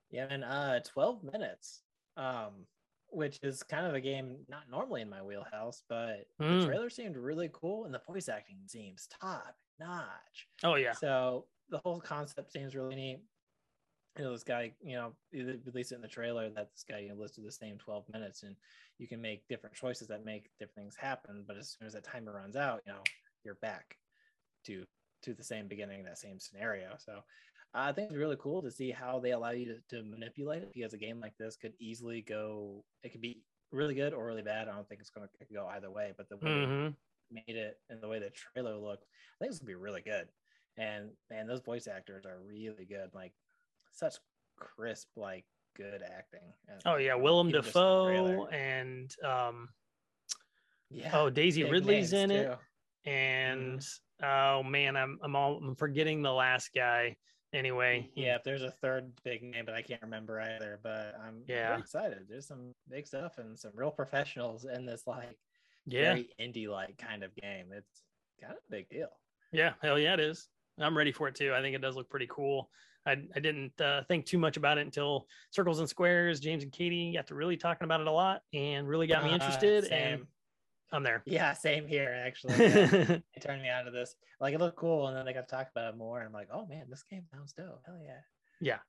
Yeah, 0.10 0.28
and 0.30 0.44
uh 0.44 0.80
12 0.82 1.24
minutes. 1.24 1.82
Um, 2.18 2.66
which 3.12 3.40
is 3.44 3.62
kind 3.62 3.86
of 3.86 3.94
a 3.94 4.02
game 4.02 4.38
not 4.48 4.64
normally 4.70 5.02
in 5.02 5.10
my 5.10 5.22
wheelhouse, 5.22 5.84
but 5.90 6.28
mm. 6.42 6.48
the 6.48 6.62
hmm. 6.62 6.66
trailer 6.66 6.90
seemed 6.90 7.18
really 7.18 7.50
cool 7.52 7.86
and 7.86 7.94
the 7.94 8.02
voice 8.08 8.30
acting 8.30 8.58
seems 8.68 9.08
top 9.22 9.56
notch. 9.80 10.48
Oh 10.64 10.76
yeah. 10.76 10.94
So 10.94 11.46
the 11.70 11.80
whole 11.84 12.00
concept 12.00 12.54
seems 12.54 12.76
really 12.76 12.96
neat. 12.96 13.20
You 14.18 14.26
know, 14.26 14.34
this 14.34 14.44
guy, 14.44 14.74
you 14.84 14.96
know, 14.96 15.14
at 15.34 15.74
least 15.74 15.94
in 15.94 16.02
the 16.02 16.08
trailer 16.08 16.50
that 16.50 16.72
this 16.72 16.84
guy 16.88 17.00
you 17.00 17.10
know, 17.10 17.16
listed 17.16 17.46
the 17.46 17.52
same 17.52 17.78
12 17.78 18.04
minutes 18.12 18.44
and 18.44 18.56
you 18.98 19.08
can 19.08 19.22
make 19.22 19.48
different 19.48 19.76
choices 19.76 20.08
that 20.10 20.26
make 20.26 20.50
different 20.60 20.76
things 20.76 20.96
happen. 20.96 21.46
But 21.48 21.58
as 21.58 21.76
soon 21.78 21.88
as 21.88 21.94
that 21.94 22.04
timer 22.04 22.34
runs 22.34 22.56
out, 22.56 22.82
you 22.86 22.92
know, 22.92 23.04
you're 23.44 23.56
back 23.56 23.98
to 24.66 24.86
to 25.24 25.34
the 25.34 25.44
same 25.44 25.68
beginning, 25.68 26.04
that 26.04 26.18
same 26.18 26.40
scenario. 26.40 26.96
So 26.98 27.22
I 27.74 27.92
think 27.92 28.10
it's 28.10 28.18
really 28.18 28.38
cool 28.40 28.62
to 28.62 28.72
see 28.72 28.92
how 28.92 29.20
they 29.20 29.32
allow 29.32 29.52
you 29.52 29.66
to, 29.90 29.96
to 29.96 30.04
manipulate 30.04 30.64
it 30.64 30.74
because 30.74 30.94
a 30.94 30.98
game 30.98 31.20
like 31.20 31.38
this 31.38 31.56
could 31.56 31.74
easily 31.80 32.22
go, 32.22 32.84
it 33.04 33.12
could 33.12 33.22
be 33.22 33.42
really 33.72 33.96
good 33.96 34.14
or 34.14 34.26
really 34.26 34.42
bad. 34.42 34.68
I 34.68 34.76
don't 34.76 34.88
think 34.90 35.00
it's 35.00 35.10
going 35.10 35.28
to 35.28 35.54
go 35.54 35.68
either 35.68 35.90
way, 35.90 36.14
but 36.18 36.28
the 36.28 36.38
way 36.38 36.52
mm-hmm. 36.52 36.90
they 37.32 37.44
made 37.48 37.56
it 37.56 37.78
and 37.90 38.02
the 38.02 38.08
way 38.08 38.20
the 38.20 38.32
trailer 38.32 38.76
looked, 38.76 39.06
I 39.06 39.46
think 39.46 39.52
it's 39.52 39.60
going 39.60 39.74
to 39.74 39.78
be 39.78 39.82
really 39.82 40.02
good. 40.02 40.28
And 40.78 41.12
man, 41.30 41.48
those 41.48 41.62
voice 41.62 41.88
actors 41.88 42.26
are 42.26 42.40
really 42.46 42.86
good. 42.86 43.10
Like 43.14 43.34
such 43.92 44.16
crisp, 44.58 45.08
like 45.16 45.46
good 45.76 46.04
acting. 46.04 46.54
Oh 46.86 46.98
yeah, 46.98 47.16
Willem 47.16 47.50
Dafoe 47.52 48.48
and 48.48 49.14
um, 49.24 49.70
yeah, 50.90 51.12
oh 51.14 51.30
Daisy 51.30 51.64
Ridley's 51.64 52.14
in 52.14 52.30
too. 52.30 52.36
it, 52.36 52.58
and 53.06 53.80
mm-hmm. 53.80 54.26
oh 54.26 54.64
man, 54.64 54.96
I'm 54.96 55.20
I'm 55.24 55.36
all 55.36 55.58
I'm 55.58 55.76
forgetting 55.76 56.22
the 56.22 56.34
last 56.34 56.72
guy 56.76 57.16
anyway. 57.54 58.10
Yeah, 58.16 58.36
if 58.36 58.44
there's 58.44 58.64
a 58.64 58.72
third 58.72 59.12
big 59.24 59.44
name, 59.44 59.66
but 59.66 59.74
I 59.74 59.82
can't 59.82 60.02
remember 60.02 60.40
either. 60.40 60.80
But 60.84 61.16
I'm 61.26 61.44
yeah 61.48 61.78
excited. 61.78 62.26
There's 62.30 62.48
some 62.48 62.74
big 62.90 63.08
stuff 63.08 63.38
and 63.38 63.58
some 63.58 63.72
real 63.74 63.92
professionals 63.92 64.66
in 64.66 64.86
this 64.86 65.04
like 65.08 65.38
yeah 65.86 66.14
very 66.14 66.30
indie 66.40 66.68
like 66.68 66.98
kind 66.98 67.24
of 67.24 67.36
game. 67.36 67.68
It's 67.72 68.02
kind 68.42 68.54
of 68.54 68.60
a 68.68 68.72
big 68.72 68.90
deal. 68.90 69.10
Yeah, 69.52 69.74
hell 69.82 70.00
yeah, 70.00 70.14
it 70.14 70.20
is. 70.20 70.48
I'm 70.80 70.98
ready 70.98 71.12
for 71.12 71.28
it 71.28 71.36
too. 71.36 71.54
I 71.54 71.62
think 71.62 71.76
it 71.76 71.82
does 71.82 71.96
look 71.96 72.10
pretty 72.10 72.28
cool. 72.30 72.70
I, 73.06 73.18
I 73.36 73.40
didn't 73.40 73.80
uh, 73.82 74.04
think 74.08 74.26
too 74.26 74.38
much 74.38 74.58
about 74.58 74.78
it 74.78 74.82
until 74.82 75.28
Circles 75.50 75.80
and 75.80 75.90
Squares. 75.90 76.40
James 76.40 76.64
and 76.64 76.72
Katie 76.72 77.14
got 77.14 77.28
to 77.28 77.36
really 77.36 77.58
talking 77.58 77.86
about 77.86 78.02
it 78.02 78.08
a 78.08 78.12
lot 78.12 78.42
and 78.54 78.88
really 78.88 79.08
got 79.08 79.24
me 79.24 79.32
uh, 79.32 79.36
interested. 79.36 79.86
Uh, 79.86 79.96
and 79.96 80.28
I'm 80.92 81.04
there. 81.04 81.24
Yeah, 81.26 81.54
same 81.54 81.88
here 81.88 82.14
actually. 82.26 82.54
Yeah. 82.60 83.20
turned 83.42 83.62
me 83.62 83.70
on 83.70 83.86
to 83.86 83.92
this. 83.92 84.16
Like 84.40 84.54
it 84.54 84.60
looked 84.60 84.78
cool, 84.78 85.08
and 85.08 85.16
then 85.18 85.26
they 85.26 85.34
got 85.34 85.48
to 85.48 85.56
talk 85.56 85.68
about 85.74 85.94
it 85.94 85.98
more. 85.98 86.20
And 86.20 86.28
I'm 86.28 86.34
like, 86.34 86.50
oh 86.54 86.66
man, 86.66 86.86
this 86.90 87.04
game 87.10 87.24
sounds 87.34 87.54
dope. 87.54 87.82
Hell 87.86 88.00
yeah. 88.04 88.20
Yeah. 88.60 88.80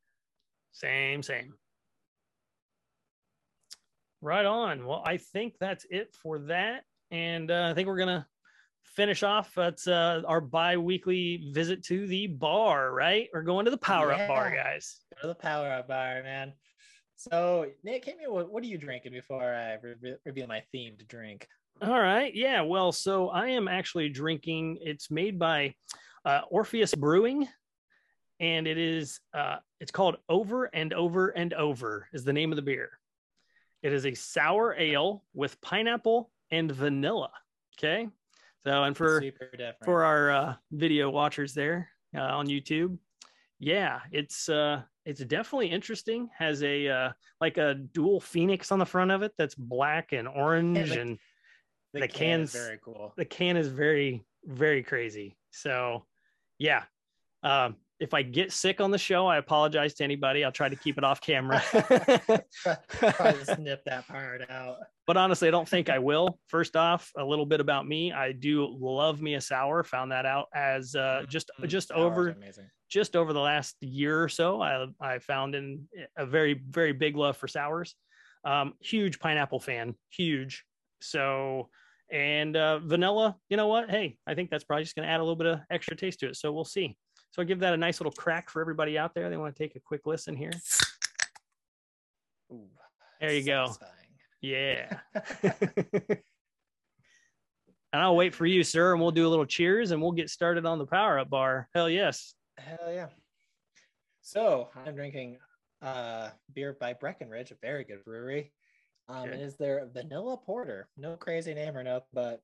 Same, 0.73 1.23
same. 1.23 1.55
Right 4.21 4.45
on. 4.45 4.87
Well, 4.87 5.03
I 5.05 5.17
think 5.17 5.55
that's 5.59 5.87
it 5.91 6.15
for 6.23 6.39
that. 6.41 6.85
And 7.11 7.51
uh, 7.51 7.69
I 7.71 7.75
think 7.75 7.89
we're 7.89 7.99
gonna 7.99 8.27
finish 8.83 9.23
off. 9.23 9.53
That's 9.55 9.87
uh, 9.87 10.23
our 10.27 10.41
bi-weekly 10.41 11.51
visit 11.53 11.83
to 11.85 12.07
the 12.07 12.27
bar, 12.27 12.93
right? 12.93 13.29
We're 13.33 13.43
going 13.43 13.65
to 13.65 13.71
the 13.71 13.79
power 13.79 14.13
yeah. 14.13 14.23
up 14.23 14.29
bar, 14.29 14.55
guys. 14.55 15.01
Go 15.15 15.23
to 15.23 15.29
the 15.29 15.35
power 15.35 15.71
up 15.73 15.89
bar, 15.89 16.23
man. 16.23 16.53
So, 17.17 17.67
Nick, 17.85 18.05
came 18.05 18.19
here. 18.19 18.31
What, 18.31 18.51
what 18.51 18.63
are 18.63 18.67
you 18.67 18.79
drinking 18.79 19.13
before 19.13 19.43
I 19.43 19.79
re- 19.83 20.17
reveal 20.25 20.47
my 20.47 20.63
themed 20.75 21.07
drink? 21.09 21.47
All 21.81 22.01
right. 22.01 22.35
Yeah. 22.35 22.63
Well, 22.63 22.93
so 22.93 23.29
I 23.29 23.49
am 23.49 23.69
actually 23.69 24.09
drinking, 24.09 24.79
it's 24.81 25.11
made 25.11 25.39
by 25.39 25.75
uh, 26.25 26.43
Orpheus 26.51 26.95
Brewing 26.95 27.49
and 28.43 28.67
it 28.67 28.77
is 28.77 29.21
uh, 29.33 29.57
it's 29.81 29.93
called 29.93 30.17
Over 30.29 30.65
and 30.75 30.93
Over 30.93 31.29
and 31.29 31.55
Over 31.55 32.09
is 32.13 32.25
the 32.25 32.33
name 32.33 32.53
of 32.53 32.57
the 32.57 32.63
beer. 32.63 32.91
It 33.83 33.93
is 33.93 34.05
a 34.05 34.15
sour 34.15 34.75
ale 34.79 35.25
with 35.33 35.61
pineapple 35.61 36.31
and 36.51 36.71
vanilla. 36.71 37.31
Okay. 37.79 38.09
So, 38.65 38.85
and 38.85 38.97
for 38.97 39.23
for 39.85 40.05
our 40.05 40.31
uh, 40.31 40.55
video 40.71 41.11
watchers 41.11 41.53
there 41.53 41.89
uh, 42.17 42.21
on 42.21 42.47
YouTube, 42.47 42.97
yeah, 43.59 44.01
it's 44.13 44.49
uh, 44.49 44.83
it's 45.05 45.21
definitely 45.25 45.69
interesting. 45.69 46.29
Has 46.39 46.63
a 46.63 46.89
uh, 46.89 47.13
like 47.41 47.59
a 47.59 47.75
dual 47.75 48.21
phoenix 48.21 48.71
on 48.71 48.79
the 48.79 48.87
front 48.87 49.11
of 49.11 49.23
it 49.23 49.33
that's 49.37 49.57
black 49.57 50.13
and 50.13 50.29
orange, 50.29 50.91
like, 50.91 50.99
and 50.99 51.19
the, 51.93 52.01
the 52.01 52.09
can 52.09 52.41
can's 52.41 52.53
very 52.53 52.79
cool. 52.85 53.13
The 53.17 53.25
can 53.25 53.57
is 53.57 53.67
very 53.69 54.25
very 54.45 54.83
crazy. 54.83 55.37
So, 55.51 56.07
yeah, 56.59 56.85
um, 57.43 57.77
if 58.03 58.13
I 58.15 58.23
get 58.23 58.51
sick 58.51 58.81
on 58.81 58.91
the 58.91 58.99
show, 58.99 59.29
I 59.29 59.37
apologize 59.37 59.95
to 59.95 60.05
anybody. 60.05 60.45
I'll 60.45 60.51
try 60.51 60.69
to 60.69 60.75
keep 60.75 60.99
it 60.99 61.05
off 61.05 61.21
camera. 61.21 61.63
Probably 62.89 63.45
snip 63.45 63.85
that 63.87 64.09
part 64.09 64.51
out. 64.51 64.79
But 65.07 65.17
honestly, 65.17 65.47
I 65.47 65.53
don't 65.53 65.69
think 65.69 65.89
I 65.89 66.01
will. 66.01 66.37
First 66.49 66.75
off, 66.75 67.13
a 67.17 67.25
little 67.25 67.47
bit 67.47 67.61
about 67.61 67.87
me. 67.87 68.11
I 68.13 68.33
do 68.33 68.67
love 68.77 69.23
me 69.23 69.35
a 69.35 69.41
sour. 69.41 69.85
Found 69.85 70.11
that 70.11 70.27
out 70.27 70.49
as 70.53 70.97
uh, 70.97 71.23
just 71.29 71.53
mm-hmm. 71.57 71.69
just 71.69 71.93
over 71.93 72.37
just 72.91 73.15
over 73.15 73.33
the 73.33 73.41
last 73.41 73.77
year 73.81 74.21
or 74.21 74.29
so. 74.29 74.61
I 74.61 74.87
I 75.01 75.21
found 75.21 75.55
in 75.55 75.87
a 76.17 76.27
very 76.27 76.61
very 76.71 76.93
big 76.93 77.17
love 77.17 77.37
for 77.37 77.47
sours. 77.47 77.95
Um, 78.45 78.75
huge 78.81 79.21
pineapple 79.21 79.61
fan, 79.61 79.95
huge. 80.11 80.65
So 81.01 81.69
and 82.11 82.57
uh, 82.57 82.81
vanilla, 82.81 83.37
you 83.49 83.57
know 83.57 83.69
what? 83.69 83.91
Hey, 83.91 84.19
I 84.27 84.35
think 84.35 84.51
that's 84.51 84.65
probably 84.65 84.83
just 84.83 84.97
going 84.97 85.07
to 85.07 85.13
add 85.13 85.21
a 85.21 85.23
little 85.23 85.37
bit 85.37 85.47
of 85.47 85.61
extra 85.71 85.97
taste 85.97 86.19
to 86.21 86.29
it. 86.29 86.37
So 86.37 86.53
we'll 86.53 86.65
see. 86.65 86.97
So 87.33 87.41
I'll 87.41 87.49
give 87.49 87.61
that 87.61 87.73
a 87.73 87.79
nice 87.79 87.99
little 87.99 88.13
crack 88.13 88.51
for 88.51 88.61
everybody 88.61 88.99
out 88.99 89.15
there. 89.15 89.31
They 89.31 89.39
want 89.39 89.57
to 89.57 89.63
take 89.63 89.75
a 89.75 89.81
quick 89.81 90.07
listen 90.07 90.37
here. 90.37 90.53
Ooh, 92.53 92.69
there 93.21 93.33
you 93.33 93.43
go. 93.43 93.75
Yeah. 94.43 94.99
and 95.43 96.19
I'll 97.95 98.17
wait 98.17 98.35
for 98.35 98.45
you, 98.45 98.63
sir, 98.63 98.93
and 98.93 99.01
we'll 99.01 99.13
do 99.13 99.27
a 99.27 99.31
little 99.31 99.47
cheers 99.47 99.93
and 99.93 100.03
we'll 100.03 100.13
get 100.13 100.29
started 100.29 100.67
on 100.67 100.79
the 100.79 100.85
power 100.85 101.19
up 101.19 101.31
bar. 101.31 101.69
Hell 101.75 101.89
yes. 101.89 102.35
Hell 102.59 102.93
yeah. 102.93 103.09
So 104.21 104.69
I'm 104.85 104.95
drinking 104.95 105.39
uh, 105.81 106.31
beer 106.53 106.77
by 106.79 106.93
Breckenridge, 106.93 107.51
a 107.51 107.57
very 107.63 107.85
good 107.85 108.05
brewery. 108.05 108.53
Um, 109.09 109.29
okay. 109.29 109.37
It 109.37 109.41
is 109.41 109.57
their 109.57 109.89
vanilla 109.93 110.37
porter. 110.37 110.89
No 110.99 111.17
crazy 111.17 111.55
name 111.55 111.77
or 111.77 111.83
nothing, 111.83 112.09
but 112.13 112.43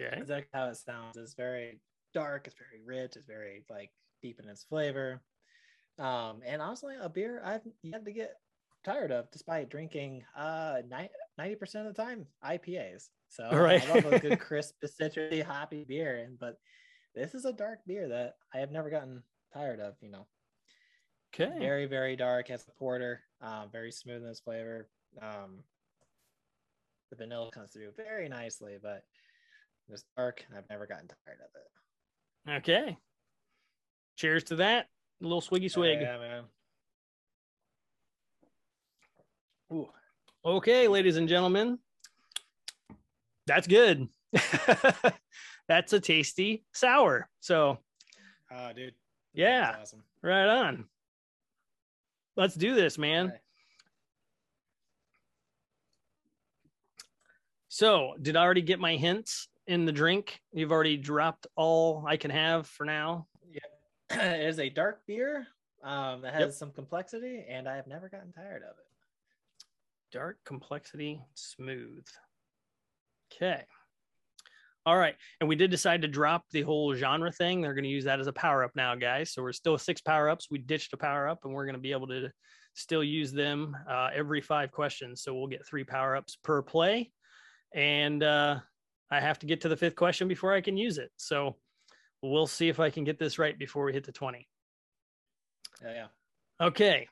okay. 0.00 0.16
exactly 0.16 0.48
how 0.54 0.68
it 0.68 0.76
sounds. 0.76 1.16
It's 1.16 1.34
very 1.34 1.80
dark. 2.14 2.46
It's 2.46 2.56
very 2.56 2.82
rich. 2.84 3.16
It's 3.16 3.26
very 3.26 3.64
like 3.68 3.90
deep 4.22 4.40
in 4.42 4.48
its 4.48 4.64
flavor. 4.64 5.20
Um, 5.98 6.40
and 6.46 6.62
honestly, 6.62 6.94
a 7.00 7.08
beer 7.08 7.42
I've 7.44 7.62
yet 7.82 8.04
to 8.04 8.12
get 8.12 8.34
tired 8.84 9.12
of, 9.12 9.30
despite 9.30 9.70
drinking 9.70 10.24
uh 10.36 10.78
90 11.38 11.56
percent 11.56 11.86
of 11.86 11.94
the 11.94 12.02
time 12.02 12.26
IPAs. 12.44 13.08
So 13.28 13.48
right. 13.52 13.86
I 13.88 13.94
love 13.94 14.12
a 14.12 14.18
good 14.18 14.40
crisp, 14.40 14.74
citrusy, 14.84 15.42
hoppy 15.42 15.84
beer. 15.84 16.18
And 16.18 16.38
but 16.38 16.56
this 17.14 17.34
is 17.34 17.44
a 17.44 17.52
dark 17.52 17.80
beer 17.86 18.08
that 18.08 18.34
I 18.54 18.58
have 18.58 18.70
never 18.70 18.90
gotten 18.90 19.22
tired 19.52 19.80
of. 19.80 19.94
You 20.00 20.10
know, 20.10 20.26
okay, 21.34 21.58
very 21.58 21.86
very 21.86 22.16
dark. 22.16 22.50
as 22.50 22.66
a 22.66 22.72
porter, 22.78 23.20
um, 23.40 23.68
very 23.70 23.92
smooth 23.92 24.22
in 24.22 24.28
its 24.28 24.40
flavor. 24.40 24.88
Um, 25.20 25.62
the 27.10 27.16
vanilla 27.16 27.50
comes 27.50 27.70
through 27.72 27.92
very 27.96 28.28
nicely, 28.28 28.78
but 28.82 29.02
it's 29.90 30.04
dark, 30.16 30.44
and 30.48 30.56
I've 30.56 30.68
never 30.70 30.86
gotten 30.86 31.08
tired 31.08 31.38
of 31.40 31.50
it. 31.54 32.58
Okay, 32.58 32.96
Cheers 34.16 34.44
to 34.44 34.56
that. 34.56 34.88
A 35.20 35.24
little 35.24 35.40
swiggy 35.40 35.70
swig. 35.70 36.00
yeah, 36.00 36.18
man. 36.18 36.44
Ooh. 39.72 39.88
Okay, 40.44 40.88
ladies 40.88 41.16
and 41.16 41.28
gentlemen. 41.28 41.78
That's 43.46 43.66
good. 43.66 44.08
That's 45.68 45.92
a 45.92 46.00
tasty 46.00 46.64
sour. 46.72 47.28
So, 47.40 47.78
oh, 48.52 48.72
dude. 48.74 48.94
Yeah. 49.32 49.76
Awesome. 49.80 50.02
Right 50.22 50.48
on. 50.48 50.86
Let's 52.36 52.54
do 52.54 52.74
this, 52.74 52.98
man. 52.98 53.26
Okay. 53.28 53.36
So, 57.68 58.14
did 58.20 58.36
I 58.36 58.42
already 58.42 58.62
get 58.62 58.80
my 58.80 58.96
hints 58.96 59.48
in 59.66 59.86
the 59.86 59.92
drink? 59.92 60.40
You've 60.52 60.72
already 60.72 60.96
dropped 60.96 61.46
all 61.56 62.04
I 62.06 62.16
can 62.16 62.30
have 62.30 62.66
for 62.66 62.84
now 62.84 63.26
it 63.31 63.31
is 64.20 64.58
a 64.58 64.68
dark 64.68 65.00
beer 65.06 65.46
um, 65.82 66.22
that 66.22 66.34
has 66.34 66.40
yep. 66.40 66.52
some 66.52 66.70
complexity, 66.70 67.44
and 67.48 67.68
I 67.68 67.76
have 67.76 67.86
never 67.86 68.08
gotten 68.08 68.32
tired 68.32 68.62
of 68.62 68.70
it. 68.70 68.86
Dark 70.12 70.38
complexity, 70.44 71.20
smooth. 71.34 72.04
Okay. 73.34 73.62
All 74.84 74.98
right. 74.98 75.14
And 75.40 75.48
we 75.48 75.56
did 75.56 75.70
decide 75.70 76.02
to 76.02 76.08
drop 76.08 76.44
the 76.50 76.62
whole 76.62 76.92
genre 76.94 77.30
thing. 77.30 77.60
They're 77.60 77.74
going 77.74 77.84
to 77.84 77.90
use 77.90 78.04
that 78.04 78.18
as 78.18 78.26
a 78.26 78.32
power 78.32 78.64
up 78.64 78.72
now, 78.74 78.94
guys. 78.96 79.32
So 79.32 79.42
we're 79.42 79.52
still 79.52 79.78
six 79.78 80.00
power 80.00 80.28
ups. 80.28 80.48
We 80.50 80.58
ditched 80.58 80.92
a 80.92 80.96
power 80.96 81.28
up 81.28 81.40
and 81.44 81.54
we're 81.54 81.66
going 81.66 81.76
to 81.76 81.80
be 81.80 81.92
able 81.92 82.08
to 82.08 82.30
still 82.74 83.04
use 83.04 83.32
them 83.32 83.76
uh, 83.88 84.10
every 84.12 84.40
five 84.40 84.72
questions. 84.72 85.22
So 85.22 85.34
we'll 85.34 85.46
get 85.46 85.64
three 85.64 85.84
power 85.84 86.16
ups 86.16 86.36
per 86.42 86.62
play. 86.62 87.12
And 87.74 88.24
uh, 88.24 88.58
I 89.10 89.20
have 89.20 89.38
to 89.40 89.46
get 89.46 89.60
to 89.62 89.68
the 89.68 89.76
fifth 89.76 89.94
question 89.94 90.26
before 90.26 90.52
I 90.52 90.60
can 90.60 90.76
use 90.76 90.98
it. 90.98 91.10
So 91.16 91.56
we'll 92.22 92.46
see 92.46 92.68
if 92.68 92.80
I 92.80 92.90
can 92.90 93.04
get 93.04 93.18
this 93.18 93.38
right 93.38 93.58
before 93.58 93.84
we 93.84 93.92
hit 93.92 94.04
the 94.04 94.12
20. 94.12 94.46
Yeah. 95.82 95.92
yeah. 95.92 96.66
Okay. 96.66 97.08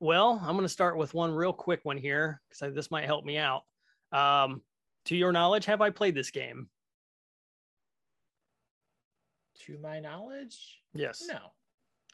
Well, 0.00 0.40
I'm 0.42 0.54
going 0.54 0.64
to 0.64 0.68
start 0.68 0.96
with 0.96 1.14
one 1.14 1.32
real 1.32 1.52
quick 1.52 1.80
one 1.84 1.98
here 1.98 2.40
because 2.48 2.74
this 2.74 2.90
might 2.90 3.04
help 3.04 3.24
me 3.24 3.38
out. 3.38 3.62
Um, 4.12 4.62
to 5.06 5.16
your 5.16 5.32
knowledge, 5.32 5.66
have 5.66 5.80
I 5.80 5.90
played 5.90 6.14
this 6.14 6.30
game? 6.30 6.68
To 9.66 9.78
my 9.78 10.00
knowledge, 10.00 10.80
yes. 10.94 11.22
No. 11.26 11.38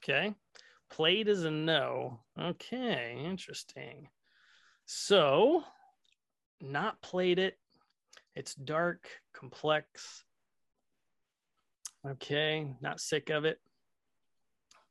Okay. 0.02 0.34
Played 0.90 1.28
is 1.28 1.44
a 1.44 1.50
no. 1.50 2.20
Okay, 2.38 3.22
interesting. 3.24 4.08
So, 4.86 5.62
not 6.60 7.00
played 7.00 7.38
it. 7.38 7.58
It's 8.34 8.54
dark, 8.54 9.08
complex. 9.32 10.24
Okay, 12.08 12.66
not 12.80 13.00
sick 13.00 13.30
of 13.30 13.44
it. 13.44 13.58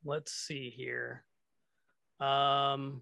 Let's 0.06 0.32
see 0.32 0.70
here. 0.70 1.24
Um, 2.20 3.02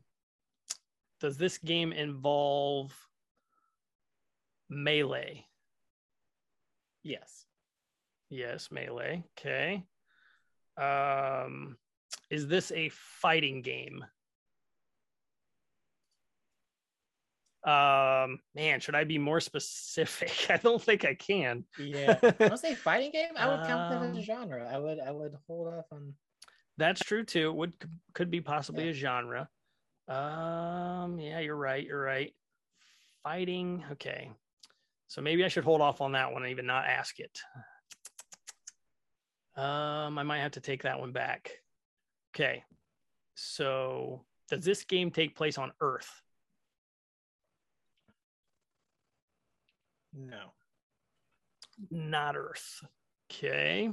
does 1.20 1.38
this 1.38 1.58
game 1.58 1.92
involve 1.92 2.94
melee? 4.70 5.46
Yes. 7.04 7.46
Yes, 8.30 8.70
melee. 8.72 9.24
Okay. 9.38 9.86
Um, 10.78 11.78
is 12.30 12.48
this 12.48 12.72
a 12.72 12.90
fighting 12.90 13.62
game? 13.62 14.06
Um, 17.68 18.40
man, 18.56 18.80
should 18.80 18.96
I 18.96 19.04
be 19.04 19.18
more 19.18 19.42
specific? 19.42 20.48
I 20.50 20.56
don't 20.56 20.82
think 20.82 21.04
I 21.04 21.16
can. 21.16 21.66
Yeah, 21.78 22.18
I 22.40 22.48
would 22.48 22.60
say 22.60 22.76
fighting 22.76 23.12
game. 23.12 23.32
I 23.36 23.50
would 23.50 23.68
count 23.68 23.94
um, 23.94 24.02
that 24.02 24.10
as 24.10 24.18
a 24.18 24.22
genre. 24.22 24.66
I 24.72 24.78
would, 24.78 25.00
I 25.00 25.12
would 25.12 25.36
hold 25.48 25.74
off 25.74 25.86
on. 25.92 26.14
That's 26.78 27.02
true 27.02 27.26
too. 27.26 27.50
It 27.50 27.56
would 27.56 27.74
could 28.14 28.32
be 28.32 28.40
possibly 28.40 28.86
yeah. 28.86 28.92
a 28.92 28.94
genre. 28.94 29.50
Um, 30.08 31.20
yeah, 31.20 31.40
you're 31.40 31.58
right. 31.58 31.86
You're 31.86 32.02
right. 32.02 32.34
Fighting. 33.24 33.84
Okay, 33.92 34.32
so 35.10 35.22
maybe 35.22 35.44
I 35.44 35.50
should 35.50 35.66
hold 35.66 35.82
off 35.82 36.00
on 36.00 36.14
that 36.14 36.32
one 36.32 36.44
and 36.44 36.52
even 36.52 36.68
not 36.68 36.86
ask 36.86 37.20
it. 37.20 37.38
Um, 39.58 40.18
I 40.18 40.24
might 40.24 40.40
have 40.40 40.52
to 40.52 40.62
take 40.62 40.84
that 40.84 41.02
one 41.02 41.12
back. 41.12 41.52
Okay. 42.34 42.64
So, 43.36 44.24
does 44.50 44.64
this 44.64 44.86
game 44.86 45.12
take 45.12 45.36
place 45.36 45.58
on 45.58 45.74
Earth? 45.82 46.22
No. 50.18 50.54
Not 51.92 52.36
Earth. 52.36 52.84
Okay. 53.32 53.92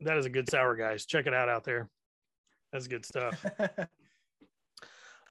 That 0.00 0.16
is 0.16 0.26
a 0.26 0.30
good 0.30 0.48
sour, 0.48 0.76
guys. 0.76 1.04
Check 1.04 1.26
it 1.26 1.34
out 1.34 1.48
out 1.48 1.64
there. 1.64 1.90
That's 2.72 2.86
good 2.86 3.04
stuff. 3.04 3.44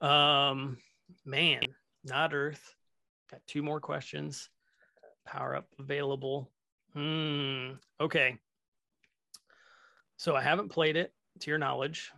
um, 0.00 0.78
man, 1.24 1.62
not 2.04 2.34
Earth. 2.34 2.74
Got 3.30 3.40
two 3.46 3.62
more 3.62 3.80
questions. 3.80 4.48
Power 5.26 5.56
up 5.56 5.66
available. 5.78 6.50
Hmm. 6.94 7.72
Okay. 8.00 8.38
So 10.16 10.36
I 10.36 10.42
haven't 10.42 10.68
played 10.68 10.96
it 10.96 11.12
to 11.40 11.50
your 11.50 11.58
knowledge. 11.58 12.12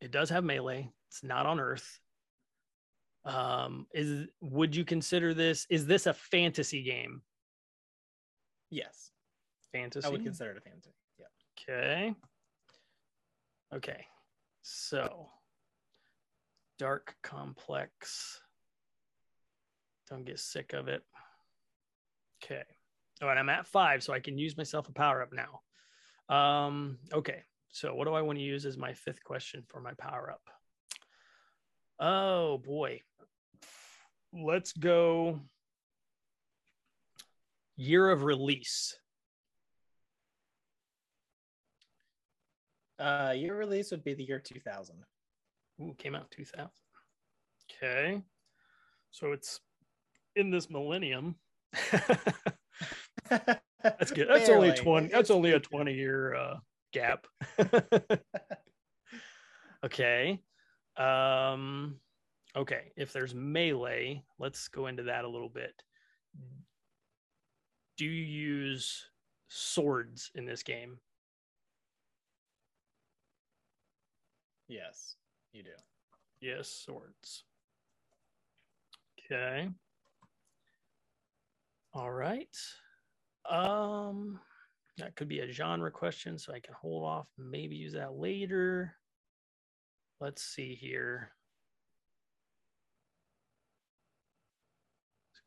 It 0.00 0.10
does 0.10 0.30
have 0.30 0.44
melee. 0.44 0.90
It's 1.08 1.24
not 1.24 1.46
on 1.46 1.60
Earth. 1.60 2.00
Um, 3.28 3.86
is 3.92 4.26
would 4.40 4.74
you 4.74 4.84
consider 4.84 5.34
this? 5.34 5.66
Is 5.68 5.86
this 5.86 6.06
a 6.06 6.14
fantasy 6.14 6.82
game? 6.82 7.22
Yes. 8.70 9.10
Fantasy. 9.70 10.06
I 10.06 10.10
would 10.10 10.24
consider 10.24 10.52
it 10.52 10.56
a 10.56 10.60
fantasy. 10.60 10.94
Yeah. 11.18 11.74
Okay. 11.74 12.14
Okay. 13.74 14.06
So 14.62 15.28
dark 16.78 17.16
complex. 17.22 18.40
Don't 20.08 20.24
get 20.24 20.40
sick 20.40 20.72
of 20.72 20.88
it. 20.88 21.02
Okay. 22.42 22.62
All 23.20 23.28
right, 23.28 23.36
I'm 23.36 23.48
at 23.48 23.66
five, 23.66 24.02
so 24.02 24.12
I 24.12 24.20
can 24.20 24.38
use 24.38 24.56
myself 24.56 24.88
a 24.88 24.92
power 24.92 25.22
up 25.22 25.32
now. 25.32 26.34
Um, 26.34 26.98
okay, 27.12 27.42
so 27.70 27.94
what 27.94 28.06
do 28.06 28.14
I 28.14 28.22
want 28.22 28.38
to 28.38 28.44
use 28.44 28.64
as 28.64 28.78
my 28.78 28.94
fifth 28.94 29.22
question 29.24 29.64
for 29.66 29.80
my 29.80 29.92
power 29.98 30.30
up? 30.30 30.42
Oh 32.00 32.58
boy. 32.58 33.00
Let's 34.32 34.72
go 34.72 35.40
year 37.76 38.10
of 38.10 38.24
release. 38.24 38.96
Uh, 42.98 43.32
year 43.36 43.56
release 43.56 43.90
would 43.90 44.04
be 44.04 44.14
the 44.14 44.24
year 44.24 44.40
2000. 44.40 44.96
Ooh, 45.80 45.94
came 45.98 46.14
out 46.14 46.30
2000. 46.30 46.68
Okay. 47.82 48.20
So 49.10 49.32
it's 49.32 49.60
in 50.36 50.50
this 50.50 50.68
millennium. 50.68 51.36
that's 53.30 54.12
good. 54.12 54.28
That's 54.28 54.48
Barely. 54.48 54.70
only 54.70 54.72
20. 54.72 55.08
That's 55.08 55.30
only 55.30 55.52
a 55.52 55.60
20 55.60 55.94
year 55.94 56.34
uh, 56.34 56.56
gap. 56.92 57.26
okay. 59.84 60.40
Um, 60.98 61.96
okay. 62.56 62.92
If 62.96 63.12
there's 63.12 63.34
melee, 63.34 64.22
let's 64.38 64.68
go 64.68 64.86
into 64.86 65.04
that 65.04 65.24
a 65.24 65.28
little 65.28 65.48
bit. 65.48 65.74
Do 67.96 68.04
you 68.04 68.10
use 68.10 69.08
swords 69.48 70.30
in 70.34 70.44
this 70.44 70.62
game? 70.62 70.98
Yes, 74.68 75.16
you 75.52 75.62
do. 75.62 75.70
Yes, 76.40 76.68
swords. 76.68 77.44
Okay. 79.18 79.68
All 81.94 82.12
right. 82.12 82.54
Um, 83.48 84.38
that 84.98 85.16
could 85.16 85.28
be 85.28 85.40
a 85.40 85.50
genre 85.50 85.90
question, 85.90 86.38
so 86.38 86.52
I 86.52 86.60
can 86.60 86.74
hold 86.74 87.04
off, 87.04 87.26
maybe 87.38 87.76
use 87.76 87.94
that 87.94 88.12
later. 88.12 88.94
Let's 90.20 90.42
see 90.42 90.74
here. 90.74 91.30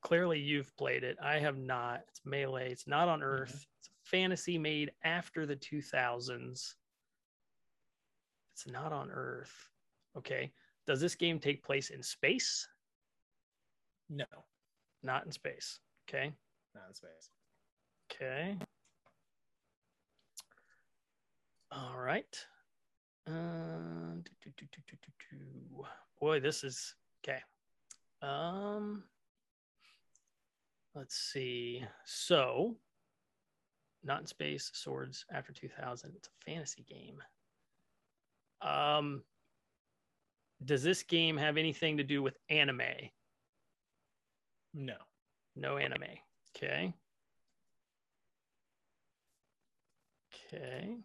Clearly, 0.02 0.40
you've 0.40 0.76
played 0.78 1.04
it. 1.04 1.18
I 1.22 1.40
have 1.40 1.58
not. 1.58 2.02
It's 2.10 2.22
Melee. 2.26 2.72
It's 2.72 2.88
not 2.88 3.08
on 3.08 3.20
mm-hmm. 3.20 3.28
Earth. 3.28 3.50
Mm-hmm. 3.50 3.80
It's 3.80 3.90
a 3.90 4.10
fantasy 4.10 4.58
made 4.58 4.92
after 5.04 5.46
the 5.46 5.56
2000s. 5.56 6.74
It's 8.54 8.68
not 8.68 8.92
on 8.92 9.12
Earth. 9.12 9.70
Okay. 10.18 10.52
Does 10.88 11.00
this 11.00 11.16
game 11.16 11.40
take 11.40 11.64
place 11.64 11.90
in 11.90 12.02
space? 12.02 12.68
No. 14.10 14.26
Not 15.04 15.26
in 15.26 15.32
space. 15.32 15.80
Okay. 16.10 16.32
Not 16.74 16.84
in 16.90 16.96
space. 16.96 17.30
Okay. 18.12 18.58
All 21.72 21.98
right. 21.98 22.46
Uh, 23.32 24.16
do, 24.44 24.52
do, 24.58 24.68
do, 24.68 25.86
Boy, 26.20 26.40
this 26.40 26.64
is 26.64 26.96
okay. 27.24 27.40
Um, 28.22 29.04
let's 30.94 31.16
see. 31.16 31.84
So, 32.06 32.76
not 34.04 34.22
in 34.22 34.28
space, 34.28 34.70
swords 34.74 35.26
after 35.32 35.54
2000. 35.54 36.12
It's 36.16 36.28
a 36.28 36.52
fantasy 36.52 36.86
game. 36.88 37.22
Um, 38.62 39.24
does 40.66 40.84
this 40.84 41.04
game 41.04 41.38
have 41.38 41.58
anything 41.58 41.98
to 41.98 42.04
do 42.04 42.22
with 42.22 42.38
anime? 42.50 42.82
No. 44.74 44.98
No 45.56 45.78
anime. 45.78 46.04
Okay. 46.56 46.94
Okay. 50.54 50.98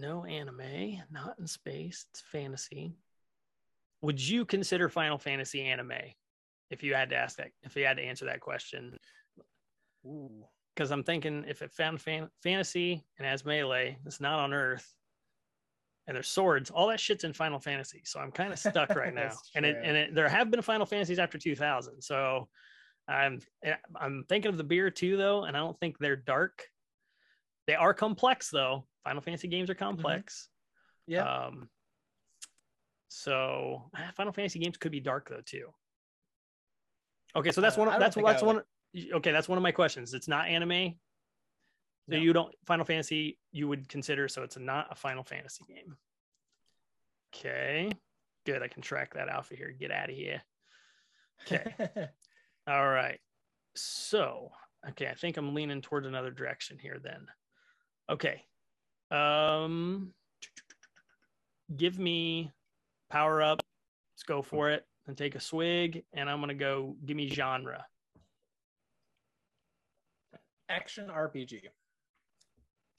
No 0.00 0.24
anime, 0.24 1.02
not 1.10 1.38
in 1.38 1.46
space. 1.46 2.06
It's 2.10 2.22
fantasy. 2.22 2.96
Would 4.02 4.26
you 4.26 4.46
consider 4.46 4.88
Final 4.88 5.18
Fantasy 5.18 5.60
anime 5.62 5.92
if 6.70 6.82
you 6.82 6.94
had 6.94 7.10
to 7.10 7.16
ask 7.16 7.36
that, 7.36 7.48
if 7.62 7.76
you 7.76 7.84
had 7.84 7.98
to 7.98 8.02
answer 8.02 8.24
that 8.24 8.40
question? 8.40 8.96
Because 10.74 10.90
I'm 10.90 11.02
thinking 11.04 11.44
if 11.46 11.60
it 11.60 11.72
found 11.72 12.00
fan- 12.00 12.30
fantasy 12.42 13.04
and 13.18 13.26
has 13.26 13.44
melee, 13.44 13.98
it's 14.06 14.20
not 14.20 14.38
on 14.38 14.54
Earth, 14.54 14.90
and 16.06 16.14
there's 16.14 16.28
swords. 16.28 16.70
All 16.70 16.88
that 16.88 16.98
shit's 16.98 17.24
in 17.24 17.34
Final 17.34 17.60
Fantasy, 17.60 18.00
so 18.04 18.20
I'm 18.20 18.32
kind 18.32 18.52
of 18.54 18.58
stuck 18.58 18.94
right 18.96 19.14
now. 19.14 19.32
and 19.54 19.66
it 19.66 19.76
and 19.82 19.96
it, 19.96 20.14
there 20.14 20.28
have 20.28 20.50
been 20.50 20.62
Final 20.62 20.86
Fantasies 20.86 21.18
after 21.18 21.36
2000, 21.36 22.00
so 22.00 22.48
I'm 23.06 23.40
I'm 24.00 24.24
thinking 24.30 24.48
of 24.48 24.56
the 24.56 24.64
beer 24.64 24.90
too 24.90 25.18
though, 25.18 25.44
and 25.44 25.54
I 25.56 25.60
don't 25.60 25.78
think 25.78 25.98
they're 25.98 26.16
dark. 26.16 26.66
They 27.70 27.76
are 27.76 27.94
complex 27.94 28.50
though. 28.50 28.84
Final 29.04 29.22
Fantasy 29.22 29.46
games 29.46 29.70
are 29.70 29.74
mm-hmm. 29.74 29.84
complex. 29.84 30.48
Mm-hmm. 31.08 31.12
Yeah. 31.12 31.46
Um, 31.46 31.68
so 33.06 33.84
ah, 33.94 34.10
Final 34.16 34.32
Fantasy 34.32 34.58
games 34.58 34.76
could 34.76 34.90
be 34.90 34.98
dark 34.98 35.28
though 35.28 35.42
too. 35.46 35.68
Okay, 37.36 37.52
so 37.52 37.60
that's 37.60 37.76
one. 37.76 37.86
Of, 37.86 38.00
that's 38.00 38.16
that's 38.16 38.42
one. 38.42 38.62
Okay, 39.14 39.30
that's 39.30 39.48
one 39.48 39.56
of 39.56 39.62
my 39.62 39.70
questions. 39.70 40.14
It's 40.14 40.26
not 40.26 40.48
anime. 40.48 40.94
So 42.08 42.16
no. 42.16 42.18
you 42.18 42.32
don't 42.32 42.52
Final 42.66 42.84
Fantasy 42.84 43.38
you 43.52 43.68
would 43.68 43.88
consider 43.88 44.26
so 44.26 44.42
it's 44.42 44.58
not 44.58 44.88
a 44.90 44.96
Final 44.96 45.22
Fantasy 45.22 45.62
game. 45.68 45.94
Okay, 47.32 47.92
good. 48.46 48.64
I 48.64 48.66
can 48.66 48.82
track 48.82 49.14
that 49.14 49.28
alpha 49.28 49.54
here. 49.54 49.72
Get 49.78 49.92
out 49.92 50.10
of 50.10 50.16
here. 50.16 50.42
Okay. 51.46 51.88
All 52.66 52.88
right. 52.88 53.20
So, 53.76 54.50
okay, 54.88 55.06
I 55.06 55.14
think 55.14 55.36
I'm 55.36 55.54
leaning 55.54 55.82
towards 55.82 56.08
another 56.08 56.32
direction 56.32 56.76
here 56.80 56.98
then. 57.00 57.28
Okay. 58.10 58.42
Um 59.10 60.12
give 61.76 61.98
me 61.98 62.50
power 63.10 63.42
up. 63.42 63.62
Let's 64.14 64.22
go 64.24 64.42
for 64.42 64.70
it 64.70 64.84
and 65.06 65.16
take 65.16 65.34
a 65.34 65.40
swig 65.40 66.04
and 66.12 66.28
I'm 66.28 66.38
going 66.38 66.48
to 66.48 66.54
go 66.54 66.96
give 67.04 67.16
me 67.16 67.28
genre. 67.28 67.84
Action 70.68 71.08
RPG. 71.08 71.62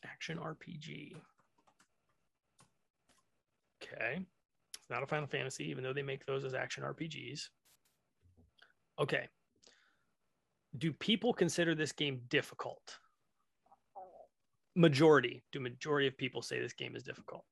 Action 0.04 0.38
RPG. 0.38 1.14
Okay. 3.82 4.20
It's 4.78 4.90
not 4.90 5.04
a 5.04 5.08
Final 5.08 5.28
Fantasy, 5.28 5.70
even 5.70 5.84
though 5.84 5.94
they 5.94 6.02
make 6.02 6.26
those 6.26 6.44
as 6.44 6.54
action 6.54 6.84
RPGs. 6.84 7.50
Okay. 9.00 9.28
Do 10.78 10.92
people 10.94 11.34
consider 11.34 11.76
this 11.76 11.92
game 11.92 12.22
difficult? 12.30 13.00
Majority. 14.76 15.44
Do 15.52 15.60
majority 15.60 16.08
of 16.08 16.18
people 16.18 16.42
say 16.42 16.60
this 16.60 16.74
game 16.74 16.96
is 16.96 17.04
difficult? 17.04 17.44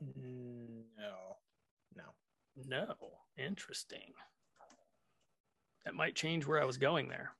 No. 0.00 1.36
No. 1.96 2.04
No. 2.66 2.94
Interesting. 3.36 4.12
That 5.84 5.94
might 5.94 6.14
change 6.14 6.46
where 6.46 6.60
I 6.60 6.66
was 6.66 6.76
going 6.76 7.08
there. 7.08 7.32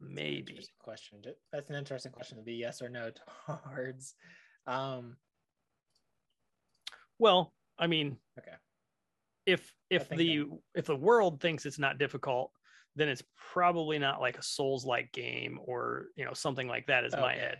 Maybe. 0.00 0.66
question. 0.78 1.22
That's 1.52 1.68
an 1.68 1.76
interesting 1.76 2.12
question 2.12 2.38
to 2.38 2.42
be 2.42 2.54
yes 2.54 2.80
or 2.80 2.88
no 2.88 3.10
towards. 3.46 4.14
Um, 4.66 5.16
well, 7.18 7.52
I 7.78 7.86
mean, 7.86 8.16
okay. 8.38 8.56
If 9.46 9.74
if 9.90 10.08
the 10.08 10.46
if 10.74 10.86
the 10.86 10.96
world 10.96 11.40
thinks 11.40 11.66
it's 11.66 11.78
not 11.78 11.98
difficult, 11.98 12.50
then 12.96 13.08
it's 13.08 13.22
probably 13.52 13.98
not 13.98 14.20
like 14.20 14.38
a 14.38 14.42
Souls 14.42 14.84
like 14.84 15.12
game 15.12 15.58
or 15.64 16.06
you 16.16 16.24
know 16.24 16.32
something 16.34 16.68
like 16.68 16.86
that. 16.86 17.04
Is 17.04 17.14
okay. 17.14 17.22
my 17.22 17.34
head. 17.34 17.58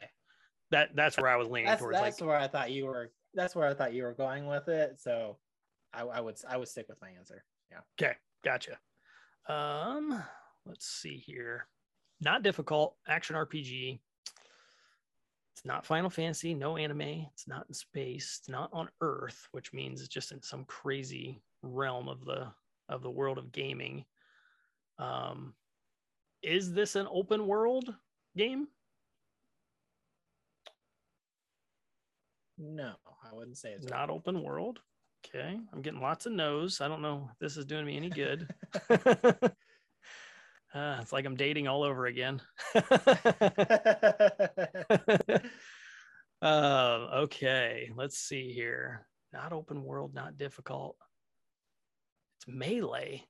That 0.71 0.91
that's 0.95 1.17
where 1.17 1.29
I 1.29 1.37
was 1.37 1.49
leaning 1.49 1.67
that's, 1.67 1.81
towards. 1.81 1.99
That's 1.99 2.21
like, 2.21 2.29
where 2.29 2.39
I 2.39 2.49
thought 2.49 2.71
you 2.71 2.87
were. 2.87 3.11
That's 3.35 3.55
where 3.55 3.69
I 3.69 3.75
thought 3.75 3.93
you 3.95 4.03
were 4.03 4.15
going 4.15 4.47
with 4.47 4.69
it. 4.69 5.01
So, 5.01 5.39
I, 5.93 6.03
I 6.03 6.21
would 6.21 6.37
I 6.49 6.57
would 6.57 6.69
stick 6.69 6.87
with 6.89 7.01
my 7.01 7.11
answer. 7.17 7.45
Yeah. 7.71 7.79
Okay, 8.01 8.15
gotcha. 8.45 8.79
Um, 9.49 10.23
let's 10.67 10.87
see 10.87 11.17
here 11.17 11.67
not 12.21 12.43
difficult 12.43 12.97
action 13.09 13.37
RPG. 13.37 13.99
It's 15.55 15.65
not 15.65 15.87
Final 15.87 16.11
Fantasy, 16.11 16.55
no 16.55 16.77
anime. 16.77 17.27
It's 17.33 17.49
not 17.49 17.67
in 17.69 17.75
space. 17.75 18.39
It's 18.41 18.49
not 18.49 18.71
on 18.73 18.89
Earth, 19.01 19.49
which 19.53 19.73
means 19.73 20.01
it's 20.01 20.09
just 20.09 20.33
in 20.33 20.43
some 20.43 20.65
crazy 20.65 21.43
realm 21.63 22.09
of 22.09 22.25
the 22.25 22.49
of 22.89 23.03
the 23.03 23.11
world 23.11 23.39
of 23.39 23.53
gaming. 23.53 24.05
Um, 25.01 25.55
is 26.43 26.73
this 26.73 26.97
an 26.97 27.07
open 27.11 27.47
world 27.47 27.95
game? 28.37 28.69
No, 32.59 32.93
I 33.25 33.35
wouldn't 33.35 33.57
say 33.57 33.71
it's 33.73 33.89
not 33.89 34.11
open, 34.11 34.37
open 34.37 34.43
world. 34.45 34.81
Okay, 35.27 35.59
I'm 35.73 35.83
getting 35.83 36.01
lots 36.01 36.27
of 36.27 36.33
no's. 36.33 36.81
I 36.81 36.89
don't 36.89 37.03
know 37.03 37.29
if 37.33 37.39
this 37.39 37.57
is 37.57 37.65
doing 37.65 37.87
me 37.87 37.97
any 37.97 38.11
good. 38.11 38.49
Uh, 40.73 40.99
it's 41.01 41.13
like 41.13 41.25
I'm 41.25 41.37
dating 41.37 41.67
all 41.67 41.83
over 41.83 42.07
again. 42.07 42.41
uh, 42.75 42.83
okay, 46.43 47.91
let's 47.97 48.19
see 48.19 48.53
here. 48.53 49.07
Not 49.33 49.53
open 49.53 49.83
world, 49.83 50.15
not 50.15 50.39
difficult. 50.39 50.97
It's 52.39 52.47
melee. 52.49 53.25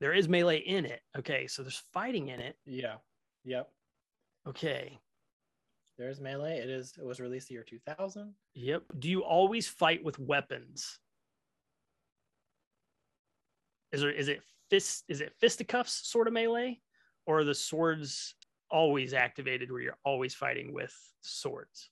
There 0.00 0.12
is 0.12 0.28
melee 0.28 0.58
in 0.58 0.84
it. 0.84 1.00
Okay, 1.16 1.46
so 1.46 1.62
there's 1.62 1.82
fighting 1.92 2.28
in 2.28 2.40
it. 2.40 2.56
Yeah. 2.66 2.96
Yep. 3.44 3.68
Okay. 4.48 4.98
There's 5.98 6.20
melee. 6.20 6.58
It 6.58 6.68
is. 6.68 6.92
It 6.98 7.04
was 7.04 7.20
released 7.20 7.48
the 7.48 7.54
year 7.54 7.64
2000. 7.64 8.34
Yep. 8.54 8.82
Do 8.98 9.08
you 9.08 9.24
always 9.24 9.66
fight 9.66 10.04
with 10.04 10.18
weapons? 10.18 10.98
Is 13.92 14.02
there? 14.02 14.10
Is 14.10 14.28
it 14.28 14.42
fist? 14.68 15.04
Is 15.08 15.22
it 15.22 15.32
fisticuffs 15.40 16.06
sort 16.06 16.26
of 16.26 16.34
melee? 16.34 16.80
or 17.26 17.40
are 17.40 17.44
the 17.44 17.54
swords 17.54 18.34
always 18.70 19.12
activated 19.12 19.70
where 19.70 19.80
you're 19.80 19.98
always 20.04 20.34
fighting 20.34 20.72
with 20.72 20.94
swords? 21.20 21.90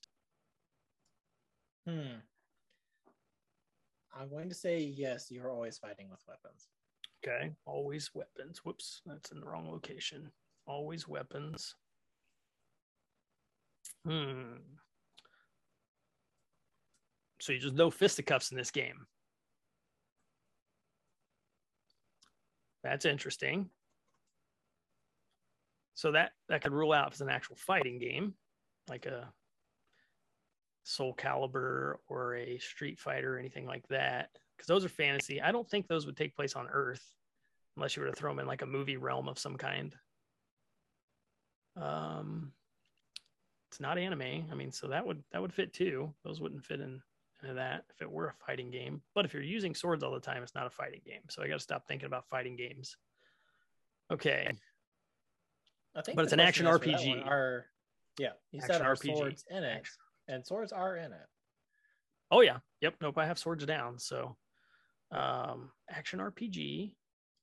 Hmm. 1.87 2.19
I'm 4.17 4.29
going 4.29 4.49
to 4.49 4.55
say 4.55 4.79
yes, 4.79 5.29
you're 5.29 5.51
always 5.51 5.77
fighting 5.77 6.09
with 6.09 6.21
weapons. 6.27 6.69
Okay, 7.23 7.51
always 7.65 8.11
weapons. 8.13 8.59
Whoops, 8.63 9.01
that's 9.05 9.31
in 9.31 9.39
the 9.39 9.45
wrong 9.45 9.69
location. 9.69 10.31
Always 10.67 11.07
weapons. 11.07 11.75
Hmm. 14.05 14.57
So 17.41 17.53
you 17.53 17.59
just 17.59 17.75
no 17.75 17.91
fisticuffs 17.91 18.51
in 18.51 18.57
this 18.57 18.71
game. 18.71 19.05
That's 22.83 23.05
interesting. 23.05 23.69
So 25.95 26.11
that 26.11 26.31
that 26.49 26.61
could 26.61 26.73
rule 26.73 26.91
out 26.91 27.07
if 27.07 27.13
it's 27.13 27.21
an 27.21 27.29
actual 27.29 27.55
fighting 27.55 27.99
game, 27.99 28.33
like 28.89 29.05
a 29.05 29.31
Soul 30.83 31.15
Calibur 31.15 31.95
or 32.07 32.35
a 32.35 32.59
Street 32.59 32.99
Fighter 32.99 33.35
or 33.35 33.39
anything 33.39 33.65
like 33.65 33.87
that, 33.87 34.29
because 34.55 34.67
those 34.67 34.85
are 34.85 34.89
fantasy. 34.89 35.41
I 35.41 35.51
don't 35.51 35.69
think 35.69 35.87
those 35.87 36.05
would 36.05 36.17
take 36.17 36.35
place 36.35 36.55
on 36.55 36.67
Earth 36.71 37.03
unless 37.75 37.95
you 37.95 38.03
were 38.03 38.09
to 38.09 38.15
throw 38.15 38.31
them 38.31 38.39
in 38.39 38.47
like 38.47 38.61
a 38.61 38.67
movie 38.67 38.97
realm 38.97 39.27
of 39.27 39.39
some 39.39 39.57
kind. 39.57 39.95
Um, 41.75 42.53
it's 43.69 43.79
not 43.79 43.97
anime. 43.97 44.47
I 44.51 44.55
mean, 44.55 44.71
so 44.71 44.87
that 44.87 45.05
would 45.05 45.23
that 45.31 45.41
would 45.41 45.53
fit 45.53 45.73
too. 45.73 46.13
Those 46.23 46.39
wouldn't 46.39 46.65
fit 46.65 46.79
in 46.79 47.01
into 47.41 47.55
that 47.55 47.83
if 47.93 48.01
it 48.01 48.09
were 48.09 48.27
a 48.27 48.45
fighting 48.45 48.71
game. 48.71 49.01
But 49.13 49.25
if 49.25 49.33
you're 49.33 49.43
using 49.43 49.75
swords 49.75 50.03
all 50.03 50.13
the 50.13 50.19
time, 50.19 50.43
it's 50.43 50.55
not 50.55 50.67
a 50.67 50.69
fighting 50.69 51.01
game. 51.05 51.21
So 51.29 51.43
I 51.43 51.47
got 51.47 51.55
to 51.55 51.59
stop 51.59 51.87
thinking 51.87 52.07
about 52.07 52.27
fighting 52.29 52.55
games. 52.55 52.97
Okay. 54.11 54.49
I 55.95 56.01
think, 56.01 56.15
but 56.15 56.23
it's 56.23 56.33
an 56.33 56.39
action 56.39 56.65
RPG. 56.65 57.25
Are 57.25 57.65
yeah, 58.19 58.29
you 58.51 58.59
action 58.61 58.75
said 58.75 58.81
are 58.81 58.95
RPG. 58.95 59.17
swords 59.17 59.45
in 59.49 59.63
it, 59.63 59.75
action. 59.77 59.95
and 60.27 60.45
swords 60.45 60.71
are 60.71 60.97
in 60.97 61.11
it. 61.11 61.27
Oh 62.31 62.41
yeah, 62.41 62.57
yep. 62.81 62.95
Nope, 63.01 63.17
I 63.17 63.25
have 63.25 63.39
swords 63.39 63.65
down. 63.65 63.97
So, 63.99 64.35
um, 65.11 65.71
action 65.89 66.19
RPG 66.19 66.93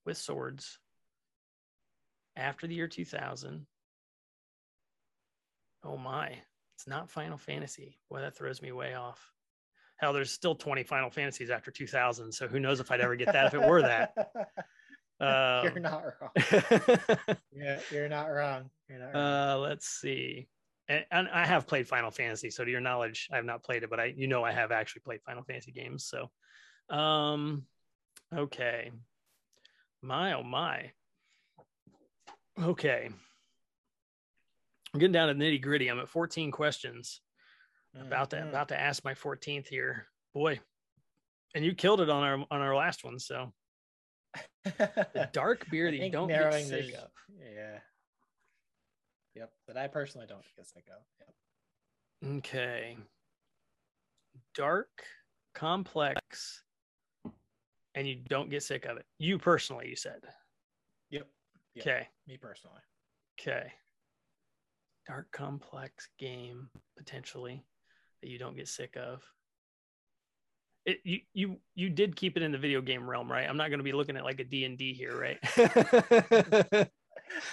with 0.05 0.17
swords 0.17 0.79
after 2.37 2.67
the 2.67 2.75
year 2.75 2.89
2000. 2.89 3.67
Oh 5.85 5.97
my, 5.97 6.37
it's 6.77 6.87
not 6.87 7.11
Final 7.11 7.39
Fantasy. 7.39 7.99
Boy, 8.11 8.21
that 8.21 8.37
throws 8.37 8.63
me 8.63 8.73
way 8.73 8.95
off. 8.95 9.33
Hell, 9.97 10.13
there's 10.13 10.33
still 10.33 10.55
20 10.55 10.83
Final 10.85 11.11
Fantasies 11.11 11.51
after 11.51 11.71
2000. 11.71 12.33
So 12.33 12.49
who 12.49 12.61
knows 12.61 12.81
if 12.81 12.91
I'd 12.91 13.01
ever 13.01 13.17
get 13.17 13.33
that 13.33 13.47
if 13.47 13.55
it 13.55 13.69
were 13.69 13.83
that. 13.83 14.15
Um, 15.21 15.63
you're 15.63 15.79
not 15.79 16.03
wrong. 16.21 16.31
yeah, 17.53 17.79
you're 17.93 18.09
not 18.09 18.27
wrong. 18.27 18.69
You're 18.89 18.99
not 18.99 19.15
wrong. 19.15 19.23
Uh, 19.25 19.57
let's 19.59 19.87
see. 19.87 20.49
And, 20.89 21.05
and, 21.13 21.29
I 21.29 21.47
have 21.47 21.69
played 21.69 21.87
Final 21.87 22.11
Fantasy, 22.11 22.51
so 22.51 22.65
to 22.65 22.71
your 22.71 22.81
knowledge, 22.81 23.29
I 23.33 23.37
have 23.37 23.45
not 23.45 23.63
played 23.63 23.85
it, 23.85 23.91
but 23.91 24.01
I, 24.01 24.07
you 24.17 24.27
know, 24.27 24.43
I 24.43 24.51
have 24.51 24.73
actually 24.73 25.03
played 25.03 25.23
Final 25.23 25.45
Fantasy 25.45 25.71
games. 25.71 26.07
So, 26.07 26.29
um, 26.93 27.65
okay, 28.35 28.91
my 30.03 30.35
oh 30.35 30.43
my. 30.43 30.91
Okay, 32.61 33.09
I'm 34.93 35.01
getting 35.01 35.13
down 35.13 35.29
to 35.29 35.35
nitty 35.35 35.63
gritty. 35.63 35.89
I'm 35.89 35.99
at 35.99 36.09
14 36.09 36.51
questions. 36.51 37.21
Mm-hmm. 37.97 38.07
About 38.07 38.31
to 38.31 38.49
about 38.49 38.69
to 38.69 38.81
ask 38.81 39.05
my 39.05 39.15
14th 39.15 39.69
here, 39.69 40.07
boy, 40.35 40.61
and 41.55 41.65
you 41.65 41.75
killed 41.75 42.01
it 42.01 42.11
on 42.11 42.23
our 42.23 42.35
on 42.51 42.61
our 42.61 42.77
last 42.77 43.05
one. 43.05 43.19
So 43.19 43.53
the 44.65 45.29
dark 45.33 45.69
beer 45.71 45.91
that 45.91 45.97
you 45.97 46.11
don't 46.11 46.29
get 46.29 46.53
sick 46.65 46.95
of. 46.95 47.11
Yeah. 47.39 47.79
Yep. 49.35 49.51
But 49.67 49.77
I 49.77 49.89
personally 49.89 50.27
don't 50.29 50.45
get 50.57 50.67
sick 50.67 50.85
of. 50.89 51.03
Yep. 52.23 52.39
Okay. 52.39 52.97
Dark, 54.55 54.89
complex, 55.55 56.63
and 57.95 58.07
you 58.09 58.17
don't 58.29 58.51
get 58.51 58.63
sick 58.63 58.85
of 58.85 58.97
it. 58.97 59.05
You 59.19 59.39
personally, 59.39 59.89
you 59.89 59.97
said. 59.97 60.21
Yep. 61.11 61.27
yep. 61.75 61.87
Okay. 61.87 62.09
Me 62.27 62.37
personally. 62.37 62.81
Okay. 63.41 63.73
Dark, 65.07 65.31
complex 65.33 66.09
game 66.19 66.69
potentially 66.97 67.65
that 68.23 68.29
you 68.29 68.39
don't 68.39 68.57
get 68.57 68.69
sick 68.69 68.97
of. 68.97 69.23
It, 70.85 70.99
you 71.05 71.21
you 71.33 71.57
you 71.77 71.91
did 71.91 72.17
keep 72.17 72.37
it 72.37 72.43
in 72.43 72.51
the 72.51 72.59
video 72.59 72.81
game 72.81 73.09
realm, 73.09 73.31
right? 73.31 73.49
I'm 73.49 73.57
not 73.57 73.69
going 73.69 73.79
to 73.79 73.85
be 73.85 73.93
looking 73.93 74.17
at 74.17 74.25
like 74.25 74.41
a 74.41 74.45
D 74.45 74.65
and 74.65 74.77
D 74.77 74.93
here, 74.93 75.17
right? 75.17 75.39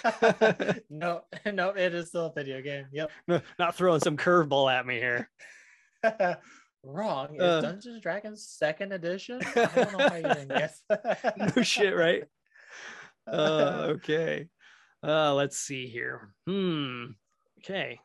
no, 0.90 1.22
no, 1.46 1.70
it 1.70 1.94
is 1.94 2.08
still 2.08 2.26
a 2.26 2.32
video 2.32 2.60
game. 2.60 2.86
Yep. 2.92 3.10
not 3.58 3.74
throwing 3.74 4.00
some 4.00 4.16
curveball 4.16 4.72
at 4.72 4.86
me 4.86 4.96
here. 4.96 5.30
Wrong. 6.82 7.34
It's 7.34 7.42
uh, 7.42 7.60
Dungeons 7.60 7.94
and 7.94 8.02
Dragons 8.02 8.42
second 8.42 8.92
edition. 8.92 9.40
I 9.44 9.66
don't 9.66 9.98
know 9.98 10.08
how 10.08 10.14
you 10.16 10.22
didn't 10.22 10.48
guess. 10.48 10.82
no 11.56 11.62
shit, 11.62 11.94
right? 11.94 12.24
Uh, 13.26 13.86
okay. 13.90 14.48
Uh, 15.02 15.34
let's 15.34 15.58
see 15.58 15.88
here. 15.88 16.32
Hmm. 16.46 17.06
Okay. 17.58 18.00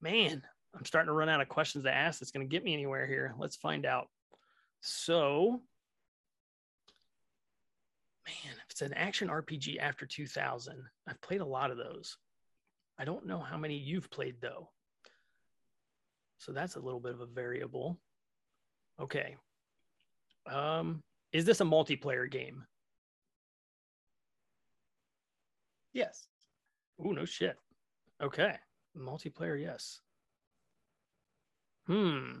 Man, 0.00 0.42
I'm 0.76 0.84
starting 0.84 1.08
to 1.08 1.12
run 1.12 1.28
out 1.28 1.40
of 1.40 1.48
questions 1.48 1.84
to 1.84 1.92
ask 1.92 2.20
that's 2.20 2.30
going 2.30 2.48
to 2.48 2.50
get 2.50 2.62
me 2.62 2.72
anywhere 2.72 3.06
here. 3.06 3.34
Let's 3.36 3.56
find 3.56 3.84
out. 3.84 4.08
So, 4.80 5.60
man, 8.26 8.54
if 8.54 8.70
it's 8.70 8.82
an 8.82 8.94
action 8.94 9.28
RPG 9.28 9.78
after 9.80 10.06
2000, 10.06 10.80
I've 11.08 11.20
played 11.20 11.40
a 11.40 11.46
lot 11.46 11.72
of 11.72 11.78
those. 11.78 12.16
I 12.96 13.04
don't 13.04 13.26
know 13.26 13.40
how 13.40 13.56
many 13.56 13.76
you've 13.76 14.10
played 14.10 14.36
though. 14.40 14.70
So 16.38 16.52
that's 16.52 16.76
a 16.76 16.80
little 16.80 17.00
bit 17.00 17.12
of 17.12 17.20
a 17.20 17.26
variable. 17.26 17.98
Okay. 19.00 19.36
Um, 20.50 21.02
is 21.32 21.44
this 21.44 21.60
a 21.60 21.64
multiplayer 21.64 22.30
game? 22.30 22.64
Yes. 25.92 26.26
Oh, 27.04 27.10
no 27.10 27.24
shit. 27.24 27.56
Okay. 28.22 28.54
Multiplayer, 28.96 29.60
yes. 29.60 30.00
Hmm. 31.86 32.40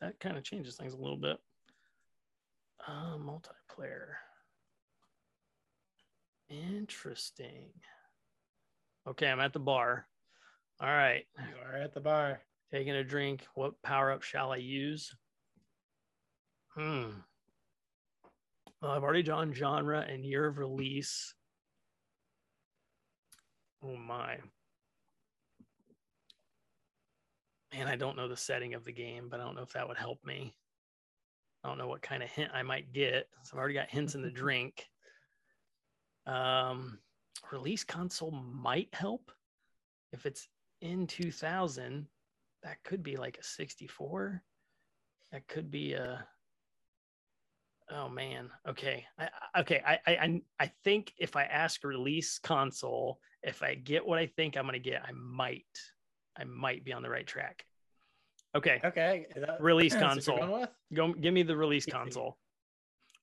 That 0.00 0.20
kind 0.20 0.36
of 0.36 0.44
changes 0.44 0.76
things 0.76 0.92
a 0.92 0.98
little 0.98 1.16
bit. 1.16 1.38
Uh, 2.86 3.16
multiplayer. 3.16 4.14
Interesting. 6.48 7.70
Okay, 9.06 9.26
I'm 9.26 9.40
at 9.40 9.52
the 9.52 9.58
bar. 9.58 10.06
All 10.80 10.88
right. 10.88 11.24
You 11.38 11.54
are 11.66 11.76
at 11.76 11.94
the 11.94 12.00
bar. 12.00 12.40
Taking 12.72 12.94
a 12.94 13.04
drink. 13.04 13.46
What 13.54 13.80
power 13.82 14.12
up 14.12 14.22
shall 14.22 14.52
I 14.52 14.56
use? 14.56 15.14
Hmm. 16.76 17.10
Well, 18.80 18.92
I've 18.92 19.02
already 19.02 19.22
done 19.22 19.52
genre 19.52 20.00
and 20.00 20.24
year 20.24 20.46
of 20.46 20.58
release. 20.58 21.34
Oh 23.82 23.96
my. 23.96 24.38
Man, 27.72 27.86
I 27.86 27.96
don't 27.96 28.16
know 28.16 28.28
the 28.28 28.36
setting 28.36 28.74
of 28.74 28.84
the 28.84 28.92
game, 28.92 29.28
but 29.28 29.40
I 29.40 29.44
don't 29.44 29.56
know 29.56 29.62
if 29.62 29.72
that 29.72 29.88
would 29.88 29.98
help 29.98 30.24
me. 30.24 30.54
I 31.64 31.68
don't 31.68 31.78
know 31.78 31.88
what 31.88 32.02
kind 32.02 32.22
of 32.22 32.30
hint 32.30 32.50
I 32.54 32.62
might 32.62 32.92
get. 32.92 33.28
So 33.42 33.54
I've 33.54 33.58
already 33.58 33.74
got 33.74 33.90
hints 33.90 34.14
in 34.14 34.22
the 34.22 34.30
drink. 34.30 34.86
Um, 36.26 36.98
release 37.50 37.84
console 37.84 38.30
might 38.30 38.88
help. 38.92 39.32
If 40.12 40.26
it's 40.26 40.48
in 40.80 41.06
2000, 41.06 42.06
that 42.62 42.82
could 42.84 43.02
be 43.02 43.16
like 43.16 43.38
a 43.38 43.44
64. 43.44 44.42
That 45.32 45.46
could 45.48 45.70
be 45.70 45.92
a. 45.92 46.26
Oh 47.90 48.08
man. 48.08 48.50
Okay. 48.68 49.06
I, 49.18 49.28
okay. 49.60 49.82
I, 49.86 49.98
I 50.06 50.42
I 50.60 50.72
think 50.84 51.12
if 51.18 51.36
I 51.36 51.44
ask 51.44 51.84
release 51.84 52.38
console, 52.38 53.18
if 53.42 53.62
I 53.62 53.74
get 53.74 54.06
what 54.06 54.18
I 54.18 54.26
think 54.26 54.56
I'm 54.56 54.66
gonna 54.66 54.78
get, 54.78 55.02
I 55.06 55.12
might 55.12 55.64
I 56.36 56.44
might 56.44 56.84
be 56.84 56.92
on 56.92 57.02
the 57.02 57.10
right 57.10 57.26
track. 57.26 57.64
Okay. 58.54 58.80
Okay. 58.84 59.26
That, 59.36 59.60
release 59.60 59.94
console. 59.96 60.66
Go 60.92 61.12
give 61.12 61.34
me 61.34 61.42
the 61.42 61.56
release 61.56 61.86
PC. 61.86 61.92
console. 61.92 62.38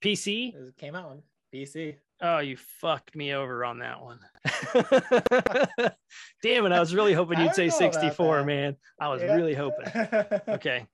PC? 0.03 0.53
It 0.53 0.77
came 0.77 0.95
out 0.95 1.09
on 1.09 1.21
PC. 1.53 1.95
Oh, 2.21 2.39
you 2.39 2.55
fucked 2.55 3.15
me 3.15 3.33
over 3.33 3.65
on 3.65 3.79
that 3.79 4.01
one. 4.01 4.19
Damn 6.41 6.65
it. 6.65 6.71
I 6.71 6.79
was 6.79 6.95
really 6.95 7.13
hoping 7.13 7.39
you'd 7.39 7.53
say 7.53 7.69
64, 7.69 8.45
man. 8.45 8.77
I 8.99 9.09
was 9.09 9.21
yeah. 9.21 9.35
really 9.35 9.53
hoping. 9.53 9.85
Okay. 10.47 10.85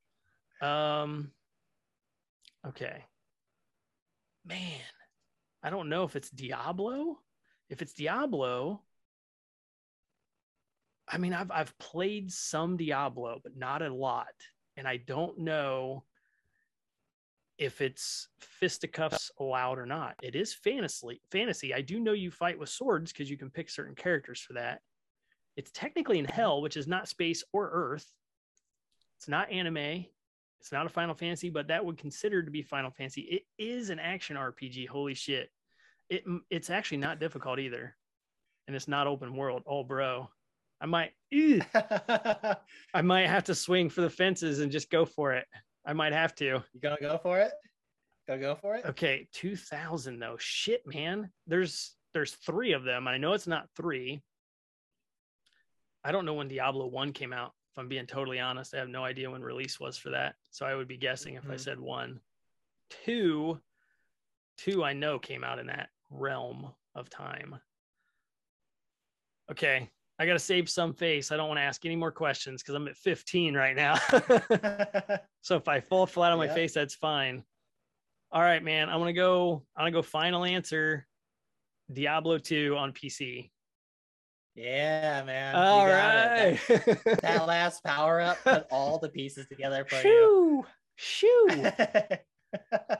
Um 0.61 1.31
okay. 2.68 3.06
Man, 4.45 4.81
I 5.64 5.69
don't 5.69 5.89
know 5.89 6.03
if 6.03 6.15
it's 6.15 6.30
Diablo. 6.30 7.19
If 7.69 7.81
it's 7.81 7.93
Diablo, 7.93 8.81
I 11.07 11.18
mean, 11.18 11.34
I've 11.34 11.52
I've 11.52 11.77
played 11.77 12.31
some 12.31 12.77
Diablo, 12.77 13.39
but 13.43 13.56
not 13.56 13.81
a 13.81 13.93
lot, 13.93 14.34
and 14.77 14.88
I 14.88 14.98
don't 14.98 15.39
know 15.39 16.03
if 17.61 17.79
it's 17.79 18.27
fisticuffs 18.39 19.29
allowed 19.39 19.77
or 19.77 19.85
not. 19.85 20.15
It 20.23 20.35
is 20.35 20.51
fantasy. 20.51 21.21
Fantasy. 21.31 21.75
I 21.75 21.81
do 21.81 21.99
know 21.99 22.13
you 22.13 22.31
fight 22.31 22.57
with 22.57 22.69
swords 22.69 23.13
because 23.13 23.29
you 23.29 23.38
can 23.38 23.51
pick 23.51 23.69
certain 23.69 23.93
characters 23.93 24.41
for 24.41 24.53
that. 24.53 24.81
It's 25.55 25.69
technically 25.71 26.17
in 26.17 26.25
hell, 26.25 26.63
which 26.63 26.75
is 26.75 26.88
not 26.88 27.07
space 27.07 27.43
or 27.53 27.69
earth. 27.71 28.07
It's 29.19 29.27
not 29.27 29.51
anime. 29.51 30.05
It's 30.59 30.71
not 30.71 30.88
a 30.88 30.89
Final 30.89 31.13
Fantasy, 31.13 31.51
but 31.51 31.67
that 31.67 31.85
would 31.85 31.99
consider 31.99 32.41
to 32.41 32.49
be 32.49 32.63
Final 32.63 32.89
Fantasy. 32.89 33.21
It 33.21 33.43
is 33.59 33.91
an 33.91 33.99
action 33.99 34.38
RPG. 34.38 34.88
Holy 34.88 35.13
shit! 35.13 35.51
It 36.09 36.23
it's 36.49 36.71
actually 36.71 36.97
not 36.97 37.19
difficult 37.19 37.59
either, 37.59 37.95
and 38.65 38.75
it's 38.75 38.88
not 38.88 39.05
open 39.05 39.35
world. 39.35 39.61
Oh, 39.67 39.83
bro, 39.83 40.29
I 40.79 40.88
might, 40.88 41.11
I 42.93 43.01
might 43.03 43.27
have 43.27 43.43
to 43.45 43.55
swing 43.55 43.89
for 43.89 44.01
the 44.01 44.09
fences 44.09 44.59
and 44.59 44.71
just 44.71 44.89
go 44.89 45.05
for 45.05 45.33
it. 45.33 45.45
I 45.85 45.93
might 45.93 46.13
have 46.13 46.35
to. 46.35 46.45
You 46.45 46.79
gonna 46.81 46.97
go 46.99 47.17
for 47.17 47.39
it? 47.39 47.51
Gonna 48.27 48.39
go 48.39 48.55
for 48.55 48.75
it? 48.75 48.85
Okay, 48.85 49.27
two 49.31 49.55
thousand 49.55 50.19
though. 50.19 50.37
Shit, 50.39 50.85
man. 50.85 51.31
There's 51.47 51.95
there's 52.13 52.33
three 52.33 52.73
of 52.73 52.83
them. 52.83 53.07
I 53.07 53.17
know 53.17 53.33
it's 53.33 53.47
not 53.47 53.69
three. 53.75 54.21
I 56.03 56.11
don't 56.11 56.25
know 56.25 56.33
when 56.33 56.47
Diablo 56.47 56.87
one 56.87 57.13
came 57.13 57.33
out. 57.33 57.53
If 57.71 57.79
I'm 57.79 57.87
being 57.87 58.05
totally 58.05 58.39
honest, 58.39 58.73
I 58.73 58.79
have 58.79 58.89
no 58.89 59.03
idea 59.03 59.31
when 59.31 59.41
release 59.41 59.79
was 59.79 59.97
for 59.97 60.09
that. 60.09 60.35
So 60.49 60.65
I 60.65 60.75
would 60.75 60.87
be 60.87 60.97
guessing 60.97 61.35
if 61.35 61.43
mm-hmm. 61.43 61.53
I 61.53 61.57
said 61.57 61.79
one. 61.79 62.19
Two, 63.05 63.59
two 64.57 64.83
I 64.83 64.93
know 64.93 65.19
came 65.19 65.43
out 65.43 65.59
in 65.59 65.67
that 65.67 65.89
realm 66.09 66.73
of 66.95 67.09
time. 67.09 67.55
Okay, 69.49 69.89
I 70.22 70.27
got 70.27 70.34
to 70.34 70.39
save 70.39 70.69
some 70.69 70.93
face. 70.93 71.31
I 71.31 71.38
don't 71.38 71.48
want 71.48 71.57
to 71.57 71.64
ask 71.64 71.84
any 71.84 71.95
more 71.95 72.11
questions 72.11 72.61
because 72.61 72.76
I'm 72.76 72.88
at 72.88 72.95
15 72.95 73.56
right 73.56 73.76
now. 73.76 73.95
so 75.41 75.56
if 75.56 75.68
I 75.68 75.80
fall 75.80 76.06
flat 76.06 76.31
on 76.31 76.38
my 76.38 76.48
face, 76.48 76.76
that's 76.76 76.93
fine. 76.93 77.43
All 78.31 78.43
right, 78.43 78.64
man. 78.64 78.88
I'm 78.88 78.99
gonna 78.99 79.14
go. 79.14 79.65
I'm 79.76 79.81
gonna 79.81 79.91
go. 79.93 80.03
Final 80.03 80.45
answer. 80.45 81.07
Diablo 81.91 82.38
2 82.38 82.77
on 82.77 82.93
PC. 82.93 83.49
Yeah, 84.53 85.23
man. 85.23 85.56
All 85.56 85.88
right. 85.88 86.60
That, 86.68 87.22
that, 87.23 87.48
last 87.48 87.84
power 87.84 88.22
up 88.22 88.38
put 88.43 88.68
all 88.69 88.99
the 88.99 89.10
pieces 89.10 89.48
together 89.48 89.85
for 89.89 89.95
Shoo! 89.95 90.07
you. 90.07 90.65
Shoo. 90.98 91.72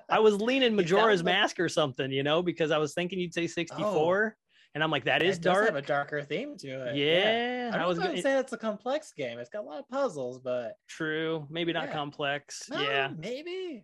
I 0.10 0.18
was 0.18 0.42
leaning 0.42 0.76
Majora's 0.76 1.24
Mask 1.24 1.60
or 1.60 1.70
something, 1.70 2.10
you 2.10 2.24
know, 2.24 2.42
because 2.42 2.72
I 2.72 2.80
was 2.80 2.96
thinking 2.96 3.20
you'd 3.20 3.36
say 3.36 3.46
64. 3.46 3.86
Oh 3.86 4.41
and 4.74 4.84
I'm 4.84 4.92
like, 4.92 5.06
that 5.06 5.22
is 5.22 5.38
it 5.38 5.44
dark. 5.44 5.66
have 5.66 5.76
a 5.76 5.82
darker 5.82 6.22
theme 6.22 6.58
to 6.58 6.90
it. 6.90 6.96
Yeah, 6.96 7.70
yeah. 7.70 7.84
I, 7.84 7.86
was 7.86 8.00
going 8.00 8.16
to 8.16 8.22
say 8.22 8.38
it's 8.38 8.54
a 8.54 8.58
complex 8.58 9.12
game. 9.12 9.38
It's 9.40 9.50
got 9.50 9.64
a 9.64 9.68
lot 9.68 9.80
of 9.80 9.90
puzzles, 9.90 10.40
but 10.40 10.78
true, 10.88 11.46
maybe 11.50 11.74
not 11.74 11.88
yeah. 11.88 11.94
complex. 11.94 12.70
No, 12.70 12.82
yeah, 12.82 13.10
maybe 13.18 13.84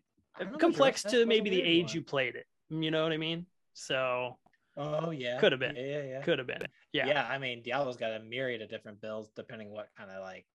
complex 0.60 1.04
to 1.04 1.26
maybe 1.26 1.50
the 1.50 1.62
age 1.62 1.88
one. 1.88 1.96
you 1.96 2.02
played 2.04 2.36
it. 2.36 2.46
You 2.70 2.92
know 2.92 3.04
what 3.04 3.12
I 3.12 3.18
mean? 3.18 3.46
So. 3.74 4.38
Oh 4.80 5.10
yeah, 5.10 5.40
could 5.40 5.52
have 5.52 5.60
been. 5.60 5.76
Yeah, 5.76 5.84
yeah, 5.84 6.04
yeah. 6.04 6.22
Could 6.22 6.38
have 6.38 6.48
been. 6.48 6.62
Yeah. 6.94 7.08
Yeah, 7.08 7.28
I 7.28 7.40
mean, 7.40 7.64
Diablo's 7.64 7.98
got 7.98 8.12
a 8.12 8.20
myriad 8.20 8.62
of 8.62 8.70
different 8.70 9.02
builds 9.02 9.30
depending 9.36 9.72
what 9.72 9.90
kind 9.98 10.12
of 10.12 10.22
like 10.22 10.46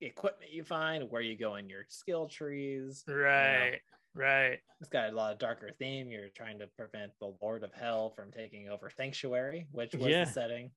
equipment 0.00 0.52
you 0.52 0.64
find, 0.64 1.10
where 1.10 1.22
you 1.22 1.36
go 1.36 1.56
in 1.56 1.68
your 1.68 1.84
skill 1.88 2.28
trees. 2.28 3.04
Right. 3.08 3.64
You 3.64 3.70
know. 3.70 3.76
Right. 4.14 4.58
It's 4.80 4.90
got 4.90 5.12
a 5.12 5.16
lot 5.16 5.32
of 5.32 5.38
darker 5.38 5.70
theme. 5.78 6.10
You're 6.10 6.28
trying 6.34 6.58
to 6.58 6.66
prevent 6.66 7.12
the 7.20 7.32
Lord 7.40 7.62
of 7.62 7.72
Hell 7.72 8.12
from 8.16 8.32
taking 8.32 8.68
over 8.68 8.90
Sanctuary, 8.90 9.66
which 9.72 9.94
was 9.94 10.06
yeah. 10.06 10.24
the 10.24 10.30
setting. 10.30 10.70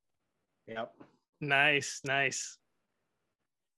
Yep. 0.68 0.92
Nice, 1.42 2.02
nice. 2.04 2.58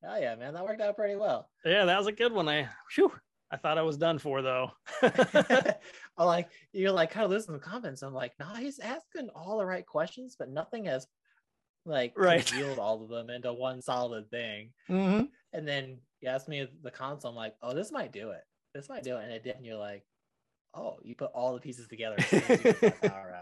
Oh 0.07 0.18
yeah, 0.19 0.36
man, 0.36 0.53
that 0.53 0.64
worked 0.64 0.82
out 0.82 0.95
pretty 0.95 1.15
well. 1.15 1.49
Yeah, 1.64 1.86
that 1.86 1.98
was 1.98 2.07
a 2.07 2.11
good 2.11 2.32
one. 2.32 2.48
I 2.48 2.69
whew, 2.95 3.11
I 3.52 3.57
thought 3.57 3.77
I 3.77 3.82
was 3.82 3.98
done 3.98 4.19
for 4.19 4.41
though. 4.41 4.72
I'm 5.02 6.26
like, 6.26 6.49
you're 6.73 6.91
like 6.91 7.11
kind 7.11 7.26
of 7.26 7.32
listening 7.32 7.57
the 7.57 7.64
comments. 7.64 8.02
I'm 8.02 8.14
like, 8.14 8.34
nah, 8.40 8.56
he's 8.56 8.80
asking 8.80 9.30
all 9.36 9.57
the 9.57 9.65
right 9.65 9.86
questions, 9.86 10.36
but 10.38 10.49
nothing 10.49 10.86
has 10.86 11.07
like 11.86 12.14
right. 12.18 12.49
revealed 12.52 12.80
all 12.80 13.03
of 13.03 13.10
them 13.10 13.30
into 13.30 13.53
one 13.53 13.82
solid 13.82 14.30
thing. 14.30 14.72
Mm-hmm. 14.90 15.26
And 15.53 15.68
then 15.68 15.98
you 16.22 16.30
asked 16.30 16.49
me 16.49 16.68
the 16.84 16.91
console. 16.91 17.32
I'm 17.32 17.36
like, 17.36 17.56
oh, 17.61 17.73
this 17.73 17.91
might 17.91 18.11
do 18.11 18.32
it. 18.32 18.41
This 18.76 18.89
might 18.89 19.03
do 19.03 19.15
it. 19.15 19.23
And 19.23 19.31
it 19.31 19.41
did. 19.41 19.56
And 19.56 19.65
you're 19.65 19.77
like, 19.77 20.03
oh, 20.73 20.97
you 21.02 21.15
put 21.15 21.31
all 21.34 21.53
the 21.53 21.61
pieces 21.61 21.88
together. 21.88 22.18
yeah. 22.31 23.34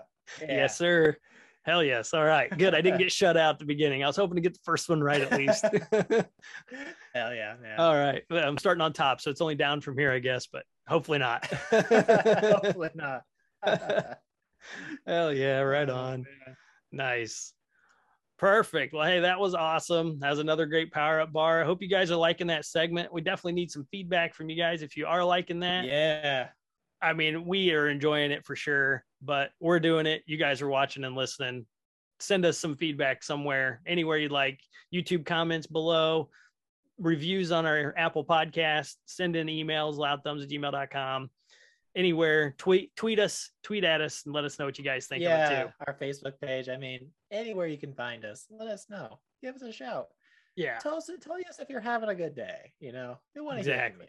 Yes, 0.47 0.77
sir. 0.77 1.18
Hell 1.64 1.84
yes. 1.84 2.14
All 2.14 2.23
right. 2.23 2.55
Good. 2.55 2.76
I 2.76 2.81
didn't 2.81 2.99
get 2.99 3.11
shut 3.11 3.35
out 3.35 3.55
at 3.55 3.60
the 3.60 3.65
beginning. 3.65 4.03
I 4.03 4.07
was 4.07 4.15
hoping 4.15 4.35
to 4.35 4.41
get 4.41 4.53
the 4.53 4.60
first 4.64 4.88
one 4.89 5.01
right 5.01 5.22
at 5.22 5.31
least. 5.31 5.64
Hell 7.15 7.34
yeah, 7.34 7.55
man. 7.60 7.80
All 7.80 7.95
right. 7.95 8.22
I'm 8.30 8.60
starting 8.60 8.81
on 8.81 8.93
top, 8.93 9.22
so 9.22 9.31
it's 9.31 9.41
only 9.41 9.55
down 9.55 9.81
from 9.81 9.97
here, 9.97 10.11
I 10.11 10.19
guess, 10.19 10.45
but 10.45 10.65
hopefully 10.88 11.18
not. 11.18 11.45
hopefully 11.72 12.89
not. 12.93 13.23
Hell 15.07 15.34
yeah. 15.34 15.61
Right 15.61 15.89
oh, 15.89 15.95
on. 15.95 16.26
Nice. 16.91 17.53
Perfect. 18.38 18.93
Well, 18.93 19.05
hey, 19.05 19.19
that 19.22 19.39
was 19.39 19.53
awesome. 19.53 20.19
That 20.19 20.30
was 20.30 20.39
another 20.39 20.65
great 20.65 20.91
power 20.91 21.22
up 21.22 21.31
bar. 21.31 21.61
I 21.61 21.65
hope 21.65 21.81
you 21.81 21.88
guys 21.88 22.11
are 22.11 22.15
liking 22.15 22.47
that 22.47 22.65
segment. 22.65 23.14
We 23.14 23.22
definitely 23.22 23.53
need 23.53 23.72
some 23.72 23.88
feedback 23.91 24.34
from 24.34 24.49
you 24.49 24.57
guys 24.57 24.81
if 24.81 24.97
you 24.97 25.05
are 25.05 25.23
liking 25.23 25.60
that. 25.61 25.85
Yeah. 25.85 26.49
I 27.01 27.14
mean, 27.14 27.45
we 27.45 27.72
are 27.73 27.89
enjoying 27.89 28.31
it 28.31 28.45
for 28.45 28.55
sure, 28.55 29.03
but 29.22 29.51
we're 29.60 29.80
doing 29.80 30.05
it. 30.05 30.23
You 30.26 30.38
guys 30.38 30.61
are 30.61 30.68
watching 30.68 31.03
and 31.03 31.15
listening. 31.15 31.65
Send 32.19 32.45
us 32.45 32.57
some 32.57 32.76
feedback 32.76 33.23
somewhere, 33.23 33.81
anywhere 33.85 34.18
you'd 34.18 34.31
like. 34.31 34.60
YouTube 34.93 35.26
comments 35.26 35.68
below, 35.68 36.30
reviews 36.97 37.51
on 37.51 37.65
our 37.65 37.93
Apple 37.97 38.23
podcast, 38.23 38.95
send 39.05 39.35
in 39.35 39.47
emails, 39.47 39.97
loudthumbs 39.97 40.43
at 40.43 40.49
gmail.com 40.49 41.30
anywhere 41.95 42.55
tweet 42.57 42.95
tweet 42.95 43.19
us 43.19 43.51
tweet 43.61 43.84
at 43.84 44.01
us 44.01 44.23
and 44.26 44.34
let 44.34 44.43
us 44.43 44.57
know 44.57 44.65
what 44.65 44.77
you 44.77 44.84
guys 44.84 45.05
think 45.05 45.22
yeah, 45.22 45.45
of 45.45 45.51
it 45.51 45.65
too 45.65 45.73
our 45.85 45.93
facebook 45.93 46.34
page 46.41 46.68
i 46.68 46.77
mean 46.77 47.07
anywhere 47.34 47.68
you 47.68 47.77
can 47.77 47.93
find 47.93 48.23
us 48.23 48.45
let 48.49 48.69
us 48.69 48.85
know. 48.89 49.19
Give 49.41 49.55
us 49.55 49.61
a 49.61 49.72
shout. 49.72 50.07
Yeah. 50.55 50.77
Tell 50.77 50.95
us 50.95 51.10
tell 51.22 51.35
us 51.35 51.60
if 51.60 51.69
you're 51.69 51.81
having 51.81 52.10
a 52.10 52.15
good 52.15 52.35
day 52.35 52.72
you 52.80 52.91
know? 52.91 53.18
We 53.35 53.41
want 53.41 53.55
to 53.55 53.60
exactly. 53.60 54.05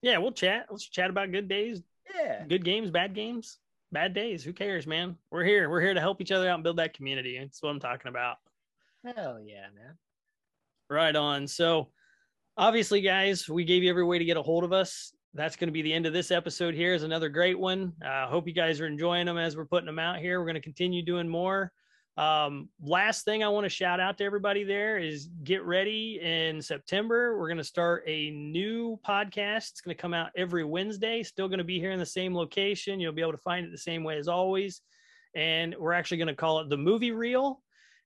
yeah 0.00 0.18
we'll 0.18 0.32
chat 0.32 0.66
let's 0.70 0.88
chat 0.88 1.10
about 1.10 1.30
good 1.30 1.48
days 1.48 1.82
yeah. 2.14 2.44
good 2.48 2.64
games 2.64 2.90
bad 2.90 3.14
games 3.14 3.58
bad 3.92 4.14
days. 4.14 4.42
Who 4.42 4.52
cares 4.52 4.86
man? 4.86 5.16
We're 5.30 5.44
here. 5.44 5.68
We're 5.68 5.82
here 5.82 5.94
to 5.94 6.00
help 6.00 6.20
each 6.20 6.32
other 6.32 6.48
out 6.48 6.54
and 6.54 6.64
build 6.64 6.78
that 6.78 6.94
community. 6.94 7.38
That's 7.38 7.62
what 7.62 7.70
i'm 7.70 7.80
talking 7.80 8.08
about. 8.08 8.38
Hell 9.04 9.38
yeah 9.44 9.66
man. 9.74 9.98
Right 10.88 11.14
on. 11.14 11.46
So 11.46 11.88
obviously 12.56 13.00
guys 13.00 13.48
we 13.48 13.64
gave 13.64 13.82
you 13.82 13.90
every 13.90 14.04
way 14.04 14.18
to 14.18 14.24
get 14.24 14.36
a 14.36 14.42
hold 14.42 14.64
of 14.64 14.72
us. 14.72 15.12
That's 15.34 15.56
going 15.56 15.68
to 15.68 15.72
be 15.72 15.82
the 15.82 15.92
end 15.92 16.04
of 16.04 16.12
this 16.12 16.30
episode 16.30 16.74
here 16.74 16.92
is 16.92 17.04
another 17.04 17.30
great 17.30 17.58
one. 17.58 17.94
I 18.04 18.24
uh, 18.24 18.28
hope 18.28 18.46
you 18.46 18.52
guys 18.52 18.80
are 18.80 18.86
enjoying 18.86 19.24
them 19.24 19.38
as 19.38 19.56
we're 19.56 19.64
putting 19.64 19.86
them 19.86 19.98
out 19.98 20.18
here. 20.18 20.38
We're 20.38 20.46
going 20.46 20.56
to 20.56 20.60
continue 20.60 21.02
doing 21.02 21.26
more 21.26 21.72
um, 22.16 22.68
last 22.82 23.24
thing 23.24 23.42
i 23.42 23.48
want 23.48 23.64
to 23.64 23.70
shout 23.70 24.00
out 24.00 24.18
to 24.18 24.24
everybody 24.24 24.64
there 24.64 24.98
is 24.98 25.28
get 25.44 25.64
ready 25.64 26.20
in 26.22 26.60
september 26.60 27.38
we're 27.38 27.48
going 27.48 27.56
to 27.56 27.64
start 27.64 28.04
a 28.06 28.30
new 28.30 28.98
podcast 29.06 29.70
it's 29.70 29.80
going 29.80 29.96
to 29.96 30.00
come 30.00 30.12
out 30.12 30.30
every 30.36 30.64
wednesday 30.64 31.22
still 31.22 31.48
going 31.48 31.58
to 31.58 31.64
be 31.64 31.78
here 31.78 31.90
in 31.90 31.98
the 31.98 32.06
same 32.06 32.34
location 32.34 33.00
you'll 33.00 33.12
be 33.12 33.22
able 33.22 33.32
to 33.32 33.38
find 33.38 33.64
it 33.64 33.72
the 33.72 33.78
same 33.78 34.04
way 34.04 34.18
as 34.18 34.28
always 34.28 34.82
and 35.34 35.74
we're 35.78 35.94
actually 35.94 36.18
going 36.18 36.28
to 36.28 36.34
call 36.34 36.60
it 36.60 36.68
the 36.68 36.76
movie 36.76 37.12
reel 37.12 37.62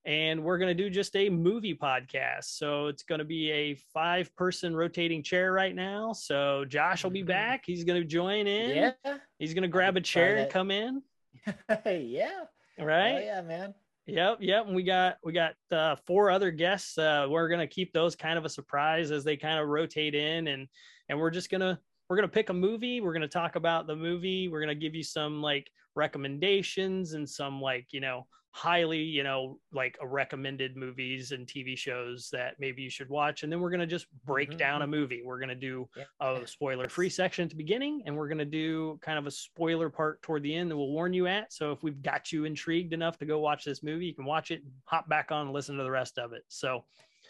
and 0.07 0.43
we're 0.43 0.57
going 0.57 0.75
to 0.75 0.83
do 0.83 0.89
just 0.89 1.15
a 1.17 1.29
movie 1.29 1.75
podcast. 1.75 2.45
So 2.45 2.87
it's 2.87 3.03
going 3.03 3.19
to 3.19 3.25
be 3.25 3.51
a 3.51 3.75
five 3.93 4.35
person 4.37 4.75
rotating 4.75 5.23
chair 5.23 5.53
right 5.53 5.75
now. 5.75 6.13
So 6.13 6.65
Josh 6.65 7.03
will 7.03 7.11
be 7.11 7.21
mm-hmm. 7.21 7.29
back. 7.29 7.65
He's 7.67 7.83
going 7.83 8.01
to 8.01 8.07
join 8.07 8.47
in. 8.47 8.95
Yeah. 9.05 9.17
He's 9.39 9.53
going 9.53 9.63
to 9.63 9.69
grab 9.69 9.97
a 9.97 10.01
chair 10.01 10.37
and 10.37 10.51
come 10.51 10.71
in. 10.71 11.03
yeah. 11.85 12.31
Right. 12.79 13.15
Oh, 13.15 13.25
yeah, 13.25 13.43
man. 13.43 13.75
Yep, 14.07 14.39
yep. 14.41 14.67
And 14.67 14.77
we 14.77 14.85
got 14.85 15.17
we 15.25 15.33
got 15.33 15.55
uh, 15.73 15.97
four 16.07 16.31
other 16.31 16.53
guests. 16.53 16.97
Uh, 16.97 17.27
we're 17.29 17.49
gonna 17.49 17.67
keep 17.67 17.93
those 17.93 18.15
kind 18.15 18.39
of 18.39 18.45
a 18.45 18.49
surprise 18.49 19.11
as 19.11 19.25
they 19.25 19.37
kind 19.37 19.59
of 19.59 19.69
rotate 19.69 20.15
in, 20.15 20.47
and 20.47 20.69
and 21.09 21.19
we're 21.19 21.31
just 21.31 21.51
gonna 21.51 21.81
we're 22.09 22.17
gonna 22.17 22.29
pick 22.29 22.49
a 22.49 22.55
movie. 22.55 23.01
We're 23.01 23.13
gonna 23.13 23.27
talk 23.27 23.57
about 23.57 23.89
the 23.89 23.97
movie. 23.97 24.49
We're 24.49 24.61
gonna 24.61 24.77
give 24.77 24.95
you 24.95 25.03
some 25.03 25.43
like 25.43 25.69
recommendations 25.97 27.15
and 27.15 27.29
some 27.29 27.61
like 27.61 27.89
you 27.91 28.01
know 28.01 28.27
highly, 28.57 29.03
you 29.03 29.23
know, 29.23 29.59
like 29.71 29.99
a 30.01 30.07
recommended 30.07 30.79
movies 30.79 31.33
and 31.33 31.47
TV 31.47 31.77
shows 31.77 32.31
that 32.33 32.55
maybe 32.59 32.81
you 32.81 32.89
should 32.89 33.11
watch. 33.11 33.43
And 33.43 33.53
then 33.53 33.61
we're 33.61 33.69
going 33.69 33.81
to 33.81 33.87
just 33.87 34.07
break 34.25 34.49
mm-hmm. 34.49 34.57
down 34.57 34.81
a 34.81 34.87
movie. 34.87 35.21
We're 35.23 35.39
going 35.39 35.51
to 35.51 35.55
do 35.55 35.87
yeah. 35.95 36.05
a 36.21 36.47
spoiler 36.47 36.89
free 36.89 37.11
section 37.11 37.45
at 37.45 37.51
the 37.51 37.57
beginning, 37.57 38.01
and 38.07 38.17
we're 38.17 38.29
going 38.29 38.39
to 38.39 38.47
do 38.47 38.99
kind 39.03 39.19
of 39.19 39.27
a 39.27 39.31
spoiler 39.31 39.91
part 39.91 40.23
toward 40.23 40.43
the 40.43 40.55
end 40.55 40.71
that 40.71 40.77
we'll 40.77 40.91
warn 40.91 41.13
you 41.13 41.27
at. 41.27 41.53
So 41.53 41.71
if 41.71 41.83
we've 41.83 42.01
got 42.01 42.33
you 42.33 42.47
intrigued 42.47 42.95
enough 42.95 43.19
to 43.19 43.27
go 43.27 43.41
watch 43.41 43.63
this 43.63 43.83
movie, 43.83 44.07
you 44.07 44.15
can 44.15 44.25
watch 44.25 44.51
it, 44.51 44.63
hop 44.87 45.07
back 45.07 45.31
on 45.31 45.43
and 45.43 45.53
listen 45.53 45.77
to 45.77 45.85
the 45.85 45.91
rest 45.91 46.19
of 46.19 46.33
it. 46.33 46.43
So, 46.49 46.83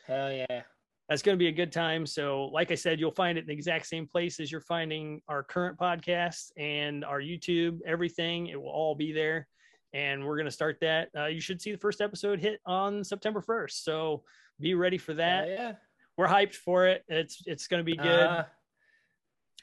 hell 0.06 0.30
yeah. 0.30 0.62
That's 1.08 1.22
going 1.22 1.36
to 1.36 1.42
be 1.42 1.48
a 1.48 1.52
good 1.52 1.72
time. 1.72 2.06
So, 2.06 2.50
like 2.52 2.70
I 2.70 2.76
said, 2.76 3.00
you'll 3.00 3.10
find 3.10 3.36
it 3.36 3.42
in 3.42 3.46
the 3.48 3.52
exact 3.52 3.86
same 3.86 4.06
place 4.06 4.38
as 4.38 4.52
you're 4.52 4.60
finding 4.60 5.20
our 5.26 5.42
current 5.42 5.76
podcast 5.76 6.52
and 6.56 7.04
our 7.04 7.20
YouTube, 7.20 7.80
everything. 7.84 8.46
It 8.46 8.60
will 8.60 8.70
all 8.70 8.94
be 8.94 9.12
there 9.12 9.48
and 9.96 10.22
we're 10.22 10.36
going 10.36 10.46
to 10.46 10.52
start 10.52 10.76
that. 10.82 11.08
Uh, 11.16 11.24
you 11.24 11.40
should 11.40 11.60
see 11.62 11.72
the 11.72 11.78
first 11.78 12.02
episode 12.02 12.38
hit 12.38 12.60
on 12.66 13.02
September 13.02 13.40
1st. 13.40 13.82
So 13.82 14.24
be 14.60 14.74
ready 14.74 14.98
for 14.98 15.14
that. 15.14 15.48
Yeah. 15.48 15.72
We're 16.18 16.28
hyped 16.28 16.54
for 16.54 16.86
it. 16.86 17.02
It's 17.08 17.42
it's 17.46 17.66
going 17.66 17.80
to 17.80 17.84
be 17.84 17.96
good. 17.96 18.20
Uh, 18.20 18.44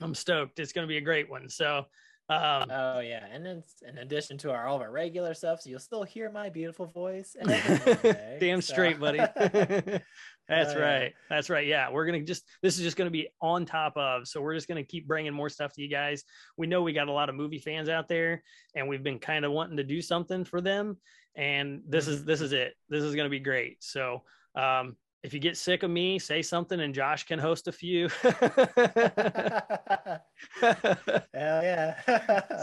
I'm 0.02 0.16
stoked. 0.16 0.60
It's 0.60 0.74
going 0.74 0.88
to 0.88 0.92
be 0.92 0.98
a 0.98 1.02
great 1.02 1.30
one. 1.30 1.50
So 1.50 1.86
um, 2.30 2.72
oh 2.72 3.00
yeah, 3.00 3.26
and 3.32 3.46
then 3.46 3.64
in 3.88 3.98
addition 3.98 4.38
to 4.40 4.52
our 4.52 4.66
all 4.66 4.78
of 4.78 4.82
our 4.82 4.92
regular 4.92 5.34
stuff, 5.34 5.62
so 5.62 5.70
you'll 5.70 5.80
still 5.80 6.04
hear 6.04 6.32
my 6.32 6.50
beautiful 6.50 6.86
voice. 6.86 7.36
Damn 8.40 8.62
so. 8.62 8.74
straight, 8.74 8.98
buddy. 8.98 9.20
That's 10.48 10.74
uh, 10.74 10.80
right. 10.80 11.14
That's 11.30 11.50
right. 11.50 11.68
Yeah, 11.68 11.92
we're 11.92 12.06
gonna 12.06 12.22
just 12.22 12.46
this 12.62 12.78
is 12.78 12.84
just 12.84 12.96
gonna 12.96 13.10
be 13.10 13.28
on 13.42 13.66
top 13.66 13.98
of. 13.98 14.26
So 14.26 14.42
we're 14.42 14.56
just 14.56 14.70
gonna 14.70 14.86
keep 14.86 15.06
bringing 15.06 15.34
more 15.34 15.50
stuff 15.50 15.74
to 15.74 15.82
you 15.82 15.90
guys. 15.90 16.24
We 16.58 16.66
know 16.66 16.82
we 16.82 16.94
got 16.94 17.10
a 17.10 17.12
lot 17.14 17.28
of 17.28 17.36
movie 17.36 17.60
fans 17.60 17.90
out 17.90 18.08
there, 18.08 18.42
and 18.74 18.88
we've 18.88 19.04
been 19.04 19.20
kind 19.20 19.44
of 19.44 19.52
wanting 19.52 19.78
to 19.78 19.84
do 19.84 20.02
something 20.02 20.46
for 20.46 20.62
them. 20.62 20.98
And 21.36 21.82
this 21.90 22.08
is 22.08 22.24
this 22.24 22.40
is 22.40 22.54
it. 22.54 22.74
This 22.88 23.04
is 23.04 23.16
gonna 23.16 23.28
be 23.28 23.40
great. 23.40 23.84
So 23.84 24.24
um, 24.56 24.96
if 25.24 25.34
you 25.34 25.40
get 25.40 25.56
sick 25.56 25.84
of 25.84 25.90
me, 25.90 26.20
say 26.20 26.42
something 26.42 26.82
and 26.82 26.94
Josh 26.94 27.26
can 27.26 27.40
host 27.40 27.70
a 27.70 27.72
few. 27.72 28.10
Hell 28.22 28.44
yeah. 31.34 31.96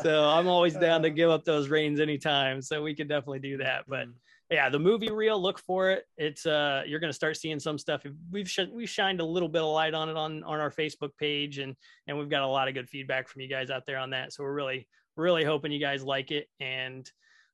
so 0.03 0.29
I'm 0.29 0.47
always 0.47 0.75
down 0.75 1.03
to 1.03 1.09
uh. 1.09 1.13
give 1.13 1.31
up 1.31 1.45
those 1.45 1.71
reins 1.71 2.01
anytime. 2.01 2.61
So 2.61 2.83
we 2.83 2.95
could 2.95 3.09
definitely 3.09 3.39
do 3.39 3.57
that. 3.59 3.85
But 3.89 4.09
mm. 4.09 4.13
yeah, 4.51 4.69
the 4.69 4.79
movie 4.79 5.11
reel, 5.11 5.41
look 5.41 5.59
for 5.59 5.91
it. 5.91 6.05
It's 6.19 6.45
uh 6.45 6.83
you're 6.87 7.01
gonna 7.01 7.15
start 7.15 7.39
seeing 7.39 7.59
some 7.59 7.79
stuff. 7.79 8.05
We've 8.31 8.49
sh- 8.49 8.71
we've 8.71 8.91
shined 8.91 9.21
a 9.21 9.25
little 9.25 9.49
bit 9.49 9.63
of 9.63 9.73
light 9.73 9.95
on 9.95 10.11
it 10.11 10.17
on 10.17 10.45
on 10.45 10.61
our 10.61 10.71
Facebook 10.71 11.17
page 11.19 11.59
and 11.59 11.75
and 12.09 12.19
we've 12.19 12.29
got 12.29 12.43
a 12.43 12.47
lot 12.47 12.69
of 12.69 12.75
good 12.75 12.91
feedback 12.91 13.27
from 13.27 13.41
you 13.41 13.49
guys 13.49 13.71
out 13.71 13.87
there 13.87 13.99
on 13.99 14.11
that. 14.11 14.35
So 14.35 14.45
we're 14.45 14.53
really, 14.53 14.87
really 15.17 15.45
hoping 15.45 15.73
you 15.73 15.81
guys 15.81 16.05
like 16.05 16.31
it. 16.31 16.47
And 16.61 17.11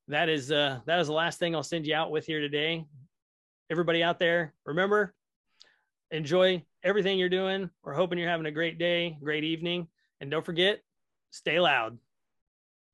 that 0.08 0.28
is 0.28 0.50
uh 0.50 0.80
that 0.86 0.98
is 0.98 1.06
the 1.06 1.12
last 1.12 1.38
thing 1.38 1.54
I'll 1.54 1.62
send 1.62 1.86
you 1.86 1.94
out 1.94 2.10
with 2.10 2.26
here 2.26 2.40
today 2.40 2.86
everybody 3.70 4.02
out 4.02 4.18
there, 4.18 4.54
remember, 4.64 5.14
enjoy 6.10 6.64
everything 6.82 7.18
you're 7.18 7.28
doing. 7.28 7.70
We're 7.82 7.94
hoping 7.94 8.18
you're 8.18 8.28
having 8.28 8.46
a 8.46 8.52
great 8.52 8.78
day, 8.78 9.18
great 9.22 9.44
evening. 9.44 9.88
And 10.20 10.30
don't 10.30 10.44
forget, 10.44 10.82
stay 11.30 11.60
loud. 11.60 11.98